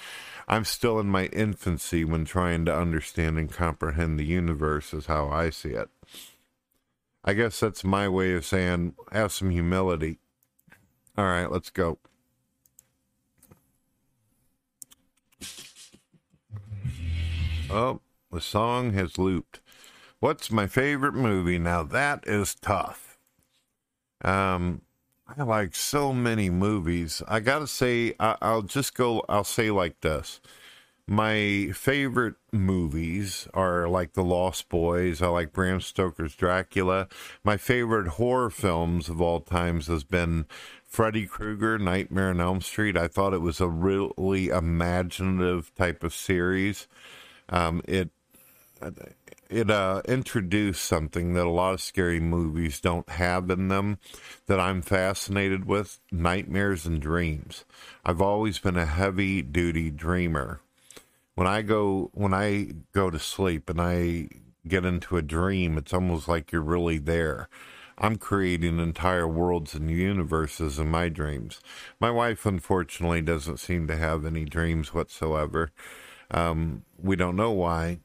I'm 0.48 0.65
still 0.65 0.98
in 0.98 1.07
my 1.07 1.27
infancy 1.27 2.05
when 2.05 2.24
trying 2.24 2.65
to 2.65 2.77
understand 2.77 3.39
and 3.39 3.52
comprehend 3.52 4.19
the 4.19 4.24
universe, 4.24 4.93
is 4.93 5.07
how 5.07 5.28
I 5.28 5.51
see 5.51 5.70
it. 5.70 5.89
I 7.24 7.35
guess 7.35 7.61
that's 7.61 7.85
my 7.85 8.09
way 8.09 8.32
of 8.35 8.44
saying 8.44 8.94
have 9.12 9.31
some 9.31 9.51
humility. 9.51 10.19
All 11.16 11.27
right, 11.27 11.51
let's 11.51 11.70
go. 11.70 11.98
Oh, 17.73 18.01
the 18.33 18.41
song 18.41 18.95
has 18.95 19.17
looped. 19.17 19.61
What's 20.19 20.51
my 20.51 20.67
favorite 20.67 21.15
movie? 21.15 21.59
Now 21.59 21.85
that 21.85 22.25
is 22.27 22.57
tough. 22.57 23.17
Um, 24.25 24.83
I 25.29 25.45
like 25.45 25.77
so 25.77 26.13
many 26.13 26.51
movies. 26.51 27.23
I 27.29 27.39
gotta 27.39 27.69
say, 27.69 28.15
I, 28.19 28.37
I'll 28.43 28.63
just 28.63 28.95
go. 28.95 29.25
I'll 29.29 29.45
say 29.45 29.71
like 29.71 30.01
this. 30.01 30.41
My 31.07 31.71
favorite 31.73 32.35
movies 32.53 33.47
are 33.55 33.89
like 33.89 34.15
The 34.15 34.25
Lost 34.25 34.69
Boys. 34.69 35.23
I 35.23 35.29
like 35.29 35.53
Bram 35.53 35.81
Stoker's 35.81 36.35
Dracula. 36.35 37.07
My 37.45 37.57
favorite 37.57 38.09
horror 38.09 38.51
films 38.51 39.09
of 39.09 39.21
all 39.21 39.41
times 39.41 39.87
has 39.87 40.03
been 40.03 40.47
Freddy 40.87 41.27
Krueger, 41.27 41.79
Nightmare 41.79 42.31
on 42.31 42.41
Elm 42.41 42.61
Street. 42.61 42.97
I 42.97 43.07
thought 43.07 43.35
it 43.35 43.41
was 43.41 43.61
a 43.61 43.69
really 43.69 44.49
imaginative 44.49 45.73
type 45.77 46.03
of 46.03 46.13
series. 46.15 46.89
Um, 47.51 47.83
it 47.87 48.11
it 49.51 49.69
uh, 49.71 50.03
introduced 50.07 50.85
something 50.85 51.35
that 51.35 51.45
a 51.45 51.51
lot 51.51 51.75
of 51.75 51.81
scary 51.83 52.21
movies 52.21 52.81
don't 52.81 53.09
have 53.11 53.51
in 53.51 53.69
them 53.69 53.99
that 54.47 54.61
I'm 54.61 54.81
fascinated 54.81 55.65
with 55.65 55.99
nightmares 56.13 56.87
and 56.87 57.01
dreams. 57.01 57.65
I've 58.05 58.23
always 58.23 58.59
been 58.61 58.77
a 58.77 58.87
heavy 58.87 59.43
duty 59.43 59.91
dreamer. 59.91 60.61
When 61.35 61.47
I 61.47 61.63
go 61.63 62.11
when 62.15 62.33
I 62.33 62.69
go 62.93 63.11
to 63.11 63.19
sleep 63.19 63.69
and 63.69 63.81
I 63.81 64.29
get 64.69 64.85
into 64.85 65.17
a 65.17 65.23
dream, 65.23 65.77
it's 65.79 65.93
almost 65.93 66.29
like 66.29 66.53
you're 66.53 66.63
really 66.63 66.99
there. 66.99 67.49
I'm 67.99 68.17
creating 68.17 68.79
entire 68.79 69.29
worlds 69.29 69.75
and 69.75 69.91
universes 69.91 70.79
in 70.79 70.89
my 70.89 71.11
dreams. 71.11 71.61
My 72.01 72.11
wife, 72.11 72.47
unfortunately, 72.47 73.21
doesn't 73.21 73.59
seem 73.59 73.89
to 73.89 73.97
have 73.97 74.25
any 74.25 74.47
dreams 74.47 74.95
whatsoever. 74.95 75.71
Um, 76.31 76.85
we 77.02 77.16
don't 77.16 77.36
know 77.36 77.51
why. 77.51 78.01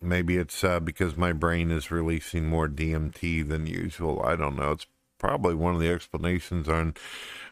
Maybe 0.00 0.36
it's 0.36 0.64
uh, 0.64 0.80
because 0.80 1.16
my 1.16 1.32
brain 1.32 1.70
is 1.70 1.90
releasing 1.90 2.46
more 2.46 2.68
DMT 2.68 3.48
than 3.48 3.66
usual. 3.66 4.22
I 4.24 4.34
don't 4.36 4.56
know. 4.56 4.72
It's 4.72 4.86
probably 5.18 5.54
one 5.54 5.74
of 5.74 5.80
the 5.80 5.88
explanations 5.88 6.68
on 6.68 6.94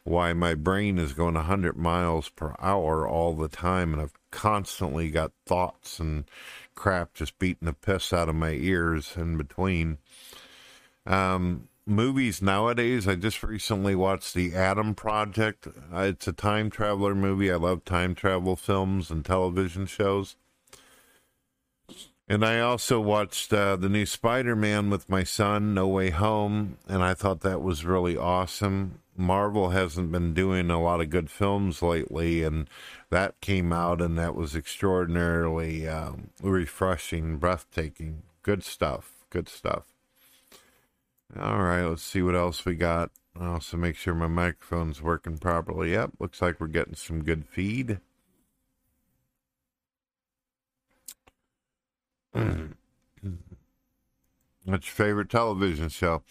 why 0.03 0.33
my 0.33 0.55
brain 0.55 0.99
is 0.99 1.13
going 1.13 1.35
100 1.35 1.77
miles 1.77 2.29
per 2.29 2.55
hour 2.59 3.07
all 3.07 3.35
the 3.35 3.49
time 3.49 3.93
and 3.93 4.03
I've 4.03 4.19
constantly 4.33 5.09
got 5.11 5.33
thoughts 5.47 6.01
and 6.01 6.25
crap 6.75 7.15
just 7.15 7.39
beating 7.39 7.67
the 7.67 7.73
piss 7.73 8.13
out 8.13 8.29
of 8.29 8.35
my 8.35 8.51
ears 8.51 9.13
in 9.17 9.37
between. 9.37 9.99
Um, 11.07 11.69
movies 11.91 12.41
nowadays, 12.41 13.07
I 13.07 13.17
just 13.17 13.43
recently 13.43 13.95
watched 13.95 14.33
The 14.33 14.55
Adam 14.55 14.95
Project. 14.95 15.67
Uh, 15.67 16.01
it's 16.03 16.29
a 16.29 16.33
time 16.33 16.71
traveler 16.71 17.15
movie. 17.15 17.51
I 17.51 17.57
love 17.57 17.85
time 17.85 18.15
travel 18.15 18.57
films 18.57 19.11
and 19.11 19.25
television 19.25 19.87
shows. 19.87 20.37
And 22.29 22.45
I 22.45 22.61
also 22.61 23.01
watched 23.01 23.53
uh, 23.53 23.75
the 23.75 23.89
new 23.89 24.07
Spider 24.07 24.55
Man 24.55 24.89
with 24.89 25.09
my 25.09 25.25
son, 25.25 25.75
No 25.75 25.89
Way 25.89 26.11
Home, 26.11 26.79
and 26.87 27.03
I 27.03 27.13
thought 27.13 27.41
that 27.41 27.61
was 27.61 27.85
really 27.85 28.17
awesome. 28.17 29.01
Marvel 29.17 29.71
hasn't 29.71 30.13
been 30.13 30.33
doing 30.33 30.71
a 30.71 30.81
lot 30.81 31.01
of 31.01 31.11
good 31.11 31.29
films 31.29 31.83
lately, 31.83 32.45
and 32.45 32.71
that 33.11 33.41
came 33.41 33.73
out, 33.73 34.01
and 34.01 34.17
that 34.17 34.37
was 34.37 34.55
extraordinarily 34.55 35.89
um, 35.89 36.31
refreshing, 36.41 37.37
breathtaking. 37.39 38.23
Good 38.45 38.63
stuff. 38.63 39.17
Good 39.29 39.49
stuff. 39.49 39.90
All 41.39 41.63
right, 41.63 41.85
let's 41.85 42.03
see 42.03 42.23
what 42.23 42.35
else 42.35 42.65
we 42.65 42.75
got. 42.75 43.13
I'll 43.39 43.53
also 43.53 43.77
make 43.77 43.95
sure 43.95 44.15
my 44.15 44.27
microphone's 44.27 45.01
working 45.01 45.39
properly. 45.39 45.93
Yep, 45.93 46.15
looks 46.19 46.43
like 46.43 46.61
we're 46.61 46.67
getting 46.67 46.97
some 46.97 47.23
good 47.23 47.47
feed. 47.47 48.01
What's 52.33 52.75
your 54.65 54.81
favorite 54.81 55.31
television 55.31 55.89
show? 55.89 56.25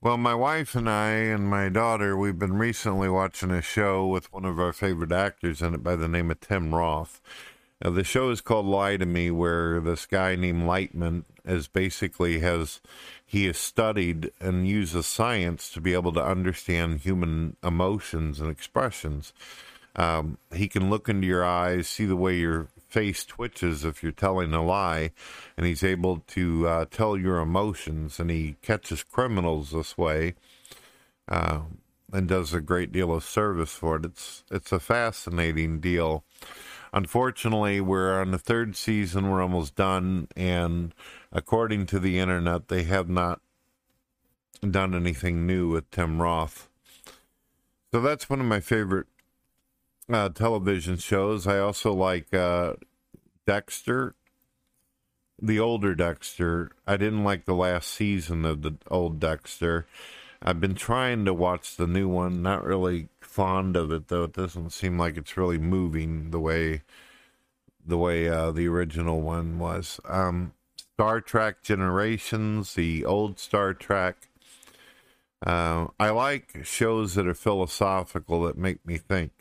Well, 0.00 0.16
my 0.16 0.34
wife 0.34 0.74
and 0.74 0.88
I 0.88 1.10
and 1.10 1.46
my 1.46 1.68
daughter, 1.68 2.16
we've 2.16 2.38
been 2.38 2.56
recently 2.56 3.10
watching 3.10 3.50
a 3.50 3.60
show 3.60 4.06
with 4.06 4.32
one 4.32 4.46
of 4.46 4.58
our 4.58 4.72
favorite 4.72 5.12
actors 5.12 5.60
in 5.60 5.74
it 5.74 5.82
by 5.82 5.96
the 5.96 6.08
name 6.08 6.30
of 6.30 6.40
Tim 6.40 6.74
Roth. 6.74 7.20
Now, 7.82 7.90
the 7.90 8.04
show 8.04 8.30
is 8.30 8.40
called 8.40 8.66
Lie 8.66 8.96
to 8.98 9.06
Me, 9.06 9.30
where 9.30 9.80
this 9.80 10.06
guy 10.06 10.36
named 10.36 10.62
Lightman 10.62 11.24
is 11.44 11.68
basically 11.68 12.40
has 12.40 12.80
he 13.30 13.44
has 13.44 13.56
studied 13.56 14.32
and 14.40 14.66
uses 14.66 15.06
science 15.06 15.70
to 15.70 15.80
be 15.80 15.92
able 15.92 16.12
to 16.12 16.20
understand 16.20 16.98
human 16.98 17.56
emotions 17.62 18.40
and 18.40 18.50
expressions. 18.50 19.32
Um, 19.94 20.38
he 20.52 20.66
can 20.66 20.90
look 20.90 21.08
into 21.08 21.28
your 21.28 21.44
eyes, 21.44 21.86
see 21.86 22.06
the 22.06 22.16
way 22.16 22.36
your 22.38 22.66
face 22.88 23.24
twitches 23.24 23.84
if 23.84 24.02
you're 24.02 24.10
telling 24.10 24.52
a 24.52 24.64
lie, 24.64 25.12
and 25.56 25.64
he's 25.64 25.84
able 25.84 26.24
to 26.26 26.66
uh, 26.66 26.84
tell 26.90 27.16
your 27.16 27.38
emotions, 27.38 28.18
and 28.18 28.32
he 28.32 28.56
catches 28.62 29.04
criminals 29.04 29.70
this 29.70 29.96
way, 29.96 30.34
uh, 31.28 31.60
and 32.12 32.26
does 32.26 32.52
a 32.52 32.60
great 32.60 32.90
deal 32.90 33.14
of 33.14 33.22
service 33.22 33.70
for 33.70 33.94
it. 33.94 34.06
It's 34.06 34.42
it's 34.50 34.72
a 34.72 34.80
fascinating 34.80 35.78
deal. 35.78 36.24
Unfortunately, 36.92 37.80
we're 37.80 38.20
on 38.20 38.32
the 38.32 38.38
third 38.38 38.74
season. 38.74 39.30
We're 39.30 39.40
almost 39.40 39.76
done, 39.76 40.26
and 40.36 40.92
according 41.32 41.86
to 41.86 41.98
the 41.98 42.18
internet, 42.18 42.68
they 42.68 42.84
have 42.84 43.08
not 43.08 43.40
done 44.68 44.94
anything 44.94 45.46
new 45.46 45.70
with 45.70 45.90
Tim 45.90 46.20
Roth. 46.20 46.68
So 47.92 48.00
that's 48.00 48.30
one 48.30 48.40
of 48.40 48.46
my 48.46 48.60
favorite 48.60 49.06
uh, 50.12 50.28
television 50.28 50.96
shows. 50.96 51.46
I 51.46 51.58
also 51.58 51.92
like 51.92 52.32
uh, 52.34 52.74
Dexter, 53.46 54.14
the 55.40 55.58
older 55.58 55.94
Dexter. 55.94 56.70
I 56.86 56.96
didn't 56.96 57.24
like 57.24 57.44
the 57.44 57.54
last 57.54 57.88
season 57.88 58.44
of 58.44 58.62
the 58.62 58.76
old 58.90 59.18
Dexter. 59.18 59.86
I've 60.42 60.60
been 60.60 60.74
trying 60.74 61.24
to 61.26 61.34
watch 61.34 61.76
the 61.76 61.86
new 61.86 62.08
one. 62.08 62.42
Not 62.42 62.64
really 62.64 63.08
fond 63.20 63.76
of 63.76 63.92
it 63.92 64.08
though. 64.08 64.24
It 64.24 64.32
doesn't 64.32 64.70
seem 64.70 64.98
like 64.98 65.16
it's 65.16 65.36
really 65.36 65.58
moving 65.58 66.30
the 66.30 66.40
way 66.40 66.82
the 67.84 67.98
way 67.98 68.28
uh, 68.28 68.50
the 68.50 68.68
original 68.68 69.20
one 69.20 69.58
was. 69.58 70.00
Um, 70.04 70.52
Star 71.00 71.22
Trek 71.22 71.62
Generations, 71.62 72.74
the 72.74 73.06
old 73.06 73.38
Star 73.38 73.72
Trek. 73.72 74.28
Uh, 75.42 75.86
I 75.98 76.10
like 76.10 76.62
shows 76.62 77.14
that 77.14 77.26
are 77.26 77.32
philosophical 77.32 78.42
that 78.42 78.58
make 78.58 78.84
me 78.84 78.98
think. 78.98 79.32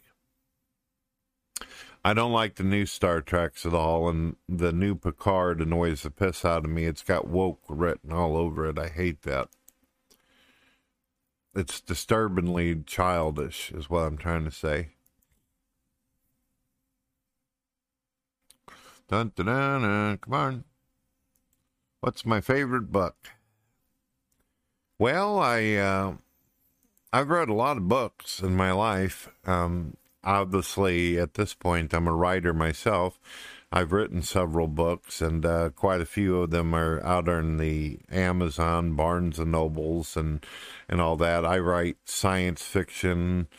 I 2.01 2.13
don't 2.13 2.31
like 2.31 2.55
the 2.55 2.63
new 2.63 2.85
Star 2.85 3.19
Treks 3.19 3.65
at 3.65 3.73
all, 3.73 4.07
and 4.07 4.37
the 4.47 4.71
new 4.71 4.95
Picard 4.95 5.59
annoys 5.59 6.03
the 6.03 6.11
piss 6.11 6.45
out 6.45 6.63
of 6.63 6.71
me. 6.71 6.85
It's 6.85 7.03
got 7.03 7.27
woke 7.27 7.63
written 7.67 8.13
all 8.13 8.37
over 8.37 8.65
it. 8.65 8.79
I 8.79 8.87
hate 8.87 9.23
that. 9.23 9.49
It's 11.53 11.81
disturbingly 11.81 12.83
childish, 12.85 13.73
is 13.73 13.89
what 13.89 14.03
I'm 14.03 14.17
trying 14.17 14.45
to 14.45 14.51
say. 14.51 14.91
Dun, 19.09 19.33
dun, 19.35 19.47
dun, 19.47 19.81
dun. 19.81 20.17
Come 20.19 20.33
on. 20.33 20.63
What's 22.01 22.25
my 22.25 22.39
favorite 22.39 22.93
book? 22.93 23.31
Well, 24.97 25.37
I 25.37 25.73
uh, 25.73 26.13
I've 27.11 27.29
read 27.29 27.49
a 27.49 27.53
lot 27.53 27.75
of 27.75 27.89
books 27.89 28.41
in 28.41 28.55
my 28.55 28.71
life. 28.71 29.27
Um, 29.45 29.97
obviously, 30.23 31.19
at 31.19 31.33
this 31.33 31.53
point, 31.53 31.93
I'm 31.93 32.07
a 32.07 32.13
writer 32.13 32.53
myself. 32.53 33.19
I've 33.69 33.91
written 33.91 34.21
several 34.21 34.67
books, 34.67 35.21
and 35.21 35.45
uh, 35.45 35.71
quite 35.71 35.99
a 35.99 36.05
few 36.05 36.41
of 36.41 36.51
them 36.51 36.73
are 36.73 37.03
out 37.05 37.27
on 37.27 37.57
the 37.57 37.99
Amazon, 38.09 38.95
Barnes 38.95 39.37
and 39.37 39.51
Nobles, 39.51 40.15
and 40.15 40.45
and 40.87 41.01
all 41.01 41.17
that. 41.17 41.45
I 41.45 41.59
write 41.59 41.97
science 42.05 42.61
fiction, 42.61 43.49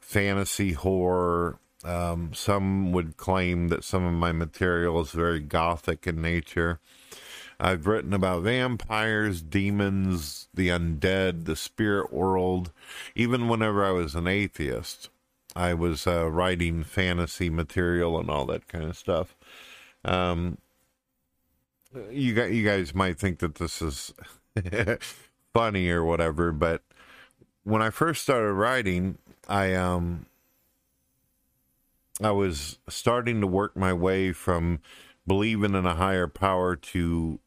fantasy, 0.00 0.72
horror. 0.72 1.58
Um, 1.84 2.32
some 2.32 2.90
would 2.92 3.18
claim 3.18 3.68
that 3.68 3.84
some 3.84 4.06
of 4.06 4.14
my 4.14 4.32
material 4.32 4.98
is 5.02 5.10
very 5.10 5.40
gothic 5.40 6.06
in 6.06 6.22
nature. 6.22 6.80
I've 7.62 7.86
written 7.86 8.12
about 8.12 8.42
vampires, 8.42 9.40
demons, 9.40 10.48
the 10.52 10.68
undead, 10.68 11.44
the 11.44 11.54
spirit 11.54 12.12
world. 12.12 12.72
Even 13.14 13.46
whenever 13.46 13.84
I 13.84 13.92
was 13.92 14.16
an 14.16 14.26
atheist, 14.26 15.10
I 15.54 15.72
was 15.74 16.04
uh, 16.04 16.28
writing 16.28 16.82
fantasy 16.82 17.50
material 17.50 18.18
and 18.18 18.28
all 18.28 18.46
that 18.46 18.66
kind 18.66 18.86
of 18.86 18.96
stuff. 18.96 19.36
Um, 20.04 20.58
you 22.10 22.34
got 22.34 22.50
you 22.50 22.64
guys 22.64 22.96
might 22.96 23.16
think 23.16 23.38
that 23.38 23.54
this 23.54 23.80
is 23.80 24.12
funny 25.54 25.88
or 25.88 26.04
whatever, 26.04 26.50
but 26.50 26.82
when 27.62 27.80
I 27.80 27.90
first 27.90 28.22
started 28.22 28.54
writing, 28.54 29.18
I 29.48 29.74
um 29.74 30.26
I 32.20 32.32
was 32.32 32.80
starting 32.88 33.40
to 33.40 33.46
work 33.46 33.76
my 33.76 33.92
way 33.92 34.32
from 34.32 34.80
believing 35.28 35.76
in 35.76 35.86
a 35.86 35.94
higher 35.94 36.26
power 36.26 36.74
to 36.74 37.38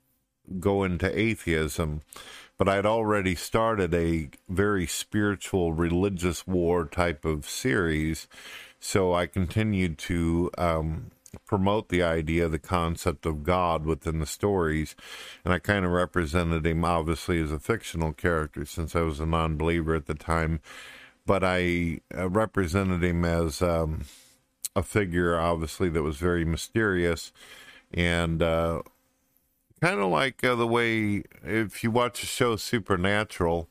go 0.59 0.83
into 0.83 1.17
atheism, 1.17 2.01
but 2.57 2.69
I'd 2.69 2.85
already 2.85 3.35
started 3.35 3.93
a 3.93 4.29
very 4.47 4.87
spiritual, 4.87 5.73
religious 5.73 6.47
war 6.47 6.85
type 6.85 7.25
of 7.25 7.49
series. 7.49 8.27
So 8.79 9.13
I 9.13 9.25
continued 9.25 9.97
to 9.99 10.51
um, 10.57 11.11
promote 11.45 11.89
the 11.89 12.03
idea, 12.03 12.47
the 12.47 12.59
concept 12.59 13.25
of 13.25 13.43
God 13.43 13.85
within 13.85 14.19
the 14.19 14.25
stories. 14.25 14.95
And 15.43 15.53
I 15.53 15.59
kind 15.59 15.85
of 15.85 15.91
represented 15.91 16.65
him, 16.65 16.85
obviously, 16.85 17.41
as 17.41 17.51
a 17.51 17.59
fictional 17.59 18.13
character 18.13 18.65
since 18.65 18.95
I 18.95 19.01
was 19.01 19.19
a 19.19 19.25
non 19.25 19.57
believer 19.57 19.95
at 19.95 20.05
the 20.05 20.15
time. 20.15 20.61
But 21.25 21.43
I 21.43 22.01
uh, 22.15 22.29
represented 22.29 23.03
him 23.03 23.25
as 23.25 23.61
um, 23.61 24.05
a 24.75 24.83
figure, 24.83 25.39
obviously, 25.39 25.89
that 25.89 26.03
was 26.03 26.17
very 26.17 26.45
mysterious 26.45 27.31
and 27.93 28.41
uh, 28.41 28.81
kind 29.85 29.99
of 29.99 30.09
like 30.09 30.43
uh, 30.43 30.55
the 30.55 30.65
way 30.65 31.21
if 31.43 31.83
you 31.83 31.91
watch 31.91 32.21
the 32.21 32.25
show 32.25 32.55
Supernatural, 32.55 33.69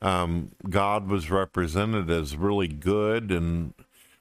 um, 0.00 0.52
God 0.68 1.08
was 1.08 1.28
represented 1.28 2.08
as 2.08 2.36
really 2.36 2.68
good 2.68 3.32
and 3.32 3.74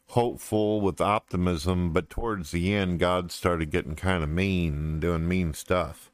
hopeful 0.07 0.81
with 0.81 0.99
optimism, 0.99 1.93
but 1.93 2.09
towards 2.09 2.49
the 2.49 2.73
end, 2.73 2.97
God 2.97 3.31
started 3.31 3.69
getting 3.69 3.95
kind 3.95 4.23
of 4.23 4.29
mean 4.29 4.73
and 4.73 5.01
doing 5.01 5.27
mean 5.27 5.53
stuff. 5.53 6.09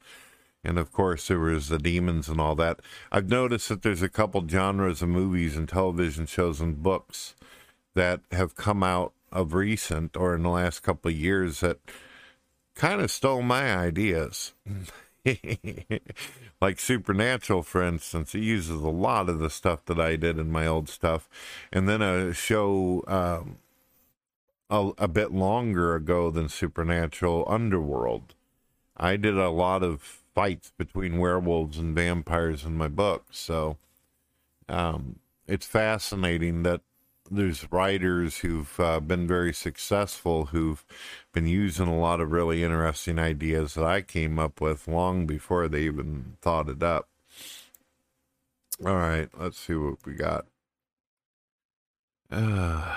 And 0.66 0.78
of 0.78 0.92
course, 0.92 1.30
there 1.30 1.40
was 1.40 1.70
the 1.70 1.80
demons 1.80 2.28
and 2.28 2.42
all 2.42 2.56
that. 2.56 2.82
I've 3.10 3.30
noticed 3.30 3.70
that 3.70 3.84
there's 3.84 4.02
a 4.02 4.10
couple 4.10 4.46
genres 4.46 5.02
of 5.02 5.08
movies 5.08 5.56
and 5.56 5.70
television 5.70 6.26
shows 6.26 6.60
and 6.60 6.84
books 6.84 7.36
that 7.94 8.20
have 8.34 8.58
come 8.58 8.84
out 8.84 9.14
of 9.32 9.54
recent 9.54 10.18
or 10.18 10.36
in 10.36 10.44
the 10.44 10.50
last 10.50 10.84
couple 10.84 11.10
of 11.10 11.16
years 11.16 11.62
that 11.62 11.80
kind 12.76 13.00
of 13.00 13.10
stole 13.10 13.42
my 13.42 13.74
ideas. 13.74 14.54
like 16.62 16.80
Supernatural, 16.80 17.64
for 17.64 17.84
instance, 17.84 18.36
it 18.36 18.40
uses 18.40 18.82
a 18.82 18.90
lot 18.90 19.30
of 19.30 19.40
the 19.40 19.50
stuff 19.50 19.86
that 19.86 20.00
I 20.00 20.16
did 20.16 20.38
in 20.38 20.52
my 20.52 20.68
old 20.68 20.90
stuff. 20.90 21.30
And 21.72 21.90
then 21.90 22.02
a 22.02 22.34
show 22.34 23.04
um, 23.08 23.58
a, 24.70 24.92
a 24.98 25.08
bit 25.08 25.32
longer 25.32 25.96
ago 25.96 26.30
than 26.30 26.50
Supernatural, 26.50 27.46
Underworld. 27.48 28.36
I 28.98 29.18
did 29.18 29.38
a 29.38 29.50
lot 29.50 29.84
of 29.84 30.02
fights 30.34 30.72
between 30.78 31.18
werewolves 31.18 31.78
and 31.78 31.96
vampires 31.96 32.64
in 32.64 32.78
my 32.78 32.88
books. 32.88 33.38
So 33.38 33.78
um, 34.70 35.20
it's 35.48 35.66
fascinating 35.66 36.64
that 36.64 36.82
there's 37.30 37.72
writers 37.72 38.38
who've 38.38 38.80
uh, 38.80 39.00
been 39.00 39.28
very 39.28 39.54
successful 39.54 40.48
who've 40.48 40.86
been 41.34 41.48
using 41.48 41.88
a 41.88 41.98
lot 41.98 42.22
of 42.22 42.32
really 42.32 42.64
interesting 42.64 43.18
ideas 43.18 43.74
that 43.74 43.84
I 43.84 44.02
came 44.02 44.38
up 44.38 44.62
with 44.62 44.88
long 44.88 45.26
before 45.26 45.68
they 45.68 45.82
even 45.82 46.38
thought 46.42 46.70
it 46.70 46.84
up. 46.84 47.10
All 48.86 48.96
right, 48.96 49.30
let's 49.38 49.58
see 49.58 49.74
what 49.74 50.06
we 50.06 50.14
got. 50.14 50.46
Uh, 52.32 52.96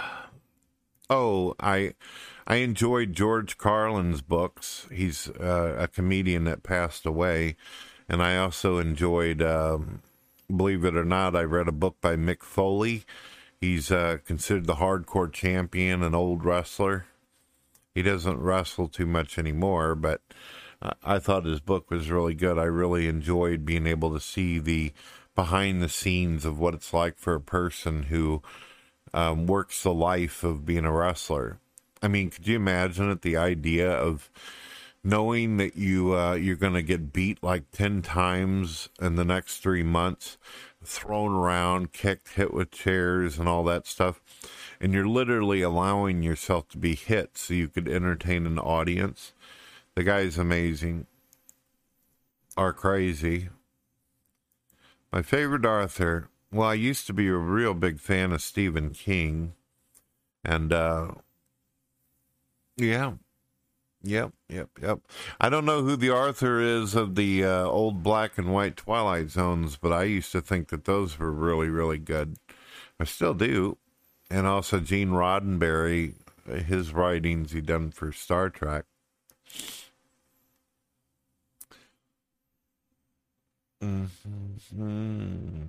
oh, 1.11 1.55
I 1.61 1.95
I 2.47 2.57
enjoyed 2.57 3.13
George 3.15 3.59
Carlin's 3.59 4.23
books. 4.23 4.87
He's 4.93 5.29
uh, 5.29 5.77
a 5.79 5.89
comedian 5.89 6.45
that 6.45 6.63
passed 6.63 7.07
away, 7.07 7.57
and 8.09 8.23
I 8.23 8.37
also 8.37 8.79
enjoyed. 8.79 9.41
Um, 9.41 10.03
believe 10.55 10.85
it 10.85 10.97
or 10.97 11.05
not, 11.05 11.37
I 11.37 11.43
read 11.43 11.69
a 11.69 11.73
book 11.73 11.97
by 12.01 12.17
Mick 12.17 12.43
Foley. 12.43 13.05
He's 13.61 13.91
uh, 13.91 14.19
considered 14.25 14.67
the 14.67 14.77
hardcore 14.77 15.33
champion, 15.33 16.03
an 16.03 16.15
old 16.15 16.45
wrestler. 16.45 17.07
He 17.95 18.03
doesn't 18.03 18.39
wrestle 18.39 18.89
too 18.89 19.07
much 19.07 19.39
anymore, 19.39 19.95
but 19.95 20.21
I 21.03 21.19
thought 21.19 21.45
his 21.45 21.61
book 21.61 21.91
was 21.91 22.11
really 22.11 22.35
good. 22.35 22.59
I 22.59 22.65
really 22.65 23.09
enjoyed 23.09 23.65
being 23.65 23.87
able 23.87 24.13
to 24.13 24.21
see 24.21 24.59
the 24.59 24.93
behind 25.35 25.83
the 25.83 25.89
scenes 25.89 26.45
of 26.45 26.59
what 26.59 26.75
it's 26.75 26.93
like 26.93 27.19
for 27.19 27.35
a 27.35 27.41
person 27.41 28.05
who 28.05 28.43
um, 29.13 29.47
works 29.47 29.83
the 29.83 29.93
life 29.93 30.45
of 30.45 30.65
being 30.65 30.85
a 30.85 30.93
wrestler. 30.93 31.59
I 32.03 32.09
mean, 32.09 32.31
could 32.31 32.47
you 32.47 32.57
imagine 32.57 33.11
it? 33.11 33.23
The 33.23 33.37
idea 33.37 33.91
of 33.91 34.31
knowing 35.03 35.57
that 35.57 35.77
you 35.77 36.15
uh, 36.15 36.35
you're 36.35 36.57
going 36.57 36.75
to 36.75 36.83
get 36.83 37.13
beat 37.13 37.43
like 37.43 37.71
ten 37.73 38.03
times 38.03 38.89
in 39.01 39.17
the 39.17 39.25
next 39.25 39.59
three 39.59 39.83
months, 39.83 40.39
thrown 40.89 41.33
around, 41.33 41.93
kicked, 41.93 42.35
hit 42.35 42.53
with 42.53 42.71
chairs, 42.71 43.39
and 43.39 43.49
all 43.49 43.63
that 43.65 43.87
stuff, 43.87 44.21
and 44.81 44.93
you're 44.93 45.07
literally 45.07 45.63
allowing 45.63 46.23
yourself 46.23 46.69
to 46.69 46.79
be 46.79 46.95
hit 46.95 47.37
so 47.37 47.55
you 47.55 47.69
could 47.69 47.89
entertain 47.89 48.47
an 48.47 48.59
audience. 48.59 49.33
The 49.95 50.05
guy's 50.05 50.39
amazing. 50.39 51.07
Are 52.57 52.73
crazy. 52.73 53.51
My 55.13 55.23
favorite 55.23 55.65
author. 55.65 56.29
Well, 56.51 56.69
I 56.69 56.75
used 56.75 57.07
to 57.07 57.13
be 57.13 57.29
a 57.29 57.37
real 57.37 57.75
big 57.75 58.01
fan 58.01 58.33
of 58.33 58.43
Stephen 58.43 58.91
King, 58.91 59.55
and 60.45 60.73
uh, 60.73 61.13
yeah. 62.77 63.13
Yep, 64.03 64.33
yep, 64.49 64.69
yep. 64.81 65.01
I 65.41 65.49
don't 65.49 65.65
know 65.65 65.83
who 65.83 65.97
the 65.97 66.11
author 66.13 66.61
is 66.61 66.95
of 66.95 67.17
the 67.17 67.45
uh, 67.45 67.65
old 67.65 68.03
black 68.03 68.39
and 68.39 68.53
white 68.53 68.77
Twilight 68.77 69.31
Zones, 69.31 69.77
but 69.77 69.93
I 69.93 70.05
used 70.05 70.31
to 70.33 70.41
think 70.41 70.69
that 70.69 70.85
those 70.85 71.19
were 71.19 71.33
really, 71.33 71.69
really 71.69 71.99
good. 71.99 72.37
I 73.01 73.05
still 73.05 73.35
do. 73.35 73.77
And 74.31 74.47
also 74.47 74.79
Gene 74.79 75.11
Roddenberry, 75.11 76.15
his 76.47 76.93
writings 76.93 77.53
he 77.53 77.61
done 77.61 77.91
for 77.91 78.13
Star 78.13 78.51
Trek. 78.51 78.85
Mm-hmm. 83.83 85.63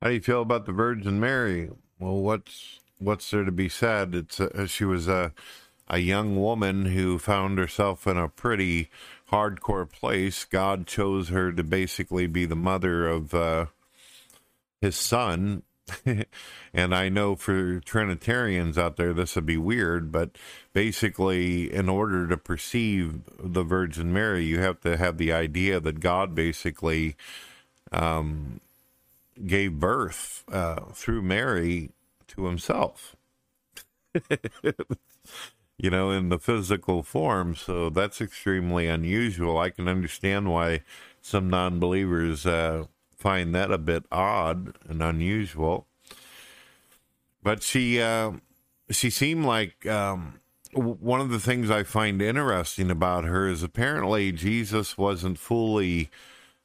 How 0.00 0.08
do 0.08 0.14
you 0.14 0.20
feel 0.20 0.42
about 0.42 0.66
the 0.66 0.72
Virgin 0.72 1.18
Mary? 1.20 1.70
Well, 1.98 2.16
what's 2.16 2.80
what's 2.98 3.30
there 3.30 3.44
to 3.44 3.52
be 3.52 3.68
said? 3.68 4.14
It's 4.14 4.40
uh, 4.40 4.66
she 4.66 4.84
was 4.84 5.08
a 5.08 5.32
a 5.88 5.98
young 5.98 6.36
woman 6.36 6.86
who 6.86 7.18
found 7.18 7.58
herself 7.58 8.06
in 8.06 8.16
a 8.16 8.28
pretty 8.28 8.90
hardcore 9.30 9.90
place. 9.90 10.44
God 10.44 10.86
chose 10.86 11.28
her 11.28 11.52
to 11.52 11.62
basically 11.62 12.26
be 12.26 12.44
the 12.44 12.56
mother 12.56 13.08
of 13.08 13.34
uh, 13.34 13.66
his 14.80 14.96
son. 14.96 15.62
and 16.74 16.94
I 16.94 17.08
know 17.08 17.34
for 17.34 17.80
Trinitarians 17.80 18.76
out 18.76 18.96
there, 18.96 19.14
this 19.14 19.34
would 19.34 19.46
be 19.46 19.56
weird, 19.56 20.12
but 20.12 20.36
basically, 20.74 21.72
in 21.72 21.88
order 21.88 22.26
to 22.26 22.36
perceive 22.36 23.20
the 23.42 23.62
Virgin 23.62 24.12
Mary, 24.12 24.44
you 24.44 24.58
have 24.58 24.80
to 24.82 24.98
have 24.98 25.16
the 25.16 25.32
idea 25.32 25.80
that 25.80 26.00
God 26.00 26.34
basically 26.34 27.16
um, 27.90 28.60
gave 29.46 29.80
birth 29.80 30.44
uh, 30.52 30.80
through 30.92 31.22
Mary 31.22 31.90
to 32.28 32.44
himself. 32.44 33.16
you 35.78 35.90
know, 35.90 36.10
in 36.10 36.28
the 36.28 36.38
physical 36.38 37.02
form. 37.02 37.54
So 37.54 37.88
that's 37.88 38.20
extremely 38.20 38.88
unusual. 38.88 39.58
I 39.58 39.70
can 39.70 39.88
understand 39.88 40.50
why 40.50 40.82
some 41.22 41.48
non 41.48 41.78
believers 41.78 42.44
uh, 42.44 42.86
find 43.16 43.54
that 43.54 43.70
a 43.70 43.78
bit 43.78 44.04
odd 44.10 44.76
and 44.88 45.02
unusual. 45.02 45.86
But 47.42 47.62
she, 47.62 48.00
uh, 48.00 48.32
she 48.90 49.08
seemed 49.08 49.44
like 49.44 49.86
um, 49.86 50.40
one 50.72 51.20
of 51.20 51.30
the 51.30 51.40
things 51.40 51.70
I 51.70 51.84
find 51.84 52.20
interesting 52.20 52.90
about 52.90 53.24
her 53.24 53.48
is 53.48 53.62
apparently 53.62 54.32
Jesus 54.32 54.98
wasn't 54.98 55.38
fully. 55.38 56.10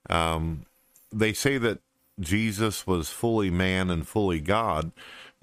Um, 0.09 0.65
they 1.11 1.33
say 1.33 1.57
that 1.59 1.79
Jesus 2.19 2.85
was 2.85 3.09
fully 3.09 3.49
man 3.49 3.89
and 3.89 4.07
fully 4.07 4.39
God, 4.39 4.91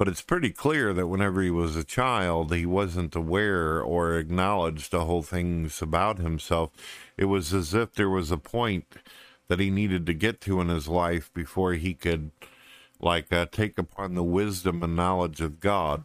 but 0.00 0.08
it's 0.08 0.22
pretty 0.22 0.48
clear 0.48 0.94
that 0.94 1.08
whenever 1.08 1.42
he 1.42 1.50
was 1.50 1.76
a 1.76 1.84
child, 1.84 2.54
he 2.54 2.64
wasn't 2.64 3.14
aware 3.14 3.82
or 3.82 4.16
acknowledged 4.16 4.90
the 4.90 5.04
whole 5.04 5.22
things 5.22 5.82
about 5.82 6.16
himself. 6.16 6.70
It 7.18 7.26
was 7.26 7.52
as 7.52 7.74
if 7.74 7.92
there 7.92 8.08
was 8.08 8.30
a 8.30 8.38
point 8.38 8.86
that 9.48 9.60
he 9.60 9.68
needed 9.68 10.06
to 10.06 10.14
get 10.14 10.40
to 10.40 10.58
in 10.62 10.70
his 10.70 10.88
life 10.88 11.30
before 11.34 11.74
he 11.74 11.92
could, 11.92 12.30
like, 12.98 13.30
uh, 13.30 13.44
take 13.52 13.76
upon 13.76 14.14
the 14.14 14.22
wisdom 14.22 14.82
and 14.82 14.96
knowledge 14.96 15.42
of 15.42 15.60
God. 15.60 16.04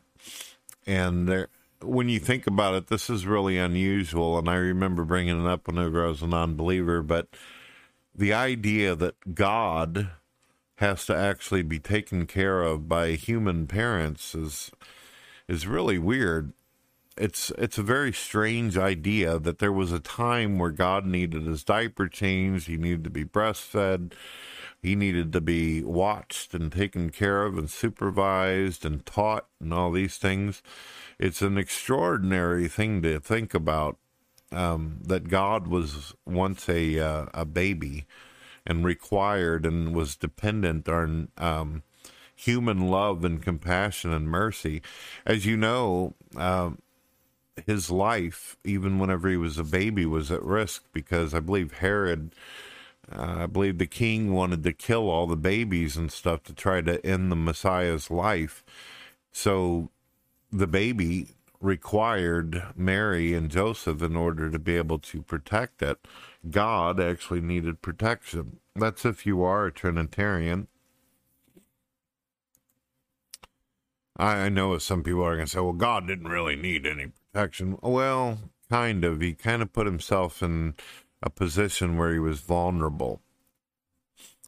And 0.85 1.29
there, 1.29 1.47
when 1.81 2.09
you 2.09 2.19
think 2.19 2.47
about 2.47 2.75
it, 2.75 2.87
this 2.87 3.09
is 3.09 3.25
really 3.25 3.57
unusual. 3.57 4.37
And 4.37 4.49
I 4.49 4.55
remember 4.55 5.05
bringing 5.05 5.41
it 5.41 5.49
up 5.49 5.67
whenever 5.67 6.03
I 6.03 6.09
was 6.09 6.21
a 6.21 6.27
non 6.27 6.57
believer, 6.57 7.01
but 7.01 7.29
the 8.13 8.33
idea 8.33 8.93
that 8.93 9.35
God 9.35 10.09
has 10.77 11.05
to 11.05 11.15
actually 11.15 11.63
be 11.63 11.79
taken 11.79 12.25
care 12.25 12.61
of 12.61 12.87
by 12.87 13.11
human 13.11 13.67
parents 13.67 14.35
is 14.35 14.71
is 15.47 15.67
really 15.67 15.97
weird. 15.97 16.53
It's 17.17 17.51
it's 17.57 17.77
a 17.77 17.83
very 17.83 18.11
strange 18.11 18.77
idea 18.77 19.39
that 19.39 19.59
there 19.59 19.71
was 19.71 19.91
a 19.91 19.99
time 19.99 20.59
where 20.59 20.71
God 20.71 21.05
needed 21.05 21.43
his 21.43 21.63
diaper 21.63 22.07
changed, 22.07 22.67
he 22.67 22.77
needed 22.77 23.05
to 23.05 23.09
be 23.09 23.23
breastfed, 23.23 24.13
he 24.81 24.95
needed 24.95 25.31
to 25.33 25.41
be 25.41 25.81
watched 25.81 26.53
and 26.53 26.71
taken 26.71 27.09
care 27.09 27.43
of 27.43 27.57
and 27.57 27.69
supervised 27.69 28.85
and 28.85 29.05
taught 29.05 29.47
and 29.61 29.73
all 29.73 29.91
these 29.91 30.17
things. 30.17 30.61
It's 31.17 31.41
an 31.41 31.57
extraordinary 31.57 32.67
thing 32.67 33.01
to 33.03 33.21
think 33.21 33.53
about 33.53 33.97
um, 34.51 34.99
that 35.03 35.29
God 35.29 35.67
was 35.67 36.13
once 36.25 36.67
a 36.67 36.99
uh, 36.99 37.27
a 37.33 37.45
baby 37.45 38.05
and 38.65 38.85
required 38.85 39.65
and 39.65 39.93
was 39.95 40.15
dependent 40.15 40.89
on 40.89 41.29
um, 41.37 41.83
human 42.35 42.87
love 42.89 43.23
and 43.23 43.41
compassion 43.41 44.11
and 44.11 44.29
mercy. 44.29 44.81
As 45.25 45.45
you 45.45 45.55
know, 45.55 46.13
um, 46.35 46.79
his 47.65 47.89
life, 47.89 48.57
even 48.63 48.99
whenever 48.99 49.29
he 49.29 49.37
was 49.37 49.57
a 49.57 49.63
baby, 49.63 50.05
was 50.05 50.31
at 50.31 50.43
risk 50.43 50.83
because 50.91 51.33
I 51.33 51.39
believe 51.39 51.73
Herod, 51.73 52.31
uh, 53.11 53.37
I 53.39 53.45
believe 53.45 53.77
the 53.77 53.85
king 53.85 54.33
wanted 54.33 54.63
to 54.63 54.73
kill 54.73 55.09
all 55.09 55.27
the 55.27 55.37
babies 55.37 55.95
and 55.95 56.11
stuff 56.11 56.43
to 56.43 56.53
try 56.53 56.81
to 56.81 57.05
end 57.05 57.31
the 57.31 57.35
Messiah's 57.35 58.11
life. 58.11 58.63
So 59.31 59.89
the 60.51 60.67
baby 60.67 61.27
required 61.61 62.63
Mary 62.75 63.33
and 63.33 63.49
Joseph 63.49 64.01
in 64.01 64.15
order 64.15 64.49
to 64.49 64.59
be 64.59 64.75
able 64.75 64.99
to 64.99 65.21
protect 65.21 65.81
it. 65.81 65.97
God 66.49 66.99
actually 66.99 67.41
needed 67.41 67.81
protection. 67.81 68.59
That's 68.75 69.05
if 69.05 69.25
you 69.25 69.43
are 69.43 69.65
a 69.65 69.71
Trinitarian. 69.71 70.67
I 74.17 74.47
know 74.47 74.77
some 74.77 75.03
people 75.03 75.23
are 75.23 75.35
going 75.35 75.45
to 75.45 75.51
say, 75.51 75.59
well, 75.59 75.73
God 75.73 76.07
didn't 76.07 76.29
really 76.29 76.55
need 76.55 76.85
any 76.85 77.07
protection. 77.33 77.77
Well, 77.81 78.39
kind 78.69 79.03
of. 79.03 79.19
He 79.19 79.33
kind 79.33 79.61
of 79.61 79.73
put 79.73 79.85
himself 79.85 80.41
in 80.41 80.75
a 81.21 81.29
position 81.29 81.97
where 81.97 82.13
he 82.13 82.19
was 82.19 82.39
vulnerable. 82.39 83.21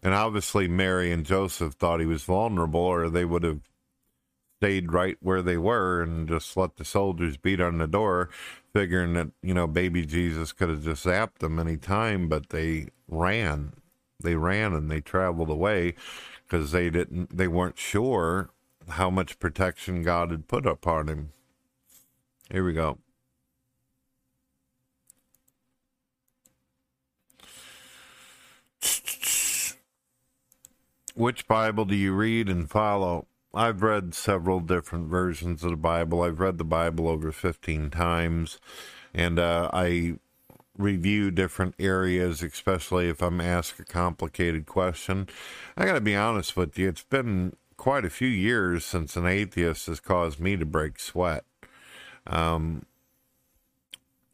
And 0.01 0.13
obviously, 0.13 0.67
Mary 0.67 1.11
and 1.11 1.25
Joseph 1.25 1.73
thought 1.73 1.99
he 1.99 2.05
was 2.05 2.23
vulnerable, 2.23 2.79
or 2.79 3.09
they 3.09 3.25
would 3.25 3.43
have 3.43 3.61
stayed 4.59 4.91
right 4.91 5.17
where 5.19 5.41
they 5.41 5.57
were 5.57 6.01
and 6.01 6.27
just 6.27 6.55
let 6.55 6.77
the 6.77 6.85
soldiers 6.85 7.37
beat 7.37 7.59
on 7.59 7.77
the 7.77 7.87
door, 7.87 8.29
figuring 8.73 9.13
that, 9.13 9.31
you 9.41 9.53
know, 9.53 9.67
baby 9.67 10.05
Jesus 10.05 10.51
could 10.53 10.69
have 10.69 10.83
just 10.83 11.05
zapped 11.05 11.39
them 11.39 11.59
any 11.59 11.77
time, 11.77 12.27
but 12.27 12.49
they 12.49 12.87
ran. 13.07 13.73
They 14.21 14.35
ran 14.35 14.73
and 14.73 14.89
they 14.89 15.01
traveled 15.01 15.49
away 15.49 15.95
because 16.43 16.71
they 16.71 16.89
didn't 16.89 17.35
they 17.35 17.47
weren't 17.47 17.77
sure 17.77 18.49
how 18.89 19.09
much 19.09 19.39
protection 19.39 20.01
God 20.01 20.31
had 20.31 20.47
put 20.47 20.65
upon 20.65 21.07
him. 21.07 21.31
Here 22.49 22.63
we 22.63 22.73
go. 22.73 22.99
Which 31.15 31.47
Bible 31.47 31.85
do 31.85 31.95
you 31.95 32.13
read 32.13 32.47
and 32.47 32.69
follow? 32.69 33.25
I've 33.53 33.81
read 33.81 34.13
several 34.13 34.59
different 34.59 35.07
versions 35.07 35.63
of 35.63 35.71
the 35.71 35.77
Bible. 35.77 36.21
I've 36.21 36.39
read 36.39 36.57
the 36.57 36.63
Bible 36.63 37.07
over 37.07 37.31
15 37.31 37.89
times, 37.89 38.59
and 39.13 39.39
uh, 39.39 39.69
I 39.73 40.17
review 40.77 41.31
different 41.31 41.75
areas, 41.79 42.43
especially 42.43 43.09
if 43.09 43.21
I'm 43.21 43.41
asked 43.41 43.79
a 43.79 43.85
complicated 43.85 44.65
question. 44.65 45.27
I 45.75 45.85
got 45.85 45.93
to 45.93 46.01
be 46.01 46.15
honest 46.15 46.55
with 46.55 46.77
you, 46.77 46.89
it's 46.89 47.03
been 47.03 47.55
quite 47.77 48.05
a 48.05 48.09
few 48.09 48.27
years 48.27 48.85
since 48.85 49.15
an 49.15 49.25
atheist 49.25 49.87
has 49.87 49.99
caused 49.99 50.39
me 50.39 50.55
to 50.57 50.65
break 50.65 50.99
sweat. 50.99 51.45
Um, 52.25 52.85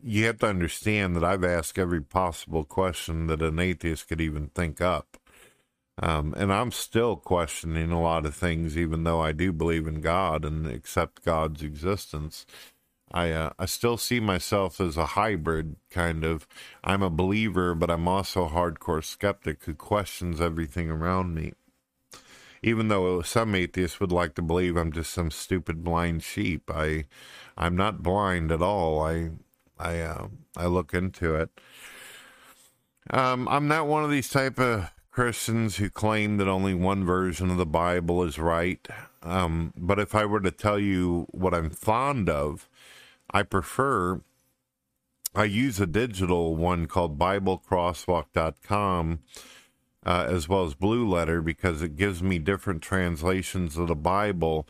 you 0.02 0.26
have 0.26 0.40
to 0.40 0.48
understand 0.48 1.16
that 1.16 1.24
I've 1.24 1.44
asked 1.44 1.80
every 1.80 2.02
possible 2.02 2.66
question 2.66 3.28
that 3.28 3.42
an 3.42 3.60
atheist 3.60 4.10
could 4.10 4.20
even 4.20 4.48
think 4.48 4.82
up. 4.82 5.18
Um, 6.02 6.34
and 6.38 6.52
I'm 6.52 6.72
still 6.72 7.16
questioning 7.16 7.92
a 7.92 8.02
lot 8.02 8.26
of 8.26 8.36
things, 8.36 8.78
even 8.78 9.04
though 9.04 9.22
I 9.22 9.32
do 9.32 9.52
believe 9.54 9.86
in 9.88 10.02
God 10.02 10.44
and 10.44 10.66
accept 10.66 11.24
God's 11.24 11.62
existence. 11.62 12.46
I 13.12 13.30
uh, 13.30 13.52
I 13.60 13.68
still 13.68 13.98
see 13.98 14.20
myself 14.20 14.82
as 14.82 14.98
a 14.98 15.06
hybrid 15.06 15.76
kind 15.92 16.24
of. 16.24 16.48
I'm 16.84 17.04
a 17.04 17.12
believer, 17.12 17.76
but 17.76 17.92
I'm 17.92 18.08
also 18.08 18.46
a 18.46 18.50
hardcore 18.50 19.04
skeptic 19.04 19.64
who 19.66 19.76
questions 19.76 20.42
everything 20.42 20.90
around 20.90 21.36
me. 21.36 21.54
Even 22.64 22.88
though 22.88 23.22
some 23.22 23.54
atheists 23.54 24.00
would 24.00 24.12
like 24.12 24.34
to 24.36 24.42
believe 24.42 24.78
I'm 24.78 24.92
just 24.92 25.14
some 25.14 25.30
stupid 25.30 25.84
blind 25.84 26.24
sheep, 26.24 26.72
I 26.74 27.06
I'm 27.56 27.76
not 27.76 28.02
blind 28.02 28.52
at 28.52 28.64
all. 28.64 29.00
I 29.02 29.30
I 29.78 30.00
uh, 30.00 30.28
I 30.58 30.66
look 30.66 30.94
into 30.96 31.36
it. 31.36 31.52
Um, 33.12 33.48
I'm 33.48 33.68
not 33.68 33.88
one 33.88 34.04
of 34.04 34.10
these 34.10 34.30
type 34.30 34.60
of 34.60 34.90
Christians 35.14 35.78
who 35.78 35.90
claim 35.92 36.38
that 36.38 36.48
only 36.48 36.74
one 36.74 37.06
version 37.06 37.52
of 37.52 37.58
the 37.58 37.68
Bible 37.68 38.24
is 38.24 38.40
right. 38.40 38.88
Um, 39.22 39.72
but 39.78 40.00
if 40.00 40.16
I 40.16 40.26
were 40.26 40.40
to 40.40 40.50
tell 40.50 40.80
you 40.80 41.28
what 41.30 41.54
I'm 41.54 41.70
fond 41.70 42.32
of, 42.32 42.68
I 43.30 43.44
prefer, 43.44 44.22
I 45.36 45.44
use 45.44 45.80
a 45.80 45.86
digital 45.86 46.56
one 46.56 46.88
called 46.88 47.20
BibleCrosswalk.com 47.20 49.20
uh, 50.04 50.26
as 50.28 50.50
well 50.50 50.66
as 50.66 50.74
Blue 50.74 51.08
Letter 51.08 51.44
because 51.44 51.84
it 51.84 51.96
gives 51.96 52.24
me 52.24 52.40
different 52.40 52.82
translations 52.82 53.78
of 53.78 53.90
the 53.90 53.96
Bible 53.96 54.68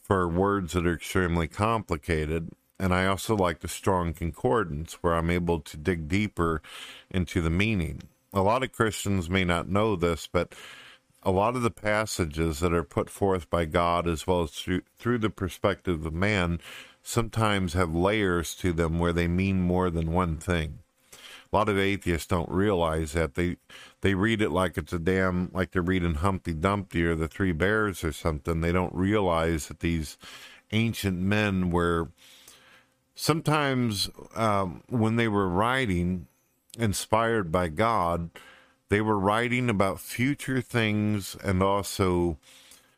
for 0.00 0.28
words 0.28 0.74
that 0.74 0.86
are 0.86 0.94
extremely 0.94 1.48
complicated. 1.48 2.50
And 2.78 2.94
I 2.94 3.06
also 3.06 3.36
like 3.36 3.58
the 3.58 3.66
strong 3.66 4.12
concordance 4.12 5.02
where 5.02 5.14
I'm 5.14 5.30
able 5.30 5.58
to 5.58 5.76
dig 5.76 6.06
deeper 6.06 6.62
into 7.10 7.42
the 7.42 7.50
meaning. 7.50 8.02
A 8.32 8.42
lot 8.42 8.62
of 8.62 8.72
Christians 8.72 9.28
may 9.28 9.44
not 9.44 9.68
know 9.68 9.96
this, 9.96 10.28
but 10.30 10.54
a 11.22 11.30
lot 11.30 11.56
of 11.56 11.62
the 11.62 11.70
passages 11.70 12.60
that 12.60 12.72
are 12.72 12.84
put 12.84 13.10
forth 13.10 13.50
by 13.50 13.64
God, 13.64 14.08
as 14.08 14.26
well 14.26 14.42
as 14.42 14.50
through, 14.52 14.82
through 14.98 15.18
the 15.18 15.30
perspective 15.30 16.06
of 16.06 16.14
man, 16.14 16.60
sometimes 17.02 17.72
have 17.72 17.94
layers 17.94 18.54
to 18.56 18.72
them 18.72 18.98
where 18.98 19.12
they 19.12 19.28
mean 19.28 19.60
more 19.60 19.90
than 19.90 20.12
one 20.12 20.36
thing. 20.36 20.78
A 21.52 21.56
lot 21.56 21.68
of 21.68 21.78
atheists 21.78 22.28
don't 22.28 22.48
realize 22.48 23.12
that 23.12 23.34
they 23.34 23.56
they 24.02 24.14
read 24.14 24.40
it 24.40 24.50
like 24.50 24.78
it's 24.78 24.92
a 24.92 25.00
damn 25.00 25.50
like 25.52 25.72
they're 25.72 25.82
reading 25.82 26.14
Humpty 26.14 26.54
Dumpty 26.54 27.04
or 27.04 27.16
the 27.16 27.26
Three 27.26 27.50
Bears 27.50 28.04
or 28.04 28.12
something. 28.12 28.60
They 28.60 28.70
don't 28.70 28.94
realize 28.94 29.66
that 29.66 29.80
these 29.80 30.16
ancient 30.70 31.18
men 31.18 31.70
were 31.70 32.10
sometimes 33.16 34.08
um, 34.36 34.82
when 34.88 35.16
they 35.16 35.26
were 35.26 35.48
writing, 35.48 36.28
inspired 36.78 37.50
by 37.50 37.68
God, 37.68 38.30
they 38.88 39.00
were 39.00 39.18
writing 39.18 39.68
about 39.68 40.00
future 40.00 40.60
things 40.60 41.36
and 41.42 41.62
also 41.62 42.38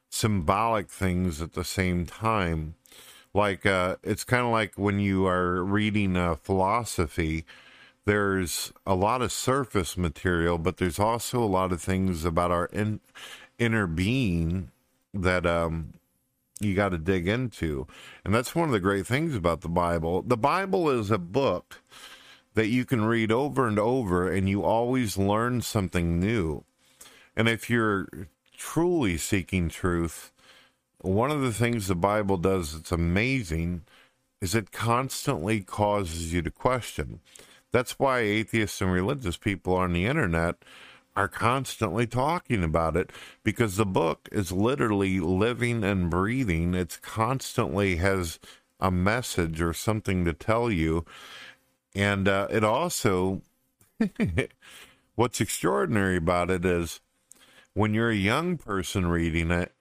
symbolic 0.08 0.88
things 0.88 1.40
at 1.40 1.52
the 1.54 1.64
same 1.64 2.06
time. 2.06 2.74
Like 3.34 3.64
uh, 3.64 3.96
it's 4.02 4.24
kind 4.24 4.44
of 4.44 4.52
like 4.52 4.74
when 4.76 4.98
you 4.98 5.26
are 5.26 5.62
reading 5.62 6.16
uh, 6.16 6.36
philosophy 6.36 7.44
there's 8.04 8.72
a 8.84 8.96
lot 8.96 9.22
of 9.22 9.30
surface 9.30 9.96
material 9.96 10.58
but 10.58 10.78
there's 10.78 10.98
also 10.98 11.40
a 11.42 11.46
lot 11.46 11.70
of 11.70 11.80
things 11.80 12.24
about 12.24 12.50
our 12.50 12.66
in, 12.66 12.98
inner 13.58 13.86
being 13.86 14.70
that 15.14 15.46
um, 15.46 15.94
you 16.60 16.74
got 16.74 16.90
to 16.90 16.98
dig 16.98 17.28
into. 17.28 17.86
And 18.24 18.34
that's 18.34 18.54
one 18.54 18.68
of 18.68 18.72
the 18.72 18.80
great 18.80 19.06
things 19.06 19.34
about 19.34 19.60
the 19.60 19.68
bible. 19.68 20.22
The 20.22 20.36
bible 20.36 20.90
is 20.90 21.10
a 21.10 21.18
book 21.18 21.82
that 22.54 22.68
you 22.68 22.84
can 22.84 23.04
read 23.04 23.32
over 23.32 23.66
and 23.66 23.78
over 23.78 24.30
and 24.30 24.48
you 24.48 24.62
always 24.62 25.16
learn 25.16 25.60
something 25.60 26.18
new 26.18 26.64
and 27.36 27.48
if 27.48 27.68
you're 27.70 28.08
truly 28.56 29.16
seeking 29.16 29.68
truth 29.68 30.32
one 31.02 31.30
of 31.30 31.40
the 31.40 31.52
things 31.52 31.88
the 31.88 31.94
Bible 31.94 32.36
does 32.36 32.74
that's 32.74 32.92
amazing 32.92 33.82
is 34.40 34.54
it 34.54 34.72
constantly 34.72 35.60
causes 35.60 36.32
you 36.32 36.42
to 36.42 36.50
question. 36.50 37.20
That's 37.70 37.98
why 37.98 38.20
atheists 38.20 38.80
and 38.80 38.92
religious 38.92 39.36
people 39.36 39.74
on 39.74 39.92
the 39.92 40.06
internet 40.06 40.56
are 41.14 41.28
constantly 41.28 42.06
talking 42.06 42.64
about 42.64 42.96
it 42.96 43.10
because 43.44 43.76
the 43.76 43.86
book 43.86 44.28
is 44.32 44.50
literally 44.50 45.20
living 45.20 45.84
and 45.84 46.10
breathing. 46.10 46.74
It 46.74 46.98
constantly 47.02 47.96
has 47.96 48.38
a 48.80 48.90
message 48.90 49.60
or 49.60 49.72
something 49.72 50.24
to 50.24 50.32
tell 50.32 50.70
you. 50.70 51.04
And 51.94 52.28
uh, 52.28 52.48
it 52.50 52.64
also, 52.64 53.42
what's 55.14 55.40
extraordinary 55.40 56.16
about 56.16 56.50
it 56.50 56.64
is 56.64 57.00
when 57.74 57.94
you're 57.94 58.10
a 58.10 58.16
young 58.16 58.56
person 58.56 59.06
reading 59.06 59.50
it, 59.50 59.72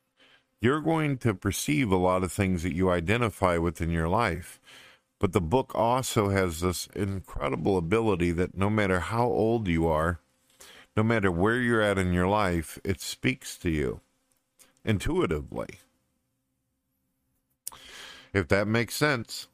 you're 0.61 0.81
going 0.81 1.17
to 1.17 1.33
perceive 1.33 1.91
a 1.91 1.97
lot 1.97 2.23
of 2.23 2.31
things 2.31 2.63
that 2.63 2.75
you 2.75 2.89
identify 2.91 3.57
with 3.57 3.81
in 3.81 3.89
your 3.89 4.07
life. 4.07 4.59
But 5.19 5.33
the 5.33 5.41
book 5.41 5.73
also 5.75 6.29
has 6.29 6.61
this 6.61 6.87
incredible 6.95 7.77
ability 7.77 8.31
that 8.33 8.57
no 8.57 8.69
matter 8.69 8.99
how 8.99 9.25
old 9.25 9.67
you 9.67 9.87
are, 9.87 10.19
no 10.95 11.03
matter 11.03 11.31
where 11.31 11.57
you're 11.59 11.81
at 11.81 11.97
in 11.97 12.13
your 12.13 12.27
life, 12.27 12.79
it 12.83 13.01
speaks 13.01 13.57
to 13.59 13.69
you 13.69 14.01
intuitively. 14.83 15.79
If 18.33 18.47
that 18.49 18.67
makes 18.67 18.95
sense. 18.95 19.47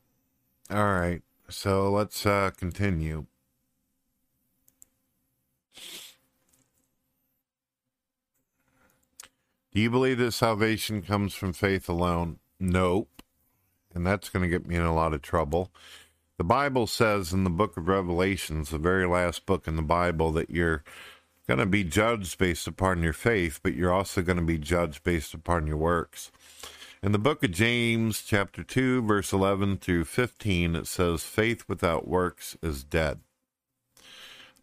All 0.70 0.84
right. 0.84 1.22
So 1.50 1.90
let's 1.90 2.26
uh, 2.26 2.52
continue. 2.58 3.26
Do 9.72 9.82
you 9.82 9.90
believe 9.90 10.18
that 10.18 10.32
salvation 10.32 11.02
comes 11.02 11.34
from 11.34 11.54
faith 11.54 11.88
alone? 11.88 12.40
Nope. 12.60 13.22
And 13.94 14.06
that's 14.06 14.30
going 14.30 14.44
to 14.44 14.50
get 14.50 14.68
me 14.68 14.76
in 14.76 14.82
a 14.82 14.94
lot 14.94 15.14
of 15.14 15.22
trouble. 15.22 15.72
The 16.38 16.44
Bible 16.44 16.86
says 16.86 17.32
in 17.32 17.44
the 17.44 17.50
book 17.50 17.78
of 17.78 17.88
Revelations, 17.88 18.70
the 18.70 18.78
very 18.78 19.08
last 19.08 19.46
book 19.46 19.68
in 19.68 19.76
the 19.76 19.82
Bible, 19.82 20.32
that 20.34 20.50
you're 20.50 20.84
going 21.48 21.60
to 21.60 21.66
be 21.66 21.84
judged 21.84 22.38
based 22.38 22.68
upon 22.68 23.02
your 23.02 23.14
faith, 23.14 23.60
but 23.64 23.74
you're 23.74 23.94
also 23.94 24.22
going 24.22 24.38
to 24.38 24.44
be 24.44 24.58
judged 24.58 25.04
based 25.04 25.34
upon 25.34 25.66
your 25.66 25.78
works. 25.78 26.32
In 27.08 27.14
the 27.14 27.20
book 27.20 27.42
of 27.42 27.52
James, 27.52 28.22
chapter 28.22 28.64
2, 28.64 29.02
verse 29.02 29.32
11 29.32 29.78
through 29.78 30.04
15, 30.04 30.76
it 30.76 30.88
says, 30.88 31.24
Faith 31.24 31.64
without 31.66 32.06
works 32.06 32.58
is 32.62 32.84
dead. 32.84 33.22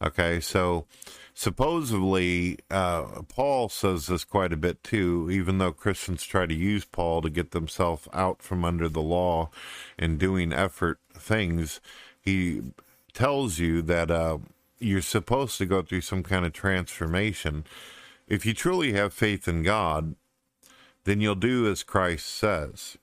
Okay, 0.03 0.41
so 0.41 0.85
supposedly 1.33 2.59
uh, 2.71 3.23
Paul 3.29 3.71
says 3.71 4.09
this 4.09 4.25
quite 4.25 4.53
a 4.53 4.59
bit 4.59 4.85
too, 4.85 5.31
even 5.31 5.57
though 5.57 5.73
Christians 5.73 6.23
try 6.23 6.45
to 6.45 6.53
use 6.53 6.85
Paul 6.85 7.23
to 7.23 7.31
get 7.31 7.53
themselves 7.53 8.09
out 8.13 8.43
from 8.43 8.63
under 8.63 8.91
the 8.91 9.01
law 9.01 9.49
and 9.99 10.19
doing 10.19 10.53
effort 10.53 10.99
things. 11.15 11.81
He 12.21 12.61
tells 13.15 13.59
you 13.59 13.81
that 13.81 14.11
uh, 14.11 14.37
you're 14.79 15.01
supposed 15.01 15.57
to 15.57 15.65
go 15.65 15.81
through 15.81 16.03
some 16.03 16.23
kind 16.23 16.45
of 16.45 16.53
transformation. 16.53 17.65
If 18.29 18.45
you 18.45 18.53
truly 18.53 18.93
have 18.93 19.15
faith 19.15 19.49
in 19.49 19.63
God, 19.63 20.15
then 21.05 21.21
you'll 21.21 21.35
do 21.35 21.71
as 21.71 21.83
Christ 21.83 22.27
says. 22.27 22.97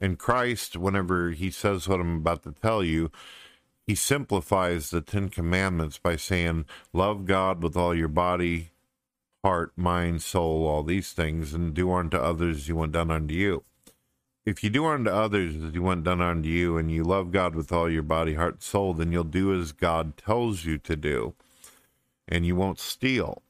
And 0.00 0.18
Christ, 0.18 0.76
whenever 0.76 1.30
he 1.30 1.50
says 1.50 1.88
what 1.88 2.00
I'm 2.00 2.16
about 2.16 2.42
to 2.44 2.52
tell 2.52 2.82
you, 2.82 3.10
he 3.86 3.94
simplifies 3.94 4.90
the 4.90 5.00
Ten 5.00 5.28
Commandments 5.28 5.98
by 5.98 6.16
saying, 6.16 6.66
Love 6.92 7.24
God 7.24 7.62
with 7.62 7.76
all 7.76 7.94
your 7.94 8.08
body, 8.08 8.70
heart, 9.44 9.72
mind, 9.76 10.22
soul, 10.22 10.66
all 10.66 10.82
these 10.82 11.12
things, 11.12 11.52
and 11.52 11.74
do 11.74 11.92
unto 11.92 12.16
others 12.16 12.58
as 12.58 12.68
you 12.68 12.76
want 12.76 12.92
done 12.92 13.10
unto 13.10 13.34
you. 13.34 13.64
If 14.44 14.64
you 14.64 14.70
do 14.70 14.86
unto 14.86 15.10
others 15.10 15.54
as 15.56 15.74
you 15.74 15.82
want 15.82 16.04
done 16.04 16.20
unto 16.20 16.48
you, 16.48 16.76
and 16.76 16.90
you 16.90 17.04
love 17.04 17.30
God 17.30 17.54
with 17.54 17.70
all 17.72 17.90
your 17.90 18.02
body, 18.02 18.34
heart, 18.34 18.62
soul, 18.62 18.94
then 18.94 19.12
you'll 19.12 19.24
do 19.24 19.58
as 19.58 19.72
God 19.72 20.16
tells 20.16 20.64
you 20.64 20.78
to 20.78 20.96
do. 20.96 21.34
And 22.28 22.44
you 22.44 22.56
won't 22.56 22.80
steal. 22.80 23.42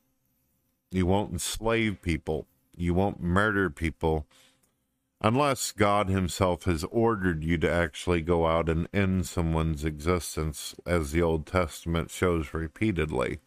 You 0.90 1.06
won't 1.06 1.32
enslave 1.32 2.02
people. 2.02 2.46
You 2.76 2.94
won't 2.94 3.22
murder 3.22 3.70
people 3.70 4.26
unless 5.20 5.70
God 5.70 6.08
Himself 6.08 6.64
has 6.64 6.84
ordered 6.84 7.44
you 7.44 7.56
to 7.58 7.70
actually 7.70 8.22
go 8.22 8.46
out 8.46 8.68
and 8.68 8.88
end 8.92 9.26
someone's 9.26 9.84
existence, 9.84 10.74
as 10.84 11.12
the 11.12 11.22
Old 11.22 11.46
Testament 11.46 12.10
shows 12.10 12.52
repeatedly. 12.52 13.38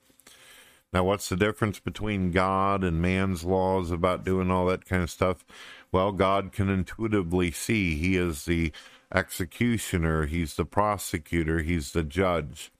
Now, 0.93 1.03
what's 1.03 1.27
the 1.27 1.35
difference 1.35 1.79
between 1.79 2.31
God 2.31 2.81
and 2.83 3.01
man's 3.01 3.43
laws 3.43 3.91
about 3.91 4.23
doing 4.23 4.49
all 4.49 4.65
that 4.67 4.85
kind 4.85 5.03
of 5.03 5.09
stuff? 5.09 5.43
Well, 5.91 6.13
God 6.13 6.53
can 6.53 6.69
intuitively 6.69 7.51
see. 7.51 7.95
He 7.95 8.15
is 8.15 8.45
the 8.45 8.71
executioner, 9.13 10.25
He's 10.25 10.55
the 10.55 10.63
prosecutor, 10.63 11.61
He's 11.61 11.91
the 11.91 12.03
judge. 12.03 12.71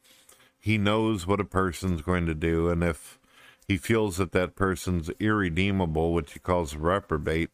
He 0.58 0.78
knows 0.78 1.28
what 1.28 1.42
a 1.42 1.46
person's 1.46 2.02
going 2.02 2.26
to 2.28 2.34
do, 2.34 2.70
and 2.70 2.82
if 2.82 3.20
he 3.68 3.78
feels 3.78 4.18
that 4.18 4.32
that 4.34 4.56
person's 4.56 5.10
irredeemable, 5.20 6.14
which 6.14 6.34
he 6.34 6.40
calls 6.40 6.76
reprobate, 6.76 7.52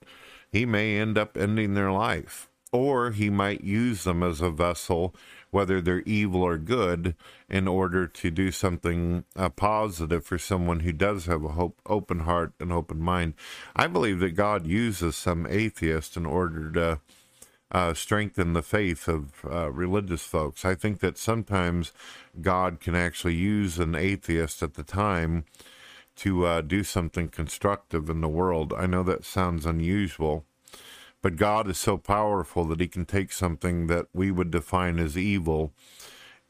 he 0.52 0.66
may 0.66 0.98
end 0.98 1.18
up 1.18 1.38
ending 1.38 1.74
their 1.74 1.92
life. 1.92 2.50
Or 2.74 3.12
he 3.12 3.30
might 3.30 3.66
use 3.66 4.06
them 4.06 4.24
as 4.24 4.40
a 4.40 4.50
vessel, 4.50 5.14
whether 5.50 5.82
they're 5.82 6.04
evil 6.04 6.42
or 6.42 6.58
good, 6.58 7.16
in 7.50 7.68
order 7.68 8.08
to 8.08 8.32
do 8.32 8.50
something 8.50 9.26
uh, 9.36 9.50
positive 9.50 10.26
for 10.26 10.38
someone 10.38 10.80
who 10.82 10.94
does 10.94 11.26
have 11.26 11.44
a 11.44 11.50
hope, 11.50 11.82
open 11.86 12.22
heart 12.22 12.54
and 12.62 12.72
open 12.72 13.02
mind. 13.02 13.34
I 13.76 13.88
believe 13.88 14.20
that 14.20 14.32
God 14.32 14.66
uses 14.66 15.18
some 15.18 15.46
atheists 15.50 16.16
in 16.16 16.26
order 16.26 16.72
to 16.72 17.02
uh, 17.72 17.94
strengthen 17.94 18.54
the 18.54 18.62
faith 18.62 19.08
of 19.08 19.46
uh, 19.50 19.72
religious 19.72 20.24
folks. 20.24 20.64
I 20.64 20.76
think 20.76 21.00
that 21.00 21.18
sometimes 21.18 21.92
God 22.42 22.80
can 22.80 22.96
actually 22.96 23.36
use 23.36 23.80
an 23.80 23.96
atheist 23.96 24.64
at 24.64 24.76
the 24.76 24.84
time 24.84 25.46
to 26.18 26.46
uh, 26.46 26.62
do 26.62 26.84
something 26.84 27.30
constructive 27.30 28.10
in 28.10 28.22
the 28.22 28.28
world. 28.28 28.74
I 28.76 28.86
know 28.86 29.04
that 29.04 29.26
sounds 29.26 29.66
unusual, 29.66 30.46
but 31.22 31.36
God 31.36 31.70
is 31.70 31.78
so 31.78 31.98
powerful 31.98 32.66
that 32.66 32.80
he 32.80 32.88
can 32.88 33.06
take 33.06 33.32
something 33.32 33.88
that 33.88 34.08
we 34.14 34.32
would 34.32 34.52
define 34.52 35.00
as 35.00 35.18
evil 35.18 35.74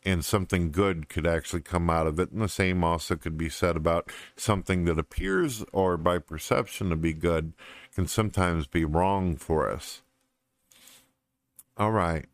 and 0.03 0.25
something 0.25 0.71
good 0.71 1.09
could 1.09 1.27
actually 1.27 1.61
come 1.61 1.89
out 1.89 2.07
of 2.07 2.19
it. 2.19 2.31
And 2.31 2.41
the 2.41 2.49
same 2.49 2.83
also 2.83 3.15
could 3.15 3.37
be 3.37 3.49
said 3.49 3.75
about 3.75 4.11
something 4.35 4.85
that 4.85 4.97
appears 4.97 5.63
or 5.71 5.97
by 5.97 6.17
perception 6.17 6.89
to 6.89 6.95
be 6.95 7.13
good 7.13 7.53
can 7.93 8.07
sometimes 8.07 8.67
be 8.67 8.83
wrong 8.83 9.35
for 9.35 9.69
us. 9.69 10.01
All 11.77 11.91
right. 11.91 12.25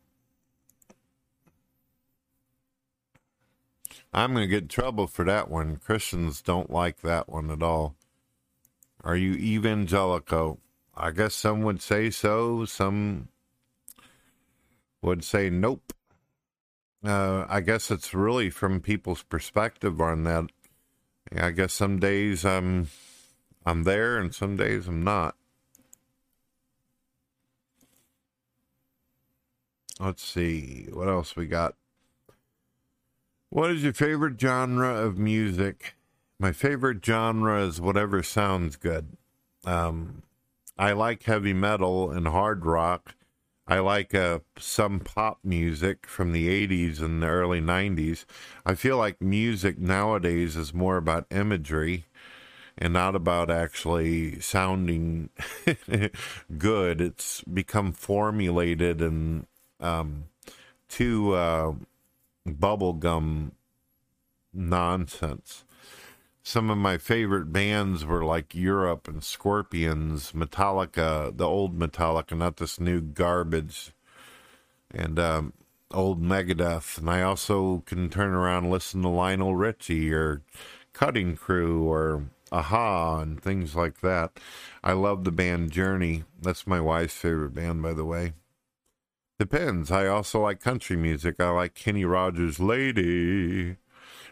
I'm 4.17 4.33
going 4.33 4.45
to 4.45 4.47
get 4.47 4.63
in 4.63 4.67
trouble 4.67 5.05
for 5.05 5.23
that 5.25 5.47
one. 5.47 5.75
Christians 5.75 6.41
don't 6.41 6.71
like 6.71 7.01
that 7.01 7.29
one 7.29 7.51
at 7.51 7.61
all. 7.61 7.95
Are 9.03 9.15
you 9.15 9.33
evangelical? 9.35 10.59
I 10.95 11.11
guess 11.11 11.35
some 11.35 11.61
would 11.61 11.83
say 11.83 12.09
so. 12.09 12.65
Some 12.65 13.27
would 15.03 15.23
say 15.23 15.51
nope. 15.51 15.93
Uh, 17.05 17.45
I 17.47 17.61
guess 17.61 17.91
it's 17.91 18.15
really 18.15 18.49
from 18.49 18.81
people's 18.81 19.21
perspective 19.21 20.01
on 20.01 20.23
that. 20.23 20.45
I 21.39 21.51
guess 21.51 21.73
some 21.73 21.99
days 21.99 22.43
I'm 22.43 22.89
I'm 23.67 23.83
there 23.83 24.17
and 24.17 24.33
some 24.33 24.55
days 24.55 24.87
I'm 24.87 25.03
not. 25.03 25.35
Let's 29.99 30.23
see 30.23 30.87
what 30.91 31.07
else 31.07 31.35
we 31.35 31.45
got. 31.45 31.75
What 33.49 33.71
is 33.71 33.81
your 33.81 33.93
favorite 33.93 34.39
genre 34.39 34.93
of 34.93 35.17
music? 35.17 35.95
My 36.37 36.51
favorite 36.51 37.03
genre 37.03 37.65
is 37.65 37.79
whatever 37.79 38.21
sounds 38.21 38.75
good. 38.75 39.15
Um, 39.63 40.23
I 40.77 40.91
like 40.91 41.23
heavy 41.23 41.53
metal 41.53 42.11
and 42.11 42.27
hard 42.27 42.65
rock. 42.65 43.15
I 43.65 43.79
like 43.79 44.13
uh, 44.13 44.39
some 44.59 44.99
pop 44.99 45.39
music 45.45 46.07
from 46.07 46.33
the 46.33 46.67
80s 46.67 47.01
and 47.01 47.23
the 47.23 47.27
early 47.27 47.61
90s. 47.61 48.25
I 48.65 48.75
feel 48.75 48.97
like 48.97 49.21
music 49.21 49.79
nowadays 49.79 50.57
is 50.57 50.73
more 50.73 50.97
about 50.97 51.25
imagery 51.31 52.05
and 52.77 52.91
not 52.91 53.15
about 53.15 53.49
actually 53.49 54.41
sounding 54.41 55.29
good. 56.57 56.99
It's 56.99 57.41
become 57.45 57.93
formulated 57.93 59.01
and 59.01 59.47
um, 59.79 60.25
too 60.89 61.33
uh, 61.33 61.73
bubblegum 62.55 63.51
nonsense 64.53 65.65
some 66.47 66.69
of 66.69 66.77
my 66.77 66.97
favorite 66.97 67.51
bands 67.51 68.05
were 68.05 68.23
like 68.23 68.55
Europe 68.55 69.09
and 69.09 69.21
Scorpions, 69.21 70.31
Metallica, 70.31 71.35
the 71.35 71.45
old 71.45 71.77
Metallica, 71.77 72.37
not 72.37 72.55
this 72.55 72.79
new 72.79 73.01
garbage, 73.01 73.91
and 74.89 75.19
um, 75.19 75.51
old 75.91 76.23
Megadeth. 76.23 76.99
And 76.99 77.09
I 77.09 77.21
also 77.21 77.83
can 77.85 78.09
turn 78.09 78.33
around 78.33 78.63
and 78.63 78.71
listen 78.71 79.01
to 79.01 79.09
Lionel 79.09 79.55
Richie 79.55 80.13
or 80.13 80.41
Cutting 80.93 81.35
Crew 81.35 81.83
or 81.83 82.29
a-ha 82.49 83.19
and 83.19 83.43
things 83.43 83.75
like 83.75 83.99
that. 83.99 84.39
I 84.81 84.93
love 84.93 85.25
the 85.25 85.33
band 85.33 85.71
Journey. 85.73 86.23
That's 86.41 86.65
my 86.65 86.79
wife's 86.79 87.15
favorite 87.15 87.55
band, 87.55 87.81
by 87.81 87.91
the 87.91 88.05
way. 88.05 88.31
Depends. 89.39 89.91
I 89.91 90.07
also 90.07 90.41
like 90.41 90.59
country 90.59 90.97
music. 90.97 91.39
I 91.39 91.49
like 91.51 91.75
Kenny 91.75 92.05
Rogers' 92.05 92.59
Lady. 92.59 93.77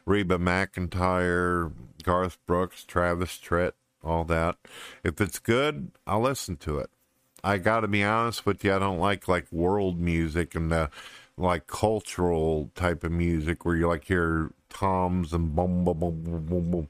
Reba 0.06 0.38
McEntire, 0.38 1.72
Garth 2.04 2.38
Brooks, 2.46 2.84
Travis 2.84 3.38
Tritt, 3.38 3.72
all 4.04 4.24
that. 4.26 4.58
If 5.04 5.20
it's 5.20 5.40
good, 5.40 5.92
I'll 6.06 6.22
listen 6.22 6.58
to 6.58 6.78
it. 6.80 6.92
I 7.44 7.58
got 7.58 7.82
to 7.82 7.88
be 7.88 8.04
honest 8.04 8.46
with 8.46 8.64
you, 8.64 8.74
I 8.74 8.80
don't 8.80 9.00
like 9.00 9.28
like 9.28 9.52
world 9.52 10.00
music 10.00 10.56
and 10.56 10.72
the 10.72 10.90
like 11.38 11.68
cultural 11.68 12.72
type 12.76 13.04
of 13.04 13.12
music 13.12 13.66
where 13.66 13.76
you 13.76 13.88
like 13.88 14.06
hear 14.06 14.52
toms 14.70 15.34
and 15.34 15.56
boom, 15.56 15.84
boom, 15.84 16.00
boom, 16.00 16.24
boom, 16.24 16.46
boom, 16.46 16.72
boom. 16.72 16.90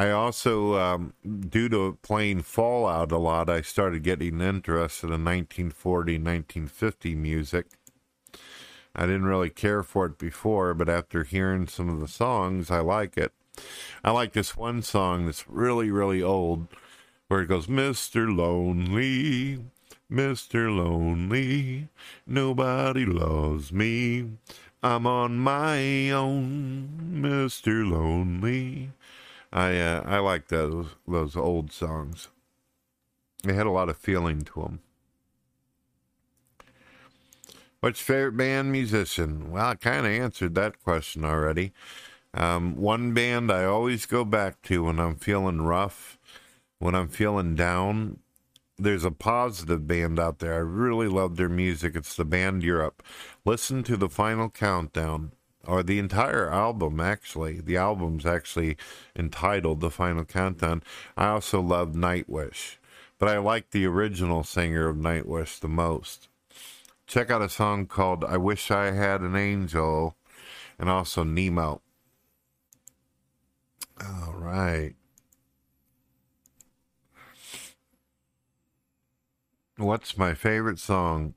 I 0.00 0.12
also, 0.12 0.76
um, 0.80 1.12
due 1.22 1.68
to 1.68 1.98
playing 2.00 2.40
Fallout 2.40 3.12
a 3.12 3.18
lot, 3.18 3.50
I 3.50 3.60
started 3.60 4.02
getting 4.02 4.40
interested 4.40 5.08
in 5.08 5.26
1940, 5.26 6.14
1950 6.14 7.14
music. 7.16 7.66
I 8.96 9.04
didn't 9.04 9.26
really 9.26 9.50
care 9.50 9.82
for 9.82 10.06
it 10.06 10.16
before, 10.16 10.72
but 10.72 10.88
after 10.88 11.22
hearing 11.22 11.66
some 11.66 11.90
of 11.90 12.00
the 12.00 12.08
songs, 12.08 12.70
I 12.70 12.80
like 12.80 13.18
it. 13.18 13.32
I 14.02 14.12
like 14.12 14.32
this 14.32 14.56
one 14.56 14.80
song 14.80 15.26
that's 15.26 15.46
really, 15.46 15.90
really 15.90 16.22
old 16.22 16.68
where 17.28 17.42
it 17.42 17.48
goes, 17.48 17.66
Mr. 17.66 18.34
Lonely, 18.34 19.62
Mr. 20.10 20.74
Lonely, 20.74 21.88
nobody 22.26 23.04
loves 23.04 23.70
me. 23.70 24.30
I'm 24.82 25.06
on 25.06 25.36
my 25.36 26.08
own, 26.08 27.20
Mr. 27.20 27.86
Lonely. 27.86 28.92
I 29.52 29.78
uh, 29.78 30.02
I 30.06 30.18
like 30.18 30.48
those 30.48 30.86
those 31.06 31.36
old 31.36 31.72
songs. 31.72 32.28
They 33.42 33.54
had 33.54 33.66
a 33.66 33.70
lot 33.70 33.88
of 33.88 33.96
feeling 33.96 34.42
to 34.42 34.62
them. 34.62 34.80
What's 37.80 38.06
your 38.06 38.16
favorite 38.16 38.36
band 38.36 38.70
musician? 38.70 39.50
Well, 39.50 39.68
I 39.68 39.74
kind 39.74 40.04
of 40.04 40.12
answered 40.12 40.54
that 40.54 40.82
question 40.82 41.24
already. 41.24 41.72
Um, 42.34 42.76
one 42.76 43.14
band 43.14 43.50
I 43.50 43.64
always 43.64 44.06
go 44.06 44.24
back 44.24 44.60
to 44.62 44.84
when 44.84 45.00
I'm 45.00 45.16
feeling 45.16 45.62
rough, 45.62 46.18
when 46.78 46.94
I'm 46.94 47.08
feeling 47.08 47.54
down. 47.54 48.18
There's 48.78 49.04
a 49.04 49.10
positive 49.10 49.86
band 49.86 50.18
out 50.18 50.38
there. 50.38 50.54
I 50.54 50.58
really 50.58 51.08
love 51.08 51.36
their 51.36 51.48
music. 51.48 51.96
It's 51.96 52.14
the 52.14 52.24
band 52.24 52.62
Europe. 52.62 53.02
Listen 53.44 53.82
to 53.84 53.96
the 53.96 54.08
final 54.08 54.48
countdown, 54.48 55.32
or 55.66 55.82
the 55.82 55.98
entire 55.98 56.50
album, 56.50 57.00
actually. 57.00 57.60
The 57.60 57.76
album's 57.76 58.26
actually 58.26 58.76
entitled 59.16 59.80
The 59.80 59.90
Final 59.90 60.24
Countdown. 60.24 60.82
I 61.16 61.28
also 61.28 61.60
love 61.60 61.92
Nightwish, 61.92 62.76
but 63.18 63.28
I 63.28 63.38
like 63.38 63.70
the 63.70 63.86
original 63.86 64.44
singer 64.44 64.88
of 64.88 64.96
Nightwish 64.96 65.60
the 65.60 65.68
most 65.68 66.28
check 67.10 67.28
out 67.28 67.42
a 67.42 67.48
song 67.48 67.86
called 67.86 68.24
I 68.24 68.36
Wish 68.36 68.70
I 68.70 68.92
Had 68.92 69.22
an 69.22 69.34
Angel 69.34 70.14
and 70.78 70.88
also 70.88 71.24
Nemo. 71.24 71.82
All 74.00 74.32
right. 74.32 74.94
What's 79.76 80.16
my 80.16 80.34
favorite 80.34 80.78
song? 80.78 81.34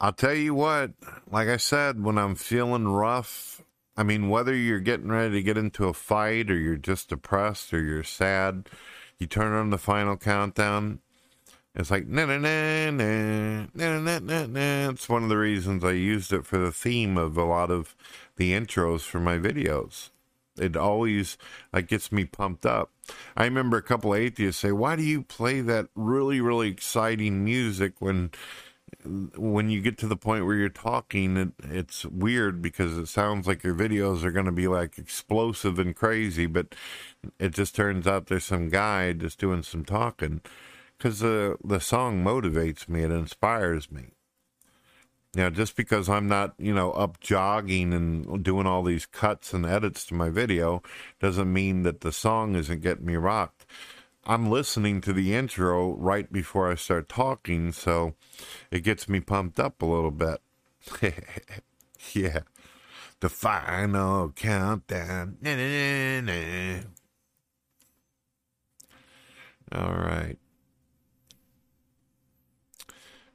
I'll 0.00 0.12
tell 0.12 0.34
you 0.34 0.54
what, 0.54 0.92
like 1.30 1.48
I 1.48 1.56
said, 1.56 2.02
when 2.02 2.18
I'm 2.18 2.34
feeling 2.34 2.88
rough, 2.88 3.62
I 3.96 4.02
mean, 4.02 4.28
whether 4.28 4.54
you're 4.54 4.80
getting 4.80 5.08
ready 5.08 5.34
to 5.34 5.42
get 5.42 5.56
into 5.56 5.86
a 5.86 5.94
fight 5.94 6.50
or 6.50 6.58
you're 6.58 6.76
just 6.76 7.08
depressed 7.08 7.72
or 7.72 7.80
you're 7.80 8.02
sad, 8.02 8.68
you 9.18 9.26
turn 9.26 9.54
on 9.54 9.70
the 9.70 9.78
final 9.78 10.16
countdown 10.16 11.00
it's 11.76 11.90
like 11.90 12.06
na 12.06 12.24
na 12.24 12.38
na 12.38 12.90
na 12.90 13.66
na 13.74 13.98
na 14.00 14.18
na 14.18 14.46
na. 14.46 14.88
It's 14.88 15.10
one 15.10 15.22
of 15.22 15.28
the 15.28 15.36
reasons 15.36 15.84
I 15.84 15.90
used 15.90 16.32
it 16.32 16.46
for 16.46 16.56
the 16.56 16.72
theme 16.72 17.18
of 17.18 17.36
a 17.36 17.44
lot 17.44 17.70
of 17.70 17.94
the 18.36 18.52
intros 18.52 19.02
for 19.02 19.20
my 19.20 19.36
videos. 19.36 20.08
It 20.58 20.74
always 20.74 21.36
like 21.74 21.88
gets 21.88 22.10
me 22.10 22.24
pumped 22.24 22.64
up. 22.64 22.92
I 23.36 23.44
remember 23.44 23.76
a 23.76 23.82
couple 23.82 24.14
of 24.14 24.18
atheists 24.18 24.62
say, 24.62 24.72
"Why 24.72 24.96
do 24.96 25.02
you 25.02 25.20
play 25.22 25.60
that 25.60 25.88
really 25.94 26.40
really 26.40 26.68
exciting 26.68 27.44
music 27.44 27.92
when?" 27.98 28.30
When 29.04 29.70
you 29.70 29.80
get 29.80 29.98
to 29.98 30.06
the 30.06 30.16
point 30.16 30.44
where 30.44 30.56
you're 30.56 30.68
talking, 30.68 31.36
it, 31.36 31.52
it's 31.64 32.04
weird 32.04 32.62
because 32.62 32.96
it 32.96 33.06
sounds 33.06 33.46
like 33.46 33.62
your 33.62 33.74
videos 33.74 34.24
are 34.24 34.30
going 34.30 34.46
to 34.46 34.52
be 34.52 34.68
like 34.68 34.98
explosive 34.98 35.78
and 35.78 35.94
crazy, 35.94 36.46
but 36.46 36.74
it 37.38 37.50
just 37.50 37.74
turns 37.74 38.06
out 38.06 38.26
there's 38.26 38.44
some 38.44 38.68
guy 38.68 39.12
just 39.12 39.38
doing 39.38 39.62
some 39.62 39.84
talking 39.84 40.40
because 40.96 41.20
the 41.20 41.56
the 41.64 41.80
song 41.80 42.24
motivates 42.24 42.88
me, 42.88 43.02
it 43.02 43.10
inspires 43.10 43.90
me. 43.90 44.10
Now, 45.34 45.50
just 45.50 45.76
because 45.76 46.08
I'm 46.08 46.28
not, 46.28 46.54
you 46.58 46.72
know, 46.72 46.92
up 46.92 47.20
jogging 47.20 47.92
and 47.92 48.42
doing 48.42 48.66
all 48.66 48.82
these 48.82 49.04
cuts 49.04 49.52
and 49.52 49.66
edits 49.66 50.06
to 50.06 50.14
my 50.14 50.30
video 50.30 50.82
doesn't 51.20 51.52
mean 51.52 51.82
that 51.82 52.00
the 52.00 52.12
song 52.12 52.54
isn't 52.56 52.80
getting 52.80 53.04
me 53.04 53.16
rocked. 53.16 53.55
I'm 54.28 54.50
listening 54.50 55.00
to 55.02 55.12
the 55.12 55.34
intro 55.36 55.94
right 55.94 56.32
before 56.32 56.68
I 56.68 56.74
start 56.74 57.08
talking, 57.08 57.70
so 57.70 58.14
it 58.72 58.80
gets 58.80 59.08
me 59.08 59.20
pumped 59.20 59.60
up 59.60 59.80
a 59.80 59.86
little 59.86 60.10
bit. 60.10 60.40
yeah. 62.12 62.40
The 63.20 63.28
final 63.28 64.30
countdown. 64.30 65.36
All 69.70 69.94
right. 69.94 70.36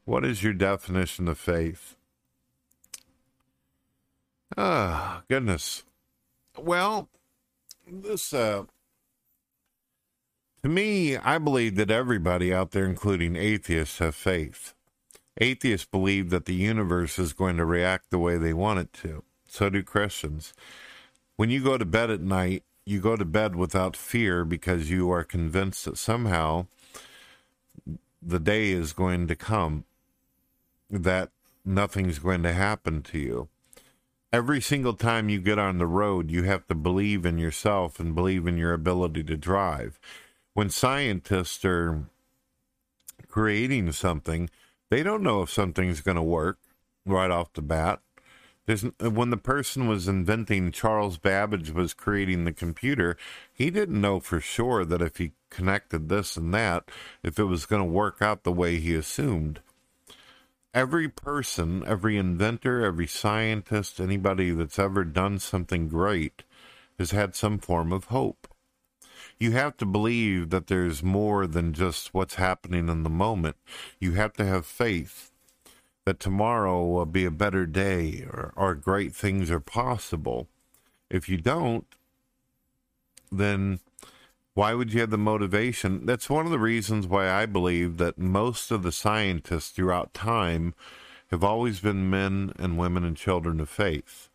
What 0.04 0.26
is 0.26 0.44
your 0.44 0.54
definition 0.54 1.30
of 1.30 1.38
faith? 1.38 1.96
Ah, 4.58 5.24
goodness. 5.30 5.86
Well, 6.58 7.08
this, 7.88 8.34
uh, 8.34 8.64
to 10.64 10.70
me, 10.70 11.18
I 11.18 11.38
believe 11.38 11.76
that 11.76 11.92
everybody 11.92 12.54
out 12.54 12.72
there, 12.72 12.86
including 12.86 13.36
atheists, 13.36 14.00
have 14.00 14.16
faith. 14.16 14.74
Atheists 15.38 15.88
believe 15.90 16.30
that 16.30 16.46
the 16.46 16.54
universe 16.54 17.18
is 17.18 17.34
going 17.34 17.58
to 17.58 17.66
react 17.66 18.10
the 18.10 18.20
way 18.20 18.38
they 18.38 18.54
want 18.54 18.80
it 18.80 18.94
to. 18.94 19.24
So 19.48 19.70
do 19.70 19.84
Christians. 19.84 20.54
When 21.36 21.50
you 21.50 21.64
go 21.64 21.78
to 21.78 21.86
bed 21.86 22.10
at 22.10 22.22
night, 22.22 22.64
you 22.86 23.00
go 23.00 23.16
to 23.16 23.26
bed 23.26 23.56
without 23.56 23.96
fear 23.96 24.44
because 24.46 24.90
you 24.90 25.12
are 25.12 25.24
convinced 25.24 25.86
that 25.86 25.98
somehow 25.98 26.68
the 28.22 28.40
day 28.40 28.72
is 28.72 28.94
going 28.94 29.28
to 29.28 29.36
come 29.36 29.86
that 30.90 31.30
nothing's 31.64 32.20
going 32.20 32.44
to 32.44 32.54
happen 32.54 33.02
to 33.02 33.18
you. 33.18 33.48
Every 34.34 34.62
single 34.62 34.94
time 34.94 35.30
you 35.30 35.42
get 35.42 35.60
on 35.60 35.78
the 35.78 35.86
road, 35.86 36.30
you 36.30 36.44
have 36.44 36.68
to 36.68 36.76
believe 36.76 37.26
in 37.26 37.38
yourself 37.38 38.00
and 38.00 38.16
believe 38.16 38.48
in 38.48 38.58
your 38.58 38.74
ability 38.74 39.24
to 39.26 39.38
drive. 39.38 40.00
When 40.54 40.70
scientists 40.70 41.64
are 41.66 42.06
creating 43.28 43.92
something, 43.94 44.50
they 44.90 45.04
don't 45.04 45.24
know 45.24 45.42
if 45.42 45.50
something's 45.50 46.02
going 46.02 46.18
to 46.18 46.24
work 46.24 46.60
right 47.06 47.32
off 47.32 47.54
the 47.54 47.62
bat. 47.62 48.02
There's, 48.66 48.84
when 49.00 49.32
the 49.32 49.38
person 49.38 49.88
was 49.88 50.08
inventing, 50.08 50.72
Charles 50.72 51.18
Babbage 51.18 51.72
was 51.72 51.94
creating 51.94 52.44
the 52.44 52.54
computer, 52.54 53.18
he 53.52 53.70
didn't 53.70 54.00
know 54.00 54.20
for 54.20 54.40
sure 54.40 54.86
that 54.86 55.02
if 55.02 55.18
he 55.18 55.32
connected 55.50 56.10
this 56.10 56.38
and 56.38 56.54
that, 56.54 56.90
if 57.24 57.40
it 57.40 57.46
was 57.46 57.66
going 57.66 57.82
to 57.82 57.92
work 57.92 58.22
out 58.22 58.44
the 58.44 58.52
way 58.52 58.78
he 58.78 58.94
assumed 58.94 59.62
every 60.74 61.10
person, 61.10 61.84
every 61.86 62.18
inventor, 62.18 62.84
every 62.86 63.08
scientist, 63.08 64.00
anybody 64.00 64.52
that's 64.52 64.80
ever 64.80 65.04
done 65.04 65.40
something 65.40 65.88
great 65.88 66.44
has 66.98 67.12
had 67.12 67.36
some 67.36 67.58
form 67.58 67.92
of 67.92 68.06
hope. 68.06 68.48
You 69.42 69.54
have 69.54 69.76
to 69.78 69.88
believe 69.88 70.52
that 70.52 70.68
there's 70.68 71.02
more 71.02 71.48
than 71.48 71.74
just 71.74 72.14
what's 72.14 72.36
happening 72.36 72.88
in 72.90 73.02
the 73.02 73.10
moment. 73.10 73.56
You 74.00 74.12
have 74.12 74.34
to 74.34 74.46
have 74.46 74.68
faith 74.68 75.32
that 76.06 76.20
tomorrow 76.20 76.86
will 76.86 77.08
be 77.08 77.26
a 77.26 77.32
better 77.32 77.66
day 77.66 78.24
or, 78.32 78.54
or 78.56 78.76
great 78.76 79.16
things 79.16 79.50
are 79.50 79.60
possible. 79.60 80.48
If 81.10 81.28
you 81.28 81.38
don't, 81.38 81.88
then 83.32 83.80
why 84.54 84.76
would 84.76 84.94
you 84.94 85.00
have 85.00 85.10
the 85.10 85.18
motivation? 85.18 86.06
That's 86.06 86.30
one 86.30 86.46
of 86.46 86.52
the 86.52 86.60
reasons 86.60 87.08
why 87.08 87.28
I 87.28 87.48
believe 87.48 87.98
that 87.98 88.20
most 88.20 88.70
of 88.70 88.84
the 88.84 88.92
scientists 88.92 89.70
throughout 89.72 90.14
time 90.14 90.76
have 91.32 91.44
always 91.44 91.80
been 91.80 92.12
men 92.12 92.54
and 92.60 92.78
women 92.78 93.04
and 93.04 93.18
children 93.18 93.60
of 93.60 93.70
faith. 93.70 94.30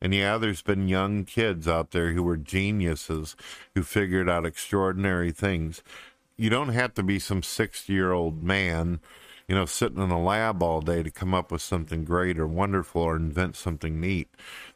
And 0.00 0.14
yeah, 0.14 0.38
there's 0.38 0.62
been 0.62 0.88
young 0.88 1.24
kids 1.24 1.66
out 1.66 1.90
there 1.90 2.12
who 2.12 2.22
were 2.22 2.36
geniuses 2.36 3.36
who 3.74 3.82
figured 3.82 4.28
out 4.28 4.46
extraordinary 4.46 5.32
things. 5.32 5.82
You 6.36 6.50
don't 6.50 6.68
have 6.68 6.94
to 6.94 7.02
be 7.02 7.18
some 7.18 7.42
60 7.42 7.92
year 7.92 8.12
old 8.12 8.42
man, 8.42 9.00
you 9.48 9.56
know, 9.56 9.66
sitting 9.66 10.00
in 10.00 10.10
a 10.10 10.22
lab 10.22 10.62
all 10.62 10.80
day 10.80 11.02
to 11.02 11.10
come 11.10 11.34
up 11.34 11.50
with 11.50 11.62
something 11.62 12.04
great 12.04 12.38
or 12.38 12.46
wonderful 12.46 13.02
or 13.02 13.16
invent 13.16 13.56
something 13.56 14.00
neat. 14.00 14.28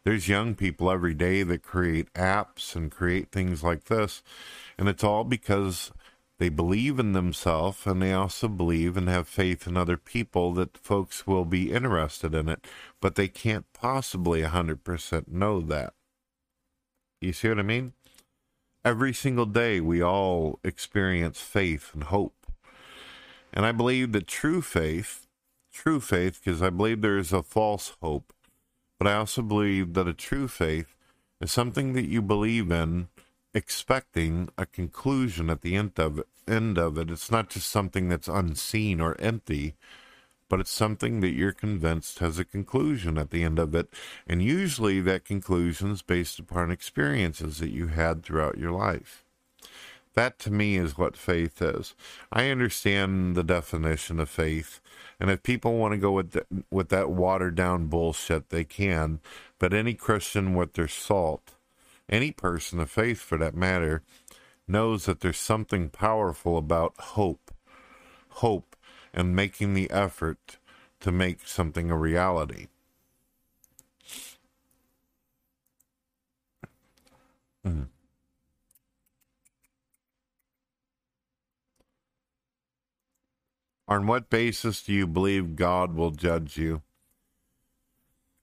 There's 0.03 0.29
young 0.29 0.57
people 0.57 0.91
every 0.91 1.15
day 1.15 1.45
that 1.45 1.63
create 1.63 2.13
apps 2.15 2.75
and 2.75 2.91
create 2.91 3.31
things 3.31 3.63
like 3.63 3.85
this. 3.85 4.23
And 4.77 4.89
it's 4.89 5.05
all 5.05 5.23
because 5.23 5.93
they 6.39 6.49
believe 6.49 6.99
in 6.99 7.13
themselves 7.13 7.87
and 7.87 8.03
they 8.03 8.13
also 8.13 8.49
believe 8.49 8.97
and 8.97 9.09
have 9.09 9.29
faith 9.29 9.67
in 9.67 9.77
other 9.77 9.97
people 9.97 10.53
that 10.55 10.77
folks 10.77 11.27
will 11.27 11.45
be 11.45 11.73
interested 11.73 12.35
in 12.35 12.49
it, 12.49 12.67
but 13.01 13.15
they 13.15 13.29
can't 13.29 13.67
possibly 13.73 14.43
100% 14.43 15.29
know 15.29 15.61
that. 15.61 15.95
You 17.21 17.33
see 17.33 17.49
what 17.49 17.61
I 17.61 17.63
mean? 17.63 17.93
Every 18.85 19.13
single 19.13 19.47
day, 19.47 19.81
we 19.81 20.03
all 20.03 20.59
experience 20.65 21.41
faith 21.41 21.91
and 21.95 22.05
hope. 22.05 22.47
And 23.53 23.65
I 23.65 23.71
believe 23.71 24.11
that 24.13 24.27
true 24.27 24.63
faith, 24.63 25.29
true 25.73 26.01
faith, 26.01 26.41
because 26.43 26.61
I 26.61 26.71
believe 26.71 27.01
there 27.01 27.19
is 27.19 27.33
a 27.33 27.45
false 27.45 27.95
hope, 28.03 28.33
but 28.99 29.07
I 29.07 29.15
also 29.15 29.43
believe 29.43 29.95
that 29.95 30.09
a 30.09 30.15
true 30.15 30.49
faith 30.49 30.97
is 31.41 31.53
something 31.53 31.93
that 31.93 32.09
you 32.09 32.23
believe 32.23 32.73
in 32.73 33.09
expecting 33.55 34.49
a 34.57 34.67
conclusion 34.67 35.51
at 35.51 35.63
the 35.63 35.77
end 35.77 35.93
of 35.99 36.23
end 36.49 36.79
of 36.79 36.99
it. 36.99 37.11
It's 37.11 37.31
not 37.31 37.51
just 37.51 37.71
something 37.71 38.09
that's 38.09 38.29
unseen 38.29 39.01
or 39.01 39.17
empty, 39.21 39.75
but 40.49 40.61
it's 40.61 40.71
something 40.71 41.21
that 41.21 41.31
you're 41.31 41.53
convinced 41.53 42.19
has 42.19 42.39
a 42.39 42.45
conclusion 42.45 43.17
at 43.17 43.31
the 43.31 43.45
end 43.45 43.59
of 43.59 43.75
it. 43.75 43.89
And 44.27 44.43
usually 44.43 45.01
that 45.01 45.25
conclusion 45.25 45.93
is 45.93 46.03
based 46.03 46.39
upon 46.39 46.71
experiences 46.71 47.59
that 47.59 47.71
you 47.71 47.89
had 47.89 48.23
throughout 48.23 48.59
your 48.59 48.73
life. 48.73 49.25
That 50.15 50.39
to 50.41 50.51
me 50.51 50.77
is 50.77 50.99
what 50.99 51.17
faith 51.17 51.63
is. 51.63 51.95
I 52.31 52.51
understand 52.51 53.35
the 53.35 53.45
definition 53.45 54.21
of 54.21 54.29
faith, 54.29 54.81
and 55.19 55.31
if 55.31 55.43
people 55.43 55.79
want 55.79 55.93
to 55.93 55.99
go 55.99 56.13
with 56.13 56.33
the, 56.33 56.45
with 56.71 56.91
that 56.91 57.11
watered 57.11 57.55
down 57.55 57.87
bullshit, 57.87 58.51
they 58.51 58.65
can. 58.65 59.21
But 59.59 59.73
any 59.73 59.95
Christian 59.95 60.55
with 60.55 60.75
their 60.75 60.89
salt 60.89 61.52
any 62.13 62.31
person 62.31 62.79
of 62.79 62.91
faith 62.91 63.21
for 63.21 63.39
that 63.39 63.57
matter, 63.57 64.03
knows 64.69 65.07
that 65.07 65.21
there's 65.21 65.39
something 65.39 65.89
powerful 65.89 66.59
about 66.59 66.95
hope. 66.99 67.51
Hope 68.29 68.77
and 69.15 69.35
making 69.35 69.75
the 69.75 69.91
effort 69.91 70.59
to 71.01 71.11
make 71.11 71.47
something 71.47 71.91
a 71.91 71.97
reality. 71.97 72.69
Mm. 77.67 77.89
On 83.89 84.07
what 84.07 84.31
basis 84.31 84.83
do 84.83 84.93
you 84.93 85.07
believe 85.07 85.57
God 85.57 85.95
will 85.95 86.11
judge 86.11 86.57
you? 86.57 86.83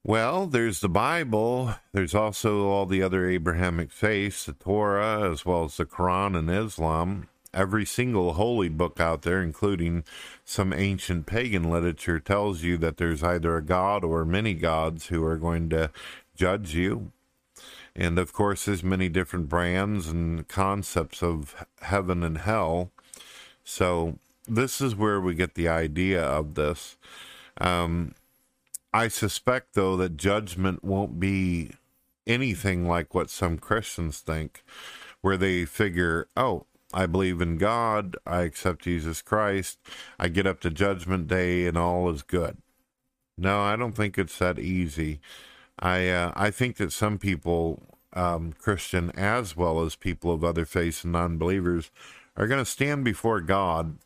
Well, 0.04 0.48
there's 0.48 0.80
the 0.80 0.90
Bible. 0.90 1.76
There's 1.92 2.16
also 2.16 2.68
all 2.68 2.86
the 2.86 3.04
other 3.04 3.28
Abrahamic 3.28 3.92
faiths, 3.92 4.46
the 4.46 4.54
Torah, 4.54 5.30
as 5.30 5.46
well 5.46 5.66
as 5.66 5.76
the 5.76 5.86
Quran 5.86 6.38
and 6.38 6.50
Islam. 6.50 7.28
Every 7.54 7.86
single 7.86 8.34
holy 8.34 8.70
book 8.70 9.00
out 9.00 9.24
there, 9.24 9.42
including 9.42 10.06
some 10.46 10.72
ancient 10.72 11.26
pagan 11.26 11.70
literature, 11.70 12.20
tells 12.20 12.64
you 12.64 12.78
that 12.78 12.98
there's 12.98 13.24
either 13.24 13.58
a 13.58 13.62
god 13.62 14.06
or 14.06 14.24
many 14.24 14.54
gods 14.54 15.08
who 15.08 15.26
are 15.26 15.38
going 15.38 15.70
to 15.72 15.92
judge 16.36 16.74
you. 16.74 17.12
And 17.94 18.18
of 18.18 18.32
course, 18.32 18.66
there's 18.66 18.84
many 18.84 19.10
different 19.10 19.50
brands 19.50 20.08
and 20.08 20.48
concepts 20.48 21.22
of 21.22 21.66
heaven 21.82 22.24
and 22.24 22.38
hell. 22.38 22.92
So, 23.66 24.18
this 24.48 24.80
is 24.80 24.96
where 24.96 25.20
we 25.20 25.36
get 25.36 25.56
the 25.56 25.68
idea 25.68 26.24
of 26.24 26.56
this. 26.56 26.96
Um, 27.60 28.14
I 28.94 29.08
suspect, 29.08 29.76
though, 29.76 29.96
that 29.98 30.18
judgment 30.18 30.84
won't 30.84 31.20
be 31.20 31.72
anything 32.26 32.88
like 32.88 33.14
what 33.14 33.30
some 33.30 33.58
Christians 33.58 34.20
think, 34.20 34.64
where 35.22 35.38
they 35.38 35.66
figure, 35.66 36.28
oh, 36.36 36.66
I 36.94 37.06
believe 37.06 37.40
in 37.40 37.58
God, 37.58 38.18
I 38.26 38.42
accept 38.42 38.84
Jesus 38.84 39.22
Christ, 39.22 39.78
I 40.18 40.28
get 40.28 40.48
up 40.48 40.60
to 40.62 40.72
Judgment 40.72 41.28
Day, 41.28 41.68
and 41.68 41.78
all 41.78 42.10
is 42.10 42.24
good. 42.24 42.58
No, 43.38 43.62
I 43.62 43.76
don't 43.76 43.96
think 43.96 44.18
it's 44.18 44.40
that 44.40 44.58
easy. 44.58 45.20
I 45.78 46.10
uh, 46.10 46.34
I 46.36 46.52
think 46.52 46.78
that 46.78 46.92
some 46.92 47.18
people, 47.20 47.84
um, 48.14 48.54
Christian 48.54 49.12
as 49.12 49.56
well 49.56 49.82
as 49.82 49.96
people 49.96 50.32
of 50.32 50.44
other 50.44 50.66
faiths 50.66 51.04
and 51.04 51.14
non-believers, 51.14 51.92
are 52.36 52.48
going 52.48 52.64
to 52.64 52.70
stand 52.70 53.06
before 53.06 53.40
God, 53.40 53.98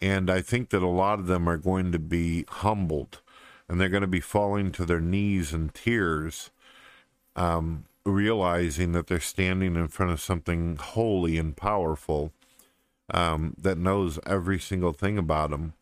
and 0.00 0.30
I 0.30 0.40
think 0.40 0.70
that 0.70 0.82
a 0.82 0.88
lot 0.88 1.18
of 1.18 1.26
them 1.26 1.48
are 1.48 1.58
going 1.58 1.92
to 1.92 1.98
be 1.98 2.44
humbled 2.48 3.20
and 3.68 3.80
they're 3.80 3.88
going 3.90 4.02
to 4.02 4.06
be 4.08 4.20
falling 4.20 4.72
to 4.72 4.84
their 4.84 5.00
knees 5.00 5.52
in 5.54 5.70
tears, 5.70 6.50
um, 7.36 7.84
realizing 8.04 8.92
that 8.92 9.08
they're 9.08 9.20
standing 9.20 9.76
in 9.76 9.88
front 9.88 10.12
of 10.12 10.20
something 10.20 10.76
holy 10.76 11.38
and 11.38 11.56
powerful. 11.56 12.32
um, 13.10 13.54
that 13.58 13.78
knows 13.78 14.18
every 14.26 14.58
single 14.58 14.92
thing 14.92 15.18
about 15.18 15.50
them. 15.50 15.74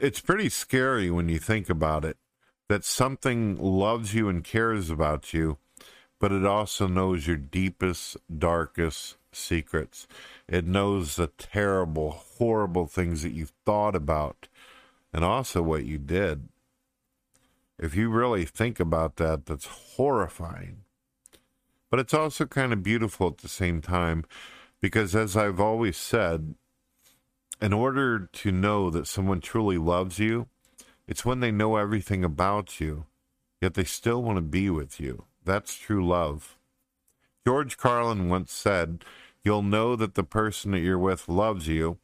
It's 0.00 0.20
pretty 0.20 0.48
scary 0.48 1.10
when 1.10 1.28
you 1.28 1.38
think 1.38 1.70
about 1.70 2.04
it 2.04 2.16
that 2.68 2.84
something 2.84 3.58
loves 3.58 4.14
you 4.14 4.28
and 4.28 4.44
cares 4.44 4.90
about 4.90 5.34
you, 5.34 5.58
but 6.20 6.32
it 6.32 6.46
also 6.46 6.86
knows 6.86 7.26
your 7.26 7.36
deepest, 7.36 8.16
darkest 8.36 9.16
secrets. 9.32 10.06
It 10.48 10.66
knows 10.66 11.16
the 11.16 11.28
terrible, 11.28 12.10
horrible 12.38 12.86
things 12.86 13.22
that 13.22 13.32
you've 13.32 13.52
thought 13.66 13.96
about 13.96 14.48
and 15.12 15.24
also 15.24 15.62
what 15.62 15.84
you 15.84 15.98
did. 15.98 16.48
If 17.78 17.94
you 17.94 18.10
really 18.10 18.44
think 18.44 18.78
about 18.78 19.16
that, 19.16 19.46
that's 19.46 19.66
horrifying. 19.66 20.82
But 21.90 22.00
it's 22.00 22.14
also 22.14 22.46
kind 22.46 22.72
of 22.72 22.82
beautiful 22.82 23.28
at 23.28 23.38
the 23.38 23.48
same 23.48 23.80
time 23.80 24.24
because, 24.80 25.16
as 25.16 25.36
I've 25.36 25.60
always 25.60 25.96
said, 25.96 26.54
in 27.60 27.72
order 27.72 28.28
to 28.32 28.52
know 28.52 28.90
that 28.90 29.06
someone 29.06 29.40
truly 29.40 29.78
loves 29.78 30.18
you, 30.18 30.46
it's 31.08 31.24
when 31.24 31.40
they 31.40 31.50
know 31.50 31.76
everything 31.76 32.24
about 32.24 32.80
you, 32.80 33.06
yet 33.60 33.74
they 33.74 33.84
still 33.84 34.22
want 34.22 34.36
to 34.36 34.42
be 34.42 34.70
with 34.70 35.00
you. 35.00 35.24
That's 35.44 35.74
true 35.74 36.06
love. 36.06 36.56
George 37.46 37.76
Carlin 37.76 38.28
once 38.28 38.52
said, 38.52 39.04
You'll 39.42 39.62
know 39.62 39.96
that 39.96 40.14
the 40.14 40.22
person 40.22 40.72
that 40.72 40.80
you're 40.80 40.98
with 40.98 41.28
loves 41.28 41.66
you 41.66 41.98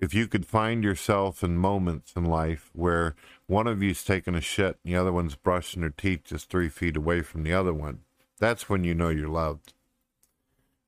if 0.00 0.14
you 0.14 0.26
could 0.26 0.46
find 0.46 0.84
yourself 0.84 1.42
in 1.42 1.56
moments 1.56 2.12
in 2.16 2.24
life 2.24 2.70
where 2.72 3.14
one 3.46 3.66
of 3.66 3.82
you's 3.82 4.04
taking 4.04 4.34
a 4.34 4.40
shit 4.40 4.78
and 4.84 4.92
the 4.92 4.96
other 4.96 5.12
one's 5.12 5.36
brushing 5.36 5.80
their 5.80 5.90
teeth 5.90 6.24
just 6.24 6.50
three 6.50 6.68
feet 6.68 6.96
away 6.96 7.22
from 7.22 7.42
the 7.42 7.52
other 7.52 7.72
one. 7.72 8.00
That's 8.38 8.68
when 8.68 8.84
you 8.84 8.94
know 8.94 9.08
you're 9.08 9.28
loved. 9.28 9.72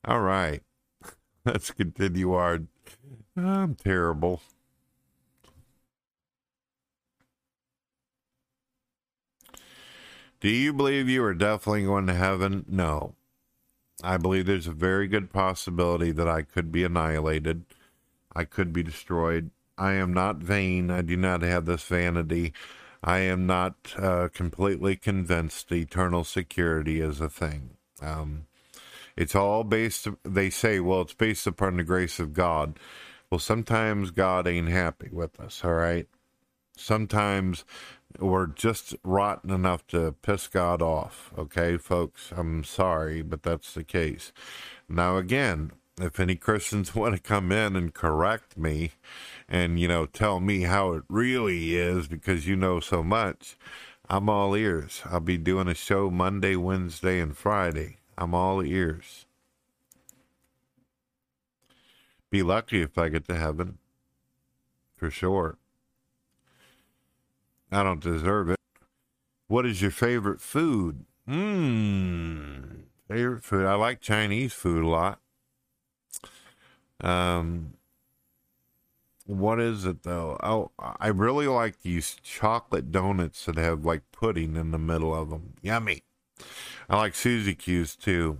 All 0.05 0.21
right. 0.21 0.63
Let's 1.45 1.71
continue 1.71 2.33
our. 2.33 2.61
I'm 3.37 3.75
terrible. 3.75 4.41
Do 10.41 10.51
you 10.51 10.73
believe 10.73 11.09
you 11.09 11.25
are 11.25 11.35
definitely 11.35 11.85
going 11.85 12.07
to 12.09 12.15
heaven? 12.15 12.67
No. 12.69 13.15
I 14.03 14.19
believe 14.19 14.47
there's 14.47 14.67
a 14.67 14.73
very 14.73 15.09
good 15.09 15.33
possibility 15.33 16.13
that 16.13 16.29
I 16.29 16.43
could 16.43 16.71
be 16.71 16.85
annihilated. 16.85 17.65
I 18.37 18.45
could 18.45 18.73
be 18.73 18.83
destroyed. 18.83 19.51
I 19.79 19.93
am 19.95 20.13
not 20.13 20.37
vain. 20.37 20.91
I 20.91 21.01
do 21.03 21.17
not 21.17 21.41
have 21.43 21.65
this 21.65 21.85
vanity. 21.85 22.53
I 23.03 23.21
am 23.21 23.47
not 23.47 23.95
uh, 23.97 24.29
completely 24.33 24.97
convinced 24.97 25.73
eternal 25.73 26.23
security 26.25 27.01
is 27.01 27.21
a 27.21 27.31
thing. 27.31 27.77
Um, 28.03 28.47
it's 29.17 29.35
all 29.35 29.65
based, 29.65 30.09
they 30.23 30.51
say, 30.51 30.81
well, 30.81 31.03
it's 31.03 31.15
based 31.15 31.47
upon 31.47 31.79
the 31.79 31.85
grace 31.85 32.21
of 32.21 32.35
God. 32.35 32.79
Well, 33.31 33.39
sometimes 33.39 34.11
God 34.11 34.47
ain't 34.47 34.69
happy 34.69 35.09
with 35.11 35.41
us, 35.41 35.63
all 35.65 35.73
right? 35.73 36.07
Sometimes 36.77 37.65
we're 38.19 38.49
just 38.49 38.95
rotten 39.03 39.51
enough 39.51 39.87
to 39.89 40.13
piss 40.21 40.49
God 40.49 40.83
off, 40.83 41.33
okay, 41.39 41.79
folks? 41.79 42.33
I'm 42.37 42.65
sorry, 42.65 43.23
but 43.23 43.43
that's 43.43 43.73
the 43.73 43.85
case. 43.85 44.33
Now, 44.89 45.17
again, 45.17 45.73
if 46.01 46.21
any 46.21 46.37
Christians 46.37 46.95
want 46.95 47.15
to 47.15 47.21
come 47.21 47.51
in 47.53 47.77
and 47.77 47.95
correct 47.95 48.57
me 48.57 48.93
and, 49.49 49.79
you 49.79 49.89
know, 49.89 50.07
tell 50.07 50.41
me 50.41 50.63
how 50.63 50.93
it 50.93 51.05
really 51.09 51.77
is 51.77 52.09
because 52.09 52.47
you 52.47 52.57
know 52.57 52.81
so 52.81 53.03
much, 53.03 53.57
I'm 54.09 54.29
all 54.29 54.55
ears. 54.55 55.03
I'll 55.05 55.21
be 55.21 55.39
doing 55.39 55.69
a 55.69 55.75
show 55.75 56.11
Monday, 56.11 56.57
Wednesday, 56.57 57.21
and 57.21 57.37
Friday. 57.37 57.99
I'm 58.17 58.35
all 58.35 58.63
ears. 58.63 59.27
Be 62.31 62.43
lucky 62.43 62.83
if 62.83 62.99
I 62.99 63.09
get 63.09 63.27
to 63.29 63.37
heaven. 63.37 63.79
For 64.97 65.11
sure. 65.11 65.59
I 67.71 67.83
don't 67.83 68.03
deserve 68.03 68.51
it. 68.51 68.61
What 69.49 69.67
is 69.67 69.83
your 69.83 69.91
favorite 69.91 70.41
food? 70.41 71.05
Mmm. 71.29 72.85
Favorite 73.09 73.45
food. 73.45 73.67
I 73.67 73.75
like 73.75 74.01
Chinese 74.01 74.53
food 74.53 74.85
a 74.85 74.89
lot. 74.89 75.21
Um, 77.01 77.75
what 79.27 79.61
is 79.61 79.85
it 79.85 80.03
though? 80.05 80.39
Oh, 80.43 80.71
I 80.79 81.09
really 81.09 81.49
like 81.49 81.83
these 81.83 82.17
chocolate 82.23 82.93
donuts 82.93 83.45
that 83.47 83.57
have 83.57 83.85
like 83.85 84.03
pudding 84.13 84.57
in 84.57 84.71
the 84.71 84.79
middle 84.79 85.15
of 85.15 85.31
them. 85.31 85.55
Yummy. 85.63 86.03
I 86.89 86.97
like 86.97 87.15
Suzy 87.15 87.55
Q's 87.55 87.97
too. 87.97 88.39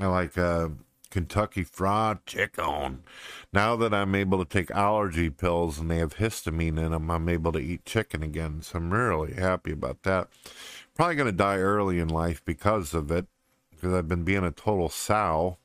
I 0.00 0.06
like 0.06 0.36
uh, 0.36 0.68
Kentucky 1.10 1.64
Fried 1.64 2.24
Chicken. 2.26 3.02
Now 3.52 3.76
that 3.76 3.94
I'm 3.94 4.14
able 4.14 4.38
to 4.38 4.48
take 4.48 4.70
allergy 4.70 5.30
pills 5.30 5.78
and 5.78 5.90
they 5.90 5.98
have 5.98 6.16
histamine 6.16 6.78
in 6.78 6.92
them, 6.92 7.10
I'm 7.10 7.28
able 7.28 7.52
to 7.52 7.58
eat 7.58 7.84
chicken 7.84 8.22
again. 8.22 8.62
So 8.62 8.78
I'm 8.78 8.92
really 8.92 9.34
happy 9.34 9.72
about 9.72 10.02
that. 10.02 10.28
Probably 10.94 11.16
going 11.16 11.26
to 11.26 11.32
die 11.32 11.58
early 11.58 11.98
in 11.98 12.08
life 12.08 12.44
because 12.44 12.94
of 12.94 13.10
it, 13.10 13.26
because 13.70 13.92
I've 13.92 14.08
been 14.08 14.24
being 14.24 14.44
a 14.44 14.50
total 14.50 14.88
sow. 14.88 15.58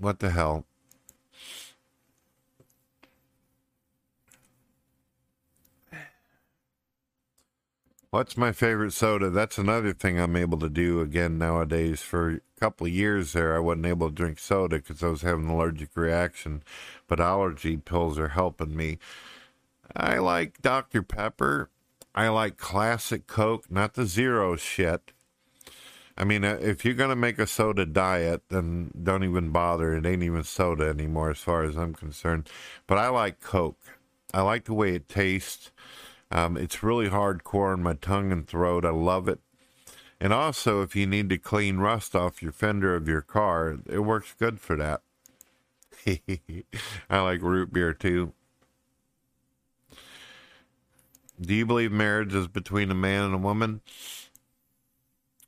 What 0.00 0.20
the 0.20 0.30
hell? 0.30 0.64
What's 8.10 8.36
my 8.36 8.50
favorite 8.50 8.92
soda? 8.92 9.28
That's 9.28 9.58
another 9.58 9.92
thing 9.92 10.18
I'm 10.18 10.36
able 10.36 10.58
to 10.60 10.70
do 10.70 11.00
again 11.00 11.36
nowadays. 11.36 12.00
For 12.00 12.30
a 12.30 12.40
couple 12.58 12.86
of 12.86 12.92
years 12.94 13.34
there, 13.34 13.54
I 13.54 13.58
wasn't 13.58 13.86
able 13.86 14.08
to 14.08 14.14
drink 14.14 14.38
soda 14.38 14.76
because 14.76 15.02
I 15.02 15.08
was 15.08 15.20
having 15.20 15.44
an 15.44 15.50
allergic 15.50 15.90
reaction, 15.94 16.62
but 17.06 17.20
allergy 17.20 17.76
pills 17.76 18.18
are 18.18 18.28
helping 18.28 18.74
me. 18.74 18.98
I 19.94 20.16
like 20.16 20.62
Dr. 20.62 21.02
Pepper. 21.02 21.68
I 22.14 22.28
like 22.28 22.56
classic 22.56 23.26
Coke, 23.26 23.70
not 23.70 23.94
the 23.94 24.06
zero 24.06 24.56
shit. 24.56 25.12
I 26.20 26.24
mean, 26.24 26.44
uh, 26.44 26.58
if 26.60 26.84
you're 26.84 26.92
going 26.92 27.08
to 27.08 27.16
make 27.16 27.38
a 27.38 27.46
soda 27.46 27.86
diet, 27.86 28.42
then 28.50 28.90
don't 29.02 29.24
even 29.24 29.52
bother. 29.52 29.94
It 29.94 30.04
ain't 30.04 30.22
even 30.22 30.44
soda 30.44 30.84
anymore, 30.84 31.30
as 31.30 31.38
far 31.38 31.62
as 31.62 31.76
I'm 31.76 31.94
concerned. 31.94 32.46
But 32.86 32.98
I 32.98 33.08
like 33.08 33.40
Coke. 33.40 33.80
I 34.34 34.42
like 34.42 34.66
the 34.66 34.74
way 34.74 34.94
it 34.94 35.08
tastes. 35.08 35.72
Um, 36.30 36.58
it's 36.58 36.82
really 36.82 37.08
hardcore 37.08 37.72
on 37.72 37.82
my 37.82 37.94
tongue 37.94 38.32
and 38.32 38.46
throat. 38.46 38.84
I 38.84 38.90
love 38.90 39.28
it. 39.28 39.40
And 40.20 40.34
also, 40.34 40.82
if 40.82 40.94
you 40.94 41.06
need 41.06 41.30
to 41.30 41.38
clean 41.38 41.78
rust 41.78 42.14
off 42.14 42.42
your 42.42 42.52
fender 42.52 42.94
of 42.94 43.08
your 43.08 43.22
car, 43.22 43.78
it 43.88 44.00
works 44.00 44.34
good 44.38 44.60
for 44.60 44.76
that. 44.76 45.00
I 47.08 47.20
like 47.20 47.40
root 47.40 47.72
beer 47.72 47.94
too. 47.94 48.34
Do 51.40 51.54
you 51.54 51.64
believe 51.64 51.90
marriage 51.90 52.34
is 52.34 52.46
between 52.46 52.90
a 52.90 52.94
man 52.94 53.24
and 53.24 53.34
a 53.34 53.38
woman? 53.38 53.80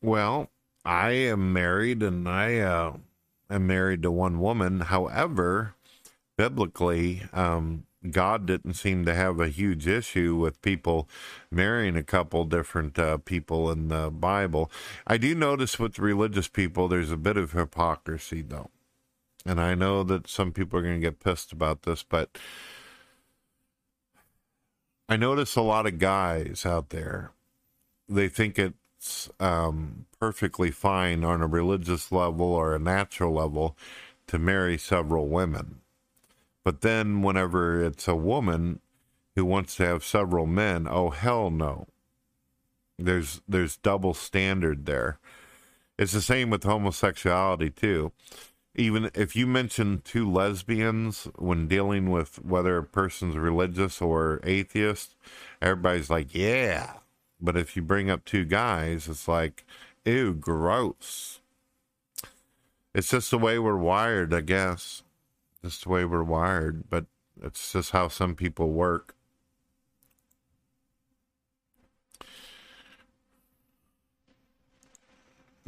Well, 0.00 0.48
I 0.84 1.10
am 1.10 1.52
married 1.52 2.02
and 2.02 2.28
I 2.28 2.58
uh, 2.58 2.96
am 3.50 3.66
married 3.66 4.02
to 4.02 4.10
one 4.10 4.40
woman. 4.40 4.80
However, 4.80 5.74
biblically, 6.36 7.22
um, 7.32 7.84
God 8.10 8.46
didn't 8.46 8.74
seem 8.74 9.04
to 9.04 9.14
have 9.14 9.38
a 9.38 9.48
huge 9.48 9.86
issue 9.86 10.34
with 10.34 10.60
people 10.62 11.08
marrying 11.50 11.96
a 11.96 12.02
couple 12.02 12.44
different 12.44 12.98
uh, 12.98 13.18
people 13.18 13.70
in 13.70 13.88
the 13.88 14.10
Bible. 14.10 14.70
I 15.06 15.18
do 15.18 15.34
notice 15.34 15.78
with 15.78 15.98
religious 15.98 16.48
people, 16.48 16.88
there's 16.88 17.12
a 17.12 17.16
bit 17.16 17.36
of 17.36 17.52
hypocrisy, 17.52 18.42
though. 18.42 18.70
And 19.46 19.60
I 19.60 19.74
know 19.74 20.02
that 20.04 20.28
some 20.28 20.52
people 20.52 20.78
are 20.78 20.82
going 20.82 21.00
to 21.00 21.06
get 21.06 21.20
pissed 21.20 21.52
about 21.52 21.82
this, 21.82 22.02
but 22.02 22.38
I 25.08 25.16
notice 25.16 25.56
a 25.56 25.62
lot 25.62 25.86
of 25.86 25.98
guys 25.98 26.64
out 26.64 26.90
there, 26.90 27.32
they 28.08 28.28
think 28.28 28.58
it's 28.58 29.28
um, 29.38 30.06
perfectly 30.22 30.70
fine 30.70 31.24
on 31.24 31.42
a 31.42 31.46
religious 31.46 32.12
level 32.12 32.46
or 32.46 32.74
a 32.74 32.78
natural 32.78 33.32
level 33.32 33.76
to 34.26 34.38
marry 34.38 34.78
several 34.78 35.28
women 35.28 35.82
but 36.64 36.80
then 36.82 37.22
whenever 37.22 37.82
it's 37.82 38.06
a 38.06 38.14
woman 38.14 38.80
who 39.34 39.44
wants 39.44 39.76
to 39.76 39.86
have 39.86 40.04
several 40.04 40.46
men, 40.46 40.86
oh 40.88 41.10
hell 41.10 41.50
no. 41.50 41.86
There's 42.98 43.40
there's 43.48 43.76
double 43.76 44.14
standard 44.14 44.86
there. 44.86 45.18
It's 45.98 46.12
the 46.12 46.20
same 46.20 46.50
with 46.50 46.64
homosexuality 46.64 47.70
too. 47.70 48.12
Even 48.74 49.10
if 49.14 49.36
you 49.36 49.46
mention 49.46 50.00
two 50.04 50.30
lesbians 50.30 51.28
when 51.36 51.68
dealing 51.68 52.10
with 52.10 52.42
whether 52.42 52.78
a 52.78 52.84
person's 52.84 53.36
religious 53.36 54.00
or 54.00 54.40
atheist, 54.44 55.16
everybody's 55.60 56.08
like, 56.10 56.34
yeah. 56.34 56.94
But 57.40 57.56
if 57.56 57.76
you 57.76 57.82
bring 57.82 58.08
up 58.08 58.24
two 58.24 58.44
guys, 58.44 59.08
it's 59.08 59.28
like, 59.28 59.64
ew, 60.04 60.34
gross. 60.34 61.40
It's 62.94 63.10
just 63.10 63.30
the 63.30 63.38
way 63.38 63.58
we're 63.58 63.76
wired, 63.76 64.34
I 64.34 64.42
guess. 64.42 65.02
That's 65.62 65.82
the 65.82 65.88
way 65.88 66.04
we're 66.04 66.22
wired, 66.22 66.90
but 66.90 67.06
it's 67.42 67.72
just 67.72 67.92
how 67.92 68.08
some 68.08 68.34
people 68.34 68.72
work. 68.72 69.14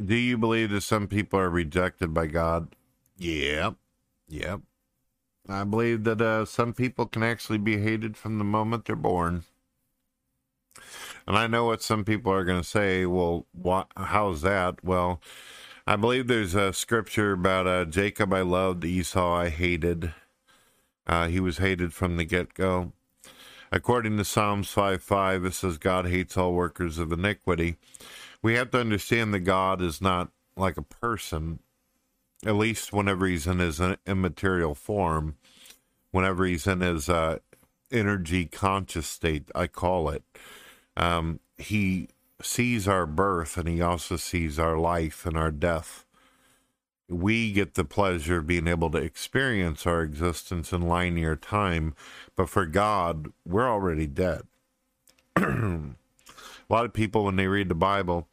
Do 0.03 0.15
you 0.15 0.37
believe 0.37 0.71
that 0.71 0.81
some 0.81 1.07
people 1.07 1.39
are 1.39 1.49
rejected 1.49 2.13
by 2.13 2.27
God? 2.27 2.75
Yep. 3.17 3.75
Yep. 4.27 4.61
I 5.47 5.63
believe 5.63 6.03
that 6.03 6.21
uh, 6.21 6.45
some 6.45 6.73
people 6.73 7.05
can 7.05 7.23
actually 7.23 7.59
be 7.59 7.77
hated 7.77 8.17
from 8.17 8.37
the 8.37 8.43
moment 8.43 8.85
they're 8.85 8.95
born. 8.95 9.43
And 11.27 11.37
I 11.37 11.47
know 11.47 11.65
what 11.65 11.81
some 11.81 12.05
people 12.05 12.31
are 12.31 12.43
going 12.43 12.61
to 12.61 12.67
say. 12.67 13.05
Well, 13.05 13.47
what, 13.51 13.87
how's 13.97 14.41
that? 14.41 14.83
Well, 14.83 15.21
I 15.87 15.95
believe 15.95 16.27
there's 16.27 16.55
a 16.55 16.73
scripture 16.73 17.33
about 17.33 17.67
uh, 17.67 17.85
Jacob 17.85 18.33
I 18.33 18.41
loved, 18.41 18.85
Esau 18.85 19.33
I 19.33 19.49
hated. 19.49 20.13
Uh, 21.07 21.27
he 21.27 21.39
was 21.39 21.57
hated 21.57 21.93
from 21.93 22.17
the 22.17 22.25
get 22.25 22.53
go. 22.53 22.93
According 23.71 24.17
to 24.17 24.25
Psalms 24.25 24.69
5 24.69 25.01
5, 25.01 25.45
it 25.45 25.53
says, 25.53 25.77
God 25.77 26.07
hates 26.07 26.37
all 26.37 26.53
workers 26.53 26.97
of 26.97 27.11
iniquity. 27.11 27.77
We 28.41 28.53
have 28.53 28.71
to 28.71 28.79
understand 28.79 29.33
that 29.33 29.39
God 29.41 29.81
is 29.81 30.01
not 30.01 30.29
like 30.55 30.77
a 30.77 30.83
person, 30.83 31.59
at 32.45 32.55
least 32.55 32.93
whenever 32.93 33.25
he's 33.25 33.47
in 33.47 33.59
his 33.59 33.81
immaterial 34.05 34.75
form, 34.75 35.35
whenever 36.11 36.45
he's 36.45 36.67
in 36.67 36.81
his 36.81 37.09
uh, 37.09 37.39
energy 37.91 38.45
conscious 38.45 39.07
state, 39.07 39.49
I 39.55 39.67
call 39.67 40.09
it. 40.09 40.23
Um, 40.97 41.39
he 41.57 42.09
sees 42.41 42.87
our 42.87 43.05
birth 43.05 43.57
and 43.57 43.67
he 43.67 43.81
also 43.81 44.17
sees 44.17 44.59
our 44.59 44.77
life 44.77 45.25
and 45.25 45.37
our 45.37 45.51
death. 45.51 46.05
We 47.07 47.51
get 47.51 47.75
the 47.75 47.85
pleasure 47.85 48.37
of 48.37 48.47
being 48.47 48.67
able 48.67 48.89
to 48.91 48.97
experience 48.97 49.85
our 49.85 50.01
existence 50.01 50.73
in 50.73 50.81
linear 50.81 51.35
time, 51.35 51.95
but 52.35 52.49
for 52.49 52.65
God, 52.65 53.27
we're 53.45 53.69
already 53.69 54.07
dead. 54.07 54.41
a 55.35 55.93
lot 56.69 56.85
of 56.85 56.93
people, 56.93 57.23
when 57.23 57.35
they 57.35 57.47
read 57.47 57.69
the 57.69 57.75
Bible, 57.75 58.27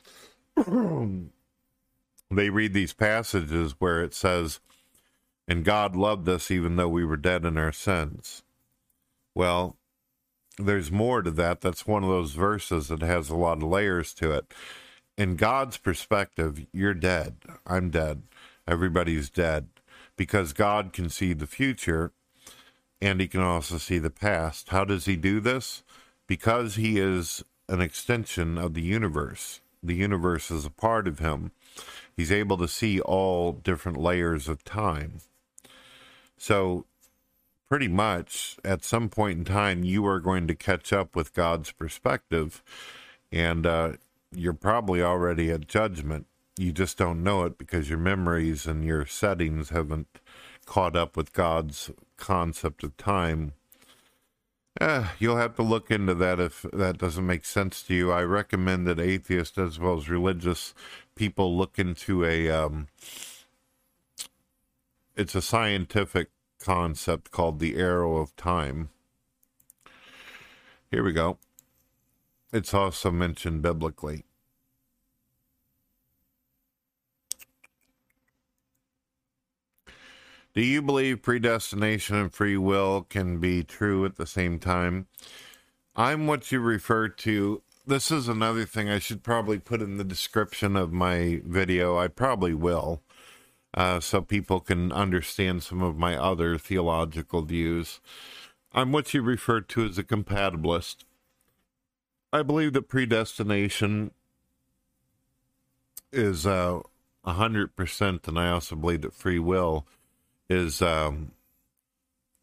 they 2.30 2.50
read 2.50 2.72
these 2.72 2.94
passages 2.94 3.74
where 3.78 4.02
it 4.02 4.14
says, 4.14 4.60
and 5.46 5.64
God 5.64 5.94
loved 5.94 6.28
us 6.28 6.50
even 6.50 6.76
though 6.76 6.88
we 6.88 7.04
were 7.04 7.16
dead 7.16 7.44
in 7.44 7.58
our 7.58 7.72
sins. 7.72 8.42
Well, 9.34 9.76
there's 10.58 10.90
more 10.90 11.22
to 11.22 11.30
that. 11.32 11.60
That's 11.60 11.86
one 11.86 12.02
of 12.02 12.10
those 12.10 12.32
verses 12.32 12.88
that 12.88 13.02
has 13.02 13.30
a 13.30 13.36
lot 13.36 13.58
of 13.58 13.64
layers 13.64 14.12
to 14.14 14.32
it. 14.32 14.52
In 15.16 15.36
God's 15.36 15.76
perspective, 15.76 16.66
you're 16.72 16.94
dead. 16.94 17.36
I'm 17.66 17.90
dead. 17.90 18.22
Everybody's 18.66 19.30
dead 19.30 19.68
because 20.16 20.52
God 20.52 20.92
can 20.92 21.08
see 21.08 21.32
the 21.32 21.46
future 21.46 22.12
and 23.00 23.20
he 23.20 23.26
can 23.26 23.40
also 23.40 23.78
see 23.78 23.98
the 23.98 24.10
past. 24.10 24.68
How 24.68 24.84
does 24.84 25.06
he 25.06 25.16
do 25.16 25.40
this? 25.40 25.82
Because 26.26 26.76
he 26.76 26.98
is 26.98 27.42
an 27.68 27.80
extension 27.80 28.56
of 28.56 28.74
the 28.74 28.82
universe. 28.82 29.60
The 29.82 29.96
universe 29.96 30.50
is 30.50 30.64
a 30.64 30.70
part 30.70 31.08
of 31.08 31.18
him. 31.18 31.50
He's 32.16 32.30
able 32.30 32.56
to 32.58 32.68
see 32.68 33.00
all 33.00 33.52
different 33.52 33.98
layers 33.98 34.48
of 34.48 34.62
time. 34.64 35.20
So 36.38 36.86
pretty 37.72 37.88
much 37.88 38.58
at 38.66 38.84
some 38.84 39.08
point 39.08 39.38
in 39.38 39.44
time 39.46 39.82
you 39.82 40.04
are 40.04 40.20
going 40.20 40.46
to 40.46 40.54
catch 40.54 40.92
up 40.92 41.16
with 41.16 41.32
God's 41.32 41.72
perspective, 41.72 42.62
and 43.32 43.66
uh, 43.66 43.92
you're 44.30 44.52
probably 44.52 45.02
already 45.02 45.50
at 45.50 45.68
judgment. 45.68 46.26
You 46.58 46.70
just 46.70 46.98
don't 46.98 47.24
know 47.24 47.44
it 47.44 47.56
because 47.56 47.88
your 47.88 47.98
memories 47.98 48.66
and 48.66 48.84
your 48.84 49.06
settings 49.06 49.70
haven't 49.70 50.20
caught 50.66 50.94
up 50.94 51.16
with 51.16 51.32
God's 51.32 51.90
concept 52.18 52.84
of 52.84 52.94
time. 52.98 53.54
Eh, 54.78 55.06
you'll 55.18 55.38
have 55.38 55.56
to 55.56 55.62
look 55.62 55.90
into 55.90 56.12
that 56.12 56.38
if 56.38 56.66
that 56.74 56.98
doesn't 56.98 57.26
make 57.26 57.46
sense 57.46 57.82
to 57.84 57.94
you. 57.94 58.12
I 58.12 58.20
recommend 58.24 58.86
that 58.86 59.00
atheists 59.00 59.56
as 59.56 59.78
well 59.78 59.96
as 59.96 60.10
religious 60.10 60.74
people 61.14 61.56
look 61.56 61.78
into 61.78 62.22
a. 62.22 62.50
Um, 62.50 62.88
it's 65.16 65.34
a 65.34 65.40
scientific 65.40 66.28
concept 66.62 67.30
called 67.30 67.58
the 67.58 67.76
arrow 67.76 68.16
of 68.16 68.34
time. 68.36 68.90
Here 70.90 71.02
we 71.02 71.12
go. 71.12 71.38
It's 72.52 72.74
also 72.74 73.10
mentioned 73.10 73.62
biblically. 73.62 74.24
Do 80.54 80.60
you 80.60 80.82
believe 80.82 81.22
predestination 81.22 82.16
and 82.16 82.32
free 82.32 82.58
will 82.58 83.06
can 83.08 83.38
be 83.38 83.64
true 83.64 84.04
at 84.04 84.16
the 84.16 84.26
same 84.26 84.58
time? 84.58 85.06
I'm 85.96 86.26
what 86.26 86.52
you 86.52 86.60
refer 86.60 87.08
to. 87.08 87.62
This 87.86 88.10
is 88.10 88.28
another 88.28 88.66
thing 88.66 88.90
I 88.90 88.98
should 88.98 89.22
probably 89.22 89.58
put 89.58 89.80
in 89.80 89.96
the 89.96 90.04
description 90.04 90.76
of 90.76 90.92
my 90.92 91.40
video. 91.46 91.98
I 91.98 92.08
probably 92.08 92.52
will 92.52 93.00
uh, 93.74 94.00
so 94.00 94.20
people 94.20 94.60
can 94.60 94.92
understand 94.92 95.62
some 95.62 95.82
of 95.82 95.96
my 95.96 96.16
other 96.16 96.58
theological 96.58 97.42
views. 97.42 98.00
I'm 98.72 98.92
what 98.92 99.12
you 99.14 99.22
refer 99.22 99.60
to 99.60 99.84
as 99.84 99.98
a 99.98 100.02
compatibilist. 100.02 101.04
I 102.32 102.42
believe 102.42 102.72
that 102.72 102.88
predestination 102.88 104.12
is 106.12 106.46
uh, 106.46 106.80
a 107.24 107.30
uh, 107.30 107.34
100%, 107.34 108.28
and 108.28 108.38
I 108.38 108.50
also 108.50 108.76
believe 108.76 109.02
that 109.02 109.14
free 109.14 109.38
will 109.38 109.86
is 110.48 110.82
um, 110.82 111.32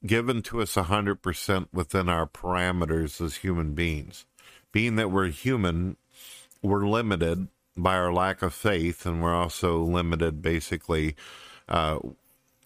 given 0.05 0.41
to 0.43 0.61
us 0.61 0.77
a 0.77 0.83
100% 0.83 1.67
within 1.73 2.09
our 2.09 2.25
parameters 2.25 3.23
as 3.23 3.37
human 3.37 3.73
beings. 3.73 4.25
Being 4.71 4.95
that 4.95 5.11
we're 5.11 5.27
human, 5.27 5.97
we're 6.61 6.87
limited 6.87 7.47
by 7.81 7.95
our 7.95 8.13
lack 8.13 8.41
of 8.41 8.53
faith, 8.53 9.05
and 9.05 9.21
we're 9.21 9.35
also 9.35 9.79
limited. 9.79 10.41
Basically, 10.41 11.15
uh, 11.67 11.99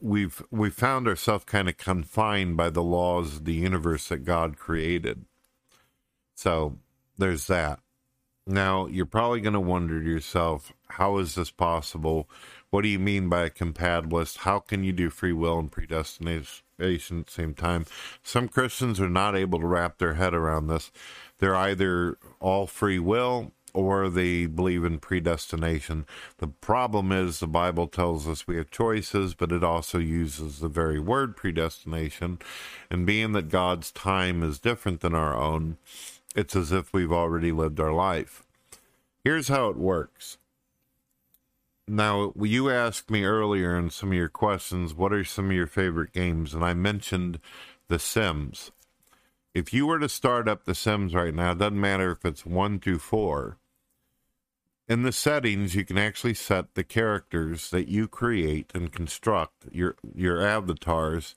we've 0.01 0.43
we 0.51 0.69
found 0.69 1.07
ourselves 1.07 1.45
kind 1.45 1.69
of 1.69 1.77
confined 1.77 2.57
by 2.57 2.69
the 2.69 2.83
laws 2.83 3.37
of 3.37 3.45
the 3.45 3.53
universe 3.53 4.09
that 4.09 4.25
God 4.25 4.57
created. 4.57 5.25
So 6.35 6.77
there's 7.17 7.47
that. 7.47 7.79
Now 8.45 8.87
you're 8.87 9.05
probably 9.05 9.39
going 9.39 9.53
to 9.53 9.59
wonder 9.59 10.01
to 10.01 10.09
yourself, 10.09 10.73
how 10.89 11.17
is 11.17 11.35
this 11.35 11.51
possible? 11.51 12.29
What 12.69 12.81
do 12.81 12.89
you 12.89 12.99
mean 12.99 13.29
by 13.29 13.43
a 13.43 13.49
compatibilist? 13.49 14.39
How 14.39 14.59
can 14.59 14.83
you 14.83 14.91
do 14.91 15.09
free 15.09 15.31
will 15.31 15.59
and 15.59 15.71
predestination 15.71 16.63
at 17.19 17.27
the 17.27 17.31
same 17.31 17.53
time? 17.53 17.85
Some 18.23 18.49
Christians 18.49 18.99
are 18.99 19.09
not 19.09 19.35
able 19.35 19.59
to 19.59 19.67
wrap 19.67 19.99
their 19.99 20.15
head 20.15 20.33
around 20.33 20.67
this. 20.67 20.91
They're 21.37 21.55
either 21.55 22.17
all 22.39 22.67
free 22.67 22.99
will 22.99 23.53
or 23.73 24.09
they 24.09 24.45
believe 24.45 24.83
in 24.83 24.99
predestination. 24.99 26.05
The 26.37 26.47
problem 26.47 27.11
is 27.11 27.39
the 27.39 27.47
Bible 27.47 27.87
tells 27.87 28.27
us 28.27 28.47
we 28.47 28.57
have 28.57 28.69
choices, 28.69 29.33
but 29.33 29.51
it 29.51 29.63
also 29.63 29.97
uses 29.97 30.59
the 30.59 30.69
very 30.69 30.99
word 30.99 31.35
predestination. 31.35 32.39
And 32.89 33.05
being 33.05 33.31
that 33.33 33.49
God's 33.49 33.91
time 33.91 34.43
is 34.43 34.59
different 34.59 35.01
than 35.01 35.15
our 35.15 35.35
own, 35.35 35.77
it's 36.35 36.55
as 36.55 36.71
if 36.71 36.93
we've 36.93 37.11
already 37.11 37.51
lived 37.51 37.79
our 37.79 37.93
life. 37.93 38.43
Here's 39.23 39.47
how 39.47 39.69
it 39.69 39.77
works. 39.77 40.37
Now, 41.87 42.31
you 42.39 42.69
asked 42.69 43.11
me 43.11 43.25
earlier 43.25 43.77
in 43.77 43.89
some 43.89 44.09
of 44.09 44.17
your 44.17 44.29
questions, 44.29 44.93
what 44.93 45.11
are 45.11 45.23
some 45.25 45.47
of 45.47 45.55
your 45.55 45.67
favorite 45.67 46.13
games? 46.13 46.53
And 46.53 46.63
I 46.63 46.73
mentioned 46.73 47.39
The 47.89 47.99
Sims. 47.99 48.71
If 49.53 49.73
you 49.73 49.85
were 49.85 49.99
to 49.99 50.07
start 50.09 50.47
up 50.47 50.63
The 50.63 50.75
Sims 50.75 51.13
right 51.13 51.33
now, 51.33 51.51
it 51.51 51.57
doesn't 51.57 51.79
matter 51.79 52.11
if 52.11 52.23
it's 52.25 52.45
one 52.45 52.79
through 52.79 52.99
four, 52.99 53.57
in 54.87 55.03
the 55.03 55.11
settings 55.11 55.75
you 55.75 55.85
can 55.85 55.97
actually 55.97 56.33
set 56.33 56.75
the 56.75 56.83
characters 56.83 57.69
that 57.69 57.87
you 57.87 58.07
create 58.07 58.71
and 58.73 58.91
construct 58.91 59.65
your 59.71 59.95
your 60.13 60.41
avatars. 60.41 61.35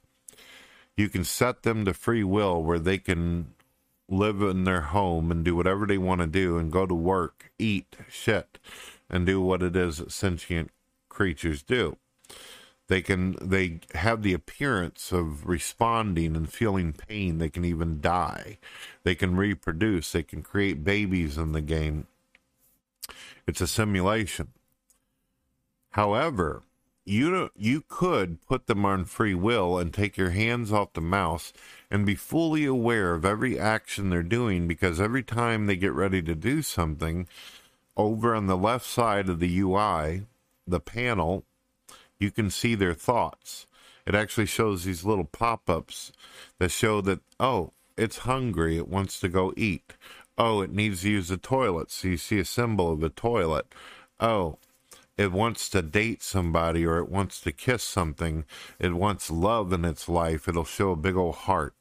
You 0.96 1.08
can 1.08 1.24
set 1.24 1.62
them 1.62 1.84
to 1.84 1.94
free 1.94 2.24
will 2.24 2.62
where 2.62 2.78
they 2.78 2.98
can 2.98 3.54
live 4.08 4.40
in 4.40 4.64
their 4.64 4.82
home 4.82 5.30
and 5.30 5.44
do 5.44 5.54
whatever 5.54 5.86
they 5.86 5.98
want 5.98 6.20
to 6.20 6.26
do 6.26 6.58
and 6.58 6.72
go 6.72 6.86
to 6.86 6.94
work 6.94 7.50
eat 7.58 7.96
shit 8.08 8.58
and 9.10 9.26
do 9.26 9.40
what 9.40 9.62
it 9.62 9.76
is 9.76 9.98
that 9.98 10.12
sentient 10.12 10.70
creatures 11.08 11.62
do. 11.62 11.96
They 12.88 13.02
can 13.02 13.36
they 13.40 13.80
have 13.94 14.22
the 14.22 14.32
appearance 14.32 15.10
of 15.12 15.46
responding 15.46 16.36
and 16.36 16.52
feeling 16.52 16.92
pain. 16.92 17.38
They 17.38 17.48
can 17.48 17.64
even 17.64 18.00
die. 18.00 18.58
They 19.02 19.14
can 19.14 19.36
reproduce. 19.36 20.12
They 20.12 20.22
can 20.22 20.42
create 20.42 20.84
babies 20.84 21.36
in 21.36 21.52
the 21.52 21.60
game 21.60 22.06
it's 23.46 23.60
a 23.60 23.66
simulation. 23.66 24.48
However, 25.90 26.62
you 27.06 27.50
you 27.56 27.82
could 27.88 28.44
put 28.46 28.66
them 28.66 28.84
on 28.84 29.04
free 29.04 29.34
will 29.34 29.78
and 29.78 29.94
take 29.94 30.16
your 30.16 30.30
hands 30.30 30.72
off 30.72 30.92
the 30.92 31.00
mouse 31.00 31.52
and 31.88 32.04
be 32.04 32.16
fully 32.16 32.64
aware 32.64 33.14
of 33.14 33.24
every 33.24 33.58
action 33.58 34.10
they're 34.10 34.24
doing 34.24 34.66
because 34.66 35.00
every 35.00 35.22
time 35.22 35.66
they 35.66 35.76
get 35.76 35.92
ready 35.92 36.20
to 36.20 36.34
do 36.34 36.62
something 36.62 37.28
over 37.96 38.34
on 38.34 38.48
the 38.48 38.56
left 38.56 38.84
side 38.84 39.28
of 39.28 39.38
the 39.38 39.60
UI 39.60 40.22
the 40.66 40.80
panel 40.80 41.44
you 42.18 42.32
can 42.32 42.50
see 42.50 42.74
their 42.74 42.94
thoughts 42.94 43.68
it 44.04 44.16
actually 44.16 44.46
shows 44.46 44.84
these 44.84 45.04
little 45.04 45.24
pop-ups 45.24 46.10
that 46.58 46.72
show 46.72 47.00
that 47.00 47.20
oh 47.38 47.70
it's 47.96 48.18
hungry 48.18 48.76
it 48.76 48.88
wants 48.88 49.20
to 49.20 49.28
go 49.28 49.54
eat 49.56 49.94
oh, 50.38 50.60
it 50.60 50.72
needs 50.72 51.02
to 51.02 51.10
use 51.10 51.28
the 51.28 51.36
toilet. 51.36 51.90
So 51.90 52.08
you 52.08 52.16
see 52.16 52.38
a 52.38 52.44
symbol 52.44 52.92
of 52.92 53.02
a 53.02 53.08
toilet. 53.08 53.66
Oh, 54.20 54.58
it 55.16 55.32
wants 55.32 55.68
to 55.70 55.82
date 55.82 56.22
somebody 56.22 56.84
or 56.84 56.98
it 56.98 57.08
wants 57.08 57.40
to 57.40 57.52
kiss 57.52 57.82
something, 57.82 58.44
it 58.78 58.92
wants 58.92 59.30
love 59.30 59.72
in 59.72 59.84
its 59.84 60.08
life, 60.08 60.46
it'll 60.46 60.64
show 60.64 60.90
a 60.90 60.96
big 60.96 61.16
old 61.16 61.36
heart. 61.36 61.74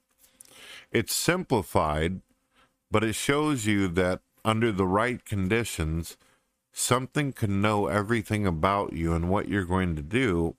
It's 0.91 1.13
simplified, 1.13 2.21
but 2.89 3.03
it 3.03 3.13
shows 3.13 3.65
you 3.65 3.89
that 3.89 4.21
under 4.45 4.71
the 4.71 4.87
right 4.87 5.23
conditions, 5.25 6.15
something 6.71 7.33
can 7.33 7.61
know 7.61 7.87
everything 7.87 8.47
about 8.47 8.93
you 8.93 9.13
and 9.13 9.29
what 9.29 9.49
you're 9.49 9.65
going 9.65 9.95
to 9.97 10.01
do, 10.01 10.55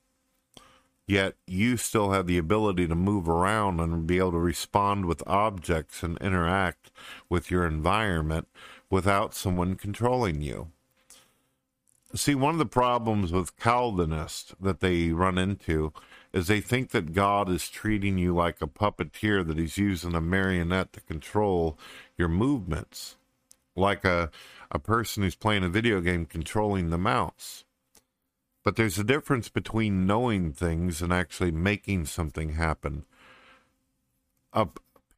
yet 1.07 1.35
you 1.47 1.77
still 1.77 2.11
have 2.11 2.27
the 2.27 2.39
ability 2.39 2.89
to 2.89 2.95
move 2.95 3.29
around 3.29 3.81
and 3.81 4.07
be 4.07 4.19
able 4.19 4.33
to 4.33 4.39
respond 4.39 5.07
with 5.07 5.23
objects 5.27 6.03
and 6.03 6.19
interact 6.19 6.91
with 7.29 7.51
your 7.51 7.67
environment 7.67 8.49
without 8.91 9.35
someone 9.35 9.75
controlling 9.77 10.43
you. 10.43 10.71
See, 12.15 12.35
one 12.35 12.55
of 12.55 12.59
the 12.59 12.67
problems 12.67 13.31
with 13.31 13.59
Calvinists 13.59 14.55
that 14.61 14.81
they 14.81 15.11
run 15.11 15.37
into 15.37 15.93
is 16.33 16.47
they 16.47 16.61
think 16.61 16.91
that 16.91 17.13
God 17.13 17.51
is 17.51 17.69
treating 17.69 18.17
you 18.17 18.35
like 18.35 18.63
a 18.63 18.67
puppeteer, 18.67 19.47
that 19.47 19.59
he's 19.59 19.77
using 19.77 20.15
a 20.15 20.21
marionette 20.21 20.93
to 20.95 21.01
control 21.01 21.79
your 22.17 22.29
movements, 22.29 23.17
like 23.75 24.05
a, 24.05 24.31
a 24.71 24.79
person 24.79 25.23
who's 25.23 25.35
playing 25.35 25.65
a 25.65 25.69
video 25.69 26.01
game 26.01 26.25
controlling 26.27 26.91
the 26.91 26.99
mouse. 26.99 27.66
But 28.67 28.75
there's 28.75 28.99
a 28.99 29.05
difference 29.05 29.49
between 29.49 30.09
knowing 30.09 30.53
things 30.53 31.01
and 31.01 31.13
actually 31.13 31.53
making 31.53 32.07
something 32.07 32.55
happen. 32.55 33.05
Uh, 34.53 34.67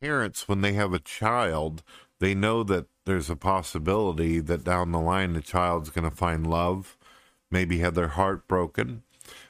parents, 0.02 0.46
when 0.46 0.60
they 0.60 0.74
have 0.74 0.92
a 0.92 0.98
child, 0.98 1.82
they 2.18 2.34
know 2.34 2.62
that 2.64 2.88
there's 3.06 3.30
a 3.30 3.36
possibility 3.36 4.40
that 4.40 4.64
down 4.64 4.92
the 4.92 5.00
line 5.00 5.32
the 5.32 5.40
child's 5.40 5.88
going 5.88 6.04
to 6.04 6.14
find 6.14 6.46
love, 6.46 6.98
maybe 7.50 7.78
have 7.78 7.94
their 7.94 8.08
heart 8.08 8.46
broken. 8.48 9.02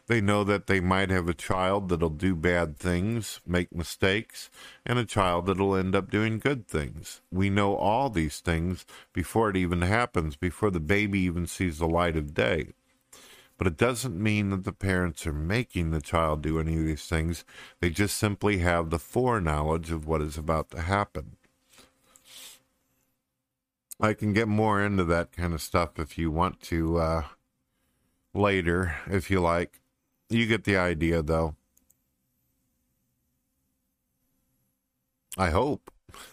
They 0.07 0.21
know 0.21 0.45
that 0.45 0.69
they 0.69 0.79
might 0.79 1.11
have 1.11 1.29
a 1.29 1.35
child 1.35 1.89
that'll 1.89 2.09
do 2.09 2.37
bad 2.37 2.77
things, 2.77 3.41
make 3.45 3.75
mistakes, 3.75 4.49
and 4.87 5.01
a 5.01 5.05
child 5.05 5.47
that'll 5.47 5.75
end 5.75 5.97
up 5.97 6.09
doing 6.09 6.39
good 6.39 6.69
things. 6.69 7.21
We 7.33 7.51
know 7.51 7.75
all 7.75 8.11
these 8.11 8.39
things 8.39 8.87
before 9.13 9.51
it 9.51 9.57
even 9.57 9.83
happens, 9.83 10.37
before 10.37 10.71
the 10.71 10.79
baby 10.79 11.19
even 11.23 11.49
sees 11.49 11.79
the 11.79 11.89
light 11.89 12.17
of 12.17 12.33
day. 12.33 12.75
But 13.59 13.67
it 13.67 13.77
doesn't 13.77 14.17
mean 14.17 14.51
that 14.51 14.63
the 14.63 14.73
parents 14.73 15.27
are 15.27 15.33
making 15.33 15.91
the 15.91 16.01
child 16.01 16.43
do 16.43 16.61
any 16.61 16.79
of 16.79 16.85
these 16.85 17.07
things. 17.07 17.45
They 17.81 17.91
just 17.91 18.17
simply 18.17 18.59
have 18.59 18.91
the 18.91 19.01
foreknowledge 19.01 19.91
of 19.91 20.07
what 20.07 20.23
is 20.23 20.39
about 20.39 20.71
to 20.71 20.83
happen. 20.83 21.37
I 24.01 24.15
can 24.15 24.33
get 24.33 24.47
more 24.47 24.81
into 24.81 25.03
that 25.05 25.33
kind 25.33 25.53
of 25.53 25.61
stuff 25.61 25.99
if 25.99 26.17
you 26.17 26.31
want 26.31 26.61
to 26.63 26.99
uh, 26.99 27.25
later, 28.33 28.95
if 29.09 29.29
you 29.29 29.41
like. 29.41 29.81
You 30.31 30.47
get 30.47 30.63
the 30.63 30.77
idea, 30.77 31.21
though. 31.21 31.57
I 35.37 35.51
hope. 35.51 35.91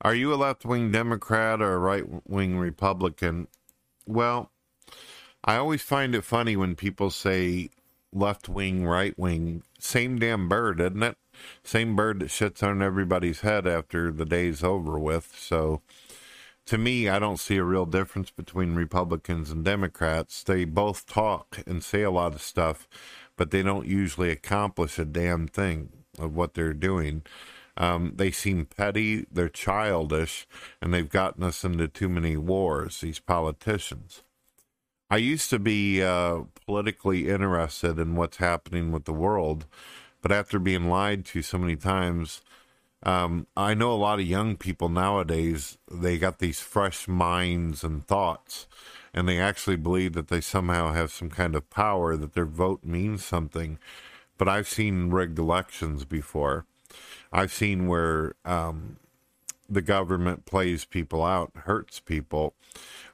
Are 0.00 0.14
you 0.14 0.34
a 0.34 0.36
left 0.36 0.64
wing 0.64 0.90
Democrat 0.90 1.62
or 1.62 1.74
a 1.74 1.78
right 1.78 2.04
wing 2.28 2.58
Republican? 2.58 3.46
Well, 4.06 4.50
I 5.44 5.56
always 5.56 5.82
find 5.82 6.14
it 6.14 6.24
funny 6.24 6.56
when 6.56 6.74
people 6.74 7.10
say 7.10 7.70
left 8.12 8.48
wing, 8.48 8.86
right 8.86 9.18
wing. 9.18 9.62
Same 9.78 10.18
damn 10.18 10.48
bird, 10.48 10.80
isn't 10.80 11.02
it? 11.02 11.16
Same 11.62 11.96
bird 11.96 12.20
that 12.20 12.28
shits 12.28 12.62
on 12.62 12.80
everybody's 12.80 13.40
head 13.40 13.66
after 13.66 14.10
the 14.10 14.24
day's 14.24 14.62
over 14.62 14.98
with. 14.98 15.34
So 15.36 15.82
to 16.66 16.78
me, 16.78 17.08
I 17.08 17.18
don't 17.18 17.40
see 17.40 17.56
a 17.56 17.64
real 17.64 17.86
difference 17.86 18.30
between 18.30 18.74
Republicans 18.74 19.50
and 19.50 19.64
Democrats. 19.64 20.42
They 20.42 20.64
both 20.64 21.06
talk 21.06 21.58
and 21.66 21.82
say 21.82 22.02
a 22.02 22.10
lot 22.10 22.34
of 22.34 22.40
stuff, 22.40 22.88
but 23.36 23.50
they 23.50 23.62
don't 23.62 23.86
usually 23.86 24.30
accomplish 24.30 24.98
a 24.98 25.04
damn 25.04 25.46
thing 25.46 25.90
of 26.18 26.34
what 26.34 26.54
they're 26.54 26.72
doing. 26.72 27.22
Um, 27.76 28.12
they 28.16 28.30
seem 28.30 28.66
petty, 28.66 29.26
they're 29.32 29.48
childish, 29.48 30.46
and 30.80 30.94
they've 30.94 31.08
gotten 31.08 31.42
us 31.42 31.64
into 31.64 31.88
too 31.88 32.08
many 32.08 32.36
wars, 32.36 33.00
these 33.00 33.18
politicians. 33.18 34.22
I 35.10 35.16
used 35.16 35.50
to 35.50 35.58
be 35.58 36.02
uh, 36.02 36.42
politically 36.66 37.28
interested 37.28 37.98
in 37.98 38.16
what's 38.16 38.36
happening 38.38 38.92
with 38.92 39.04
the 39.04 39.12
world 39.12 39.66
but 40.24 40.32
after 40.32 40.58
being 40.58 40.88
lied 40.88 41.26
to 41.26 41.42
so 41.42 41.58
many 41.58 41.76
times, 41.76 42.40
um, 43.02 43.46
I 43.54 43.74
know 43.74 43.92
a 43.92 44.04
lot 44.08 44.20
of 44.20 44.24
young 44.24 44.56
people 44.56 44.88
nowadays, 44.88 45.76
they 45.92 46.16
got 46.16 46.38
these 46.38 46.60
fresh 46.60 47.06
minds 47.06 47.84
and 47.84 48.06
thoughts, 48.06 48.66
and 49.12 49.28
they 49.28 49.38
actually 49.38 49.76
believe 49.76 50.14
that 50.14 50.28
they 50.28 50.40
somehow 50.40 50.94
have 50.94 51.12
some 51.12 51.28
kind 51.28 51.54
of 51.54 51.68
power, 51.68 52.16
that 52.16 52.32
their 52.32 52.46
vote 52.46 52.84
means 52.84 53.22
something. 53.22 53.78
But 54.38 54.48
I've 54.48 54.66
seen 54.66 55.10
rigged 55.10 55.38
elections 55.38 56.06
before. 56.06 56.64
I've 57.34 57.52
seen 57.52 57.88
where 57.88 58.36
um, 58.44 58.96
the 59.68 59.82
government 59.82 60.46
plays 60.46 60.84
people 60.84 61.24
out, 61.24 61.50
hurts 61.54 61.98
people. 61.98 62.54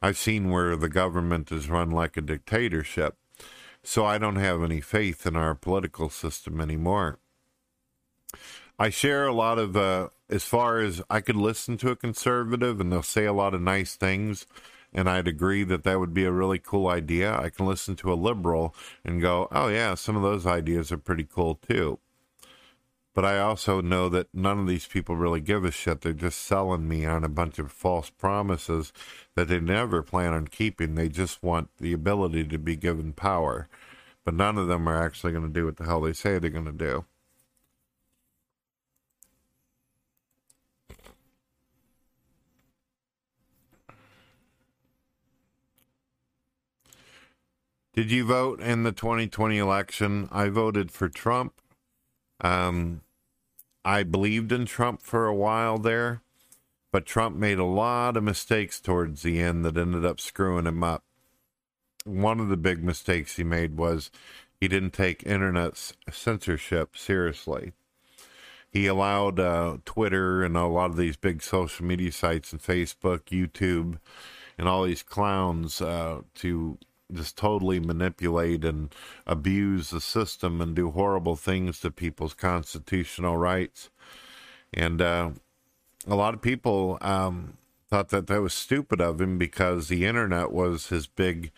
I've 0.03 0.19
seen 0.19 0.51
where 0.51 0.77
the 0.77 0.91
government 0.91 1.51
is 1.51 1.71
run 1.71 1.91
like 1.91 2.19
a 2.19 2.21
dictatorship. 2.21 3.17
So 3.83 4.05
I 4.05 4.19
don't 4.19 4.37
have 4.37 4.63
any 4.63 4.83
faith 4.83 5.27
in 5.27 5.37
our 5.37 5.55
political 5.55 6.11
system 6.11 6.61
anymore. 6.61 7.19
I 8.79 8.91
share 8.91 9.27
a 9.27 9.33
lot 9.33 9.59
of, 9.59 9.75
as 10.29 10.45
far 10.45 10.81
as 10.81 11.01
I 11.09 11.23
could 11.23 11.37
listen 11.37 11.79
to 11.79 11.91
a 11.91 11.97
conservative 11.97 12.79
and 12.79 12.93
they'll 12.93 13.03
say 13.03 13.25
a 13.25 13.33
lot 13.33 13.55
of 13.55 13.63
nice 13.63 13.97
things, 13.97 14.47
and 14.93 15.09
I'd 15.09 15.29
agree 15.29 15.65
that 15.65 15.85
that 15.85 15.99
would 15.99 16.13
be 16.13 16.25
a 16.25 16.33
really 16.33 16.59
cool 16.59 16.89
idea. 16.89 17.35
I 17.35 17.49
can 17.49 17.65
listen 17.65 17.97
to 17.97 18.13
a 18.13 18.15
liberal 18.15 18.75
and 19.03 19.23
go, 19.23 19.49
oh, 19.51 19.69
yeah, 19.69 19.95
some 19.95 20.15
of 20.17 20.23
those 20.23 20.47
ideas 20.47 20.93
are 20.93 20.99
pretty 20.99 21.25
cool 21.25 21.55
too. 21.55 21.99
But 23.21 23.35
I 23.35 23.39
also 23.39 23.83
know 23.83 24.09
that 24.09 24.29
none 24.33 24.61
of 24.61 24.67
these 24.67 24.87
people 24.87 25.15
really 25.15 25.43
give 25.43 25.63
a 25.63 25.71
shit. 25.71 26.01
They're 26.01 26.15
just 26.15 26.41
selling 26.41 26.89
me 26.89 27.05
on 27.05 27.23
a 27.23 27.29
bunch 27.29 27.59
of 27.59 27.71
false 27.71 28.09
promises 28.09 28.95
that 29.37 29.49
they 29.49 29.61
never 29.61 30.03
plan 30.03 30.33
on 30.33 30.49
keeping. 30.49 30.95
They 30.95 31.11
just 31.11 31.43
want 31.43 31.69
the 31.77 31.93
ability 31.93 32.45
to 32.45 32.57
be 32.57 32.77
given 32.77 33.13
power. 33.13 33.69
But 34.25 34.33
none 34.33 34.57
of 34.57 34.69
them 34.69 34.89
are 34.89 35.05
actually 35.05 35.33
going 35.33 35.47
to 35.47 35.53
do 35.53 35.67
what 35.67 35.77
the 35.77 35.85
hell 35.85 36.01
they 36.01 36.15
say 36.15 36.39
they're 36.39 36.49
going 36.49 36.65
to 36.65 36.73
do. 36.73 37.05
Did 47.93 48.11
you 48.11 48.25
vote 48.25 48.61
in 48.63 48.85
the 48.85 48.93
2020 48.93 49.59
election? 49.59 50.27
I 50.33 50.49
voted 50.49 50.91
for 50.91 51.11
Trump. 51.11 51.61
Um, 52.41 53.03
I 53.85 54.03
believed 54.03 54.53
in 54.53 54.67
Trump 54.67 55.03
for 55.03 55.27
a 55.27 55.35
while 55.35 55.79
there, 55.79 56.23
but 56.93 57.07
Trump 57.07 57.37
made 57.37 57.59
a 57.59 57.65
lot 57.65 58.17
of 58.17 58.25
mistakes 58.25 58.81
towards 58.81 59.23
the 59.23 59.41
end 59.41 59.65
that 59.65 59.77
ended 59.77 60.05
up 60.05 60.21
screwing 60.21 60.67
him 60.67 60.83
up. 60.85 61.05
One 62.05 62.41
of 62.41 62.49
the 62.49 62.57
big 62.57 62.83
mistakes 62.83 63.37
he 63.37 63.45
made 63.45 63.77
was 63.77 64.11
he 64.61 64.69
didn't 64.69 64.93
take 64.93 65.25
internet 65.25 65.93
censorship 66.11 66.97
seriously. 66.97 67.73
He 68.71 68.87
allowed 68.87 69.41
uh, 69.41 69.79
Twitter 69.85 70.45
and 70.45 70.57
a 70.57 70.67
lot 70.67 70.91
of 70.91 70.97
these 70.97 71.17
big 71.17 71.43
social 71.43 71.85
media 71.85 72.13
sites 72.13 72.53
and 72.53 72.63
Facebook, 72.63 73.25
YouTube, 73.25 73.99
and 74.57 74.69
all 74.69 74.85
these 74.85 75.03
clowns 75.03 75.81
uh, 75.81 76.21
to 76.37 76.79
just 77.13 77.37
totally 77.37 77.81
manipulate 77.81 78.65
and 78.65 78.95
abuse 79.27 79.91
the 79.91 80.01
system 80.01 80.61
and 80.61 80.75
do 80.75 80.91
horrible 80.91 81.37
things 81.37 81.81
to 81.81 81.91
people's 81.91 82.35
constitutional 82.35 83.37
rights. 83.37 83.91
And 84.73 85.03
uh, 85.03 85.31
a 86.07 86.15
lot 86.15 86.35
of 86.35 86.43
people 86.43 86.99
um, 87.01 87.57
thought 87.89 88.09
that 88.11 88.27
that 88.29 88.41
was 88.41 88.55
stupid 88.55 89.01
of 89.01 89.21
him 89.21 89.39
because 89.39 89.89
the 89.89 90.07
internet 90.07 90.53
was 90.53 90.89
his 90.89 91.07
big, 91.07 91.51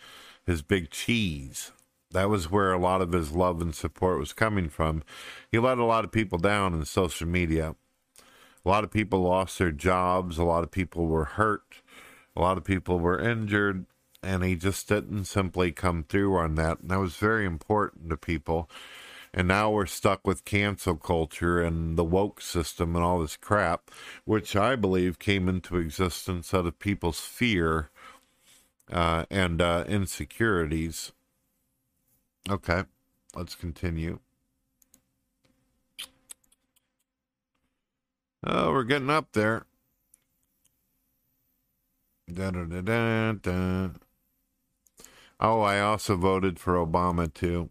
his 0.45 0.61
big 0.61 0.89
cheese. 0.89 1.71
That 2.11 2.29
was 2.29 2.51
where 2.51 2.73
a 2.73 2.79
lot 2.79 3.01
of 3.01 3.11
his 3.11 3.31
love 3.31 3.61
and 3.61 3.73
support 3.73 4.19
was 4.19 4.33
coming 4.33 4.69
from. 4.69 5.03
He 5.51 5.57
let 5.59 5.79
a 5.79 5.85
lot 5.85 6.03
of 6.03 6.11
people 6.11 6.37
down 6.37 6.73
in 6.73 6.85
social 6.85 7.27
media. 7.27 7.75
A 8.65 8.69
lot 8.69 8.83
of 8.83 8.91
people 8.91 9.21
lost 9.21 9.57
their 9.59 9.71
jobs. 9.71 10.37
A 10.37 10.43
lot 10.43 10.63
of 10.63 10.71
people 10.71 11.07
were 11.07 11.25
hurt. 11.25 11.81
A 12.35 12.41
lot 12.41 12.57
of 12.57 12.63
people 12.63 12.99
were 12.99 13.19
injured 13.19 13.85
and 14.23 14.43
he 14.43 14.55
just 14.55 14.87
didn't 14.87 15.25
simply 15.25 15.71
come 15.71 16.03
through 16.03 16.35
on 16.37 16.55
that. 16.55 16.79
And 16.79 16.89
that 16.91 16.99
was 16.99 17.15
very 17.15 17.45
important 17.45 18.09
to 18.09 18.17
people. 18.17 18.69
And 19.33 19.47
now 19.47 19.71
we're 19.71 19.87
stuck 19.87 20.27
with 20.27 20.45
cancel 20.45 20.95
culture 20.95 21.61
and 21.61 21.97
the 21.97 22.03
woke 22.03 22.39
system 22.41 22.95
and 22.95 23.03
all 23.03 23.19
this 23.19 23.35
crap, 23.37 23.89
which 24.25 24.55
I 24.55 24.75
believe 24.75 25.17
came 25.17 25.49
into 25.49 25.77
existence 25.77 26.53
out 26.53 26.67
of 26.67 26.77
people's 26.79 27.21
fear 27.21 27.89
uh, 28.91 29.25
and 29.31 29.61
uh, 29.61 29.85
insecurities. 29.87 31.11
Okay, 32.49 32.83
let's 33.35 33.55
continue. 33.55 34.19
Oh, 38.45 38.71
we're 38.71 38.83
getting 38.83 39.09
up 39.09 39.31
there. 39.33 39.65
Da 42.31 42.51
da 42.51 43.33
da. 43.35 43.89
Oh, 45.39 45.61
I 45.61 45.79
also 45.79 46.15
voted 46.15 46.59
for 46.59 46.75
Obama 46.75 47.33
too. 47.33 47.69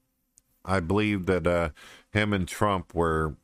I 0.64 0.80
believe 0.80 1.26
that 1.26 1.46
uh, 1.46 1.70
him 2.10 2.32
and 2.32 2.46
Trump 2.46 2.94
were. 2.94 3.36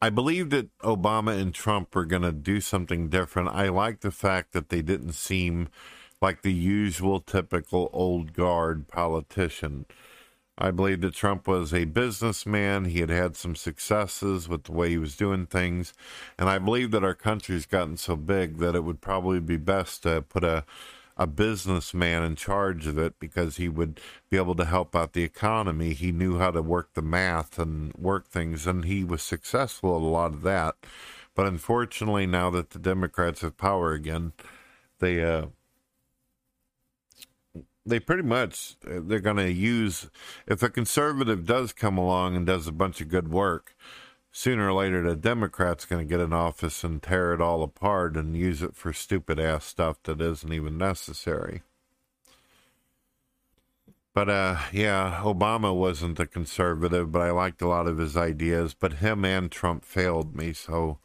I 0.00 0.10
believe 0.10 0.50
that 0.50 0.76
Obama 0.80 1.40
and 1.40 1.54
Trump 1.54 1.94
were 1.94 2.04
going 2.04 2.22
to 2.22 2.32
do 2.32 2.60
something 2.60 3.08
different. 3.08 3.48
I 3.48 3.68
like 3.68 4.00
the 4.00 4.10
fact 4.10 4.52
that 4.52 4.68
they 4.68 4.82
didn't 4.82 5.12
seem 5.12 5.68
like 6.20 6.42
the 6.42 6.52
usual, 6.52 7.20
typical 7.20 7.88
old 7.92 8.34
guard 8.34 8.86
politician. 8.88 9.86
I 10.56 10.70
believe 10.70 11.00
that 11.00 11.14
Trump 11.14 11.48
was 11.48 11.74
a 11.74 11.84
businessman. 11.84 12.84
He 12.84 13.00
had 13.00 13.10
had 13.10 13.34
some 13.36 13.56
successes 13.56 14.48
with 14.48 14.64
the 14.64 14.72
way 14.72 14.90
he 14.90 14.98
was 14.98 15.16
doing 15.16 15.46
things. 15.46 15.94
And 16.38 16.48
I 16.48 16.58
believe 16.58 16.92
that 16.92 17.02
our 17.02 17.14
country's 17.14 17.66
gotten 17.66 17.96
so 17.96 18.14
big 18.14 18.58
that 18.58 18.76
it 18.76 18.84
would 18.84 19.00
probably 19.00 19.40
be 19.40 19.56
best 19.56 20.04
to 20.04 20.22
put 20.22 20.44
a 20.44 20.64
a 21.16 21.26
businessman 21.26 22.22
in 22.22 22.36
charge 22.36 22.86
of 22.86 22.98
it 22.98 23.18
because 23.20 23.56
he 23.56 23.68
would 23.68 24.00
be 24.30 24.36
able 24.36 24.54
to 24.56 24.64
help 24.64 24.96
out 24.96 25.12
the 25.12 25.22
economy. 25.22 25.92
He 25.92 26.12
knew 26.12 26.38
how 26.38 26.50
to 26.50 26.62
work 26.62 26.94
the 26.94 27.02
math 27.02 27.58
and 27.58 27.92
work 27.94 28.28
things, 28.28 28.66
and 28.66 28.84
he 28.84 29.04
was 29.04 29.22
successful 29.22 29.96
at 29.96 30.02
a 30.02 30.04
lot 30.04 30.32
of 30.32 30.42
that. 30.42 30.74
But 31.34 31.46
unfortunately, 31.46 32.26
now 32.26 32.50
that 32.50 32.70
the 32.70 32.78
Democrats 32.78 33.42
have 33.42 33.56
power 33.56 33.92
again, 33.92 34.32
they 34.98 35.22
uh, 35.22 35.46
they 37.86 38.00
pretty 38.00 38.22
much 38.22 38.76
they're 38.82 39.20
going 39.20 39.36
to 39.36 39.52
use 39.52 40.08
if 40.46 40.62
a 40.62 40.70
conservative 40.70 41.44
does 41.44 41.72
come 41.72 41.98
along 41.98 42.36
and 42.36 42.46
does 42.46 42.66
a 42.66 42.72
bunch 42.72 43.00
of 43.00 43.08
good 43.08 43.28
work 43.28 43.74
sooner 44.36 44.68
or 44.68 44.72
later 44.72 45.00
the 45.00 45.14
Democrats 45.14 45.84
going 45.84 46.04
to 46.04 46.10
get 46.12 46.20
in 46.20 46.32
office 46.32 46.82
and 46.82 47.00
tear 47.00 47.32
it 47.32 47.40
all 47.40 47.62
apart 47.62 48.16
and 48.16 48.36
use 48.36 48.62
it 48.62 48.74
for 48.74 48.92
stupid 48.92 49.38
ass 49.38 49.64
stuff 49.64 50.02
that 50.02 50.20
isn't 50.20 50.52
even 50.52 50.76
necessary. 50.76 51.62
But 54.12 54.28
uh, 54.28 54.56
yeah, 54.72 55.20
Obama 55.22 55.72
wasn't 55.72 56.18
a 56.18 56.26
conservative, 56.26 57.12
but 57.12 57.22
I 57.22 57.30
liked 57.30 57.62
a 57.62 57.68
lot 57.68 57.86
of 57.86 57.98
his 57.98 58.16
ideas. 58.16 58.74
But 58.74 58.94
him 58.94 59.24
and 59.24 59.52
Trump 59.52 59.84
failed 59.84 60.34
me, 60.34 60.52
so 60.52 60.98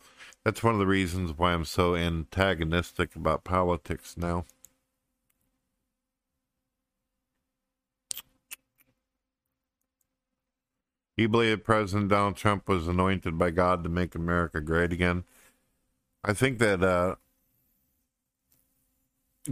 that's 0.44 0.64
one 0.64 0.74
of 0.74 0.80
the 0.80 0.88
reasons 0.88 1.38
why 1.38 1.54
I'm 1.54 1.66
so 1.66 1.96
antagonistic 1.96 3.16
about 3.16 3.44
politics 3.44 4.16
now. 4.18 4.46
You 11.20 11.28
believe 11.28 11.66
President 11.66 12.08
Donald 12.08 12.38
Trump 12.38 12.70
was 12.70 12.88
anointed 12.88 13.38
by 13.38 13.50
God 13.50 13.84
to 13.84 13.90
make 13.90 14.16
America 14.16 14.62
great 14.62 14.94
again? 14.94 15.26
I 16.24 16.32
think 16.32 16.60
that 16.60 16.82
uh, 16.82 17.16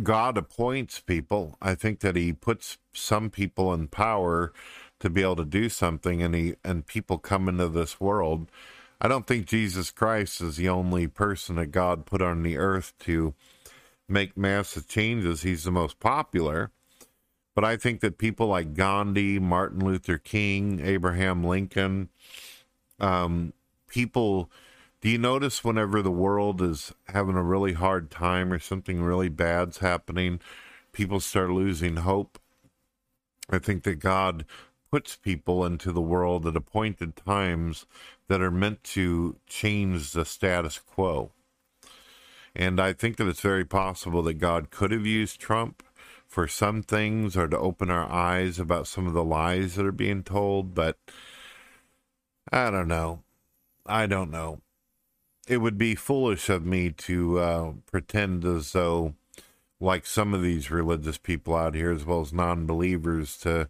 God 0.01 0.37
appoints 0.37 1.01
people. 1.01 1.57
I 1.61 1.75
think 1.75 1.99
that 1.99 2.15
He 2.15 2.31
puts 2.31 2.77
some 2.93 3.29
people 3.29 3.73
in 3.73 3.89
power 3.89 4.53
to 5.01 5.09
be 5.09 5.21
able 5.21 5.35
to 5.35 5.45
do 5.45 5.67
something, 5.67 6.23
and 6.23 6.33
He 6.33 6.55
and 6.63 6.87
people 6.87 7.17
come 7.17 7.49
into 7.49 7.67
this 7.67 7.99
world. 7.99 8.49
I 9.01 9.09
don't 9.09 9.27
think 9.27 9.45
Jesus 9.45 9.91
Christ 9.91 10.39
is 10.39 10.55
the 10.55 10.69
only 10.69 11.07
person 11.07 11.57
that 11.57 11.71
God 11.71 12.05
put 12.05 12.21
on 12.21 12.43
the 12.43 12.55
earth 12.55 12.93
to 12.99 13.33
make 14.07 14.37
massive 14.37 14.87
changes. 14.87 15.41
He's 15.41 15.65
the 15.65 15.71
most 15.71 15.99
popular. 15.99 16.71
But 17.57 17.65
I 17.65 17.75
think 17.75 18.01
that 18.01 18.19
people 18.19 18.45
like 18.45 18.75
Gandhi, 18.75 19.39
Martin 19.39 19.83
Luther 19.83 20.19
King, 20.19 20.79
Abraham 20.79 21.43
Lincoln, 21.43 22.09
um, 22.99 23.51
people, 23.87 24.51
do 25.01 25.09
you 25.09 25.17
notice 25.17 25.63
whenever 25.63 26.03
the 26.03 26.11
world 26.11 26.61
is 26.61 26.93
having 27.07 27.35
a 27.35 27.41
really 27.41 27.73
hard 27.73 28.11
time 28.11 28.53
or 28.53 28.59
something 28.59 29.01
really 29.01 29.29
bad's 29.29 29.79
happening, 29.79 30.39
people 30.91 31.19
start 31.19 31.49
losing 31.49 31.95
hope? 31.95 32.37
I 33.49 33.57
think 33.57 33.81
that 33.85 33.95
God 33.95 34.45
puts 34.91 35.15
people 35.15 35.65
into 35.65 35.91
the 35.91 35.99
world 35.99 36.45
at 36.45 36.55
appointed 36.55 37.15
times 37.15 37.87
that 38.27 38.39
are 38.39 38.51
meant 38.51 38.83
to 38.83 39.37
change 39.47 40.11
the 40.11 40.25
status 40.25 40.77
quo. 40.77 41.31
And 42.55 42.79
I 42.79 42.93
think 42.93 43.17
that 43.17 43.27
it's 43.27 43.41
very 43.41 43.65
possible 43.65 44.21
that 44.21 44.35
God 44.35 44.69
could 44.69 44.91
have 44.91 45.07
used 45.07 45.39
Trump 45.39 45.81
for 46.27 46.47
some 46.47 46.83
things 46.83 47.35
or 47.37 47.47
to 47.47 47.57
open 47.57 47.89
our 47.89 48.09
eyes 48.11 48.59
about 48.59 48.87
some 48.87 49.07
of 49.07 49.13
the 49.13 49.23
lies 49.23 49.75
that 49.75 49.85
are 49.85 49.91
being 49.91 50.23
told, 50.23 50.75
but 50.75 50.97
I 52.51 52.69
don't 52.69 52.87
know. 52.87 53.23
I 53.85 54.05
don't 54.05 54.31
know. 54.31 54.61
It 55.47 55.57
would 55.57 55.77
be 55.77 55.95
foolish 55.95 56.49
of 56.49 56.65
me 56.65 56.91
to 56.91 57.39
uh, 57.39 57.71
pretend 57.89 58.43
as 58.43 58.73
though, 58.73 59.15
like 59.79 60.05
some 60.05 60.33
of 60.33 60.41
these 60.41 60.69
religious 60.69 61.17
people 61.17 61.55
out 61.55 61.73
here, 61.73 61.91
as 61.91 62.03
well 62.03 62.21
as 62.21 62.33
non 62.33 62.65
believers, 62.65 63.37
to 63.37 63.69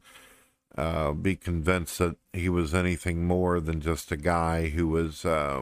uh, 0.75 1.11
be 1.11 1.35
convinced 1.35 1.99
that 1.99 2.17
he 2.34 2.49
was 2.49 2.73
anything 2.73 3.25
more 3.25 3.59
than 3.59 3.79
just 3.79 4.11
a 4.11 4.17
guy 4.17 4.69
who 4.69 4.88
was 4.88 5.23
uh, 5.23 5.61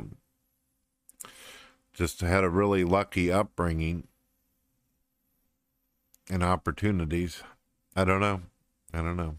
just 1.93 2.21
had 2.21 2.43
a 2.43 2.49
really 2.49 2.83
lucky 2.83 3.31
upbringing 3.31 4.07
and 6.29 6.43
opportunities. 6.43 7.43
I 7.95 8.03
don't 8.03 8.21
know. 8.21 8.41
I 8.93 8.97
don't 8.97 9.17
know. 9.17 9.37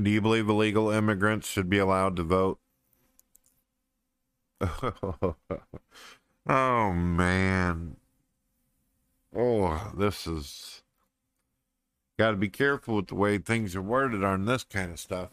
Do 0.00 0.08
you 0.08 0.20
believe 0.20 0.48
illegal 0.48 0.90
immigrants 0.90 1.48
should 1.48 1.68
be 1.68 1.78
allowed 1.78 2.16
to 2.16 2.22
vote? 2.22 2.60
oh 6.48 6.92
man. 6.92 7.96
Oh, 9.34 9.92
this 9.96 10.26
is 10.26 10.82
got 12.18 12.32
to 12.32 12.36
be 12.36 12.48
careful 12.48 12.96
with 12.96 13.06
the 13.08 13.14
way 13.14 13.38
things 13.38 13.74
are 13.74 13.82
worded 13.82 14.22
on 14.22 14.44
this 14.44 14.62
kind 14.62 14.92
of 14.92 15.00
stuff. 15.00 15.30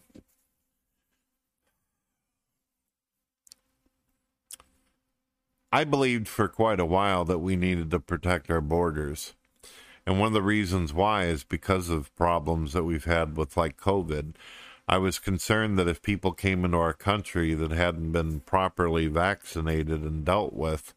I 5.71 5.83
believed 5.83 6.29
for 6.29 6.47
quite 6.47 6.79
a 6.79 6.85
while 6.85 7.25
that 7.25 7.39
we 7.39 7.57
needed 7.57 7.91
to 7.91 7.99
protect 7.99 8.49
our 8.49 8.61
borders. 8.61 9.33
And 10.05 10.17
one 10.17 10.27
of 10.27 10.33
the 10.33 10.41
reasons 10.41 10.93
why 10.93 11.25
is 11.25 11.43
because 11.43 11.89
of 11.89 12.15
problems 12.15 12.71
that 12.71 12.85
we've 12.85 13.03
had 13.03 13.35
with 13.35 13.57
like 13.57 13.77
COVID. 13.77 14.35
I 14.87 14.97
was 14.97 15.19
concerned 15.19 15.77
that 15.77 15.89
if 15.89 16.01
people 16.01 16.31
came 16.31 16.63
into 16.63 16.77
our 16.77 16.93
country 16.93 17.53
that 17.53 17.71
hadn't 17.71 18.13
been 18.13 18.39
properly 18.39 19.07
vaccinated 19.07 20.03
and 20.03 20.23
dealt 20.23 20.53
with, 20.53 20.93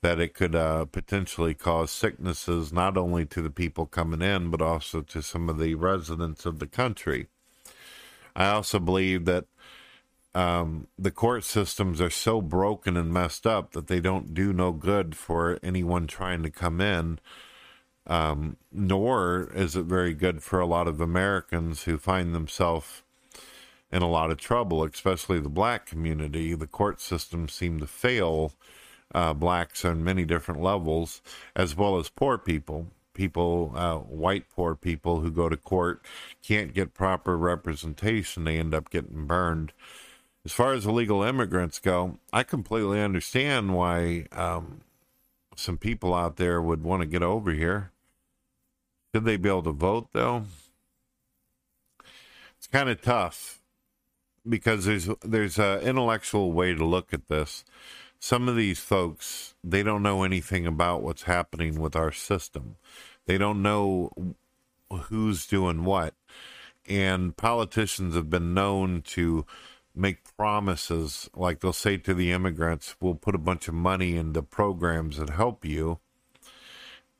that 0.00 0.18
it 0.18 0.32
could 0.32 0.54
uh, 0.54 0.86
potentially 0.86 1.52
cause 1.52 1.90
sicknesses 1.90 2.72
not 2.72 2.96
only 2.96 3.26
to 3.26 3.42
the 3.42 3.50
people 3.50 3.84
coming 3.84 4.22
in, 4.22 4.50
but 4.50 4.62
also 4.62 5.02
to 5.02 5.20
some 5.20 5.50
of 5.50 5.58
the 5.58 5.74
residents 5.74 6.46
of 6.46 6.58
the 6.58 6.66
country. 6.66 7.26
I 8.34 8.48
also 8.48 8.78
believe 8.78 9.26
that 9.26 9.44
um, 10.36 10.86
the 10.98 11.10
court 11.10 11.44
systems 11.44 11.98
are 11.98 12.10
so 12.10 12.42
broken 12.42 12.94
and 12.94 13.10
messed 13.10 13.46
up 13.46 13.72
that 13.72 13.86
they 13.86 14.00
don't 14.00 14.34
do 14.34 14.52
no 14.52 14.70
good 14.70 15.16
for 15.16 15.58
anyone 15.62 16.06
trying 16.06 16.42
to 16.42 16.50
come 16.50 16.78
in. 16.78 17.20
Um, 18.06 18.58
nor 18.70 19.50
is 19.54 19.76
it 19.76 19.86
very 19.86 20.12
good 20.12 20.42
for 20.42 20.60
a 20.60 20.66
lot 20.66 20.88
of 20.88 21.00
Americans 21.00 21.84
who 21.84 21.96
find 21.96 22.34
themselves 22.34 23.02
in 23.90 24.02
a 24.02 24.10
lot 24.10 24.30
of 24.30 24.36
trouble, 24.36 24.84
especially 24.84 25.40
the 25.40 25.48
black 25.48 25.86
community. 25.86 26.54
The 26.54 26.66
court 26.66 27.00
systems 27.00 27.54
seem 27.54 27.80
to 27.80 27.86
fail 27.86 28.52
uh, 29.14 29.32
blacks 29.32 29.86
on 29.86 30.04
many 30.04 30.26
different 30.26 30.60
levels, 30.60 31.22
as 31.56 31.74
well 31.74 31.98
as 31.98 32.10
poor 32.10 32.36
people. 32.36 32.88
People, 33.14 33.72
uh, 33.74 33.96
white 33.96 34.50
poor 34.50 34.74
people 34.74 35.20
who 35.20 35.30
go 35.30 35.48
to 35.48 35.56
court 35.56 36.04
can't 36.42 36.74
get 36.74 36.92
proper 36.92 37.38
representation, 37.38 38.44
they 38.44 38.58
end 38.58 38.74
up 38.74 38.90
getting 38.90 39.24
burned 39.26 39.72
as 40.46 40.52
far 40.52 40.74
as 40.74 40.86
illegal 40.86 41.24
immigrants 41.24 41.80
go, 41.80 42.20
I 42.32 42.44
completely 42.44 43.02
understand 43.02 43.74
why 43.74 44.26
um, 44.30 44.82
some 45.56 45.76
people 45.76 46.14
out 46.14 46.36
there 46.36 46.62
would 46.62 46.84
want 46.84 47.02
to 47.02 47.06
get 47.06 47.24
over 47.24 47.50
here. 47.50 47.90
Should 49.12 49.24
they 49.24 49.38
be 49.38 49.48
able 49.48 49.64
to 49.64 49.72
vote, 49.72 50.10
though? 50.12 50.44
It's 52.56 52.68
kind 52.68 52.88
of 52.88 53.02
tough 53.02 53.60
because 54.48 54.84
there's 54.84 55.08
there's 55.24 55.58
an 55.58 55.80
intellectual 55.80 56.52
way 56.52 56.74
to 56.74 56.84
look 56.84 57.12
at 57.12 57.26
this. 57.26 57.64
Some 58.20 58.48
of 58.48 58.54
these 58.54 58.78
folks 58.78 59.56
they 59.64 59.82
don't 59.82 60.02
know 60.02 60.22
anything 60.22 60.64
about 60.64 61.02
what's 61.02 61.22
happening 61.24 61.80
with 61.80 61.96
our 61.96 62.12
system. 62.12 62.76
They 63.26 63.36
don't 63.36 63.62
know 63.62 64.36
who's 64.92 65.44
doing 65.44 65.82
what, 65.82 66.14
and 66.88 67.36
politicians 67.36 68.14
have 68.14 68.30
been 68.30 68.54
known 68.54 69.02
to 69.06 69.44
make 69.96 70.36
promises 70.36 71.30
like 71.34 71.60
they'll 71.60 71.72
say 71.72 71.96
to 71.96 72.14
the 72.14 72.32
immigrants 72.32 72.96
we'll 73.00 73.14
put 73.14 73.34
a 73.34 73.38
bunch 73.38 73.68
of 73.68 73.74
money 73.74 74.16
into 74.16 74.42
programs 74.42 75.16
that 75.18 75.30
help 75.30 75.64
you 75.64 75.98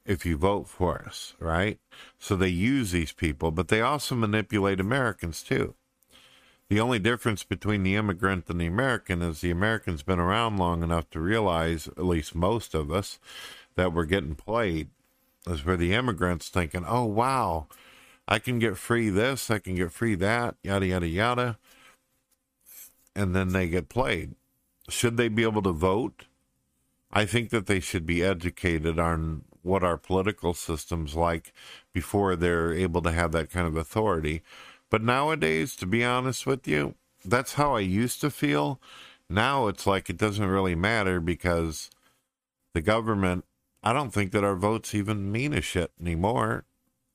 if 0.05 0.25
you 0.27 0.37
vote 0.37 0.69
for 0.69 1.03
us 1.07 1.35
right 1.41 1.79
so 2.19 2.37
they 2.37 2.49
use 2.49 2.93
these 2.93 3.13
people 3.13 3.51
but 3.51 3.69
they 3.69 3.81
also 3.81 4.15
manipulate 4.15 4.81
americans 4.81 5.43
too 5.43 5.75
The 6.69 6.81
only 6.81 6.99
difference 6.99 7.45
between 7.45 7.85
the 7.85 7.95
immigrant 7.95 8.51
and 8.51 8.61
the 8.61 8.67
American 8.67 9.23
is 9.23 9.41
the 9.41 9.53
American's 9.53 10.03
been 10.03 10.19
around 10.19 10.57
long 10.59 10.83
enough 10.83 11.09
to 11.11 11.21
realize, 11.21 11.87
at 11.87 12.05
least 12.05 12.35
most 12.35 12.75
of 12.75 12.91
us, 12.91 13.21
that 13.77 13.93
we're 13.93 14.05
getting 14.05 14.35
played. 14.35 14.89
Is 15.47 15.65
where 15.65 15.77
the 15.77 15.95
immigrant's 15.95 16.49
thinking, 16.49 16.85
oh, 16.85 17.05
wow, 17.05 17.69
I 18.27 18.41
can 18.41 18.59
get 18.59 18.77
free 18.77 19.11
this, 19.11 19.49
I 19.49 19.61
can 19.61 19.77
get 19.77 19.93
free 19.93 20.17
that, 20.17 20.57
yada, 20.65 20.87
yada, 20.87 21.07
yada. 21.07 21.59
And 23.17 23.35
then 23.35 23.49
they 23.49 23.67
get 23.67 23.89
played. 23.89 24.35
Should 24.89 25.17
they 25.17 25.29
be 25.29 25.43
able 25.43 25.63
to 25.63 25.73
vote? 25.73 26.27
I 27.11 27.25
think 27.25 27.51
that 27.51 27.67
they 27.67 27.81
should 27.81 28.07
be 28.07 28.23
educated 28.23 28.99
on 28.99 29.45
what 29.63 29.83
our 29.83 29.97
political 29.97 30.55
system's 30.55 31.17
like 31.17 31.53
before 31.93 32.37
they're 32.37 32.73
able 32.73 33.03
to 33.03 33.11
have 33.11 33.33
that 33.33 33.51
kind 33.51 33.67
of 33.67 33.77
authority. 33.77 34.43
But 34.91 35.03
nowadays, 35.03 35.75
to 35.77 35.87
be 35.87 36.05
honest 36.05 36.47
with 36.47 36.69
you, 36.69 36.95
that's 37.25 37.55
how 37.55 37.75
I 37.75 37.81
used 37.81 38.21
to 38.21 38.31
feel. 38.31 38.81
Now 39.29 39.67
it's 39.67 39.87
like 39.87 40.09
it 40.09 40.19
doesn't 40.19 40.47
really 40.47 40.75
matter 40.75 41.19
because 41.19 41.91
the 42.75 42.83
government, 42.83 43.45
I 43.83 43.93
don't 43.93 44.13
think 44.13 44.31
that 44.33 44.45
our 44.45 44.55
votes 44.55 44.95
even 44.95 45.33
mean 45.33 45.53
a 45.53 45.61
shit 45.61 45.91
anymore. 46.01 46.65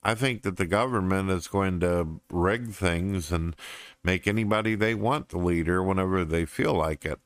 I 0.04 0.16
think 0.16 0.42
that 0.42 0.58
the 0.58 0.66
government 0.66 1.30
is 1.30 1.48
going 1.48 1.80
to 1.82 2.20
rig 2.32 2.72
things 2.72 3.32
and 3.32 3.56
make 4.04 4.28
anybody 4.28 4.76
they 4.76 4.96
want 4.96 5.30
the 5.30 5.38
leader 5.38 5.82
whenever 5.84 6.26
they 6.26 6.46
feel 6.46 6.74
like 6.74 7.06
it. 7.06 7.20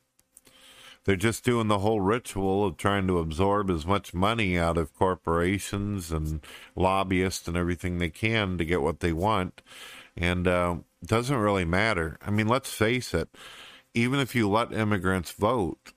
They're 1.04 1.16
just 1.16 1.44
doing 1.44 1.68
the 1.68 1.78
whole 1.78 2.00
ritual 2.00 2.66
of 2.66 2.76
trying 2.76 3.06
to 3.06 3.20
absorb 3.20 3.70
as 3.70 3.86
much 3.86 4.12
money 4.12 4.58
out 4.58 4.76
of 4.76 4.92
corporations 4.92 6.10
and 6.10 6.40
lobbyists 6.74 7.46
and 7.46 7.56
everything 7.56 7.98
they 7.98 8.10
can 8.10 8.58
to 8.58 8.64
get 8.64 8.82
what 8.82 8.98
they 8.98 9.12
want 9.12 9.62
and 10.16 10.48
uh, 10.48 10.76
doesn't 11.04 11.36
really 11.36 11.64
matter. 11.64 12.18
I 12.22 12.30
mean, 12.30 12.48
let's 12.48 12.72
face 12.72 13.14
it. 13.14 13.28
Even 13.94 14.18
if 14.18 14.34
you 14.34 14.48
let 14.48 14.72
immigrants 14.72 15.30
vote, 15.30 15.92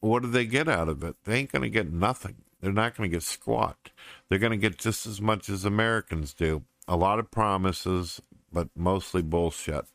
what 0.00 0.22
do 0.22 0.30
they 0.30 0.46
get 0.46 0.68
out 0.68 0.88
of 0.88 1.02
it? 1.02 1.16
They 1.24 1.38
ain't 1.38 1.52
going 1.52 1.62
to 1.62 1.70
get 1.70 1.92
nothing. 1.92 2.36
They're 2.60 2.72
not 2.72 2.96
going 2.96 3.10
to 3.10 3.16
get 3.16 3.22
squat. 3.22 3.90
They're 4.28 4.38
going 4.38 4.52
to 4.52 4.56
get 4.56 4.78
just 4.78 5.06
as 5.06 5.20
much 5.20 5.48
as 5.48 5.64
Americans 5.64 6.34
do. 6.34 6.64
A 6.86 6.96
lot 6.96 7.18
of 7.18 7.30
promises, 7.30 8.20
but 8.52 8.68
mostly 8.76 9.22
bullshit. 9.22 9.86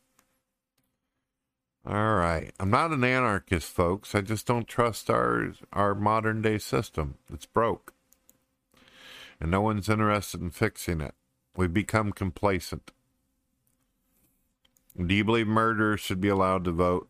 All 1.88 2.16
right. 2.16 2.52
I'm 2.60 2.72
not 2.72 2.92
an 2.92 3.04
anarchist, 3.04 3.72
folks. 3.72 4.16
I 4.16 4.22
just 4.22 4.48
don't 4.48 4.68
trust 4.68 5.10
our 5.10 5.54
our 5.72 5.94
modern 5.94 6.42
day 6.42 6.58
system. 6.58 7.16
It's 7.32 7.46
broke. 7.46 7.94
And 9.40 9.52
no 9.52 9.62
one's 9.62 9.90
interested 9.90 10.42
in 10.42 10.50
fixing 10.50 11.02
it. 11.02 11.14
We've 11.56 11.74
become 11.74 12.12
complacent. 12.12 12.92
Do 14.98 15.14
you 15.14 15.24
believe 15.24 15.48
murderers 15.48 16.00
should 16.00 16.22
be 16.22 16.30
allowed 16.30 16.64
to 16.66 16.72
vote? 16.72 17.10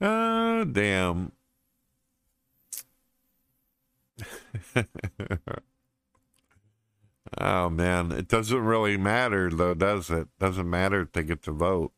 oh, 0.00 0.64
damn. 0.72 1.32
oh, 7.36 7.68
man. 7.68 8.12
It 8.12 8.28
doesn't 8.28 8.58
really 8.58 8.96
matter, 8.96 9.50
though, 9.50 9.74
does 9.74 10.10
it? 10.10 10.28
Doesn't 10.38 10.68
matter 10.68 11.02
if 11.02 11.12
they 11.12 11.22
get 11.22 11.42
to 11.42 11.52
vote. 11.52 11.92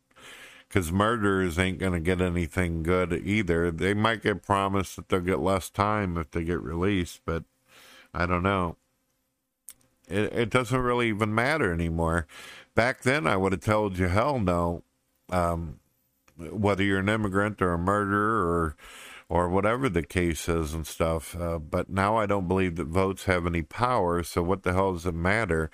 Because 0.68 0.92
murderers 0.92 1.58
ain't 1.58 1.80
going 1.80 1.92
to 1.92 2.00
get 2.00 2.20
anything 2.20 2.84
good 2.84 3.12
either. 3.12 3.72
They 3.72 3.92
might 3.92 4.22
get 4.22 4.42
promised 4.42 4.96
that 4.96 5.08
they'll 5.08 5.20
get 5.20 5.40
less 5.40 5.68
time 5.68 6.16
if 6.16 6.30
they 6.30 6.44
get 6.44 6.62
released, 6.62 7.22
but 7.24 7.42
I 8.14 8.26
don't 8.26 8.44
know. 8.44 8.76
It, 10.08 10.32
it 10.32 10.50
doesn't 10.50 10.80
really 10.80 11.08
even 11.08 11.34
matter 11.34 11.72
anymore 11.72 12.28
back 12.74 13.02
then 13.02 13.26
I 13.26 13.36
would 13.36 13.52
have 13.52 13.60
told 13.60 13.98
you 13.98 14.08
hell 14.08 14.38
no. 14.38 14.82
Um, 15.28 15.78
whether 16.36 16.82
you're 16.82 17.00
an 17.00 17.08
immigrant 17.08 17.60
or 17.60 17.74
a 17.74 17.78
murderer 17.78 18.40
or 18.40 18.76
or 19.30 19.48
whatever 19.48 19.88
the 19.88 20.02
case 20.02 20.48
is 20.48 20.74
and 20.74 20.84
stuff. 20.84 21.36
Uh, 21.36 21.58
but 21.58 21.88
now 21.88 22.16
I 22.16 22.26
don't 22.26 22.48
believe 22.48 22.74
that 22.76 22.88
votes 22.88 23.24
have 23.24 23.46
any 23.46 23.62
power. 23.62 24.24
So 24.24 24.42
what 24.42 24.64
the 24.64 24.72
hell 24.72 24.92
does 24.92 25.06
it 25.06 25.14
matter? 25.14 25.70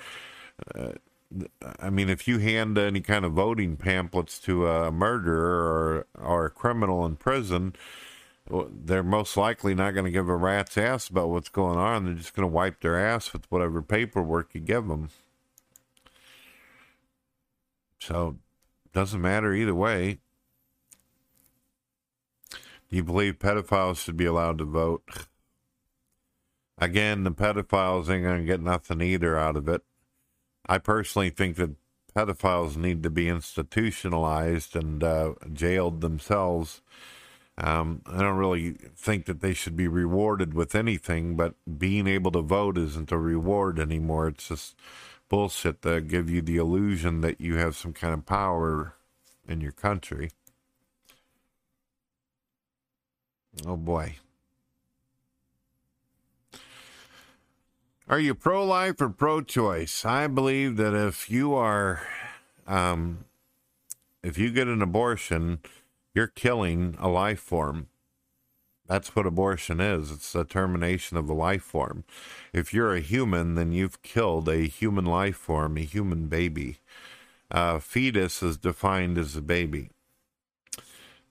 Uh, 0.74 0.92
I 1.80 1.88
mean, 1.88 2.10
if 2.10 2.28
you 2.28 2.38
hand 2.38 2.76
any 2.76 3.00
kind 3.00 3.24
of 3.24 3.32
voting 3.32 3.76
pamphlets 3.76 4.38
to 4.40 4.68
a 4.68 4.92
murderer 4.92 6.06
or 6.14 6.22
or 6.22 6.46
a 6.46 6.50
criminal 6.50 7.04
in 7.06 7.16
prison, 7.16 7.74
they're 8.48 9.02
most 9.02 9.36
likely 9.38 9.74
not 9.74 9.92
going 9.92 10.04
to 10.04 10.10
give 10.10 10.28
a 10.28 10.36
rat's 10.36 10.76
ass 10.76 11.08
about 11.08 11.30
what's 11.30 11.48
going 11.48 11.78
on. 11.78 12.04
They're 12.04 12.14
just 12.14 12.34
going 12.34 12.48
to 12.48 12.54
wipe 12.54 12.80
their 12.80 12.98
ass 12.98 13.32
with 13.32 13.50
whatever 13.50 13.82
paperwork 13.82 14.50
you 14.52 14.60
give 14.60 14.86
them. 14.86 15.08
So 18.00 18.36
doesn't 18.92 19.20
matter 19.20 19.52
either 19.54 19.74
way. 19.74 20.18
Do 22.90 22.96
you 22.96 23.04
believe 23.04 23.38
pedophiles 23.38 24.02
should 24.02 24.16
be 24.16 24.26
allowed 24.26 24.58
to 24.58 24.64
vote? 24.64 25.02
Again, 26.78 27.24
the 27.24 27.32
pedophiles 27.32 28.08
ain't 28.08 28.24
going 28.24 28.40
to 28.40 28.44
get 28.46 28.60
nothing 28.60 29.00
either 29.00 29.36
out 29.36 29.56
of 29.56 29.68
it. 29.68 29.82
I 30.68 30.78
personally 30.78 31.30
think 31.30 31.56
that 31.56 31.76
pedophiles 32.14 32.76
need 32.76 33.02
to 33.02 33.10
be 33.10 33.28
institutionalized 33.28 34.76
and 34.76 35.02
uh, 35.02 35.34
jailed 35.52 36.00
themselves. 36.00 36.82
Um, 37.58 38.02
I 38.06 38.20
don't 38.20 38.36
really 38.36 38.72
think 38.94 39.24
that 39.26 39.40
they 39.40 39.54
should 39.54 39.76
be 39.76 39.88
rewarded 39.88 40.54
with 40.54 40.74
anything, 40.74 41.36
but 41.36 41.54
being 41.78 42.06
able 42.06 42.30
to 42.32 42.42
vote 42.42 42.76
isn't 42.76 43.12
a 43.12 43.18
reward 43.18 43.78
anymore. 43.78 44.28
It's 44.28 44.48
just 44.48 44.76
bullshit 45.28 45.82
that 45.82 46.08
give 46.08 46.28
you 46.30 46.42
the 46.42 46.58
illusion 46.58 47.22
that 47.22 47.40
you 47.40 47.56
have 47.56 47.74
some 47.74 47.92
kind 47.92 48.14
of 48.14 48.26
power 48.26 48.94
in 49.48 49.60
your 49.60 49.72
country. 49.72 50.30
Oh 53.64 53.76
boy. 53.76 54.16
Are 58.08 58.20
you 58.20 58.34
pro 58.34 58.64
life 58.64 59.00
or 59.00 59.08
pro 59.08 59.40
choice? 59.40 60.04
I 60.04 60.26
believe 60.26 60.76
that 60.76 60.94
if 60.94 61.28
you 61.30 61.54
are, 61.54 62.02
um, 62.66 63.24
if 64.22 64.38
you 64.38 64.50
get 64.52 64.68
an 64.68 64.82
abortion, 64.82 65.60
you're 66.14 66.28
killing 66.28 66.96
a 67.00 67.08
life 67.08 67.40
form. 67.40 67.88
That's 68.86 69.16
what 69.16 69.26
abortion 69.26 69.80
is. 69.80 70.12
It's 70.12 70.32
the 70.32 70.44
termination 70.44 71.16
of 71.16 71.28
a 71.28 71.34
life 71.34 71.64
form. 71.64 72.04
If 72.52 72.72
you're 72.72 72.94
a 72.94 73.00
human, 73.00 73.56
then 73.56 73.72
you've 73.72 74.02
killed 74.02 74.48
a 74.48 74.68
human 74.68 75.04
life 75.04 75.36
form, 75.36 75.76
a 75.76 75.80
human 75.80 76.28
baby. 76.28 76.78
A 77.50 77.80
fetus 77.80 78.42
is 78.42 78.56
defined 78.56 79.18
as 79.18 79.34
a 79.34 79.42
baby. 79.42 79.90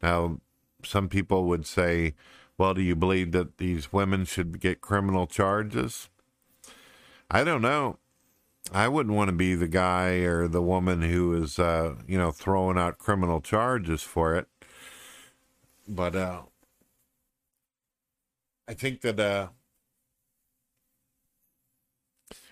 Now, 0.04 0.40
some 0.86 1.10
people 1.10 1.46
would 1.46 1.66
say, 1.66 2.16
well, 2.58 2.74
do 2.74 2.82
you 2.82 2.96
believe 2.96 3.32
that 3.34 3.58
these 3.58 3.92
women 3.92 4.26
should 4.26 4.60
get 4.60 4.82
criminal 4.82 5.28
charges? 5.28 6.10
I 7.30 7.44
don't 7.44 7.62
know. 7.62 8.00
I 8.72 8.88
wouldn't 8.88 9.16
want 9.16 9.30
to 9.30 9.36
be 9.36 9.56
the 9.56 9.68
guy 9.68 10.10
or 10.20 10.48
the 10.48 10.62
woman 10.62 11.02
who 11.02 11.34
is, 11.34 11.60
uh, 11.60 11.96
you 12.08 12.18
know, 12.18 12.32
throwing 12.32 12.78
out 12.78 12.98
criminal 12.98 13.42
charges 13.42 14.02
for 14.02 14.36
it. 14.36 14.48
But 15.88 16.16
uh, 16.16 16.42
I 18.68 18.74
think 18.74 19.02
that 19.02 19.20
uh, 19.20 19.50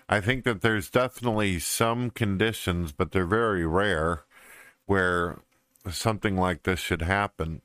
I 0.08 0.20
think 0.20 0.44
that 0.44 0.60
there's 0.60 0.90
definitely 0.90 1.58
some 1.58 2.10
conditions, 2.10 2.92
but 2.92 3.10
they're 3.10 3.26
very 3.26 3.66
rare, 3.66 4.24
where 4.86 5.40
something 5.90 6.36
like 6.36 6.62
this 6.62 6.78
should 6.78 7.02
happen. 7.02 7.62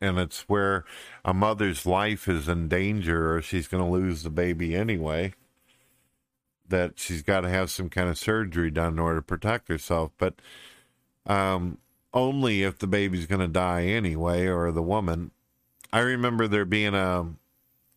And 0.00 0.18
it's 0.18 0.42
where 0.42 0.84
a 1.24 1.32
mother's 1.32 1.86
life 1.86 2.28
is 2.28 2.48
in 2.48 2.68
danger 2.68 3.34
or 3.34 3.42
she's 3.42 3.68
going 3.68 3.82
to 3.82 3.90
lose 3.90 4.22
the 4.22 4.30
baby 4.30 4.74
anyway. 4.74 5.34
That 6.68 6.98
she's 6.98 7.22
got 7.22 7.42
to 7.42 7.48
have 7.48 7.70
some 7.70 7.88
kind 7.88 8.08
of 8.08 8.18
surgery 8.18 8.70
done 8.70 8.94
in 8.94 8.98
order 8.98 9.20
to 9.20 9.22
protect 9.22 9.68
herself. 9.68 10.12
But 10.18 10.34
um, 11.26 11.78
only 12.12 12.62
if 12.62 12.78
the 12.78 12.86
baby's 12.86 13.26
going 13.26 13.40
to 13.40 13.48
die 13.48 13.84
anyway 13.84 14.46
or 14.46 14.72
the 14.72 14.82
woman. 14.82 15.30
I 15.92 16.00
remember 16.00 16.48
there 16.48 16.64
being 16.64 16.94
a 16.94 17.34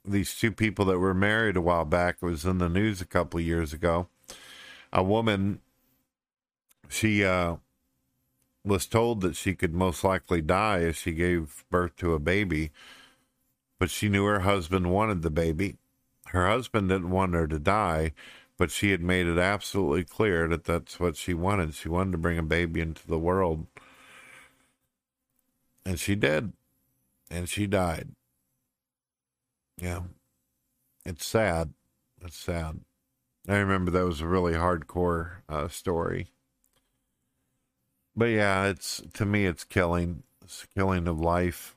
these 0.07 0.35
two 0.35 0.51
people 0.51 0.85
that 0.85 0.99
were 0.99 1.13
married 1.13 1.57
a 1.57 1.61
while 1.61 1.85
back. 1.85 2.17
It 2.21 2.25
was 2.25 2.45
in 2.45 2.57
the 2.57 2.69
news 2.69 3.01
a 3.01 3.05
couple 3.05 3.39
of 3.39 3.45
years 3.45 3.73
ago. 3.73 4.07
A 4.93 5.03
woman, 5.03 5.59
she 6.87 7.23
uh, 7.25 7.57
was 8.67 8.85
told 8.85 9.21
that 9.21 9.35
she 9.35 9.55
could 9.55 9.73
most 9.73 10.03
likely 10.03 10.41
die 10.41 10.79
if 10.79 10.97
she 10.97 11.13
gave 11.13 11.63
birth 11.69 11.95
to 11.97 12.13
a 12.13 12.19
baby, 12.19 12.71
but 13.79 13.89
she 13.89 14.09
knew 14.09 14.25
her 14.25 14.41
husband 14.41 14.91
wanted 14.91 15.21
the 15.21 15.29
baby. 15.29 15.77
Her 16.27 16.47
husband 16.47 16.89
didn't 16.89 17.09
want 17.09 17.33
her 17.33 17.47
to 17.47 17.59
die, 17.59 18.13
but 18.57 18.71
she 18.71 18.91
had 18.91 19.01
made 19.01 19.27
it 19.27 19.37
absolutely 19.37 20.03
clear 20.03 20.47
that 20.47 20.65
that's 20.65 20.99
what 20.99 21.15
she 21.15 21.33
wanted. 21.33 21.73
She 21.73 21.89
wanted 21.89 22.11
to 22.13 22.17
bring 22.17 22.37
a 22.37 22.43
baby 22.43 22.81
into 22.81 23.07
the 23.07 23.19
world. 23.19 23.67
And 25.85 25.99
she 25.99 26.15
did. 26.15 26.53
And 27.29 27.47
she 27.47 27.67
died. 27.67 28.09
Yeah. 29.79 30.01
It's 31.05 31.25
sad. 31.25 31.73
It's 32.21 32.37
sad. 32.37 32.81
I 33.47 33.55
remember 33.55 33.91
that 33.91 34.05
was 34.05 34.19
a 34.19 34.27
really 34.27 34.53
hardcore 34.53 35.37
uh, 35.47 35.69
story. 35.69 36.27
But 38.17 38.25
yeah, 38.31 38.65
it's 38.65 39.03
to 39.13 39.25
me, 39.25 39.45
it's 39.45 39.63
killing. 39.63 40.23
It's 40.43 40.65
killing 40.75 41.07
of 41.07 41.19
life. 41.19 41.75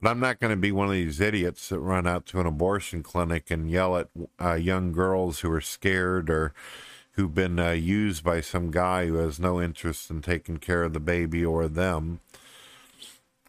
But 0.00 0.10
I'm 0.10 0.20
not 0.20 0.40
going 0.40 0.50
to 0.50 0.56
be 0.56 0.72
one 0.72 0.86
of 0.86 0.94
these 0.94 1.20
idiots 1.20 1.68
that 1.68 1.78
run 1.78 2.06
out 2.06 2.26
to 2.26 2.40
an 2.40 2.46
abortion 2.46 3.02
clinic 3.02 3.50
and 3.50 3.70
yell 3.70 3.96
at 3.98 4.08
uh, 4.40 4.54
young 4.54 4.92
girls 4.92 5.40
who 5.40 5.52
are 5.52 5.60
scared 5.60 6.30
or 6.30 6.54
who've 7.12 7.34
been 7.34 7.58
uh, 7.58 7.70
used 7.72 8.24
by 8.24 8.40
some 8.40 8.70
guy 8.70 9.06
who 9.06 9.16
has 9.16 9.38
no 9.38 9.60
interest 9.60 10.10
in 10.10 10.22
taking 10.22 10.56
care 10.56 10.82
of 10.82 10.94
the 10.94 11.00
baby 11.00 11.44
or 11.44 11.68
them. 11.68 12.20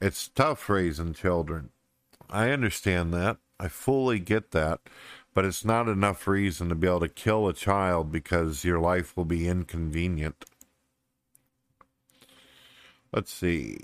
It's 0.01 0.27
tough 0.27 0.67
raising 0.69 1.13
children. 1.13 1.69
I 2.29 2.49
understand 2.49 3.13
that. 3.13 3.37
I 3.59 3.69
fully 3.69 4.19
get 4.19 4.51
that. 4.51 4.81
But 5.33 5.45
it's 5.45 5.65
not 5.65 5.87
enough 5.87 6.27
reason 6.27 6.69
to 6.69 6.75
be 6.75 6.87
able 6.87 6.99
to 6.99 7.07
kill 7.07 7.47
a 7.47 7.53
child 7.53 8.11
because 8.11 8.63
your 8.63 8.79
life 8.79 9.17
will 9.17 9.25
be 9.25 9.47
inconvenient. 9.47 10.45
Let's 13.13 13.31
see. 13.31 13.77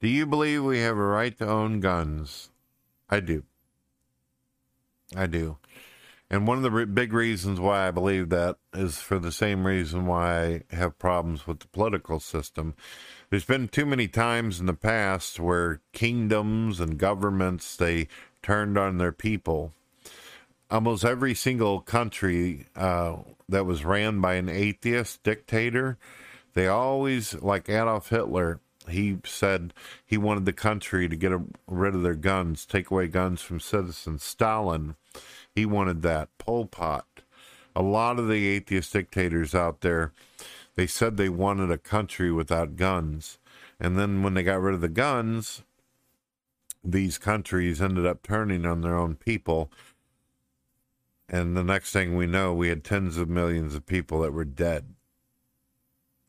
Do 0.00 0.08
you 0.08 0.26
believe 0.26 0.64
we 0.64 0.80
have 0.80 0.96
a 0.96 1.02
right 1.02 1.36
to 1.38 1.46
own 1.46 1.78
guns? 1.78 2.50
I 3.08 3.20
do. 3.20 3.44
I 5.14 5.26
do. 5.26 5.58
And 6.28 6.46
one 6.46 6.56
of 6.56 6.62
the 6.64 6.70
re- 6.72 6.84
big 6.86 7.12
reasons 7.12 7.60
why 7.60 7.86
I 7.86 7.92
believe 7.92 8.30
that 8.30 8.56
is 8.72 8.98
for 8.98 9.18
the 9.18 9.30
same 9.30 9.66
reason 9.66 10.06
why 10.06 10.62
I 10.70 10.74
have 10.74 10.98
problems 10.98 11.46
with 11.46 11.60
the 11.60 11.68
political 11.68 12.18
system. 12.18 12.74
There's 13.30 13.44
been 13.44 13.68
too 13.68 13.86
many 13.86 14.08
times 14.08 14.58
in 14.58 14.66
the 14.66 14.74
past 14.74 15.38
where 15.38 15.82
kingdoms 15.92 16.80
and 16.80 16.98
governments 16.98 17.76
they 17.76 18.08
turned 18.42 18.76
on 18.76 18.98
their 18.98 19.12
people. 19.12 19.72
Almost 20.70 21.04
every 21.04 21.34
single 21.34 21.80
country 21.80 22.66
uh, 22.74 23.16
that 23.50 23.66
was 23.66 23.84
ran 23.84 24.20
by 24.20 24.34
an 24.34 24.48
atheist 24.48 25.22
dictator, 25.22 25.98
they 26.54 26.66
always, 26.66 27.34
like 27.34 27.68
Adolf 27.68 28.08
Hitler, 28.08 28.60
he 28.88 29.18
said 29.24 29.72
he 30.04 30.16
wanted 30.16 30.46
the 30.46 30.52
country 30.52 31.08
to 31.08 31.16
get 31.16 31.32
rid 31.66 31.94
of 31.94 32.02
their 32.02 32.14
guns, 32.14 32.66
take 32.66 32.90
away 32.90 33.06
guns 33.06 33.40
from 33.40 33.60
citizens. 33.60 34.22
Stalin 34.22 34.96
he 35.54 35.66
wanted 35.66 36.02
that. 36.02 36.28
Pol 36.38 36.66
Pot. 36.66 37.06
A 37.74 37.82
lot 37.82 38.18
of 38.18 38.28
the 38.28 38.46
atheist 38.48 38.92
dictators 38.92 39.54
out 39.54 39.80
there, 39.80 40.12
they 40.74 40.86
said 40.86 41.16
they 41.16 41.28
wanted 41.28 41.70
a 41.70 41.78
country 41.78 42.32
without 42.32 42.76
guns. 42.76 43.38
And 43.78 43.98
then 43.98 44.22
when 44.22 44.34
they 44.34 44.42
got 44.42 44.60
rid 44.60 44.74
of 44.74 44.80
the 44.80 44.88
guns, 44.88 45.62
these 46.82 47.18
countries 47.18 47.80
ended 47.80 48.06
up 48.06 48.22
turning 48.22 48.66
on 48.66 48.80
their 48.80 48.96
own 48.96 49.16
people. 49.16 49.70
And 51.32 51.56
the 51.56 51.62
next 51.62 51.92
thing 51.92 52.16
we 52.16 52.26
know, 52.26 52.52
we 52.52 52.68
had 52.68 52.82
tens 52.82 53.16
of 53.16 53.28
millions 53.28 53.76
of 53.76 53.86
people 53.86 54.20
that 54.22 54.32
were 54.32 54.44
dead 54.44 54.94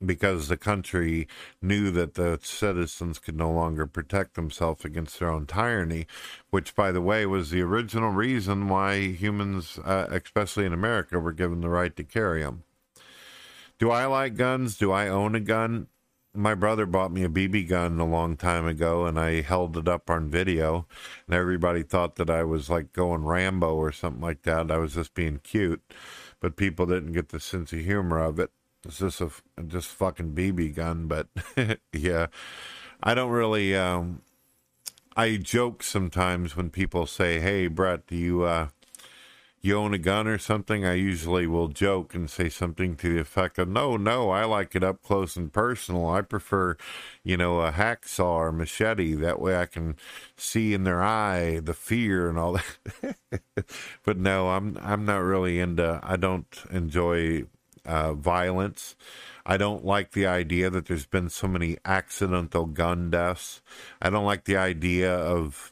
because 0.03 0.47
the 0.47 0.57
country 0.57 1.27
knew 1.61 1.91
that 1.91 2.13
the 2.13 2.39
citizens 2.41 3.19
could 3.19 3.35
no 3.35 3.51
longer 3.51 3.85
protect 3.87 4.35
themselves 4.35 4.85
against 4.85 5.19
their 5.19 5.29
own 5.29 5.45
tyranny, 5.45 6.07
which, 6.49 6.75
by 6.75 6.91
the 6.91 7.01
way, 7.01 7.25
was 7.25 7.49
the 7.49 7.61
original 7.61 8.11
reason 8.11 8.67
why 8.67 8.99
humans, 8.99 9.79
uh, 9.79 10.07
especially 10.09 10.65
in 10.65 10.73
America, 10.73 11.19
were 11.19 11.33
given 11.33 11.61
the 11.61 11.69
right 11.69 11.95
to 11.95 12.03
carry 12.03 12.43
them. 12.43 12.63
Do 13.79 13.89
I 13.89 14.05
like 14.05 14.35
guns? 14.35 14.77
Do 14.77 14.91
I 14.91 15.07
own 15.07 15.33
a 15.33 15.39
gun? 15.39 15.87
My 16.33 16.55
brother 16.55 16.85
bought 16.85 17.11
me 17.11 17.23
a 17.23 17.29
BB 17.29 17.67
gun 17.67 17.99
a 17.99 18.05
long 18.05 18.37
time 18.37 18.65
ago, 18.65 19.05
and 19.05 19.19
I 19.19 19.41
held 19.41 19.75
it 19.75 19.87
up 19.87 20.09
on 20.09 20.29
video, 20.29 20.87
and 21.27 21.35
everybody 21.35 21.83
thought 21.83 22.15
that 22.15 22.29
I 22.29 22.43
was 22.43 22.69
like 22.69 22.93
going 22.93 23.25
Rambo 23.25 23.75
or 23.75 23.91
something 23.91 24.21
like 24.21 24.43
that. 24.43 24.71
I 24.71 24.77
was 24.77 24.93
just 24.93 25.13
being 25.13 25.39
cute, 25.43 25.81
but 26.39 26.55
people 26.55 26.85
didn't 26.85 27.11
get 27.11 27.29
the 27.29 27.39
sense 27.39 27.73
of 27.73 27.79
humor 27.79 28.19
of 28.19 28.39
it. 28.39 28.51
It's 28.85 28.99
just 28.99 29.19
a 29.19 29.29
just 29.67 29.89
fucking 29.89 30.33
BB 30.33 30.75
gun, 30.75 31.07
but 31.07 31.27
yeah, 31.93 32.27
I 33.03 33.13
don't 33.13 33.31
really. 33.31 33.75
Um, 33.75 34.21
I 35.17 35.35
joke 35.35 35.83
sometimes 35.83 36.55
when 36.55 36.69
people 36.69 37.05
say, 37.05 37.39
"Hey, 37.41 37.67
Brett, 37.67 38.07
do 38.07 38.15
you 38.15 38.43
uh, 38.43 38.69
you 39.61 39.77
own 39.77 39.93
a 39.93 39.97
gun 39.97 40.27
or 40.27 40.37
something?" 40.37 40.85
I 40.85 40.93
usually 40.93 41.47
will 41.47 41.67
joke 41.69 42.13
and 42.15 42.29
say 42.29 42.49
something 42.49 42.95
to 42.97 43.13
the 43.13 43.19
effect 43.21 43.57
of, 43.59 43.67
"No, 43.69 43.97
no, 43.97 44.29
I 44.29 44.45
like 44.45 44.75
it 44.75 44.83
up 44.83 45.01
close 45.01 45.35
and 45.35 45.51
personal. 45.53 46.09
I 46.09 46.21
prefer, 46.21 46.77
you 47.23 47.37
know, 47.37 47.61
a 47.61 47.71
hacksaw 47.71 48.23
or 48.23 48.51
machete. 48.51 49.13
That 49.15 49.39
way, 49.41 49.57
I 49.57 49.65
can 49.65 49.95
see 50.35 50.73
in 50.73 50.83
their 50.83 51.01
eye 51.03 51.59
the 51.59 51.73
fear 51.73 52.29
and 52.29 52.37
all 52.39 52.53
that." 52.53 53.15
but 54.03 54.17
no, 54.17 54.49
I'm 54.49 54.77
I'm 54.81 55.05
not 55.05 55.19
really 55.23 55.59
into. 55.59 55.99
I 56.03 56.17
don't 56.17 56.63
enjoy 56.71 57.45
uh, 57.85 58.13
violence. 58.13 58.95
I 59.45 59.57
don't 59.57 59.83
like 59.83 60.11
the 60.11 60.27
idea 60.27 60.69
that 60.69 60.85
there's 60.85 61.05
been 61.05 61.29
so 61.29 61.47
many 61.47 61.77
accidental 61.83 62.65
gun 62.65 63.09
deaths. 63.09 63.61
I 64.01 64.09
don't 64.09 64.25
like 64.25 64.45
the 64.45 64.57
idea 64.57 65.13
of 65.13 65.70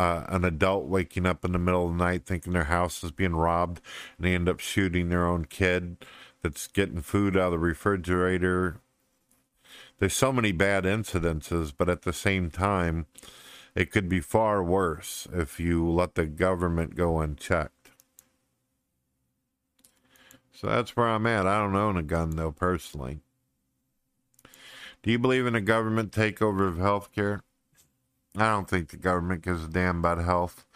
uh, 0.00 0.24
an 0.28 0.46
adult 0.46 0.86
waking 0.86 1.26
up 1.26 1.44
in 1.44 1.52
the 1.52 1.58
middle 1.58 1.84
of 1.84 1.92
the 1.92 2.02
night 2.02 2.24
thinking 2.24 2.54
their 2.54 2.64
house 2.64 3.04
is 3.04 3.10
being 3.10 3.36
robbed 3.36 3.82
and 4.16 4.26
they 4.26 4.34
end 4.34 4.48
up 4.48 4.58
shooting 4.58 5.10
their 5.10 5.26
own 5.26 5.44
kid 5.44 5.98
that's 6.42 6.66
getting 6.68 7.02
food 7.02 7.36
out 7.36 7.46
of 7.46 7.52
the 7.52 7.58
refrigerator. 7.58 8.80
There's 9.98 10.14
so 10.14 10.32
many 10.32 10.52
bad 10.52 10.84
incidences, 10.84 11.74
but 11.76 11.90
at 11.90 12.00
the 12.02 12.14
same 12.14 12.50
time, 12.50 13.04
it 13.74 13.90
could 13.90 14.08
be 14.08 14.20
far 14.20 14.64
worse 14.64 15.28
if 15.34 15.60
you 15.60 15.86
let 15.86 16.14
the 16.14 16.24
government 16.24 16.94
go 16.94 17.20
unchecked. 17.20 17.90
So 20.50 20.66
that's 20.66 20.96
where 20.96 21.08
I'm 21.08 21.26
at. 21.26 21.46
I 21.46 21.58
don't 21.58 21.76
own 21.76 21.98
a 21.98 22.02
gun, 22.02 22.36
though, 22.36 22.52
personally. 22.52 23.20
Do 25.02 25.10
you 25.10 25.18
believe 25.18 25.44
in 25.44 25.54
a 25.54 25.60
government 25.60 26.10
takeover 26.10 26.66
of 26.66 26.76
healthcare? 26.76 27.42
I 28.36 28.50
don't 28.52 28.68
think 28.68 28.88
the 28.90 28.96
government 28.96 29.42
gives 29.42 29.64
a 29.64 29.68
damn 29.68 29.98
about 29.98 30.18
health. 30.18 30.66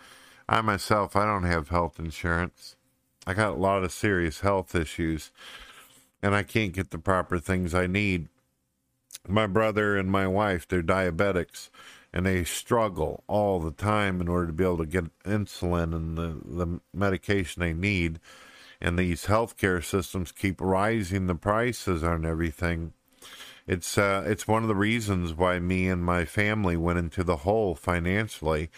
I 0.48 0.60
myself, 0.60 1.16
I 1.16 1.24
don't 1.24 1.44
have 1.44 1.68
health 1.68 1.98
insurance. 1.98 2.76
I 3.26 3.34
got 3.34 3.52
a 3.52 3.60
lot 3.60 3.84
of 3.84 3.92
serious 3.92 4.40
health 4.40 4.74
issues, 4.74 5.30
and 6.22 6.34
I 6.34 6.42
can't 6.42 6.72
get 6.72 6.90
the 6.90 6.98
proper 6.98 7.38
things 7.38 7.74
I 7.74 7.86
need. 7.86 8.28
My 9.26 9.46
brother 9.46 9.96
and 9.96 10.10
my 10.10 10.26
wife, 10.26 10.68
they're 10.68 10.82
diabetics, 10.82 11.70
and 12.12 12.26
they 12.26 12.44
struggle 12.44 13.24
all 13.26 13.60
the 13.60 13.70
time 13.70 14.20
in 14.20 14.28
order 14.28 14.48
to 14.48 14.52
be 14.52 14.64
able 14.64 14.78
to 14.78 14.86
get 14.86 15.18
insulin 15.22 15.94
and 15.94 16.18
the, 16.18 16.40
the 16.44 16.80
medication 16.92 17.60
they 17.60 17.72
need 17.72 18.20
and 18.80 18.98
these 18.98 19.26
healthcare 19.26 19.82
systems 19.82 20.32
keep 20.32 20.60
rising 20.60 21.26
the 21.26 21.34
prices 21.34 22.04
on 22.04 22.26
everything. 22.26 22.92
It's 23.66 23.96
uh, 23.96 24.24
it's 24.26 24.46
one 24.46 24.62
of 24.62 24.68
the 24.68 24.74
reasons 24.74 25.32
why 25.32 25.58
me 25.58 25.88
and 25.88 26.04
my 26.04 26.24
family 26.24 26.76
went 26.76 26.98
into 26.98 27.24
the 27.24 27.38
hole 27.38 27.74
financially, 27.74 28.70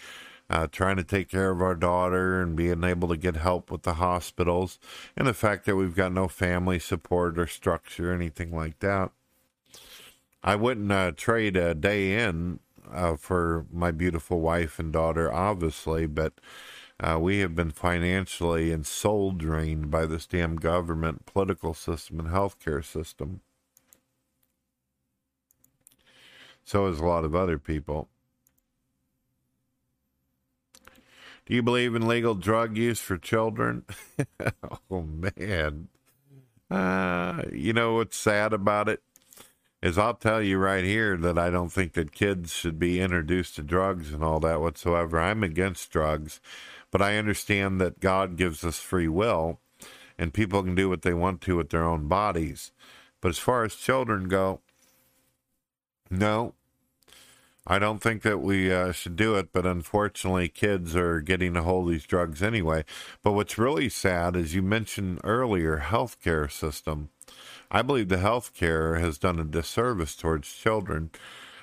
uh, 0.49 0.67
trying 0.67 0.95
to 0.95 1.03
take 1.03 1.29
care 1.29 1.51
of 1.51 1.61
our 1.61 1.75
daughter 1.75 2.41
and 2.41 2.55
being 2.55 2.83
able 2.85 3.09
to 3.09 3.17
get 3.17 3.35
help 3.35 3.69
with 3.69 3.83
the 3.83 3.95
hospitals, 3.95 4.79
and 5.17 5.27
the 5.27 5.33
fact 5.33 5.65
that 5.65 5.75
we've 5.75 5.95
got 5.95 6.13
no 6.13 6.29
family 6.29 6.79
support 6.79 7.37
or 7.37 7.47
structure, 7.47 8.11
or 8.11 8.15
anything 8.15 8.55
like 8.55 8.79
that. 8.79 9.11
I 10.41 10.55
wouldn't 10.55 10.91
uh, 10.91 11.11
trade 11.11 11.57
a 11.57 11.75
day 11.75 12.23
in 12.23 12.59
uh, 12.89 13.17
for 13.17 13.65
my 13.71 13.91
beautiful 13.91 14.39
wife 14.39 14.79
and 14.79 14.93
daughter, 14.93 15.31
obviously, 15.31 16.07
but 16.07 16.33
uh, 16.99 17.17
we 17.19 17.39
have 17.39 17.55
been 17.55 17.71
financially 17.71 18.71
and 18.71 18.85
soul 18.85 19.31
drained 19.31 19.91
by 19.91 20.05
this 20.05 20.25
damn 20.25 20.55
government, 20.55 21.25
political 21.25 21.73
system, 21.73 22.21
and 22.21 22.29
healthcare 22.29 22.85
system. 22.85 23.41
So 26.67 26.87
is 26.87 26.99
a 26.99 27.05
lot 27.05 27.23
of 27.23 27.33
other 27.33 27.57
people. 27.57 28.09
Do 31.45 31.53
you 31.53 31.63
believe 31.63 31.95
in 31.95 32.09
legal 32.09 32.35
drug 32.35 32.75
use 32.75 32.99
for 32.99 33.17
children? 33.17 33.85
oh, 34.91 35.01
man. 35.01 35.87
Uh, 36.69 37.43
you 37.53 37.71
know 37.71 37.93
what's 37.93 38.17
sad 38.17 38.51
about 38.51 38.89
it? 38.89 39.01
Is 39.81 39.97
I'll 39.97 40.15
tell 40.15 40.41
you 40.41 40.57
right 40.57 40.83
here 40.83 41.15
that 41.15 41.37
I 41.37 41.49
don't 41.49 41.71
think 41.71 41.93
that 41.93 42.11
kids 42.11 42.51
should 42.51 42.77
be 42.77 42.99
introduced 42.99 43.55
to 43.55 43.63
drugs 43.63 44.11
and 44.11 44.21
all 44.21 44.41
that 44.41 44.59
whatsoever. 44.59 45.21
I'm 45.21 45.43
against 45.45 45.89
drugs. 45.89 46.41
But 46.91 47.01
I 47.01 47.17
understand 47.17 47.79
that 47.79 48.01
God 48.01 48.35
gives 48.35 48.65
us 48.65 48.77
free 48.77 49.07
will 49.07 49.61
and 50.17 50.33
people 50.33 50.63
can 50.63 50.75
do 50.75 50.89
what 50.89 51.03
they 51.03 51.13
want 51.13 51.39
to 51.43 51.55
with 51.55 51.69
their 51.69 51.85
own 51.85 52.09
bodies. 52.09 52.73
But 53.21 53.29
as 53.29 53.37
far 53.37 53.63
as 53.63 53.73
children 53.73 54.27
go, 54.27 54.59
no, 56.09 56.53
I 57.65 57.79
don't 57.79 58.01
think 58.01 58.21
that 58.21 58.39
we 58.39 58.71
uh, 58.71 58.93
should 58.93 59.15
do 59.15 59.35
it. 59.35 59.49
But 59.51 59.65
unfortunately, 59.65 60.47
kids 60.47 60.95
are 60.95 61.19
getting 61.19 61.57
a 61.57 61.63
hold 61.63 61.87
of 61.87 61.91
these 61.91 62.05
drugs 62.05 62.41
anyway. 62.41 62.85
But 63.23 63.33
what's 63.33 63.57
really 63.57 63.89
sad, 63.89 64.35
is 64.35 64.55
you 64.55 64.61
mentioned 64.61 65.19
earlier, 65.23 65.83
healthcare 65.85 66.51
system. 66.51 67.09
I 67.69 67.81
believe 67.81 68.07
the 68.07 68.17
healthcare 68.17 68.99
has 68.99 69.17
done 69.17 69.39
a 69.39 69.43
disservice 69.43 70.15
towards 70.15 70.53
children. 70.53 71.11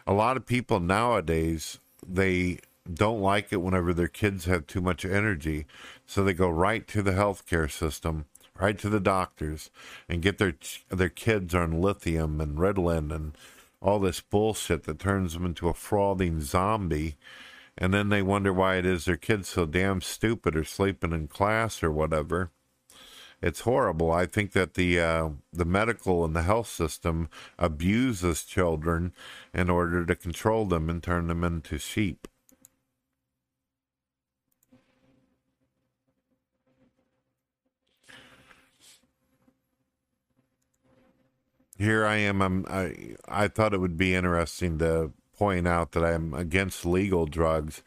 A 0.06 0.12
lot 0.12 0.36
of 0.36 0.44
people 0.44 0.80
nowadays 0.80 1.78
they 2.06 2.58
don't 2.92 3.20
like 3.20 3.50
it 3.50 3.62
whenever 3.62 3.94
their 3.94 4.08
kids 4.08 4.44
have 4.44 4.66
too 4.66 4.82
much 4.82 5.06
energy. 5.06 5.66
So 6.06 6.22
they 6.22 6.34
go 6.34 6.50
right 6.50 6.86
to 6.88 7.02
the 7.02 7.12
healthcare 7.12 7.70
system, 7.70 8.26
right 8.60 8.78
to 8.78 8.90
the 8.90 9.00
doctors 9.00 9.70
and 10.08 10.20
get 10.20 10.36
their 10.36 10.54
their 10.90 11.08
kids 11.08 11.54
on 11.54 11.80
lithium 11.80 12.40
and 12.42 12.58
Ritalin 12.58 13.14
and 13.14 13.36
all 13.84 13.98
this 13.98 14.22
bullshit 14.22 14.84
that 14.84 14.98
turns 14.98 15.34
them 15.34 15.44
into 15.44 15.68
a 15.68 15.74
frauding 15.74 16.40
zombie. 16.40 17.16
And 17.76 17.92
then 17.92 18.08
they 18.08 18.22
wonder 18.22 18.52
why 18.52 18.76
it 18.76 18.86
is 18.86 19.04
their 19.04 19.16
kids 19.16 19.48
so 19.48 19.66
damn 19.66 20.00
stupid 20.00 20.56
or 20.56 20.64
sleeping 20.64 21.12
in 21.12 21.28
class 21.28 21.82
or 21.82 21.90
whatever. 21.90 22.50
It's 23.42 23.60
horrible. 23.60 24.10
I 24.10 24.24
think 24.24 24.52
that 24.52 24.72
the 24.72 24.98
uh, 24.98 25.28
the 25.52 25.66
medical 25.66 26.24
and 26.24 26.34
the 26.34 26.42
health 26.42 26.68
system 26.68 27.28
abuses 27.58 28.42
children 28.44 29.12
in 29.52 29.68
order 29.68 30.06
to 30.06 30.16
control 30.16 30.64
them 30.64 30.88
and 30.88 31.02
turn 31.02 31.26
them 31.26 31.44
into 31.44 31.76
sheep. 31.76 32.26
Here 41.84 42.06
I 42.06 42.16
am. 42.16 42.42
I'm, 42.42 42.66
I 42.68 43.16
I 43.28 43.48
thought 43.48 43.74
it 43.74 43.80
would 43.80 43.98
be 43.98 44.14
interesting 44.16 44.78
to 44.80 45.12
point 45.38 45.68
out 45.68 45.92
that 45.92 46.04
I'm 46.04 46.34
against 46.34 46.86
legal 46.86 47.26
drugs, 47.26 47.82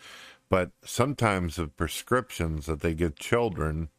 but 0.49 0.71
sometimes 0.85 1.57
the 1.57 1.67
prescriptions 1.67 2.67
that 2.67 2.81
they 2.81 2.93
give 2.95 3.17
children 3.17 3.89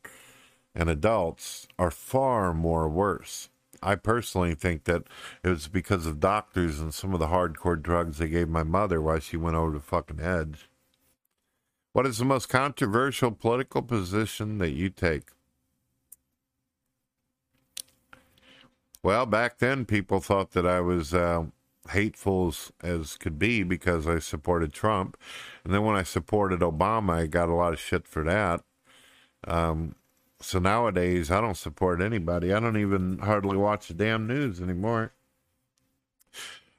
and 0.74 0.90
adults 0.90 1.68
are 1.78 1.90
far 1.90 2.54
more 2.54 2.88
worse. 2.88 3.50
I 3.82 3.96
personally 3.96 4.54
think 4.54 4.84
that 4.84 5.04
it 5.44 5.50
was 5.50 5.68
because 5.68 6.06
of 6.06 6.20
doctors 6.20 6.80
and 6.80 6.94
some 6.94 7.14
of 7.14 7.20
the 7.20 7.28
hardcore 7.28 7.80
drugs 7.80 8.18
they 8.18 8.28
gave 8.28 8.48
my 8.48 8.64
mother 8.64 9.02
why 9.02 9.20
she 9.20 9.36
went 9.36 9.56
over 9.56 9.72
the 9.72 9.80
fucking 9.80 10.20
edge. 10.20 10.70
What 11.92 12.06
is 12.06 12.18
the 12.18 12.24
most 12.24 12.48
controversial 12.48 13.32
political 13.32 13.82
position 13.82 14.58
that 14.58 14.70
you 14.70 14.90
take? 14.90 15.30
Well, 19.02 19.26
back 19.26 19.58
then, 19.58 19.84
people 19.84 20.20
thought 20.20 20.52
that 20.52 20.66
I 20.66 20.80
was 20.80 21.14
uh, 21.14 21.46
hateful 21.90 22.48
as, 22.48 22.72
as 22.82 23.16
could 23.16 23.38
be 23.38 23.62
because 23.62 24.06
I 24.06 24.18
supported 24.18 24.72
Trump. 24.72 25.16
And 25.64 25.72
then 25.72 25.84
when 25.84 25.96
I 25.96 26.02
supported 26.02 26.60
Obama, 26.60 27.12
I 27.12 27.26
got 27.26 27.48
a 27.48 27.54
lot 27.54 27.72
of 27.72 27.80
shit 27.80 28.06
for 28.06 28.24
that. 28.24 28.62
Um, 29.46 29.94
so 30.40 30.58
nowadays, 30.58 31.30
I 31.30 31.40
don't 31.40 31.56
support 31.56 32.00
anybody. 32.00 32.52
I 32.52 32.60
don't 32.60 32.76
even 32.76 33.18
hardly 33.18 33.56
watch 33.56 33.88
the 33.88 33.94
damn 33.94 34.26
news 34.26 34.60
anymore. 34.60 35.12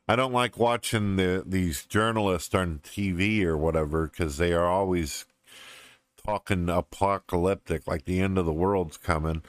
I 0.08 0.16
don't 0.16 0.34
like 0.34 0.58
watching 0.58 1.18
the 1.18 1.44
these 1.46 1.86
journalists 1.86 2.56
on 2.56 2.80
TV 2.84 3.44
or 3.44 3.58
whatever 3.58 4.08
because 4.08 4.38
they 4.38 4.54
are 4.54 4.66
always 4.66 5.26
talking 6.26 6.70
apocalyptic, 6.70 7.86
like 7.86 8.06
the 8.06 8.20
end 8.20 8.38
of 8.38 8.46
the 8.46 8.54
world's 8.54 8.98
coming. 8.98 9.44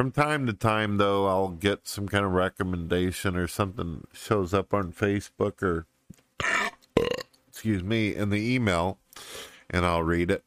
From 0.00 0.12
time 0.12 0.46
to 0.46 0.54
time, 0.54 0.96
though, 0.96 1.26
I'll 1.26 1.50
get 1.50 1.86
some 1.86 2.08
kind 2.08 2.24
of 2.24 2.32
recommendation 2.32 3.36
or 3.36 3.46
something 3.46 4.06
shows 4.14 4.54
up 4.54 4.72
on 4.72 4.94
Facebook 4.94 5.62
or, 5.62 5.84
excuse 7.46 7.82
me, 7.82 8.14
in 8.14 8.30
the 8.30 8.54
email, 8.54 8.96
and 9.68 9.84
I'll 9.84 10.02
read 10.02 10.30
it. 10.30 10.42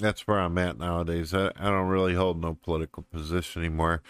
That's 0.00 0.26
where 0.26 0.38
I'm 0.38 0.56
at 0.56 0.78
nowadays. 0.78 1.34
I, 1.34 1.48
I 1.48 1.64
don't 1.64 1.88
really 1.88 2.14
hold 2.14 2.40
no 2.40 2.54
political 2.54 3.02
position 3.02 3.60
anymore. 3.60 4.00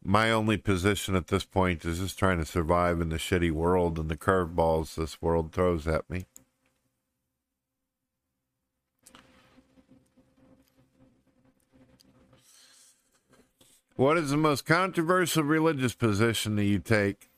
My 0.00 0.30
only 0.30 0.58
position 0.58 1.16
at 1.16 1.26
this 1.26 1.44
point 1.44 1.84
is 1.84 1.98
just 1.98 2.16
trying 2.16 2.38
to 2.38 2.46
survive 2.46 3.00
in 3.00 3.08
the 3.08 3.16
shitty 3.16 3.50
world 3.50 3.98
and 3.98 4.08
the 4.08 4.16
curveballs 4.16 4.94
this 4.94 5.20
world 5.20 5.50
throws 5.50 5.88
at 5.88 6.08
me. 6.08 6.26
What 14.02 14.18
is 14.18 14.30
the 14.30 14.36
most 14.36 14.66
controversial 14.66 15.44
religious 15.44 15.94
position 15.94 16.56
that 16.56 16.64
you 16.64 16.80
take? 16.80 17.30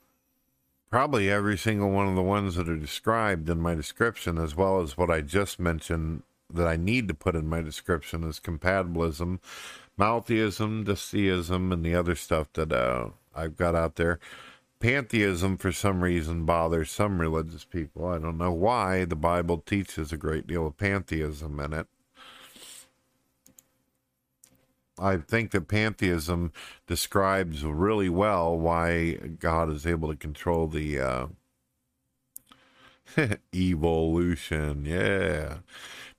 Probably 0.89 1.31
every 1.31 1.59
single 1.59 1.91
one 1.91 2.09
of 2.09 2.15
the 2.15 2.23
ones 2.23 2.55
that 2.55 2.71
are 2.71 2.77
described 2.79 3.51
in 3.51 3.61
my 3.61 3.75
description, 3.75 4.39
as 4.39 4.57
well 4.57 4.81
as 4.81 4.97
what 4.97 5.11
I 5.11 5.21
just 5.21 5.61
mentioned 5.61 6.23
that 6.51 6.67
I 6.67 6.77
need 6.77 7.07
to 7.09 7.13
put 7.13 7.37
in 7.37 7.47
my 7.47 7.61
description 7.61 8.25
is 8.25 8.41
compatibilism, 8.41 9.41
monotheism, 9.99 10.85
deism, 10.85 11.71
and 11.71 11.85
the 11.85 11.95
other 11.95 12.15
stuff 12.15 12.51
that 12.55 12.73
uh, 12.73 13.11
I've 13.35 13.59
got 13.59 13.75
out 13.75 13.97
there. 13.97 14.19
Pantheism, 14.81 15.59
for 15.59 15.71
some 15.71 16.03
reason, 16.03 16.47
bothers 16.47 16.91
some 16.91 17.21
religious 17.21 17.67
people. 17.67 18.07
I 18.07 18.17
don't 18.19 18.39
know 18.39 18.53
why. 18.53 19.05
The 19.05 19.17
Bible 19.17 19.59
teaches 19.59 20.13
a 20.13 20.17
great 20.17 20.47
deal 20.47 20.67
of 20.67 20.79
pantheism 20.79 21.61
in 21.61 21.75
it. 21.75 21.89
I 24.99 25.17
think 25.17 25.51
that 25.51 25.69
pantheism 25.69 26.53
describes 26.87 27.65
really 27.65 28.09
well 28.09 28.57
why 28.57 29.15
God 29.15 29.71
is 29.71 29.87
able 29.87 30.09
to 30.09 30.17
control 30.17 30.67
the 30.69 31.01
uh, 31.01 31.27
evolution. 33.55 34.85
Yeah. 34.85 35.59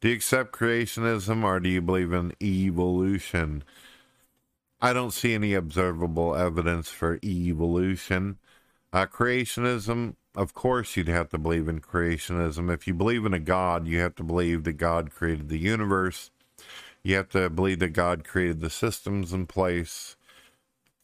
Do 0.01 0.09
you 0.09 0.15
accept 0.15 0.51
creationism 0.51 1.43
or 1.43 1.59
do 1.59 1.69
you 1.69 1.81
believe 1.81 2.11
in 2.11 2.33
evolution? 2.41 3.63
I 4.81 4.91
don't 4.93 5.11
see 5.13 5.33
any 5.33 5.53
observable 5.53 6.35
evidence 6.35 6.89
for 6.89 7.17
evolution. 7.23 8.37
Uh, 8.91 9.05
creationism, 9.05 10.15
of 10.35 10.53
course, 10.53 10.95
you'd 10.95 11.07
have 11.07 11.29
to 11.29 11.37
believe 11.37 11.67
in 11.69 11.79
creationism. 11.79 12.71
If 12.73 12.87
you 12.87 12.93
believe 12.93 13.25
in 13.25 13.33
a 13.33 13.39
God, 13.39 13.87
you 13.87 13.99
have 13.99 14.15
to 14.15 14.23
believe 14.23 14.63
that 14.65 14.73
God 14.73 15.11
created 15.11 15.47
the 15.47 15.57
universe 15.57 16.29
you 17.05 17.15
have 17.17 17.29
to 17.29 17.51
believe 17.51 17.77
that 17.79 17.89
God 17.93 18.27
created 18.27 18.61
the 18.61 18.69
systems 18.71 19.31
in 19.31 19.45
place 19.45 20.15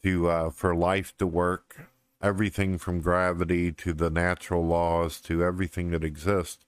to 0.02 0.28
uh, 0.28 0.50
for 0.50 0.74
life 0.74 1.16
to 1.18 1.28
work, 1.28 1.92
everything 2.20 2.76
from 2.76 3.00
gravity 3.00 3.70
to 3.70 3.92
the 3.92 4.10
natural 4.10 4.66
laws 4.66 5.20
to 5.20 5.44
everything 5.44 5.92
that 5.92 6.02
exists 6.02 6.64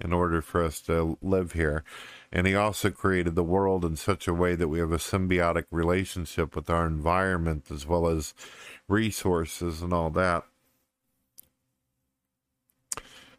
in 0.00 0.14
order 0.14 0.40
for 0.40 0.64
us 0.64 0.80
to 0.80 1.18
live 1.20 1.52
here. 1.52 1.84
And 2.32 2.46
he 2.46 2.54
also 2.54 2.90
created 2.90 3.34
the 3.34 3.44
world 3.44 3.84
in 3.84 3.96
such 3.96 4.26
a 4.26 4.32
way 4.32 4.54
that 4.54 4.68
we 4.68 4.78
have 4.78 4.92
a 4.92 4.96
symbiotic 4.96 5.64
relationship 5.70 6.56
with 6.56 6.70
our 6.70 6.86
environment 6.86 7.66
as 7.70 7.86
well 7.86 8.08
as 8.08 8.32
resources 8.88 9.82
and 9.82 9.92
all 9.92 10.08
that. 10.10 10.44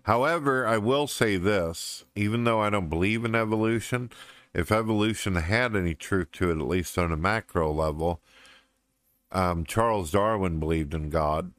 However, 0.04 0.68
I 0.68 0.78
will 0.78 1.08
say 1.08 1.38
this 1.38 2.06
even 2.16 2.44
though 2.44 2.60
I 2.60 2.70
don't 2.70 2.88
believe 2.88 3.26
in 3.26 3.34
evolution, 3.34 4.12
if 4.54 4.72
evolution 4.72 5.36
had 5.36 5.76
any 5.76 5.94
truth 5.96 6.32
to 6.34 6.50
it, 6.50 6.58
at 6.58 6.68
least 6.68 6.98
on 6.98 7.12
a 7.12 7.18
macro 7.18 7.72
level, 7.72 8.22
um, 9.32 9.64
Charles 9.64 10.12
Darwin 10.12 10.60
believed 10.60 10.94
in 10.94 11.10
God. 11.10 11.52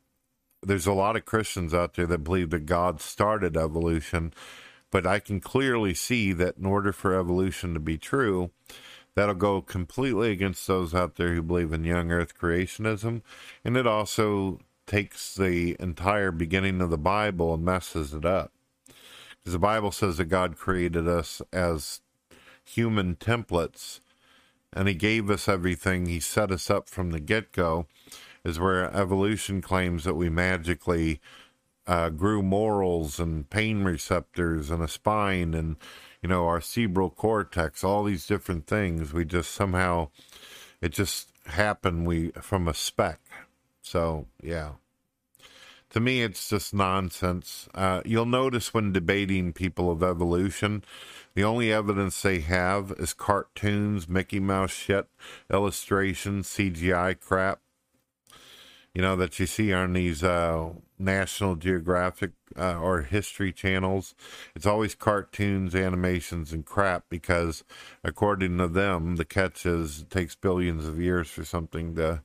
There's 0.62 0.86
a 0.86 0.92
lot 0.92 1.16
of 1.16 1.24
Christians 1.24 1.72
out 1.72 1.94
there 1.94 2.06
that 2.06 2.24
believe 2.24 2.50
that 2.50 2.66
God 2.66 3.00
started 3.00 3.56
evolution, 3.56 4.34
but 4.90 5.06
I 5.06 5.20
can 5.20 5.40
clearly 5.40 5.94
see 5.94 6.32
that 6.32 6.58
in 6.58 6.66
order 6.66 6.92
for 6.92 7.18
evolution 7.18 7.74
to 7.74 7.80
be 7.80 7.96
true, 7.96 8.50
that'll 9.14 9.34
go 9.34 9.62
completely 9.62 10.32
against 10.32 10.66
those 10.66 10.94
out 10.94 11.16
there 11.16 11.34
who 11.34 11.42
believe 11.42 11.72
in 11.72 11.84
young 11.84 12.10
earth 12.10 12.38
creationism. 12.38 13.22
And 13.64 13.76
it 13.76 13.86
also 13.86 14.60
takes 14.86 15.34
the 15.34 15.76
entire 15.78 16.32
beginning 16.32 16.80
of 16.80 16.90
the 16.90 16.98
Bible 16.98 17.54
and 17.54 17.64
messes 17.64 18.12
it 18.12 18.24
up. 18.24 18.52
Because 19.38 19.52
the 19.52 19.58
Bible 19.58 19.92
says 19.92 20.18
that 20.18 20.26
God 20.26 20.58
created 20.58 21.08
us 21.08 21.40
as 21.52 22.00
human 22.70 23.16
templates 23.16 24.00
and 24.72 24.88
he 24.88 24.94
gave 24.94 25.30
us 25.30 25.48
everything. 25.48 26.06
He 26.06 26.20
set 26.20 26.50
us 26.50 26.70
up 26.70 26.88
from 26.88 27.10
the 27.10 27.20
get 27.20 27.52
go, 27.52 27.86
is 28.44 28.58
where 28.58 28.94
evolution 28.94 29.60
claims 29.60 30.04
that 30.04 30.14
we 30.14 30.28
magically 30.28 31.20
uh, 31.86 32.10
grew 32.10 32.42
morals 32.42 33.18
and 33.18 33.48
pain 33.50 33.82
receptors 33.82 34.70
and 34.70 34.82
a 34.82 34.88
spine 34.88 35.54
and, 35.54 35.76
you 36.22 36.28
know, 36.28 36.46
our 36.46 36.60
cerebral 36.60 37.10
cortex, 37.10 37.82
all 37.82 38.04
these 38.04 38.26
different 38.26 38.66
things. 38.66 39.12
We 39.12 39.24
just 39.24 39.50
somehow, 39.52 40.10
it 40.80 40.92
just 40.92 41.28
happened 41.46 42.06
we 42.06 42.30
from 42.40 42.68
a 42.68 42.74
speck. 42.74 43.20
So, 43.82 44.26
yeah. 44.42 44.72
To 45.90 45.98
me, 45.98 46.22
it's 46.22 46.48
just 46.48 46.72
nonsense. 46.72 47.68
Uh, 47.74 48.00
you'll 48.04 48.24
notice 48.24 48.72
when 48.72 48.92
debating 48.92 49.52
people 49.52 49.90
of 49.90 50.04
evolution, 50.04 50.84
the 51.34 51.42
only 51.42 51.72
evidence 51.72 52.22
they 52.22 52.38
have 52.40 52.92
is 52.98 53.12
cartoons, 53.12 54.08
Mickey 54.08 54.38
Mouse 54.38 54.70
shit, 54.70 55.08
illustrations, 55.52 56.48
CGI 56.48 57.18
crap. 57.18 57.60
You 58.94 59.02
know, 59.02 59.16
that 59.16 59.38
you 59.38 59.46
see 59.46 59.72
on 59.72 59.92
these 59.92 60.22
uh, 60.22 60.70
National 60.98 61.56
Geographic 61.56 62.32
uh, 62.56 62.78
or 62.78 63.02
History 63.02 63.52
channels. 63.52 64.14
It's 64.54 64.66
always 64.66 64.94
cartoons, 64.94 65.74
animations, 65.74 66.52
and 66.52 66.64
crap 66.64 67.04
because, 67.08 67.64
according 68.04 68.58
to 68.58 68.68
them, 68.68 69.16
the 69.16 69.24
catch 69.24 69.64
is 69.64 70.02
it 70.02 70.10
takes 70.10 70.34
billions 70.34 70.86
of 70.86 71.00
years 71.00 71.28
for 71.28 71.44
something 71.44 71.94
to, 71.96 72.22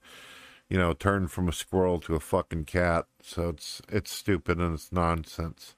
you 0.70 0.78
know, 0.78 0.94
turn 0.94 1.28
from 1.28 1.48
a 1.48 1.54
squirrel 1.54 2.00
to 2.02 2.16
a 2.16 2.20
fucking 2.20 2.66
cat. 2.66 3.06
So 3.22 3.50
it's 3.50 3.82
it's 3.90 4.12
stupid 4.12 4.60
and 4.60 4.74
it's 4.74 4.92
nonsense. 4.92 5.76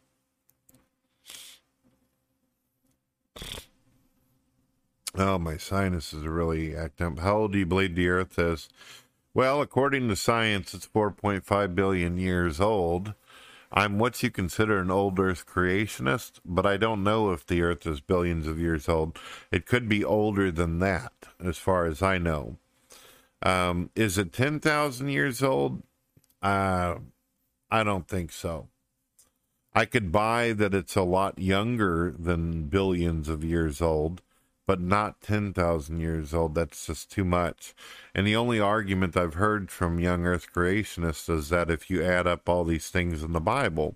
Oh, 5.15 5.39
my 5.39 5.57
sinuses 5.57 6.23
are 6.26 6.31
really 6.31 6.76
acting 6.76 7.07
up. 7.07 7.19
How 7.19 7.38
old 7.38 7.53
do 7.53 7.59
you 7.59 7.65
believe 7.65 7.95
the 7.95 8.07
Earth 8.07 8.38
is? 8.38 8.69
Well, 9.34 9.61
according 9.61 10.09
to 10.09 10.15
science, 10.15 10.73
it's 10.73 10.88
4.5 10.88 11.76
billion 11.76 12.18
years 12.18 12.59
old. 12.59 13.14
I'm 13.72 13.99
what 13.99 14.22
you 14.23 14.31
consider 14.31 14.80
an 14.80 14.91
old 14.91 15.19
Earth 15.19 15.45
creationist, 15.45 16.39
but 16.45 16.65
I 16.65 16.77
don't 16.77 17.03
know 17.03 17.31
if 17.31 17.45
the 17.45 17.61
Earth 17.61 17.85
is 17.85 17.99
billions 17.99 18.47
of 18.47 18.59
years 18.59 18.88
old. 18.88 19.19
It 19.51 19.65
could 19.65 19.89
be 19.89 20.03
older 20.03 20.51
than 20.51 20.80
that, 20.80 21.14
as 21.43 21.57
far 21.57 21.85
as 21.85 22.01
I 22.01 22.18
know. 22.18 22.57
Um, 23.41 23.89
is 23.95 24.18
it 24.18 24.34
10,000 24.34 25.09
years 25.09 25.43
old? 25.43 25.84
Uh, 26.41 26.95
I 27.69 27.84
don't 27.84 28.07
think 28.07 28.31
so. 28.31 28.69
I 29.73 29.85
could 29.85 30.11
buy 30.11 30.53
that 30.53 30.73
it's 30.73 30.95
a 30.95 31.03
lot 31.03 31.38
younger 31.38 32.11
than 32.18 32.64
billions 32.64 33.30
of 33.30 33.43
years 33.43 33.81
old, 33.81 34.23
but 34.65 34.81
not 34.81 35.22
10,000 35.22 35.99
years 35.99 36.34
old. 36.34 36.55
That's 36.55 36.88
just 36.88 37.11
too 37.11 37.23
much. 37.23 37.76
And 38.15 38.26
the 38.26 38.35
only 38.35 38.59
argument 38.59 39.15
I've 39.15 39.35
heard 39.35 39.69
from 39.69 39.99
young 39.99 40.26
earth 40.26 40.47
creationists 40.51 41.30
is 41.30 41.49
that 41.49 41.69
if 41.69 41.91
you 41.91 42.03
add 42.03 42.26
up 42.26 42.49
all 42.49 42.64
these 42.64 42.89
things 42.89 43.22
in 43.22 43.34
the 43.34 43.39
Bible, 43.39 43.95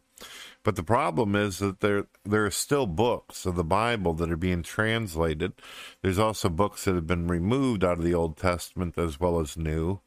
but 0.63 0.75
the 0.75 0.83
problem 0.83 1.35
is 1.35 1.59
that 1.59 1.79
there 1.79 2.07
there 2.23 2.45
are 2.45 2.51
still 2.51 2.87
books 2.87 3.45
of 3.45 3.55
the 3.55 3.63
Bible 3.63 4.13
that 4.13 4.31
are 4.31 4.37
being 4.37 4.63
translated. 4.63 5.53
There's 6.01 6.19
also 6.19 6.49
books 6.49 6.85
that 6.85 6.95
have 6.95 7.07
been 7.07 7.27
removed 7.27 7.83
out 7.83 7.97
of 7.97 8.03
the 8.03 8.13
Old 8.13 8.37
Testament 8.37 8.97
as 8.97 9.19
well 9.19 9.39
as 9.39 9.57
New 9.57 10.01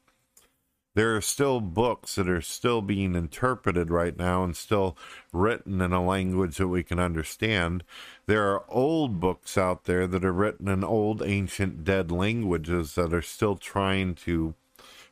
there 0.95 1.15
are 1.15 1.21
still 1.21 1.59
books 1.59 2.15
that 2.15 2.27
are 2.29 2.41
still 2.41 2.81
being 2.81 3.15
interpreted 3.15 3.91
right 3.91 4.17
now 4.17 4.43
and 4.43 4.55
still 4.55 4.97
written 5.33 5.81
in 5.81 5.91
a 5.91 6.03
language 6.03 6.55
that 6.57 6.69
we 6.69 6.83
can 6.83 6.99
understand. 6.99 7.83
There 8.27 8.49
are 8.53 8.63
old 8.69 9.19
books 9.19 9.57
out 9.57 9.83
there 9.83 10.07
that 10.07 10.23
are 10.23 10.33
written 10.33 10.69
in 10.69 10.83
old, 10.85 11.21
ancient, 11.21 11.83
dead 11.83 12.11
languages 12.11 12.95
that 12.95 13.13
are 13.13 13.21
still 13.21 13.57
trying 13.57 14.15
to 14.15 14.55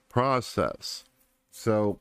process. 0.08 1.04
So, 1.52 2.00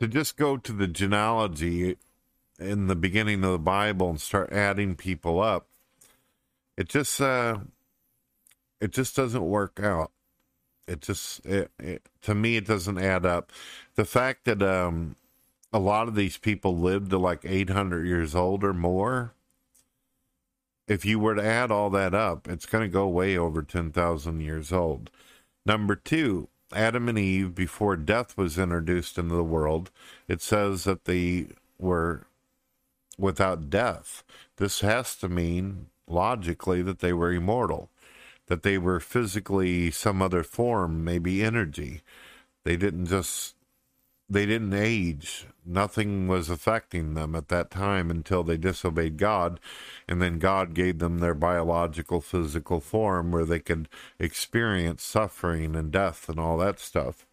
to 0.00 0.08
just 0.08 0.36
go 0.36 0.56
to 0.56 0.72
the 0.72 0.88
genealogy 0.88 1.96
in 2.58 2.88
the 2.88 2.96
beginning 2.96 3.44
of 3.44 3.52
the 3.52 3.58
Bible 3.58 4.10
and 4.10 4.20
start 4.20 4.52
adding 4.52 4.94
people 4.96 5.40
up, 5.40 5.66
it 6.76 6.88
just 6.88 7.20
uh, 7.20 7.58
it 8.80 8.92
just 8.92 9.14
doesn't 9.14 9.44
work 9.44 9.78
out. 9.80 10.10
It 10.88 11.02
just, 11.02 11.44
it, 11.46 11.70
it, 11.78 12.08
to 12.22 12.34
me, 12.34 12.56
it 12.56 12.66
doesn't 12.66 12.98
add 12.98 13.24
up. 13.24 13.52
The 13.94 14.04
fact 14.04 14.44
that 14.46 14.62
um, 14.62 15.14
a 15.72 15.78
lot 15.78 16.08
of 16.08 16.16
these 16.16 16.36
people 16.36 16.76
lived 16.76 17.10
to 17.10 17.18
like 17.18 17.44
800 17.44 18.06
years 18.06 18.34
old 18.34 18.64
or 18.64 18.72
more, 18.72 19.34
if 20.88 21.04
you 21.04 21.20
were 21.20 21.36
to 21.36 21.44
add 21.44 21.70
all 21.70 21.90
that 21.90 22.14
up, 22.14 22.48
it's 22.48 22.66
going 22.66 22.82
to 22.82 22.88
go 22.92 23.06
way 23.06 23.38
over 23.38 23.62
10,000 23.62 24.40
years 24.40 24.72
old. 24.72 25.10
Number 25.64 25.94
two, 25.94 26.48
Adam 26.72 27.08
and 27.08 27.18
Eve, 27.18 27.54
before 27.54 27.96
death 27.96 28.36
was 28.36 28.58
introduced 28.58 29.18
into 29.18 29.34
the 29.34 29.44
world, 29.44 29.90
it 30.28 30.40
says 30.40 30.84
that 30.84 31.04
they 31.04 31.46
were 31.78 32.26
without 33.18 33.70
death. 33.70 34.22
This 34.56 34.80
has 34.80 35.16
to 35.16 35.28
mean, 35.28 35.86
logically, 36.06 36.82
that 36.82 37.00
they 37.00 37.12
were 37.12 37.32
immortal 37.32 37.90
that 38.50 38.64
they 38.64 38.76
were 38.76 38.98
physically 38.98 39.92
some 39.92 40.20
other 40.20 40.42
form, 40.42 41.04
maybe 41.04 41.42
energy. 41.42 42.02
They 42.64 42.76
didn't 42.76 43.06
just 43.06 43.54
they 44.28 44.44
didn't 44.44 44.74
age. 44.74 45.46
Nothing 45.64 46.26
was 46.26 46.48
affecting 46.48 47.14
them 47.14 47.34
at 47.34 47.48
that 47.48 47.70
time 47.70 48.10
until 48.10 48.42
they 48.42 48.56
disobeyed 48.56 49.18
God, 49.18 49.60
and 50.08 50.20
then 50.20 50.38
God 50.38 50.74
gave 50.74 50.98
them 50.98 51.18
their 51.18 51.34
biological 51.34 52.20
physical 52.20 52.80
form 52.80 53.30
where 53.30 53.44
they 53.44 53.60
could 53.60 53.88
experience 54.18 55.02
suffering 55.02 55.76
and 55.76 55.92
death 55.92 56.28
and 56.28 56.40
all 56.40 56.56
that 56.58 56.80
stuff. 56.80 57.26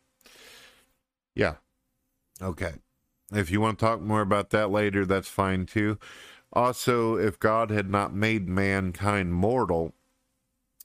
Yeah. 1.35 1.55
Okay. 2.41 2.73
If 3.31 3.51
you 3.51 3.61
want 3.61 3.79
to 3.79 3.85
talk 3.85 4.01
more 4.01 4.21
about 4.21 4.51
that 4.51 4.71
later, 4.71 5.05
that's 5.05 5.29
fine 5.29 5.65
too. 5.65 5.97
Also, 6.53 7.17
if 7.17 7.39
God 7.39 7.71
had 7.71 7.89
not 7.89 8.13
made 8.13 8.47
mankind 8.47 9.33
mortal, 9.33 9.93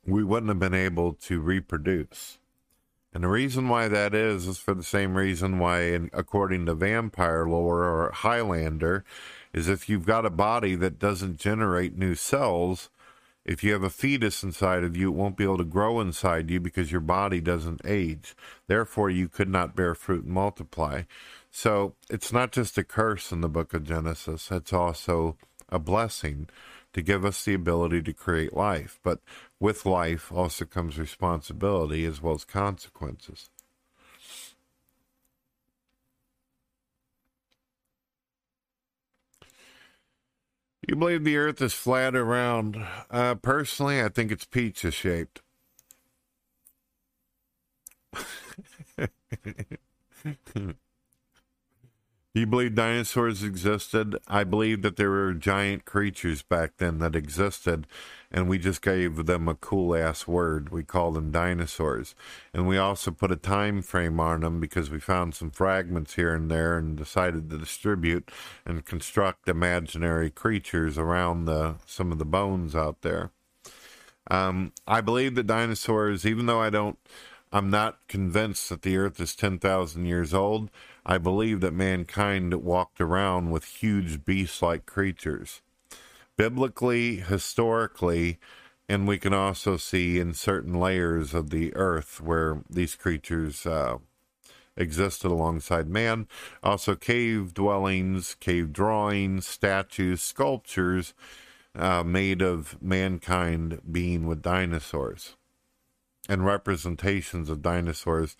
we 0.04 0.24
wouldn't 0.24 0.48
have 0.48 0.58
been 0.58 0.74
able 0.74 1.14
to 1.14 1.40
reproduce. 1.40 2.38
And 3.14 3.24
the 3.24 3.28
reason 3.28 3.68
why 3.68 3.88
that 3.88 4.14
is 4.14 4.46
is 4.46 4.58
for 4.58 4.74
the 4.74 4.82
same 4.82 5.16
reason 5.16 5.58
why, 5.58 5.80
according 6.12 6.66
to 6.66 6.74
vampire 6.74 7.46
lore 7.46 7.84
or 7.84 8.10
Highlander, 8.10 9.04
is 9.52 9.68
if 9.68 9.88
you've 9.88 10.06
got 10.06 10.24
a 10.24 10.30
body 10.30 10.74
that 10.76 10.98
doesn't 10.98 11.38
generate 11.38 11.96
new 11.96 12.14
cells, 12.14 12.88
if 13.44 13.62
you 13.62 13.72
have 13.72 13.82
a 13.82 13.90
fetus 13.90 14.42
inside 14.42 14.84
of 14.84 14.96
you, 14.96 15.08
it 15.08 15.16
won't 15.16 15.36
be 15.36 15.44
able 15.44 15.58
to 15.58 15.64
grow 15.64 16.00
inside 16.00 16.50
you 16.50 16.60
because 16.60 16.92
your 16.92 17.00
body 17.00 17.40
doesn't 17.40 17.82
age. 17.84 18.34
Therefore, 18.66 19.10
you 19.10 19.28
could 19.28 19.48
not 19.48 19.76
bear 19.76 19.94
fruit 19.94 20.24
and 20.24 20.32
multiply. 20.32 21.02
So 21.50 21.94
it's 22.08 22.32
not 22.32 22.52
just 22.52 22.78
a 22.78 22.84
curse 22.84 23.32
in 23.32 23.40
the 23.40 23.48
book 23.48 23.74
of 23.74 23.84
Genesis, 23.84 24.50
it's 24.50 24.72
also 24.72 25.36
a 25.68 25.78
blessing 25.78 26.48
to 26.92 27.02
give 27.02 27.24
us 27.24 27.44
the 27.44 27.54
ability 27.54 28.02
to 28.02 28.12
create 28.12 28.54
life. 28.54 29.00
But 29.02 29.20
with 29.62 29.86
life 29.86 30.32
also 30.32 30.66
comes 30.66 30.98
responsibility 30.98 32.04
as 32.04 32.22
well 32.22 32.34
as 32.34 32.44
consequences. 32.44 33.50
You 40.88 40.96
believe 40.96 41.24
the 41.24 41.36
earth 41.38 41.62
is 41.62 41.74
flat 41.74 42.16
or 42.16 42.24
round? 42.24 42.76
Uh, 43.10 43.36
personally, 43.36 44.02
I 44.02 44.08
think 44.10 44.32
it's 44.32 44.44
pizza 44.44 44.90
shaped. 44.90 45.42
You 52.34 52.46
believe 52.46 52.74
dinosaurs 52.76 53.42
existed? 53.42 54.16
I 54.26 54.44
believe 54.44 54.80
that 54.82 54.96
there 54.96 55.10
were 55.10 55.34
giant 55.34 55.84
creatures 55.84 56.42
back 56.42 56.78
then 56.78 56.98
that 57.00 57.14
existed, 57.14 57.86
and 58.32 58.48
we 58.48 58.58
just 58.58 58.80
gave 58.80 59.26
them 59.26 59.46
a 59.46 59.54
cool 59.54 59.94
ass 59.94 60.26
word. 60.26 60.70
We 60.70 60.82
call 60.82 61.12
them 61.12 61.30
dinosaurs. 61.30 62.14
And 62.54 62.66
we 62.66 62.78
also 62.78 63.10
put 63.10 63.30
a 63.30 63.36
time 63.36 63.82
frame 63.82 64.18
on 64.18 64.40
them 64.40 64.58
because 64.58 64.90
we 64.90 64.98
found 64.98 65.34
some 65.34 65.50
fragments 65.50 66.14
here 66.14 66.34
and 66.34 66.50
there 66.50 66.78
and 66.78 66.96
decided 66.96 67.50
to 67.50 67.58
distribute 67.58 68.30
and 68.64 68.84
construct 68.84 69.48
imaginary 69.48 70.30
creatures 70.30 70.96
around 70.96 71.44
the 71.44 71.76
some 71.86 72.10
of 72.10 72.18
the 72.18 72.24
bones 72.24 72.74
out 72.74 73.02
there. 73.02 73.30
Um, 74.30 74.72
I 74.86 75.02
believe 75.02 75.34
that 75.34 75.46
dinosaurs, 75.46 76.24
even 76.24 76.46
though 76.46 76.60
I 76.60 76.70
don't 76.70 76.98
I'm 77.52 77.68
not 77.68 77.98
convinced 78.08 78.70
that 78.70 78.80
the 78.80 78.96
earth 78.96 79.20
is 79.20 79.36
10,000 79.36 80.06
years 80.06 80.32
old. 80.32 80.70
I 81.04 81.18
believe 81.18 81.60
that 81.60 81.74
mankind 81.74 82.54
walked 82.54 82.98
around 82.98 83.50
with 83.50 83.64
huge 83.64 84.24
beast 84.24 84.62
like 84.62 84.86
creatures. 84.86 85.60
Biblically, 86.36 87.16
historically, 87.16 88.38
and 88.88 89.06
we 89.06 89.18
can 89.18 89.32
also 89.32 89.76
see 89.76 90.18
in 90.18 90.34
certain 90.34 90.74
layers 90.74 91.34
of 91.34 91.50
the 91.50 91.74
earth 91.74 92.20
where 92.20 92.62
these 92.68 92.94
creatures 92.94 93.66
uh, 93.66 93.98
existed 94.76 95.30
alongside 95.30 95.88
man. 95.88 96.26
Also, 96.62 96.94
cave 96.94 97.54
dwellings, 97.54 98.34
cave 98.34 98.72
drawings, 98.72 99.46
statues, 99.46 100.22
sculptures 100.22 101.14
uh, 101.74 102.02
made 102.02 102.42
of 102.42 102.80
mankind 102.82 103.80
being 103.90 104.26
with 104.26 104.42
dinosaurs 104.42 105.36
and 106.28 106.44
representations 106.44 107.48
of 107.50 107.62
dinosaurs 107.62 108.36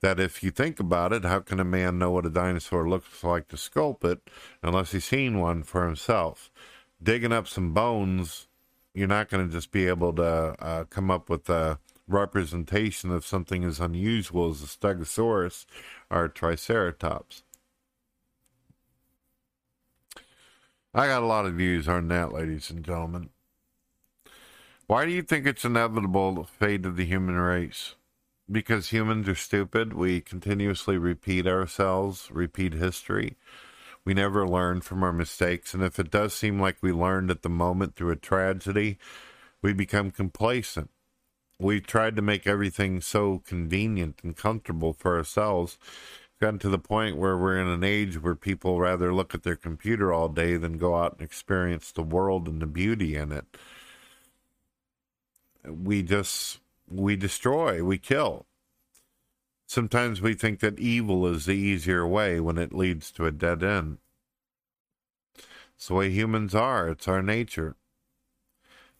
that 0.00 0.20
if 0.20 0.42
you 0.42 0.50
think 0.50 0.78
about 0.78 1.12
it, 1.12 1.24
how 1.24 1.40
can 1.40 1.58
a 1.58 1.64
man 1.64 1.98
know 1.98 2.10
what 2.10 2.26
a 2.26 2.30
dinosaur 2.30 2.88
looks 2.88 3.24
like 3.24 3.48
to 3.48 3.56
sculpt 3.56 4.04
it 4.04 4.30
unless 4.62 4.92
he's 4.92 5.04
seen 5.04 5.38
one 5.38 5.62
for 5.62 5.86
himself? 5.86 6.50
Digging 7.02 7.32
up 7.32 7.46
some 7.46 7.72
bones, 7.72 8.48
you're 8.94 9.06
not 9.06 9.28
going 9.28 9.46
to 9.46 9.52
just 9.52 9.70
be 9.70 9.86
able 9.86 10.12
to 10.14 10.24
uh, 10.24 10.84
come 10.84 11.10
up 11.10 11.28
with 11.28 11.48
a 11.48 11.78
representation 12.08 13.10
of 13.10 13.26
something 13.26 13.64
as 13.64 13.80
unusual 13.80 14.50
as 14.50 14.62
a 14.62 14.66
stegosaurus 14.66 15.66
or 16.10 16.24
a 16.24 16.28
triceratops. 16.28 17.42
I 20.94 21.06
got 21.08 21.22
a 21.22 21.26
lot 21.26 21.46
of 21.46 21.54
views 21.54 21.88
on 21.88 22.08
that, 22.08 22.32
ladies 22.32 22.70
and 22.70 22.82
gentlemen. 22.82 23.30
Why 24.86 25.04
do 25.04 25.10
you 25.10 25.22
think 25.22 25.46
it's 25.46 25.64
inevitable 25.64 26.32
the 26.32 26.44
fate 26.44 26.86
of 26.86 26.96
the 26.96 27.04
human 27.04 27.34
race? 27.34 27.96
because 28.50 28.90
humans 28.90 29.28
are 29.28 29.34
stupid. 29.34 29.92
We 29.92 30.20
continuously 30.20 30.98
repeat 30.98 31.46
ourselves, 31.46 32.28
repeat 32.30 32.72
history. 32.72 33.36
We 34.06 34.14
never 34.14 34.48
learn 34.48 34.82
from 34.82 35.02
our 35.02 35.12
mistakes. 35.12 35.74
And 35.74 35.82
if 35.82 35.98
it 35.98 36.12
does 36.12 36.32
seem 36.32 36.60
like 36.60 36.76
we 36.80 36.92
learned 36.92 37.30
at 37.30 37.42
the 37.42 37.50
moment 37.50 37.96
through 37.96 38.12
a 38.12 38.16
tragedy, 38.16 38.98
we 39.60 39.72
become 39.72 40.12
complacent. 40.12 40.90
We've 41.58 41.86
tried 41.86 42.14
to 42.14 42.22
make 42.22 42.46
everything 42.46 43.00
so 43.00 43.42
convenient 43.44 44.20
and 44.22 44.36
comfortable 44.36 44.92
for 44.92 45.16
ourselves. 45.16 45.76
Gotten 46.40 46.60
to 46.60 46.68
the 46.68 46.78
point 46.78 47.16
where 47.16 47.36
we're 47.36 47.58
in 47.58 47.66
an 47.66 47.82
age 47.82 48.22
where 48.22 48.36
people 48.36 48.78
rather 48.78 49.12
look 49.12 49.34
at 49.34 49.42
their 49.42 49.56
computer 49.56 50.12
all 50.12 50.28
day 50.28 50.56
than 50.56 50.78
go 50.78 50.94
out 50.94 51.14
and 51.14 51.22
experience 51.22 51.90
the 51.90 52.02
world 52.02 52.46
and 52.46 52.62
the 52.62 52.66
beauty 52.66 53.16
in 53.16 53.32
it. 53.32 53.46
we 55.66 56.02
just 56.02 56.60
we 56.88 57.16
destroy, 57.16 57.82
we 57.82 57.98
kill. 57.98 58.46
Sometimes 59.66 60.22
we 60.22 60.34
think 60.34 60.60
that 60.60 60.78
evil 60.78 61.26
is 61.26 61.46
the 61.46 61.52
easier 61.52 62.06
way 62.06 62.38
when 62.38 62.56
it 62.56 62.72
leads 62.72 63.10
to 63.12 63.26
a 63.26 63.32
dead 63.32 63.64
end. 63.64 63.98
It's 65.74 65.88
the 65.88 65.94
way 65.94 66.10
humans 66.10 66.54
are, 66.54 66.88
it's 66.88 67.08
our 67.08 67.20
nature. 67.20 67.76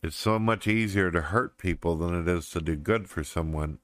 It's 0.02 0.16
so 0.16 0.38
much 0.38 0.66
easier 0.66 1.10
to 1.10 1.20
hurt 1.20 1.56
people 1.56 1.96
than 1.96 2.14
it 2.20 2.28
is 2.28 2.50
to 2.50 2.60
do 2.60 2.76
good 2.76 3.08
for 3.08 3.24
someone. 3.24 3.78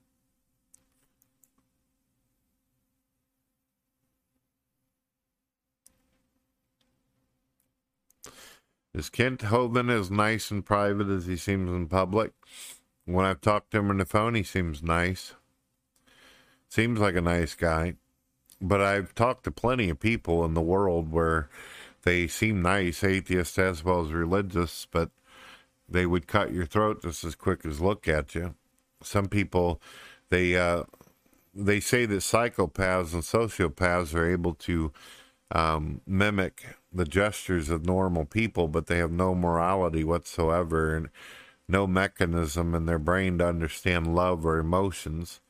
Is 8.92 9.08
Kent 9.08 9.40
Hovind 9.40 9.90
as 9.90 10.10
nice 10.10 10.50
and 10.50 10.66
private 10.66 11.08
as 11.08 11.26
he 11.26 11.36
seems 11.36 11.70
in 11.70 11.86
public? 11.86 12.32
When 13.06 13.24
I've 13.24 13.40
talked 13.40 13.70
to 13.70 13.78
him 13.78 13.88
on 13.88 13.96
the 13.96 14.04
phone, 14.04 14.34
he 14.34 14.42
seems 14.42 14.82
nice. 14.82 15.34
Seems 16.72 17.00
like 17.00 17.16
a 17.16 17.20
nice 17.20 17.54
guy. 17.54 17.96
But 18.58 18.80
I've 18.80 19.14
talked 19.14 19.44
to 19.44 19.50
plenty 19.50 19.90
of 19.90 20.00
people 20.00 20.42
in 20.42 20.54
the 20.54 20.62
world 20.62 21.12
where 21.12 21.50
they 22.02 22.26
seem 22.26 22.62
nice, 22.62 23.04
atheists 23.04 23.58
as 23.58 23.84
well 23.84 24.00
as 24.00 24.10
religious, 24.10 24.86
but 24.90 25.10
they 25.86 26.06
would 26.06 26.26
cut 26.26 26.50
your 26.50 26.64
throat 26.64 27.02
just 27.02 27.24
as 27.24 27.34
quick 27.34 27.66
as 27.66 27.82
look 27.82 28.08
at 28.08 28.34
you. 28.34 28.54
Some 29.02 29.26
people, 29.26 29.82
they 30.30 30.56
uh, 30.56 30.84
they 31.54 31.78
say 31.78 32.06
that 32.06 32.20
psychopaths 32.20 33.12
and 33.12 33.22
sociopaths 33.22 34.14
are 34.14 34.30
able 34.30 34.54
to 34.54 34.94
um, 35.54 36.00
mimic 36.06 36.64
the 36.90 37.04
gestures 37.04 37.68
of 37.68 37.84
normal 37.84 38.24
people, 38.24 38.66
but 38.66 38.86
they 38.86 38.96
have 38.96 39.12
no 39.12 39.34
morality 39.34 40.04
whatsoever 40.04 40.96
and 40.96 41.10
no 41.68 41.86
mechanism 41.86 42.74
in 42.74 42.86
their 42.86 42.98
brain 42.98 43.36
to 43.36 43.46
understand 43.46 44.14
love 44.14 44.46
or 44.46 44.58
emotions. 44.58 45.42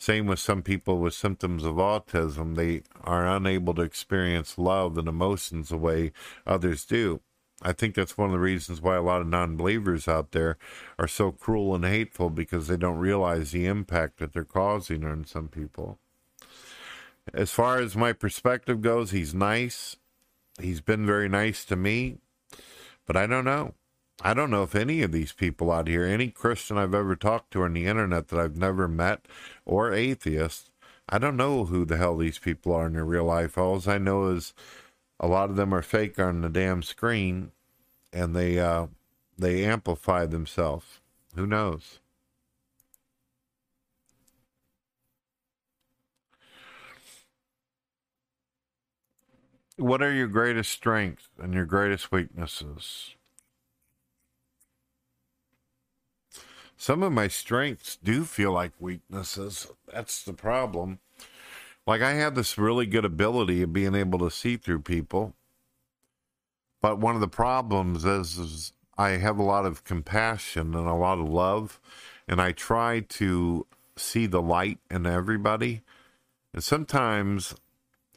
Same 0.00 0.24
with 0.24 0.38
some 0.38 0.62
people 0.62 0.98
with 0.98 1.12
symptoms 1.12 1.62
of 1.62 1.74
autism. 1.74 2.56
They 2.56 2.84
are 3.02 3.28
unable 3.28 3.74
to 3.74 3.82
experience 3.82 4.56
love 4.56 4.96
and 4.96 5.06
emotions 5.06 5.68
the 5.68 5.76
way 5.76 6.12
others 6.46 6.86
do. 6.86 7.20
I 7.60 7.74
think 7.74 7.94
that's 7.94 8.16
one 8.16 8.30
of 8.30 8.32
the 8.32 8.38
reasons 8.38 8.80
why 8.80 8.96
a 8.96 9.02
lot 9.02 9.20
of 9.20 9.26
non 9.26 9.58
believers 9.58 10.08
out 10.08 10.32
there 10.32 10.56
are 10.98 11.06
so 11.06 11.30
cruel 11.30 11.74
and 11.74 11.84
hateful 11.84 12.30
because 12.30 12.66
they 12.66 12.78
don't 12.78 12.96
realize 12.96 13.52
the 13.52 13.66
impact 13.66 14.16
that 14.20 14.32
they're 14.32 14.42
causing 14.42 15.04
on 15.04 15.26
some 15.26 15.48
people. 15.48 15.98
As 17.34 17.50
far 17.50 17.78
as 17.78 17.94
my 17.94 18.14
perspective 18.14 18.80
goes, 18.80 19.10
he's 19.10 19.34
nice. 19.34 19.96
He's 20.58 20.80
been 20.80 21.04
very 21.04 21.28
nice 21.28 21.66
to 21.66 21.76
me, 21.76 22.16
but 23.06 23.18
I 23.18 23.26
don't 23.26 23.44
know. 23.44 23.74
I 24.22 24.34
don't 24.34 24.50
know 24.50 24.62
if 24.62 24.74
any 24.74 25.02
of 25.02 25.12
these 25.12 25.32
people 25.32 25.72
out 25.72 25.88
here, 25.88 26.04
any 26.04 26.28
Christian 26.28 26.76
I've 26.76 26.94
ever 26.94 27.16
talked 27.16 27.52
to 27.52 27.62
on 27.62 27.72
the 27.72 27.86
internet 27.86 28.28
that 28.28 28.38
I've 28.38 28.56
never 28.56 28.86
met, 28.86 29.26
or 29.64 29.92
atheist, 29.92 30.70
I 31.08 31.18
don't 31.18 31.36
know 31.36 31.64
who 31.64 31.84
the 31.86 31.96
hell 31.96 32.16
these 32.16 32.38
people 32.38 32.74
are 32.74 32.86
in 32.86 32.92
their 32.92 33.04
real 33.04 33.24
life. 33.24 33.56
All 33.56 33.82
I 33.86 33.98
know 33.98 34.28
is 34.28 34.52
a 35.18 35.26
lot 35.26 35.50
of 35.50 35.56
them 35.56 35.72
are 35.72 35.82
fake 35.82 36.18
on 36.18 36.42
the 36.42 36.50
damn 36.50 36.82
screen, 36.82 37.52
and 38.12 38.36
they 38.36 38.58
uh, 38.60 38.88
they 39.38 39.64
amplify 39.64 40.26
themselves. 40.26 41.00
Who 41.34 41.46
knows? 41.46 42.00
What 49.76 50.02
are 50.02 50.12
your 50.12 50.28
greatest 50.28 50.70
strengths 50.72 51.28
and 51.38 51.54
your 51.54 51.64
greatest 51.64 52.12
weaknesses? 52.12 53.14
Some 56.80 57.02
of 57.02 57.12
my 57.12 57.28
strengths 57.28 57.98
do 58.02 58.24
feel 58.24 58.52
like 58.52 58.72
weaknesses. 58.80 59.66
That's 59.92 60.22
the 60.22 60.32
problem. 60.32 60.98
Like 61.86 62.00
I 62.00 62.14
have 62.14 62.34
this 62.34 62.56
really 62.56 62.86
good 62.86 63.04
ability 63.04 63.60
of 63.60 63.74
being 63.74 63.94
able 63.94 64.18
to 64.20 64.30
see 64.30 64.56
through 64.56 64.80
people. 64.80 65.34
But 66.80 66.98
one 66.98 67.14
of 67.14 67.20
the 67.20 67.28
problems 67.28 68.06
is, 68.06 68.38
is 68.38 68.72
I 68.96 69.10
have 69.10 69.38
a 69.38 69.42
lot 69.42 69.66
of 69.66 69.84
compassion 69.84 70.74
and 70.74 70.88
a 70.88 70.94
lot 70.94 71.18
of 71.18 71.28
love, 71.28 71.78
and 72.26 72.40
I 72.40 72.52
try 72.52 73.00
to 73.00 73.66
see 73.94 74.24
the 74.24 74.40
light 74.40 74.78
in 74.90 75.04
everybody. 75.04 75.82
And 76.54 76.64
sometimes 76.64 77.54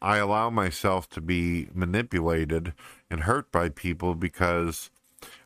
I 0.01 0.19
allow 0.19 0.50
myself 0.50 1.09
to 1.09 1.19
be 1.19 1.67
manipulated 1.74 2.72
and 3.11 3.24
hurt 3.24 3.51
by 3.51 3.67
people 3.67 4.16
because 4.16 4.90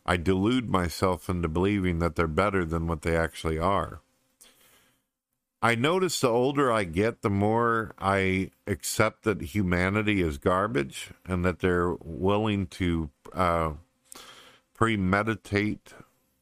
I 0.07 0.17
delude 0.17 0.69
myself 0.69 1.29
into 1.29 1.49
believing 1.49 1.99
that 1.99 2.15
they're 2.15 2.27
better 2.27 2.63
than 2.63 2.87
what 2.87 3.01
they 3.01 3.15
actually 3.15 3.59
are. 3.59 4.01
I 5.61 5.75
notice 5.75 6.19
the 6.21 6.29
older 6.29 6.71
I 6.71 6.83
get, 6.83 7.23
the 7.23 7.29
more 7.29 7.93
I 7.99 8.51
accept 8.67 9.23
that 9.23 9.41
humanity 9.41 10.21
is 10.21 10.37
garbage 10.37 11.09
and 11.25 11.43
that 11.43 11.59
they're 11.59 11.95
willing 12.03 12.67
to 12.67 13.09
uh, 13.33 13.71
premeditate 14.75 15.93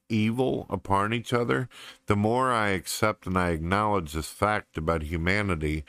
evil 0.10 0.68
upon 0.69 1.14
each 1.14 1.34
other. 1.34 1.69
The 2.08 2.16
more 2.16 2.52
I 2.52 2.69
accept 2.69 3.26
and 3.26 3.38
I 3.38 3.50
acknowledge 3.50 4.14
this 4.14 4.30
fact 4.30 4.77
about 4.77 5.03
humanity, 5.03 5.85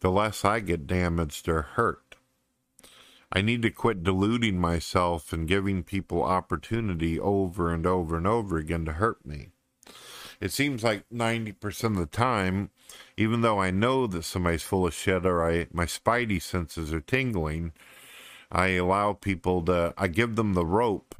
the 0.00 0.10
less 0.10 0.44
I 0.44 0.60
get 0.60 0.86
damaged 0.86 1.48
or 1.48 1.62
hurt. 1.62 2.09
I 3.32 3.42
need 3.42 3.62
to 3.62 3.70
quit 3.70 4.02
deluding 4.02 4.60
myself 4.60 5.32
and 5.32 5.46
giving 5.46 5.82
people 5.84 6.22
opportunity 6.22 7.18
over 7.18 7.72
and 7.72 7.86
over 7.86 8.16
and 8.16 8.26
over 8.26 8.58
again 8.58 8.84
to 8.86 8.92
hurt 8.92 9.24
me. 9.24 9.50
It 10.40 10.52
seems 10.52 10.82
like 10.82 11.04
90% 11.10 11.84
of 11.84 11.96
the 11.96 12.06
time, 12.06 12.70
even 13.16 13.42
though 13.42 13.60
I 13.60 13.70
know 13.70 14.06
that 14.06 14.24
somebody's 14.24 14.62
full 14.62 14.86
of 14.86 14.94
shit 14.94 15.26
or 15.26 15.44
I, 15.44 15.68
my 15.72 15.84
spidey 15.84 16.40
senses 16.40 16.92
are 16.92 17.00
tingling, 17.00 17.72
I 18.50 18.68
allow 18.68 19.12
people 19.12 19.62
to, 19.66 19.94
I 19.96 20.08
give 20.08 20.36
them 20.36 20.54
the 20.54 20.66
rope 20.66 21.14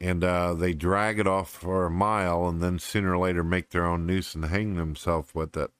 and 0.00 0.22
uh, 0.22 0.54
they 0.54 0.74
drag 0.74 1.18
it 1.18 1.26
off 1.26 1.50
for 1.50 1.86
a 1.86 1.90
mile 1.90 2.46
and 2.48 2.62
then 2.62 2.78
sooner 2.78 3.14
or 3.14 3.18
later 3.18 3.42
make 3.42 3.70
their 3.70 3.86
own 3.86 4.06
noose 4.06 4.34
and 4.34 4.44
hang 4.44 4.76
themselves 4.76 5.34
with 5.34 5.56
it. 5.56 5.70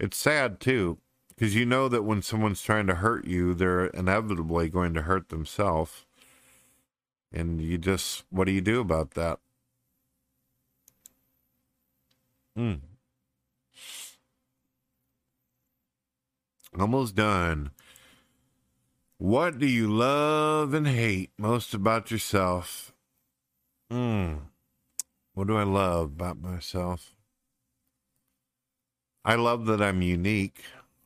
It's 0.00 0.16
sad 0.16 0.60
too, 0.60 0.98
because 1.34 1.54
you 1.54 1.64
know 1.64 1.88
that 1.88 2.02
when 2.02 2.22
someone's 2.22 2.62
trying 2.62 2.86
to 2.86 2.96
hurt 2.96 3.26
you, 3.26 3.54
they're 3.54 3.86
inevitably 3.86 4.68
going 4.68 4.94
to 4.94 5.02
hurt 5.02 5.28
themselves. 5.28 6.06
And 7.32 7.60
you 7.60 7.78
just, 7.78 8.24
what 8.30 8.44
do 8.44 8.52
you 8.52 8.60
do 8.60 8.80
about 8.80 9.12
that? 9.12 9.38
Hmm. 12.54 12.74
Almost 16.78 17.14
done. 17.14 17.70
What 19.18 19.58
do 19.58 19.66
you 19.66 19.88
love 19.88 20.74
and 20.74 20.86
hate 20.86 21.30
most 21.38 21.74
about 21.74 22.10
yourself? 22.10 22.92
Hmm. 23.90 24.34
What 25.34 25.46
do 25.46 25.56
I 25.56 25.62
love 25.62 26.12
about 26.12 26.40
myself? 26.40 27.14
I 29.24 29.36
love 29.36 29.66
that 29.66 29.80
I'm 29.80 30.02
unique. 30.02 30.62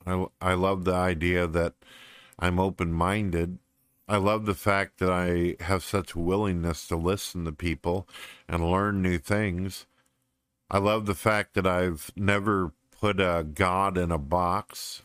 I, 0.06 0.26
I 0.40 0.54
love 0.54 0.84
the 0.84 0.94
idea 0.94 1.46
that 1.46 1.74
I'm 2.38 2.60
open 2.60 2.92
minded. 2.92 3.58
I 4.08 4.18
love 4.18 4.46
the 4.46 4.54
fact 4.54 4.98
that 4.98 5.10
I 5.10 5.56
have 5.64 5.82
such 5.82 6.14
willingness 6.14 6.86
to 6.88 6.96
listen 6.96 7.44
to 7.44 7.52
people 7.52 8.08
and 8.48 8.70
learn 8.70 9.02
new 9.02 9.18
things. 9.18 9.86
I 10.70 10.78
love 10.78 11.06
the 11.06 11.14
fact 11.14 11.54
that 11.54 11.66
I've 11.66 12.10
never 12.14 12.72
put 13.00 13.20
a 13.20 13.44
God 13.52 13.98
in 13.98 14.12
a 14.12 14.18
box. 14.18 15.02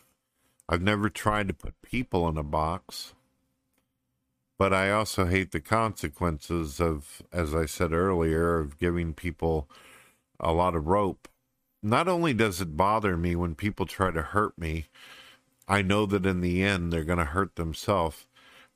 I've 0.68 0.82
never 0.82 1.08
tried 1.08 1.48
to 1.48 1.54
put 1.54 1.82
people 1.82 2.28
in 2.28 2.38
a 2.38 2.42
box. 2.44 3.14
But 4.58 4.72
I 4.72 4.92
also 4.92 5.24
hate 5.26 5.50
the 5.50 5.60
consequences 5.60 6.80
of, 6.80 7.22
as 7.32 7.54
I 7.54 7.66
said 7.66 7.92
earlier, 7.92 8.58
of 8.58 8.78
giving 8.78 9.14
people 9.14 9.68
a 10.38 10.52
lot 10.52 10.76
of 10.76 10.86
rope 10.86 11.28
not 11.82 12.08
only 12.08 12.32
does 12.32 12.60
it 12.60 12.76
bother 12.76 13.16
me 13.16 13.34
when 13.34 13.54
people 13.54 13.86
try 13.86 14.10
to 14.10 14.22
hurt 14.22 14.56
me, 14.56 14.86
I 15.66 15.82
know 15.82 16.06
that 16.06 16.26
in 16.26 16.40
the 16.40 16.62
end 16.62 16.92
they're 16.92 17.04
going 17.04 17.18
to 17.18 17.24
hurt 17.24 17.56
themselves, 17.56 18.26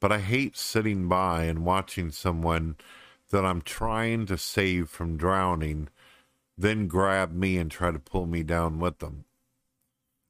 but 0.00 0.12
I 0.12 0.18
hate 0.18 0.56
sitting 0.56 1.08
by 1.08 1.44
and 1.44 1.64
watching 1.64 2.10
someone 2.10 2.76
that 3.30 3.44
I'm 3.44 3.62
trying 3.62 4.26
to 4.26 4.38
save 4.38 4.88
from 4.88 5.16
drowning 5.16 5.88
then 6.58 6.88
grab 6.88 7.32
me 7.32 7.58
and 7.58 7.70
try 7.70 7.90
to 7.90 7.98
pull 7.98 8.26
me 8.26 8.42
down 8.42 8.78
with 8.78 8.98
them. 8.98 9.24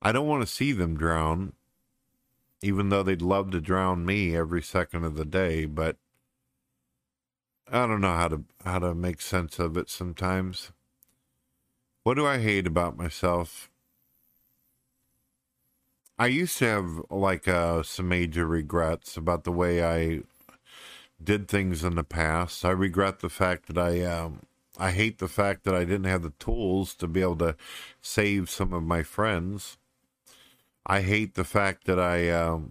I 0.02 0.12
don't 0.12 0.26
want 0.26 0.42
to 0.42 0.52
see 0.52 0.72
them 0.72 0.96
drown, 0.96 1.52
even 2.62 2.88
though 2.88 3.02
they'd 3.02 3.22
love 3.22 3.50
to 3.52 3.60
drown 3.60 4.04
me 4.04 4.36
every 4.36 4.62
second 4.62 5.04
of 5.04 5.16
the 5.16 5.24
day, 5.24 5.66
but 5.66 5.96
I 7.68 7.86
don't 7.86 8.00
know 8.00 8.14
how 8.14 8.28
to 8.28 8.44
how 8.64 8.78
to 8.80 8.94
make 8.94 9.20
sense 9.20 9.58
of 9.58 9.76
it 9.76 9.88
sometimes. 9.88 10.72
What 12.06 12.14
do 12.14 12.24
I 12.24 12.38
hate 12.38 12.68
about 12.68 12.96
myself? 12.96 13.68
I 16.16 16.28
used 16.28 16.56
to 16.58 16.64
have 16.64 17.02
like 17.10 17.48
uh, 17.48 17.82
some 17.82 18.06
major 18.06 18.46
regrets 18.46 19.16
about 19.16 19.42
the 19.42 19.50
way 19.50 19.84
I 19.84 20.20
did 21.20 21.48
things 21.48 21.82
in 21.82 21.96
the 21.96 22.04
past. 22.04 22.64
I 22.64 22.70
regret 22.70 23.18
the 23.18 23.28
fact 23.28 23.66
that 23.66 23.76
I 23.76 24.04
um, 24.04 24.42
I 24.78 24.92
hate 24.92 25.18
the 25.18 25.26
fact 25.26 25.64
that 25.64 25.74
I 25.74 25.80
didn't 25.80 26.04
have 26.04 26.22
the 26.22 26.32
tools 26.38 26.94
to 26.94 27.08
be 27.08 27.22
able 27.22 27.38
to 27.38 27.56
save 28.00 28.50
some 28.50 28.72
of 28.72 28.84
my 28.84 29.02
friends. 29.02 29.76
I 30.86 31.00
hate 31.00 31.34
the 31.34 31.42
fact 31.42 31.86
that 31.86 31.98
I 31.98 32.30
um, 32.30 32.70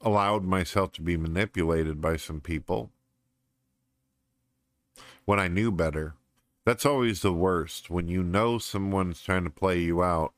allowed 0.00 0.42
myself 0.42 0.90
to 0.94 1.02
be 1.02 1.16
manipulated 1.16 2.00
by 2.00 2.16
some 2.16 2.40
people 2.40 2.90
when 5.24 5.38
I 5.38 5.46
knew 5.46 5.70
better. 5.70 6.16
That's 6.68 6.84
always 6.84 7.22
the 7.22 7.32
worst 7.32 7.88
when 7.88 8.08
you 8.08 8.22
know 8.22 8.58
someone's 8.58 9.22
trying 9.22 9.44
to 9.44 9.48
play 9.50 9.78
you 9.78 10.02
out, 10.02 10.34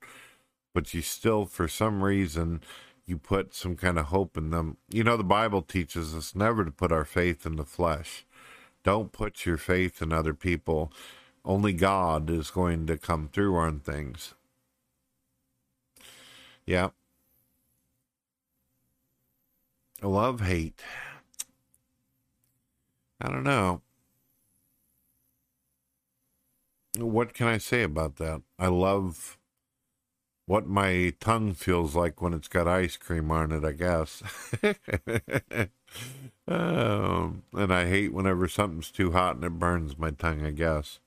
but 0.72 0.94
you 0.94 1.02
still, 1.02 1.44
for 1.44 1.66
some 1.66 2.04
reason, 2.04 2.60
you 3.04 3.18
put 3.18 3.52
some 3.52 3.74
kind 3.74 3.98
of 3.98 4.06
hope 4.06 4.36
in 4.36 4.50
them. 4.50 4.76
You 4.88 5.02
know, 5.02 5.16
the 5.16 5.24
Bible 5.24 5.60
teaches 5.60 6.14
us 6.14 6.36
never 6.36 6.64
to 6.64 6.70
put 6.70 6.92
our 6.92 7.04
faith 7.04 7.46
in 7.46 7.56
the 7.56 7.64
flesh. 7.64 8.24
Don't 8.84 9.10
put 9.10 9.44
your 9.44 9.56
faith 9.56 10.00
in 10.00 10.12
other 10.12 10.32
people. 10.32 10.92
Only 11.44 11.72
God 11.72 12.30
is 12.30 12.52
going 12.52 12.86
to 12.86 12.96
come 12.96 13.28
through 13.32 13.56
on 13.56 13.80
things. 13.80 14.34
Yeah. 16.64 16.90
Love 20.00 20.42
hate. 20.42 20.80
I 23.20 23.28
don't 23.28 23.42
know. 23.42 23.82
What 26.98 27.34
can 27.34 27.46
I 27.46 27.58
say 27.58 27.82
about 27.82 28.16
that? 28.16 28.42
I 28.58 28.66
love 28.66 29.38
what 30.46 30.66
my 30.66 31.14
tongue 31.20 31.54
feels 31.54 31.94
like 31.94 32.20
when 32.20 32.34
it's 32.34 32.48
got 32.48 32.66
ice 32.66 32.96
cream 32.96 33.30
on 33.30 33.52
it, 33.52 33.64
I 33.64 33.72
guess. 33.72 34.22
um, 36.48 37.44
and 37.52 37.72
I 37.72 37.86
hate 37.88 38.12
whenever 38.12 38.48
something's 38.48 38.90
too 38.90 39.12
hot 39.12 39.36
and 39.36 39.44
it 39.44 39.58
burns 39.60 39.96
my 39.96 40.10
tongue, 40.10 40.44
I 40.44 40.50
guess. 40.50 40.98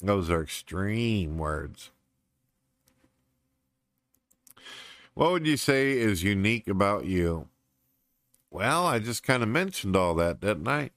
Those 0.00 0.28
are 0.28 0.42
extreme 0.42 1.38
words. 1.38 1.90
What 5.14 5.30
would 5.32 5.46
you 5.46 5.56
say 5.56 5.92
is 5.92 6.22
unique 6.22 6.68
about 6.68 7.06
you? 7.06 7.48
Well, 8.50 8.86
I 8.86 8.98
just 8.98 9.22
kind 9.22 9.42
of 9.42 9.48
mentioned 9.48 9.96
all 9.96 10.14
that, 10.16 10.40
didn't 10.40 10.68
I? 10.68 10.90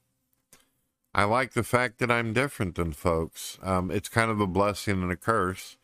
I 1.16 1.24
like 1.24 1.54
the 1.54 1.62
fact 1.62 1.98
that 2.00 2.10
I'm 2.10 2.34
different 2.34 2.74
than 2.74 2.92
folks. 2.92 3.58
Um, 3.62 3.90
it's 3.90 4.10
kind 4.10 4.30
of 4.30 4.38
a 4.38 4.46
blessing 4.46 5.02
and 5.02 5.10
a 5.10 5.16
curse. 5.16 5.78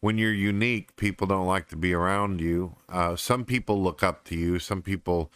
When 0.00 0.16
you're 0.16 0.32
unique, 0.32 0.96
people 0.96 1.26
don't 1.26 1.46
like 1.46 1.68
to 1.68 1.76
be 1.76 1.92
around 1.92 2.40
you. 2.40 2.76
Uh, 2.88 3.14
some 3.14 3.44
people 3.44 3.82
look 3.82 4.02
up 4.02 4.24
to 4.24 4.34
you. 4.34 4.58
Some 4.58 4.80
people, 4.80 5.30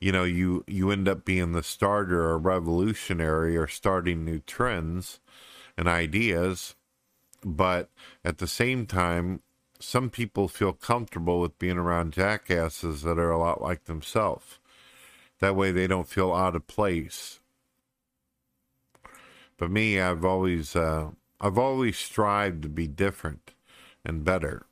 you 0.00 0.10
know, 0.10 0.24
you 0.24 0.64
you 0.66 0.90
end 0.90 1.06
up 1.06 1.26
being 1.26 1.52
the 1.52 1.62
starter 1.62 2.22
or 2.22 2.38
revolutionary 2.38 3.58
or 3.58 3.66
starting 3.66 4.24
new 4.24 4.38
trends 4.38 5.20
and 5.76 5.86
ideas. 5.86 6.74
But 7.44 7.90
at 8.24 8.38
the 8.38 8.46
same 8.46 8.86
time, 8.86 9.42
some 9.78 10.08
people 10.08 10.48
feel 10.48 10.72
comfortable 10.72 11.42
with 11.42 11.58
being 11.58 11.76
around 11.76 12.14
jackasses 12.14 13.02
that 13.02 13.18
are 13.18 13.30
a 13.30 13.38
lot 13.38 13.60
like 13.60 13.84
themselves. 13.84 14.58
That 15.40 15.56
way 15.56 15.72
they 15.72 15.86
don't 15.86 16.08
feel 16.08 16.32
out 16.32 16.56
of 16.56 16.66
place. 16.66 17.40
But 19.56 19.70
me, 19.70 20.00
I've 20.00 20.24
always 20.24 20.74
uh, 20.74 21.10
I've 21.40 21.58
always 21.58 21.96
strived 21.96 22.62
to 22.62 22.68
be 22.68 22.86
different 22.86 23.54
and 24.04 24.24
better. 24.24 24.66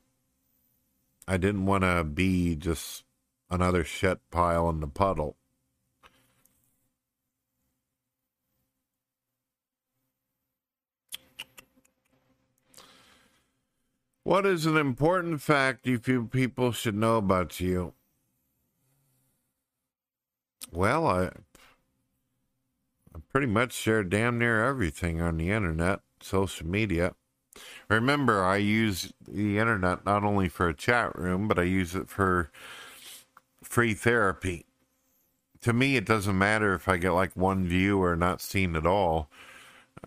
I 1.27 1.36
didn't 1.36 1.67
want 1.67 1.85
to 1.85 2.02
be 2.05 2.57
just 2.57 3.05
another 3.51 3.85
shit 3.85 4.19
pile 4.31 4.69
in 4.70 4.81
the 4.81 4.89
puddle. 4.89 5.36
What 14.25 14.47
is 14.47 14.67
an 14.67 14.77
important 14.77 15.43
fact 15.43 15.86
you 15.86 15.99
feel 15.99 16.25
people 16.25 16.70
should 16.73 16.94
know 16.94 17.17
about 17.17 17.59
you? 17.59 17.94
Well, 20.70 21.07
I, 21.07 21.25
I 21.25 21.31
pretty 23.33 23.47
much 23.47 23.73
share 23.73 24.05
damn 24.05 24.39
near 24.39 24.65
everything 24.65 25.20
on 25.20 25.39
the 25.39 25.51
internet, 25.51 26.01
social 26.20 26.67
media. 26.67 27.15
Remember, 27.89 28.44
I 28.44 28.59
use 28.59 29.12
the 29.27 29.59
internet 29.59 30.05
not 30.05 30.25
only 30.25 30.49
for 30.49 30.69
a 30.69 30.75
chat 30.75 31.17
room, 31.19 31.49
but 31.49 31.59
I 31.59 31.65
use 31.65 31.94
it 31.94 32.09
for 32.09 32.51
free 33.62 33.94
therapy. 33.94 34.67
To 35.62 35.73
me, 35.73 35.97
it 35.97 36.07
doesn't 36.07 36.36
matter 36.36 36.75
if 36.75 36.89
I 36.89 36.97
get 36.97 37.11
like 37.11 37.36
one 37.36 37.67
view 37.67 38.02
or 38.02 38.17
not 38.17 38.41
seen 38.41 38.77
at 38.77 38.86
all 38.86 39.31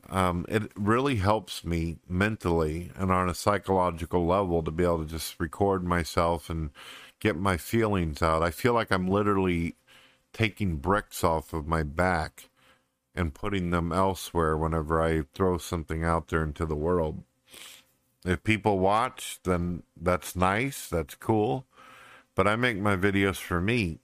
um, 0.10 0.46
it 0.48 0.72
really 0.76 1.16
helps 1.18 1.64
me 1.64 1.98
mentally 2.08 2.92
and 2.96 3.12
on 3.12 3.30
a 3.30 3.34
psychological 3.34 4.26
level 4.26 4.62
to 4.64 4.72
be 4.72 4.84
able 4.84 5.04
to 5.04 5.10
just 5.10 5.40
record 5.40 5.84
myself 5.84 6.50
and 6.50 6.72
get 7.20 7.36
my 7.36 7.58
feelings 7.58 8.22
out. 8.22 8.44
I 8.44 8.52
feel 8.52 8.74
like 8.74 8.92
I'm 8.92 9.08
literally 9.08 9.76
taking 10.34 10.78
bricks 10.78 11.24
off 11.24 11.54
of 11.54 11.68
my 11.68 11.84
back 11.84 12.50
and 13.16 13.34
putting 13.34 13.70
them 13.70 13.92
elsewhere 13.92 14.58
whenever 14.58 15.02
I 15.02 15.24
throw 15.34 15.58
something 15.58 16.04
out 16.04 16.28
there 16.28 16.44
into 16.44 16.66
the 16.66 16.76
world. 16.76 17.24
If 18.26 18.44
people 18.44 18.80
watch, 18.80 19.40
then 19.44 19.84
that's 19.96 20.36
nice, 20.36 20.88
that's 20.88 21.16
cool. 21.16 21.66
But 22.34 22.48
I 22.48 22.56
make 22.56 22.78
my 22.78 22.98
videos 22.98 23.38
for 23.38 23.62
me. 23.62 24.00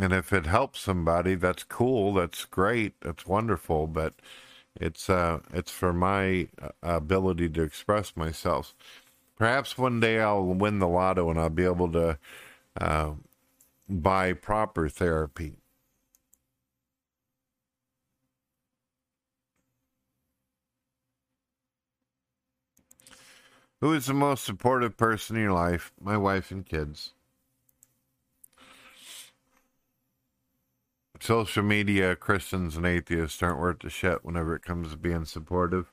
And 0.00 0.12
if 0.12 0.32
it 0.32 0.46
helps 0.46 0.80
somebody, 0.80 1.34
that's 1.34 1.64
cool, 1.64 2.14
that's 2.14 2.44
great, 2.44 2.94
that's 3.00 3.26
wonderful. 3.26 3.86
But 3.86 4.14
it's 4.80 5.08
uh, 5.08 5.40
it's 5.52 5.70
for 5.70 5.92
my 5.92 6.48
uh, 6.60 6.70
ability 6.82 7.48
to 7.50 7.62
express 7.62 8.16
myself. 8.16 8.74
Perhaps 9.36 9.76
one 9.76 10.00
day 10.00 10.20
I'll 10.20 10.44
win 10.44 10.78
the 10.78 10.88
lotto 10.88 11.28
and 11.30 11.38
I'll 11.38 11.50
be 11.50 11.64
able 11.64 11.90
to 11.92 12.18
uh, 12.80 13.10
buy 13.88 14.32
proper 14.32 14.88
therapy. 14.88 15.56
Who 23.84 23.92
is 23.92 24.06
the 24.06 24.14
most 24.14 24.44
supportive 24.44 24.96
person 24.96 25.36
in 25.36 25.42
your 25.42 25.52
life? 25.52 25.92
My 26.00 26.16
wife 26.16 26.50
and 26.50 26.64
kids. 26.64 27.12
social 31.20 31.62
media 31.62 32.16
Christians 32.16 32.78
and 32.78 32.86
atheists 32.86 33.42
aren't 33.42 33.58
worth 33.58 33.80
the 33.80 33.90
shit 33.90 34.24
whenever 34.24 34.56
it 34.56 34.62
comes 34.62 34.90
to 34.90 34.96
being 34.96 35.26
supportive. 35.26 35.92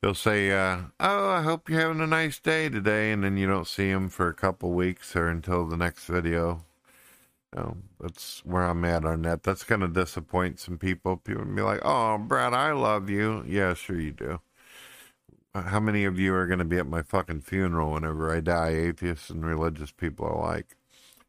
They'll 0.00 0.14
say, 0.14 0.52
uh, 0.52 0.82
"Oh, 1.00 1.30
I 1.30 1.42
hope 1.42 1.68
you're 1.68 1.80
having 1.80 2.00
a 2.00 2.06
nice 2.06 2.38
day 2.38 2.68
today," 2.68 3.10
and 3.10 3.24
then 3.24 3.36
you 3.36 3.48
don't 3.48 3.66
see 3.66 3.90
them 3.92 4.08
for 4.08 4.28
a 4.28 4.34
couple 4.34 4.70
weeks 4.70 5.16
or 5.16 5.26
until 5.26 5.66
the 5.66 5.76
next 5.76 6.04
video. 6.06 6.64
You 7.56 7.76
that's 7.98 8.44
where 8.44 8.62
I'm 8.62 8.84
at 8.84 9.04
on 9.04 9.22
that. 9.22 9.42
That's 9.42 9.64
going 9.64 9.80
to 9.80 9.88
disappoint 9.88 10.60
some 10.60 10.78
people. 10.78 11.16
People 11.16 11.44
be 11.44 11.62
like, 11.62 11.80
"Oh, 11.84 12.18
Brett, 12.18 12.54
I 12.54 12.70
love 12.70 13.10
you." 13.10 13.42
Yeah, 13.48 13.74
sure 13.74 13.98
you 13.98 14.12
do. 14.12 14.40
How 15.52 15.80
many 15.80 16.04
of 16.04 16.18
you 16.18 16.32
are 16.34 16.46
going 16.46 16.60
to 16.60 16.64
be 16.64 16.78
at 16.78 16.86
my 16.86 17.02
fucking 17.02 17.40
funeral 17.40 17.92
whenever 17.92 18.32
I 18.32 18.40
die? 18.40 18.68
Atheists 18.70 19.30
and 19.30 19.44
religious 19.44 19.90
people 19.90 20.32
alike. 20.32 20.76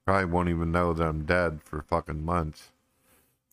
Probably 0.06 0.26
won't 0.26 0.50
even 0.50 0.72
know 0.72 0.94
that 0.94 1.04
I'm 1.04 1.26
dead 1.26 1.62
for 1.64 1.82
fucking 1.82 2.24
months. 2.24 2.70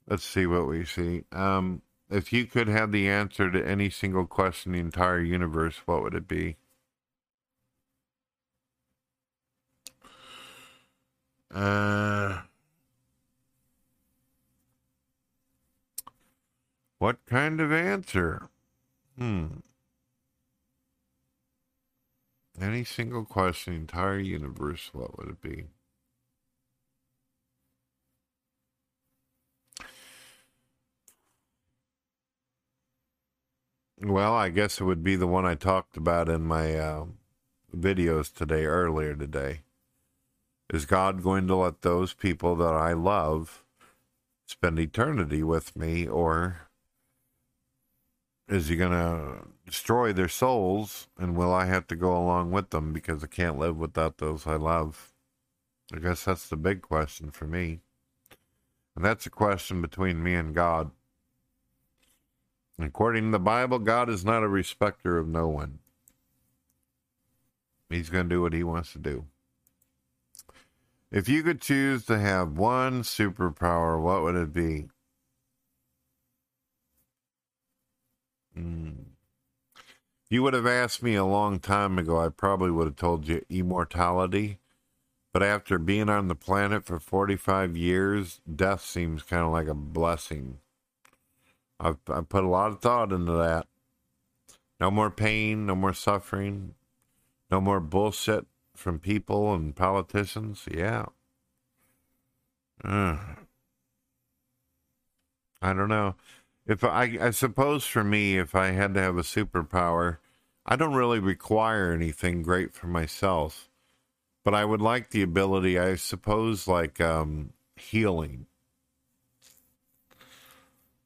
Let's 0.06 0.24
see 0.24 0.46
what 0.46 0.66
we 0.66 0.84
see. 0.84 1.24
Um, 1.32 1.82
if 2.10 2.32
you 2.32 2.46
could 2.46 2.68
have 2.68 2.92
the 2.92 3.08
answer 3.08 3.50
to 3.50 3.66
any 3.66 3.88
single 3.88 4.26
question 4.26 4.74
in 4.74 4.80
the 4.80 4.86
entire 4.86 5.20
universe, 5.20 5.76
what 5.86 6.02
would 6.02 6.14
it 6.14 6.28
be? 6.28 6.56
Uh, 11.50 12.42
what 16.98 17.24
kind 17.26 17.60
of 17.60 17.72
answer? 17.72 18.48
Hmm. 19.18 19.46
Any 22.60 22.82
single 22.82 23.24
question, 23.24 23.74
entire 23.74 24.18
universe, 24.18 24.90
what 24.92 25.16
would 25.16 25.28
it 25.28 25.40
be? 25.40 25.66
Well, 34.00 34.34
I 34.34 34.48
guess 34.48 34.80
it 34.80 34.84
would 34.84 35.04
be 35.04 35.14
the 35.14 35.26
one 35.26 35.46
I 35.46 35.54
talked 35.54 35.96
about 35.96 36.28
in 36.28 36.42
my 36.42 36.76
uh, 36.76 37.04
videos 37.76 38.32
today, 38.32 38.64
earlier 38.64 39.14
today. 39.14 39.60
Is 40.72 40.84
God 40.84 41.22
going 41.22 41.46
to 41.46 41.56
let 41.56 41.82
those 41.82 42.12
people 42.12 42.56
that 42.56 42.74
I 42.74 42.92
love 42.92 43.64
spend 44.46 44.78
eternity 44.78 45.42
with 45.42 45.76
me, 45.76 46.06
or 46.08 46.68
is 48.48 48.68
He 48.68 48.76
going 48.76 48.92
to 48.92 49.46
destroy 49.68 50.12
their 50.12 50.28
souls, 50.28 51.08
and 51.18 51.36
will 51.36 51.52
I 51.52 51.66
have 51.66 51.86
to 51.88 51.96
go 51.96 52.16
along 52.16 52.50
with 52.50 52.70
them 52.70 52.92
because 52.92 53.22
I 53.22 53.28
can't 53.28 53.58
live 53.58 53.76
without 53.76 54.18
those 54.18 54.46
I 54.46 54.56
love? 54.56 55.12
I 55.94 55.98
guess 55.98 56.24
that's 56.24 56.48
the 56.48 56.56
big 56.56 56.82
question 56.82 57.30
for 57.30 57.46
me. 57.46 57.80
And 58.96 59.04
that's 59.04 59.26
a 59.26 59.30
question 59.30 59.80
between 59.80 60.22
me 60.22 60.34
and 60.34 60.54
God. 60.54 60.90
According 62.80 63.24
to 63.24 63.30
the 63.30 63.38
Bible, 63.38 63.78
God 63.78 64.08
is 64.08 64.24
not 64.24 64.42
a 64.42 64.48
respecter 64.48 65.18
of 65.18 65.28
no 65.28 65.48
one. 65.48 65.78
He's 67.90 68.10
going 68.10 68.28
to 68.28 68.34
do 68.34 68.42
what 68.42 68.52
he 68.52 68.62
wants 68.62 68.92
to 68.92 68.98
do. 68.98 69.26
If 71.10 71.28
you 71.28 71.42
could 71.42 71.60
choose 71.60 72.04
to 72.06 72.18
have 72.18 72.58
one 72.58 73.02
superpower, 73.02 74.00
what 74.00 74.22
would 74.22 74.36
it 74.36 74.52
be? 74.52 74.88
Mm. 78.56 79.04
You 80.30 80.42
would 80.42 80.52
have 80.54 80.66
asked 80.66 81.02
me 81.02 81.14
a 81.14 81.24
long 81.24 81.58
time 81.58 81.98
ago, 81.98 82.20
I 82.20 82.28
probably 82.28 82.70
would 82.70 82.86
have 82.86 82.96
told 82.96 83.26
you 83.26 83.44
immortality. 83.48 84.58
But 85.32 85.42
after 85.42 85.78
being 85.78 86.08
on 86.08 86.28
the 86.28 86.34
planet 86.34 86.84
for 86.84 86.98
45 86.98 87.76
years, 87.76 88.40
death 88.54 88.82
seems 88.82 89.22
kind 89.22 89.42
of 89.42 89.52
like 89.52 89.68
a 89.68 89.74
blessing. 89.74 90.58
I've, 91.80 91.98
I've 92.08 92.28
put 92.28 92.44
a 92.44 92.48
lot 92.48 92.72
of 92.72 92.80
thought 92.80 93.12
into 93.12 93.32
that. 93.32 93.66
No 94.80 94.90
more 94.90 95.10
pain, 95.10 95.66
no 95.66 95.74
more 95.74 95.92
suffering, 95.92 96.74
no 97.50 97.60
more 97.60 97.80
bullshit 97.80 98.46
from 98.74 98.98
people 98.98 99.54
and 99.54 99.74
politicians. 99.74 100.64
Yeah. 100.70 101.06
I 102.84 103.18
don't 105.62 105.88
know. 105.88 106.14
If 106.68 106.84
I, 106.84 107.16
I 107.18 107.30
suppose 107.30 107.86
for 107.86 108.04
me, 108.04 108.36
if 108.38 108.54
I 108.54 108.68
had 108.68 108.92
to 108.94 109.00
have 109.00 109.16
a 109.16 109.22
superpower, 109.22 110.18
I 110.66 110.76
don't 110.76 110.94
really 110.94 111.18
require 111.18 111.92
anything 111.92 112.42
great 112.42 112.74
for 112.74 112.88
myself, 112.88 113.70
but 114.44 114.54
I 114.54 114.66
would 114.66 114.82
like 114.82 115.08
the 115.08 115.22
ability, 115.22 115.78
I 115.78 115.94
suppose, 115.94 116.68
like 116.68 117.00
um, 117.00 117.54
healing. 117.76 118.46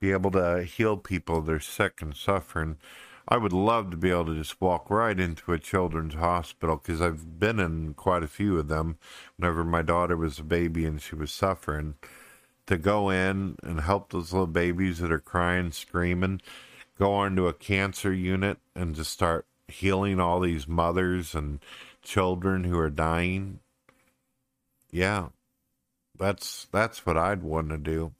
Be 0.00 0.10
able 0.10 0.32
to 0.32 0.64
heal 0.64 0.96
people 0.96 1.40
that 1.42 1.52
are 1.52 1.60
sick 1.60 2.02
and 2.02 2.16
suffering. 2.16 2.78
I 3.28 3.36
would 3.36 3.52
love 3.52 3.92
to 3.92 3.96
be 3.96 4.10
able 4.10 4.26
to 4.26 4.34
just 4.34 4.60
walk 4.60 4.90
right 4.90 5.18
into 5.18 5.52
a 5.52 5.60
children's 5.60 6.14
hospital 6.14 6.76
because 6.82 7.00
I've 7.00 7.38
been 7.38 7.60
in 7.60 7.94
quite 7.94 8.24
a 8.24 8.28
few 8.28 8.58
of 8.58 8.66
them 8.66 8.98
whenever 9.36 9.62
my 9.62 9.82
daughter 9.82 10.16
was 10.16 10.40
a 10.40 10.44
baby 10.44 10.84
and 10.84 11.00
she 11.00 11.14
was 11.14 11.30
suffering 11.30 11.94
to 12.72 12.78
go 12.78 13.10
in 13.10 13.56
and 13.62 13.82
help 13.82 14.10
those 14.10 14.32
little 14.32 14.46
babies 14.46 14.98
that 14.98 15.12
are 15.12 15.18
crying, 15.18 15.70
screaming, 15.70 16.40
go 16.98 17.12
onto 17.12 17.46
a 17.46 17.52
cancer 17.52 18.14
unit 18.14 18.58
and 18.74 18.94
just 18.94 19.12
start 19.12 19.46
healing 19.68 20.18
all 20.18 20.40
these 20.40 20.66
mothers 20.66 21.34
and 21.34 21.60
children 22.02 22.64
who 22.64 22.78
are 22.78 22.88
dying. 22.88 23.60
Yeah. 24.90 25.28
That's 26.18 26.66
that's 26.72 27.04
what 27.04 27.18
I'd 27.18 27.42
want 27.42 27.68
to 27.70 27.78
do. 27.78 28.12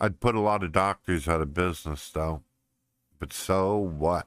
I'd 0.00 0.18
put 0.18 0.34
a 0.34 0.40
lot 0.40 0.64
of 0.64 0.72
doctors 0.72 1.28
out 1.28 1.40
of 1.40 1.54
business 1.54 2.10
though. 2.10 2.42
But 3.20 3.32
so 3.32 3.76
what? 3.76 4.26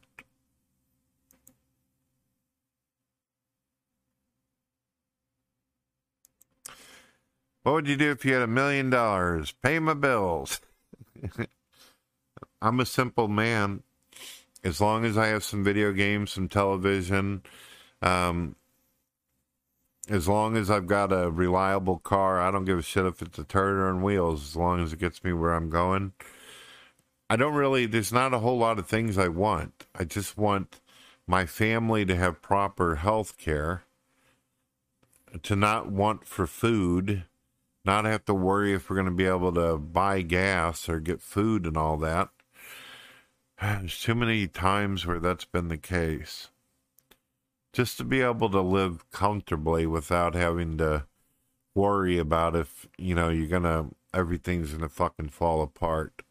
What 7.64 7.74
would 7.74 7.88
you 7.88 7.96
do 7.96 8.12
if 8.12 8.26
you 8.26 8.34
had 8.34 8.42
a 8.42 8.48
million 8.48 8.90
dollars? 8.90 9.54
Pay 9.64 9.80
my 9.80 9.94
bills. 9.94 10.60
I'm 12.62 12.80
a 12.82 12.86
simple 12.86 13.30
man. 13.30 13.84
As 14.66 14.80
long 14.80 15.06
as 15.06 15.18
I 15.18 15.28
have 15.28 15.44
some 15.44 15.64
video 15.64 15.94
games, 15.94 16.32
some 16.32 16.50
television, 16.50 17.42
um, 18.02 18.56
as 20.10 20.28
long 20.28 20.58
as 20.58 20.70
I've 20.70 20.88
got 20.88 21.14
a 21.14 21.32
reliable 21.32 22.00
car, 22.00 22.42
I 22.42 22.52
don't 22.52 22.66
give 22.66 22.80
a 22.80 22.82
shit 22.82 23.06
if 23.06 23.22
it's 23.22 23.40
a 23.40 23.44
turd 23.46 23.82
on 23.82 24.02
wheels, 24.02 24.44
as 24.44 24.56
long 24.56 24.82
as 24.82 24.92
it 24.92 25.00
gets 25.00 25.24
me 25.24 25.32
where 25.32 25.54
I'm 25.54 25.70
going. 25.70 26.12
I 27.30 27.38
don't 27.38 27.56
really, 27.56 27.86
there's 27.86 28.12
not 28.12 28.34
a 28.34 28.40
whole 28.40 28.58
lot 28.58 28.80
of 28.80 28.88
things 28.88 29.18
I 29.18 29.30
want. 29.30 29.86
I 29.96 30.04
just 30.04 30.38
want 30.38 30.82
my 31.26 31.46
family 31.46 32.06
to 32.06 32.16
have 32.16 32.42
proper 32.42 32.96
health 32.96 33.38
care, 33.38 33.84
to 35.42 35.56
not 35.56 35.90
want 35.90 36.28
for 36.28 36.46
food, 36.46 37.24
not 37.86 38.06
have 38.06 38.26
to 38.26 38.34
worry 38.34 38.74
if 38.74 38.90
we're 38.90 38.96
going 38.96 39.06
to 39.08 39.12
be 39.12 39.26
able 39.26 39.54
to 39.54 39.78
buy 39.78 40.22
gas 40.22 40.88
or 40.88 41.00
get 41.00 41.22
food 41.22 41.66
and 41.66 41.78
all 41.78 41.98
that. 41.98 42.30
There's 43.62 44.00
too 44.00 44.16
many 44.16 44.48
times 44.48 45.06
where 45.06 45.20
that's 45.20 45.46
been 45.46 45.68
the 45.68 45.78
case. 45.78 46.50
Just 47.74 47.98
to 47.98 48.04
be 48.04 48.22
able 48.22 48.50
to 48.50 48.62
live 48.62 49.10
comfortably 49.12 49.86
without 49.88 50.36
having 50.36 50.78
to 50.78 51.06
worry 51.76 52.20
about 52.20 52.56
if, 52.56 52.88
you 52.98 53.16
know, 53.16 53.30
you're 53.30 53.48
going 53.48 53.64
to, 53.64 53.88
everything's 54.14 54.70
going 54.70 54.82
to 54.82 54.90
fucking 54.90 55.30
fall 55.30 55.62
apart. 55.62 56.22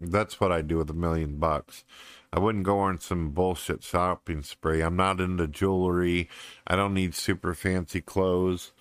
That's 0.00 0.38
what 0.38 0.52
I 0.52 0.62
do 0.62 0.78
with 0.78 0.90
a 0.90 0.94
million 0.94 1.38
bucks. 1.38 1.84
I 2.32 2.38
wouldn't 2.38 2.64
go 2.64 2.78
on 2.78 3.00
some 3.00 3.30
bullshit 3.30 3.82
shopping 3.82 4.42
spree. 4.42 4.80
I'm 4.80 4.94
not 4.94 5.20
into 5.20 5.48
jewelry. 5.48 6.28
I 6.66 6.76
don't 6.76 6.94
need 6.94 7.14
super 7.14 7.52
fancy 7.52 8.00
clothes. 8.00 8.72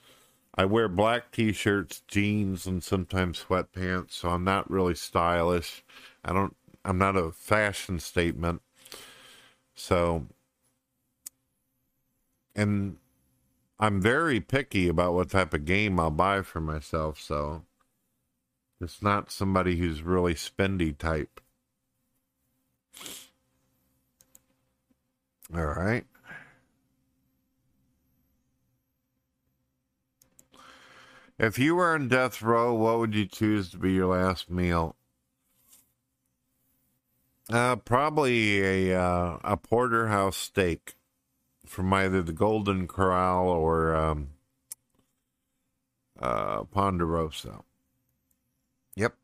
I 0.57 0.65
wear 0.65 0.87
black 0.87 1.31
t-shirts, 1.31 2.01
jeans, 2.07 2.65
and 2.65 2.83
sometimes 2.83 3.45
sweatpants, 3.45 4.13
so 4.13 4.29
I'm 4.29 4.43
not 4.43 4.69
really 4.69 4.95
stylish. 4.95 5.83
I 6.25 6.33
don't 6.33 6.55
I'm 6.83 6.97
not 6.97 7.15
a 7.15 7.31
fashion 7.31 7.99
statement. 7.99 8.61
So 9.75 10.25
and 12.55 12.97
I'm 13.79 14.01
very 14.01 14.39
picky 14.39 14.87
about 14.87 15.13
what 15.13 15.29
type 15.29 15.53
of 15.53 15.65
game 15.65 15.99
I'll 15.99 16.09
buy 16.09 16.41
for 16.41 16.59
myself, 16.59 17.21
so 17.21 17.63
it's 18.81 19.01
not 19.03 19.31
somebody 19.31 19.77
who's 19.77 20.01
really 20.01 20.33
spendy 20.33 20.97
type. 20.97 21.39
All 25.55 25.65
right. 25.65 26.05
If 31.39 31.59
you 31.59 31.75
were 31.75 31.93
on 31.93 32.07
death 32.07 32.41
row, 32.41 32.73
what 32.73 32.97
would 32.97 33.13
you 33.13 33.27
choose 33.27 33.69
to 33.71 33.77
be 33.77 33.93
your 33.93 34.07
last 34.07 34.49
meal? 34.49 34.95
Uh, 37.49 37.75
probably 37.75 38.89
a 38.91 38.99
uh, 38.99 39.37
a 39.43 39.55
porterhouse 39.55 40.35
steak 40.35 40.95
from 41.65 41.93
either 41.93 42.21
the 42.21 42.33
Golden 42.33 42.87
Corral 42.87 43.47
or 43.47 43.95
um, 43.95 44.29
uh, 46.19 46.63
Ponderosa. 46.63 47.59
Yep. 48.95 49.15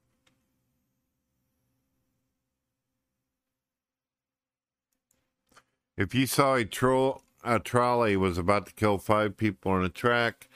If 5.97 6.13
you 6.13 6.27
saw 6.27 6.55
a, 6.55 6.65
tro- 6.65 7.21
a 7.43 7.59
trolley 7.59 8.15
was 8.15 8.37
about 8.37 8.67
to 8.67 8.73
kill 8.73 8.97
five 8.97 9.35
people 9.35 9.71
on 9.71 9.83
a 9.83 9.89
track, 9.89 10.47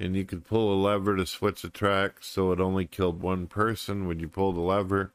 and 0.00 0.16
you 0.16 0.24
could 0.24 0.46
pull 0.46 0.72
a 0.72 0.80
lever 0.82 1.14
to 1.14 1.26
switch 1.26 1.60
the 1.60 1.68
track 1.68 2.16
so 2.22 2.52
it 2.52 2.60
only 2.60 2.86
killed 2.86 3.20
one 3.20 3.46
person, 3.46 4.06
would 4.06 4.18
you 4.18 4.28
pull 4.28 4.52
the 4.52 4.60
lever? 4.60 5.12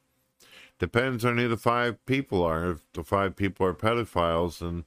Depends 0.77 1.25
on 1.25 1.39
who 1.39 1.47
the 1.47 1.57
five 1.57 2.05
people 2.05 2.43
are. 2.43 2.71
If 2.71 2.79
the 2.93 3.03
five 3.03 3.35
people 3.35 3.65
are 3.65 3.73
pedophiles, 3.73 4.59
then 4.59 4.85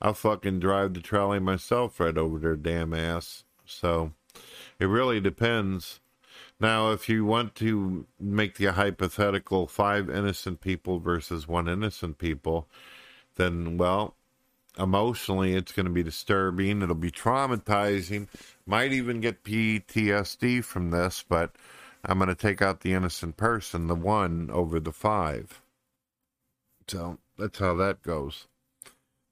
I'll 0.00 0.14
fucking 0.14 0.60
drive 0.60 0.94
the 0.94 1.00
trolley 1.02 1.40
myself 1.40 2.00
right 2.00 2.16
over 2.16 2.38
their 2.38 2.56
damn 2.56 2.94
ass. 2.94 3.44
So 3.66 4.12
it 4.78 4.86
really 4.86 5.20
depends. 5.20 6.00
Now, 6.58 6.92
if 6.92 7.10
you 7.10 7.26
want 7.26 7.54
to 7.56 8.06
make 8.18 8.56
the 8.56 8.72
hypothetical 8.72 9.66
five 9.66 10.08
innocent 10.08 10.62
people 10.62 11.00
versus 11.00 11.46
one 11.46 11.68
innocent 11.68 12.16
people, 12.16 12.66
then, 13.36 13.76
well, 13.76 14.14
emotionally, 14.78 15.54
it's 15.54 15.72
going 15.72 15.86
to 15.86 15.92
be 15.92 16.02
disturbing. 16.02 16.82
It'll 16.82 16.94
be 16.94 17.10
traumatizing. 17.10 18.28
Might 18.66 18.92
even 18.92 19.20
get 19.20 19.44
PTSD 19.44 20.64
from 20.64 20.90
this, 20.90 21.24
but 21.28 21.56
I'm 22.04 22.18
going 22.18 22.28
to 22.28 22.34
take 22.34 22.62
out 22.62 22.80
the 22.80 22.92
innocent 22.92 23.36
person, 23.36 23.86
the 23.86 23.94
one 23.94 24.50
over 24.52 24.80
the 24.80 24.92
five. 24.92 25.60
So 26.88 27.18
that's 27.38 27.58
how 27.58 27.74
that 27.76 28.02
goes. 28.02 28.46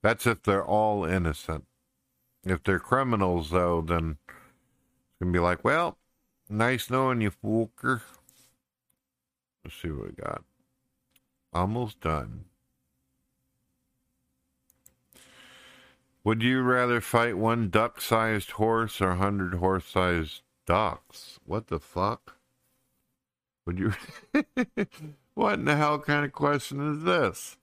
That's 0.01 0.27
if 0.27 0.43
they're 0.43 0.65
all 0.65 1.05
innocent. 1.05 1.65
If 2.45 2.63
they're 2.63 2.79
criminals, 2.79 3.51
though, 3.51 3.81
then 3.81 4.17
it's 4.27 5.19
going 5.21 5.31
to 5.31 5.37
be 5.37 5.39
like, 5.39 5.63
well, 5.63 5.97
Nice 6.49 6.89
knowing 6.89 7.21
you, 7.21 7.31
Walker. 7.41 8.03
Let's 9.63 9.75
see 9.81 9.89
what 9.89 10.07
we 10.07 10.11
got. 10.11 10.43
Almost 11.53 12.01
done. 12.01 12.45
Would 16.25 16.41
you 16.41 16.61
rather 16.61 17.01
fight 17.01 17.37
one 17.37 17.69
duck 17.69 17.99
sized 17.99 18.51
horse 18.51 19.01
or 19.01 19.09
a 19.11 19.17
hundred 19.17 19.55
horse 19.55 19.85
sized 19.85 20.41
ducks? 20.65 21.39
What 21.45 21.67
the 21.67 21.79
fuck? 21.79 22.37
Would 23.65 23.77
you. 23.77 23.93
what 25.33 25.55
in 25.55 25.65
the 25.65 25.75
hell 25.75 25.99
kind 25.99 26.23
of 26.23 26.31
question 26.31 26.95
is 26.95 27.03
this? 27.03 27.57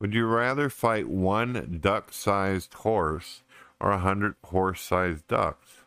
Would 0.00 0.14
you 0.14 0.26
rather 0.26 0.68
fight 0.68 1.08
one 1.08 1.78
duck 1.80 2.12
sized 2.12 2.74
horse 2.74 3.44
or 3.78 3.92
a 3.92 3.98
hundred 3.98 4.34
horse 4.46 4.80
sized 4.80 5.28
ducks? 5.28 5.82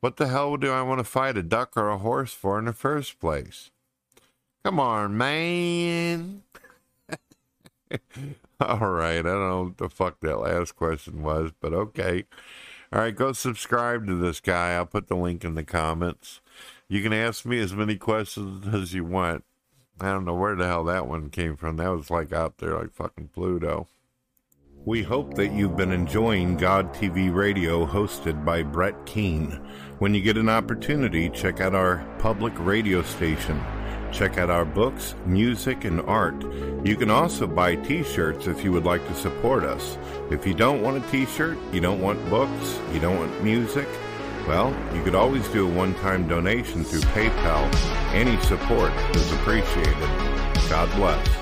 What 0.00 0.16
the 0.16 0.26
hell 0.26 0.56
do 0.56 0.72
I 0.72 0.82
want 0.82 0.98
to 0.98 1.04
fight 1.04 1.38
a 1.38 1.44
duck 1.44 1.76
or 1.76 1.88
a 1.88 1.98
horse 1.98 2.32
for 2.32 2.58
in 2.58 2.64
the 2.64 2.72
first 2.72 3.20
place? 3.20 3.70
Come 4.64 4.80
on, 4.80 5.16
man. 5.16 6.42
All 8.60 8.90
right. 8.90 9.18
I 9.18 9.22
don't 9.22 9.48
know 9.48 9.62
what 9.64 9.78
the 9.78 9.88
fuck 9.88 10.20
that 10.20 10.38
last 10.38 10.76
question 10.76 11.22
was, 11.22 11.50
but 11.60 11.72
okay. 11.72 12.24
All 12.92 13.00
right, 13.00 13.16
go 13.16 13.32
subscribe 13.32 14.06
to 14.06 14.14
this 14.14 14.40
guy. 14.40 14.72
I'll 14.72 14.84
put 14.84 15.08
the 15.08 15.16
link 15.16 15.44
in 15.44 15.54
the 15.54 15.64
comments. 15.64 16.40
You 16.88 17.02
can 17.02 17.14
ask 17.14 17.46
me 17.46 17.58
as 17.58 17.72
many 17.72 17.96
questions 17.96 18.66
as 18.74 18.92
you 18.92 19.04
want. 19.04 19.44
I 19.98 20.12
don't 20.12 20.26
know 20.26 20.34
where 20.34 20.54
the 20.54 20.66
hell 20.66 20.84
that 20.84 21.06
one 21.06 21.30
came 21.30 21.56
from. 21.56 21.76
That 21.76 21.88
was 21.88 22.10
like 22.10 22.32
out 22.32 22.58
there, 22.58 22.78
like 22.78 22.92
fucking 22.92 23.28
Pluto. 23.28 23.88
We 24.84 25.02
hope 25.02 25.34
that 25.34 25.52
you've 25.52 25.76
been 25.76 25.92
enjoying 25.92 26.56
God 26.56 26.92
TV 26.92 27.32
Radio 27.32 27.86
hosted 27.86 28.44
by 28.44 28.62
Brett 28.62 29.06
Keane. 29.06 29.52
When 30.00 30.12
you 30.12 30.20
get 30.20 30.36
an 30.36 30.48
opportunity, 30.48 31.30
check 31.30 31.60
out 31.60 31.74
our 31.74 32.04
public 32.18 32.52
radio 32.58 33.02
station. 33.02 33.62
Check 34.12 34.38
out 34.38 34.50
our 34.50 34.64
books, 34.64 35.14
music, 35.26 35.84
and 35.84 36.00
art. 36.02 36.40
You 36.84 36.96
can 36.96 37.10
also 37.10 37.46
buy 37.46 37.76
t 37.76 38.04
shirts 38.04 38.46
if 38.46 38.62
you 38.62 38.70
would 38.72 38.84
like 38.84 39.06
to 39.08 39.14
support 39.14 39.64
us. 39.64 39.98
If 40.30 40.46
you 40.46 40.54
don't 40.54 40.82
want 40.82 41.02
a 41.02 41.10
t 41.10 41.26
shirt, 41.26 41.58
you 41.72 41.80
don't 41.80 42.00
want 42.00 42.28
books, 42.28 42.78
you 42.92 43.00
don't 43.00 43.18
want 43.18 43.42
music, 43.42 43.88
well, 44.46 44.74
you 44.92 45.04
could 45.04 45.14
always 45.14 45.46
do 45.48 45.68
a 45.68 45.72
one 45.72 45.94
time 45.94 46.26
donation 46.26 46.84
through 46.84 47.00
PayPal. 47.00 47.72
Any 48.12 48.36
support 48.42 48.92
is 49.14 49.32
appreciated. 49.32 49.96
God 50.68 50.90
bless. 50.96 51.41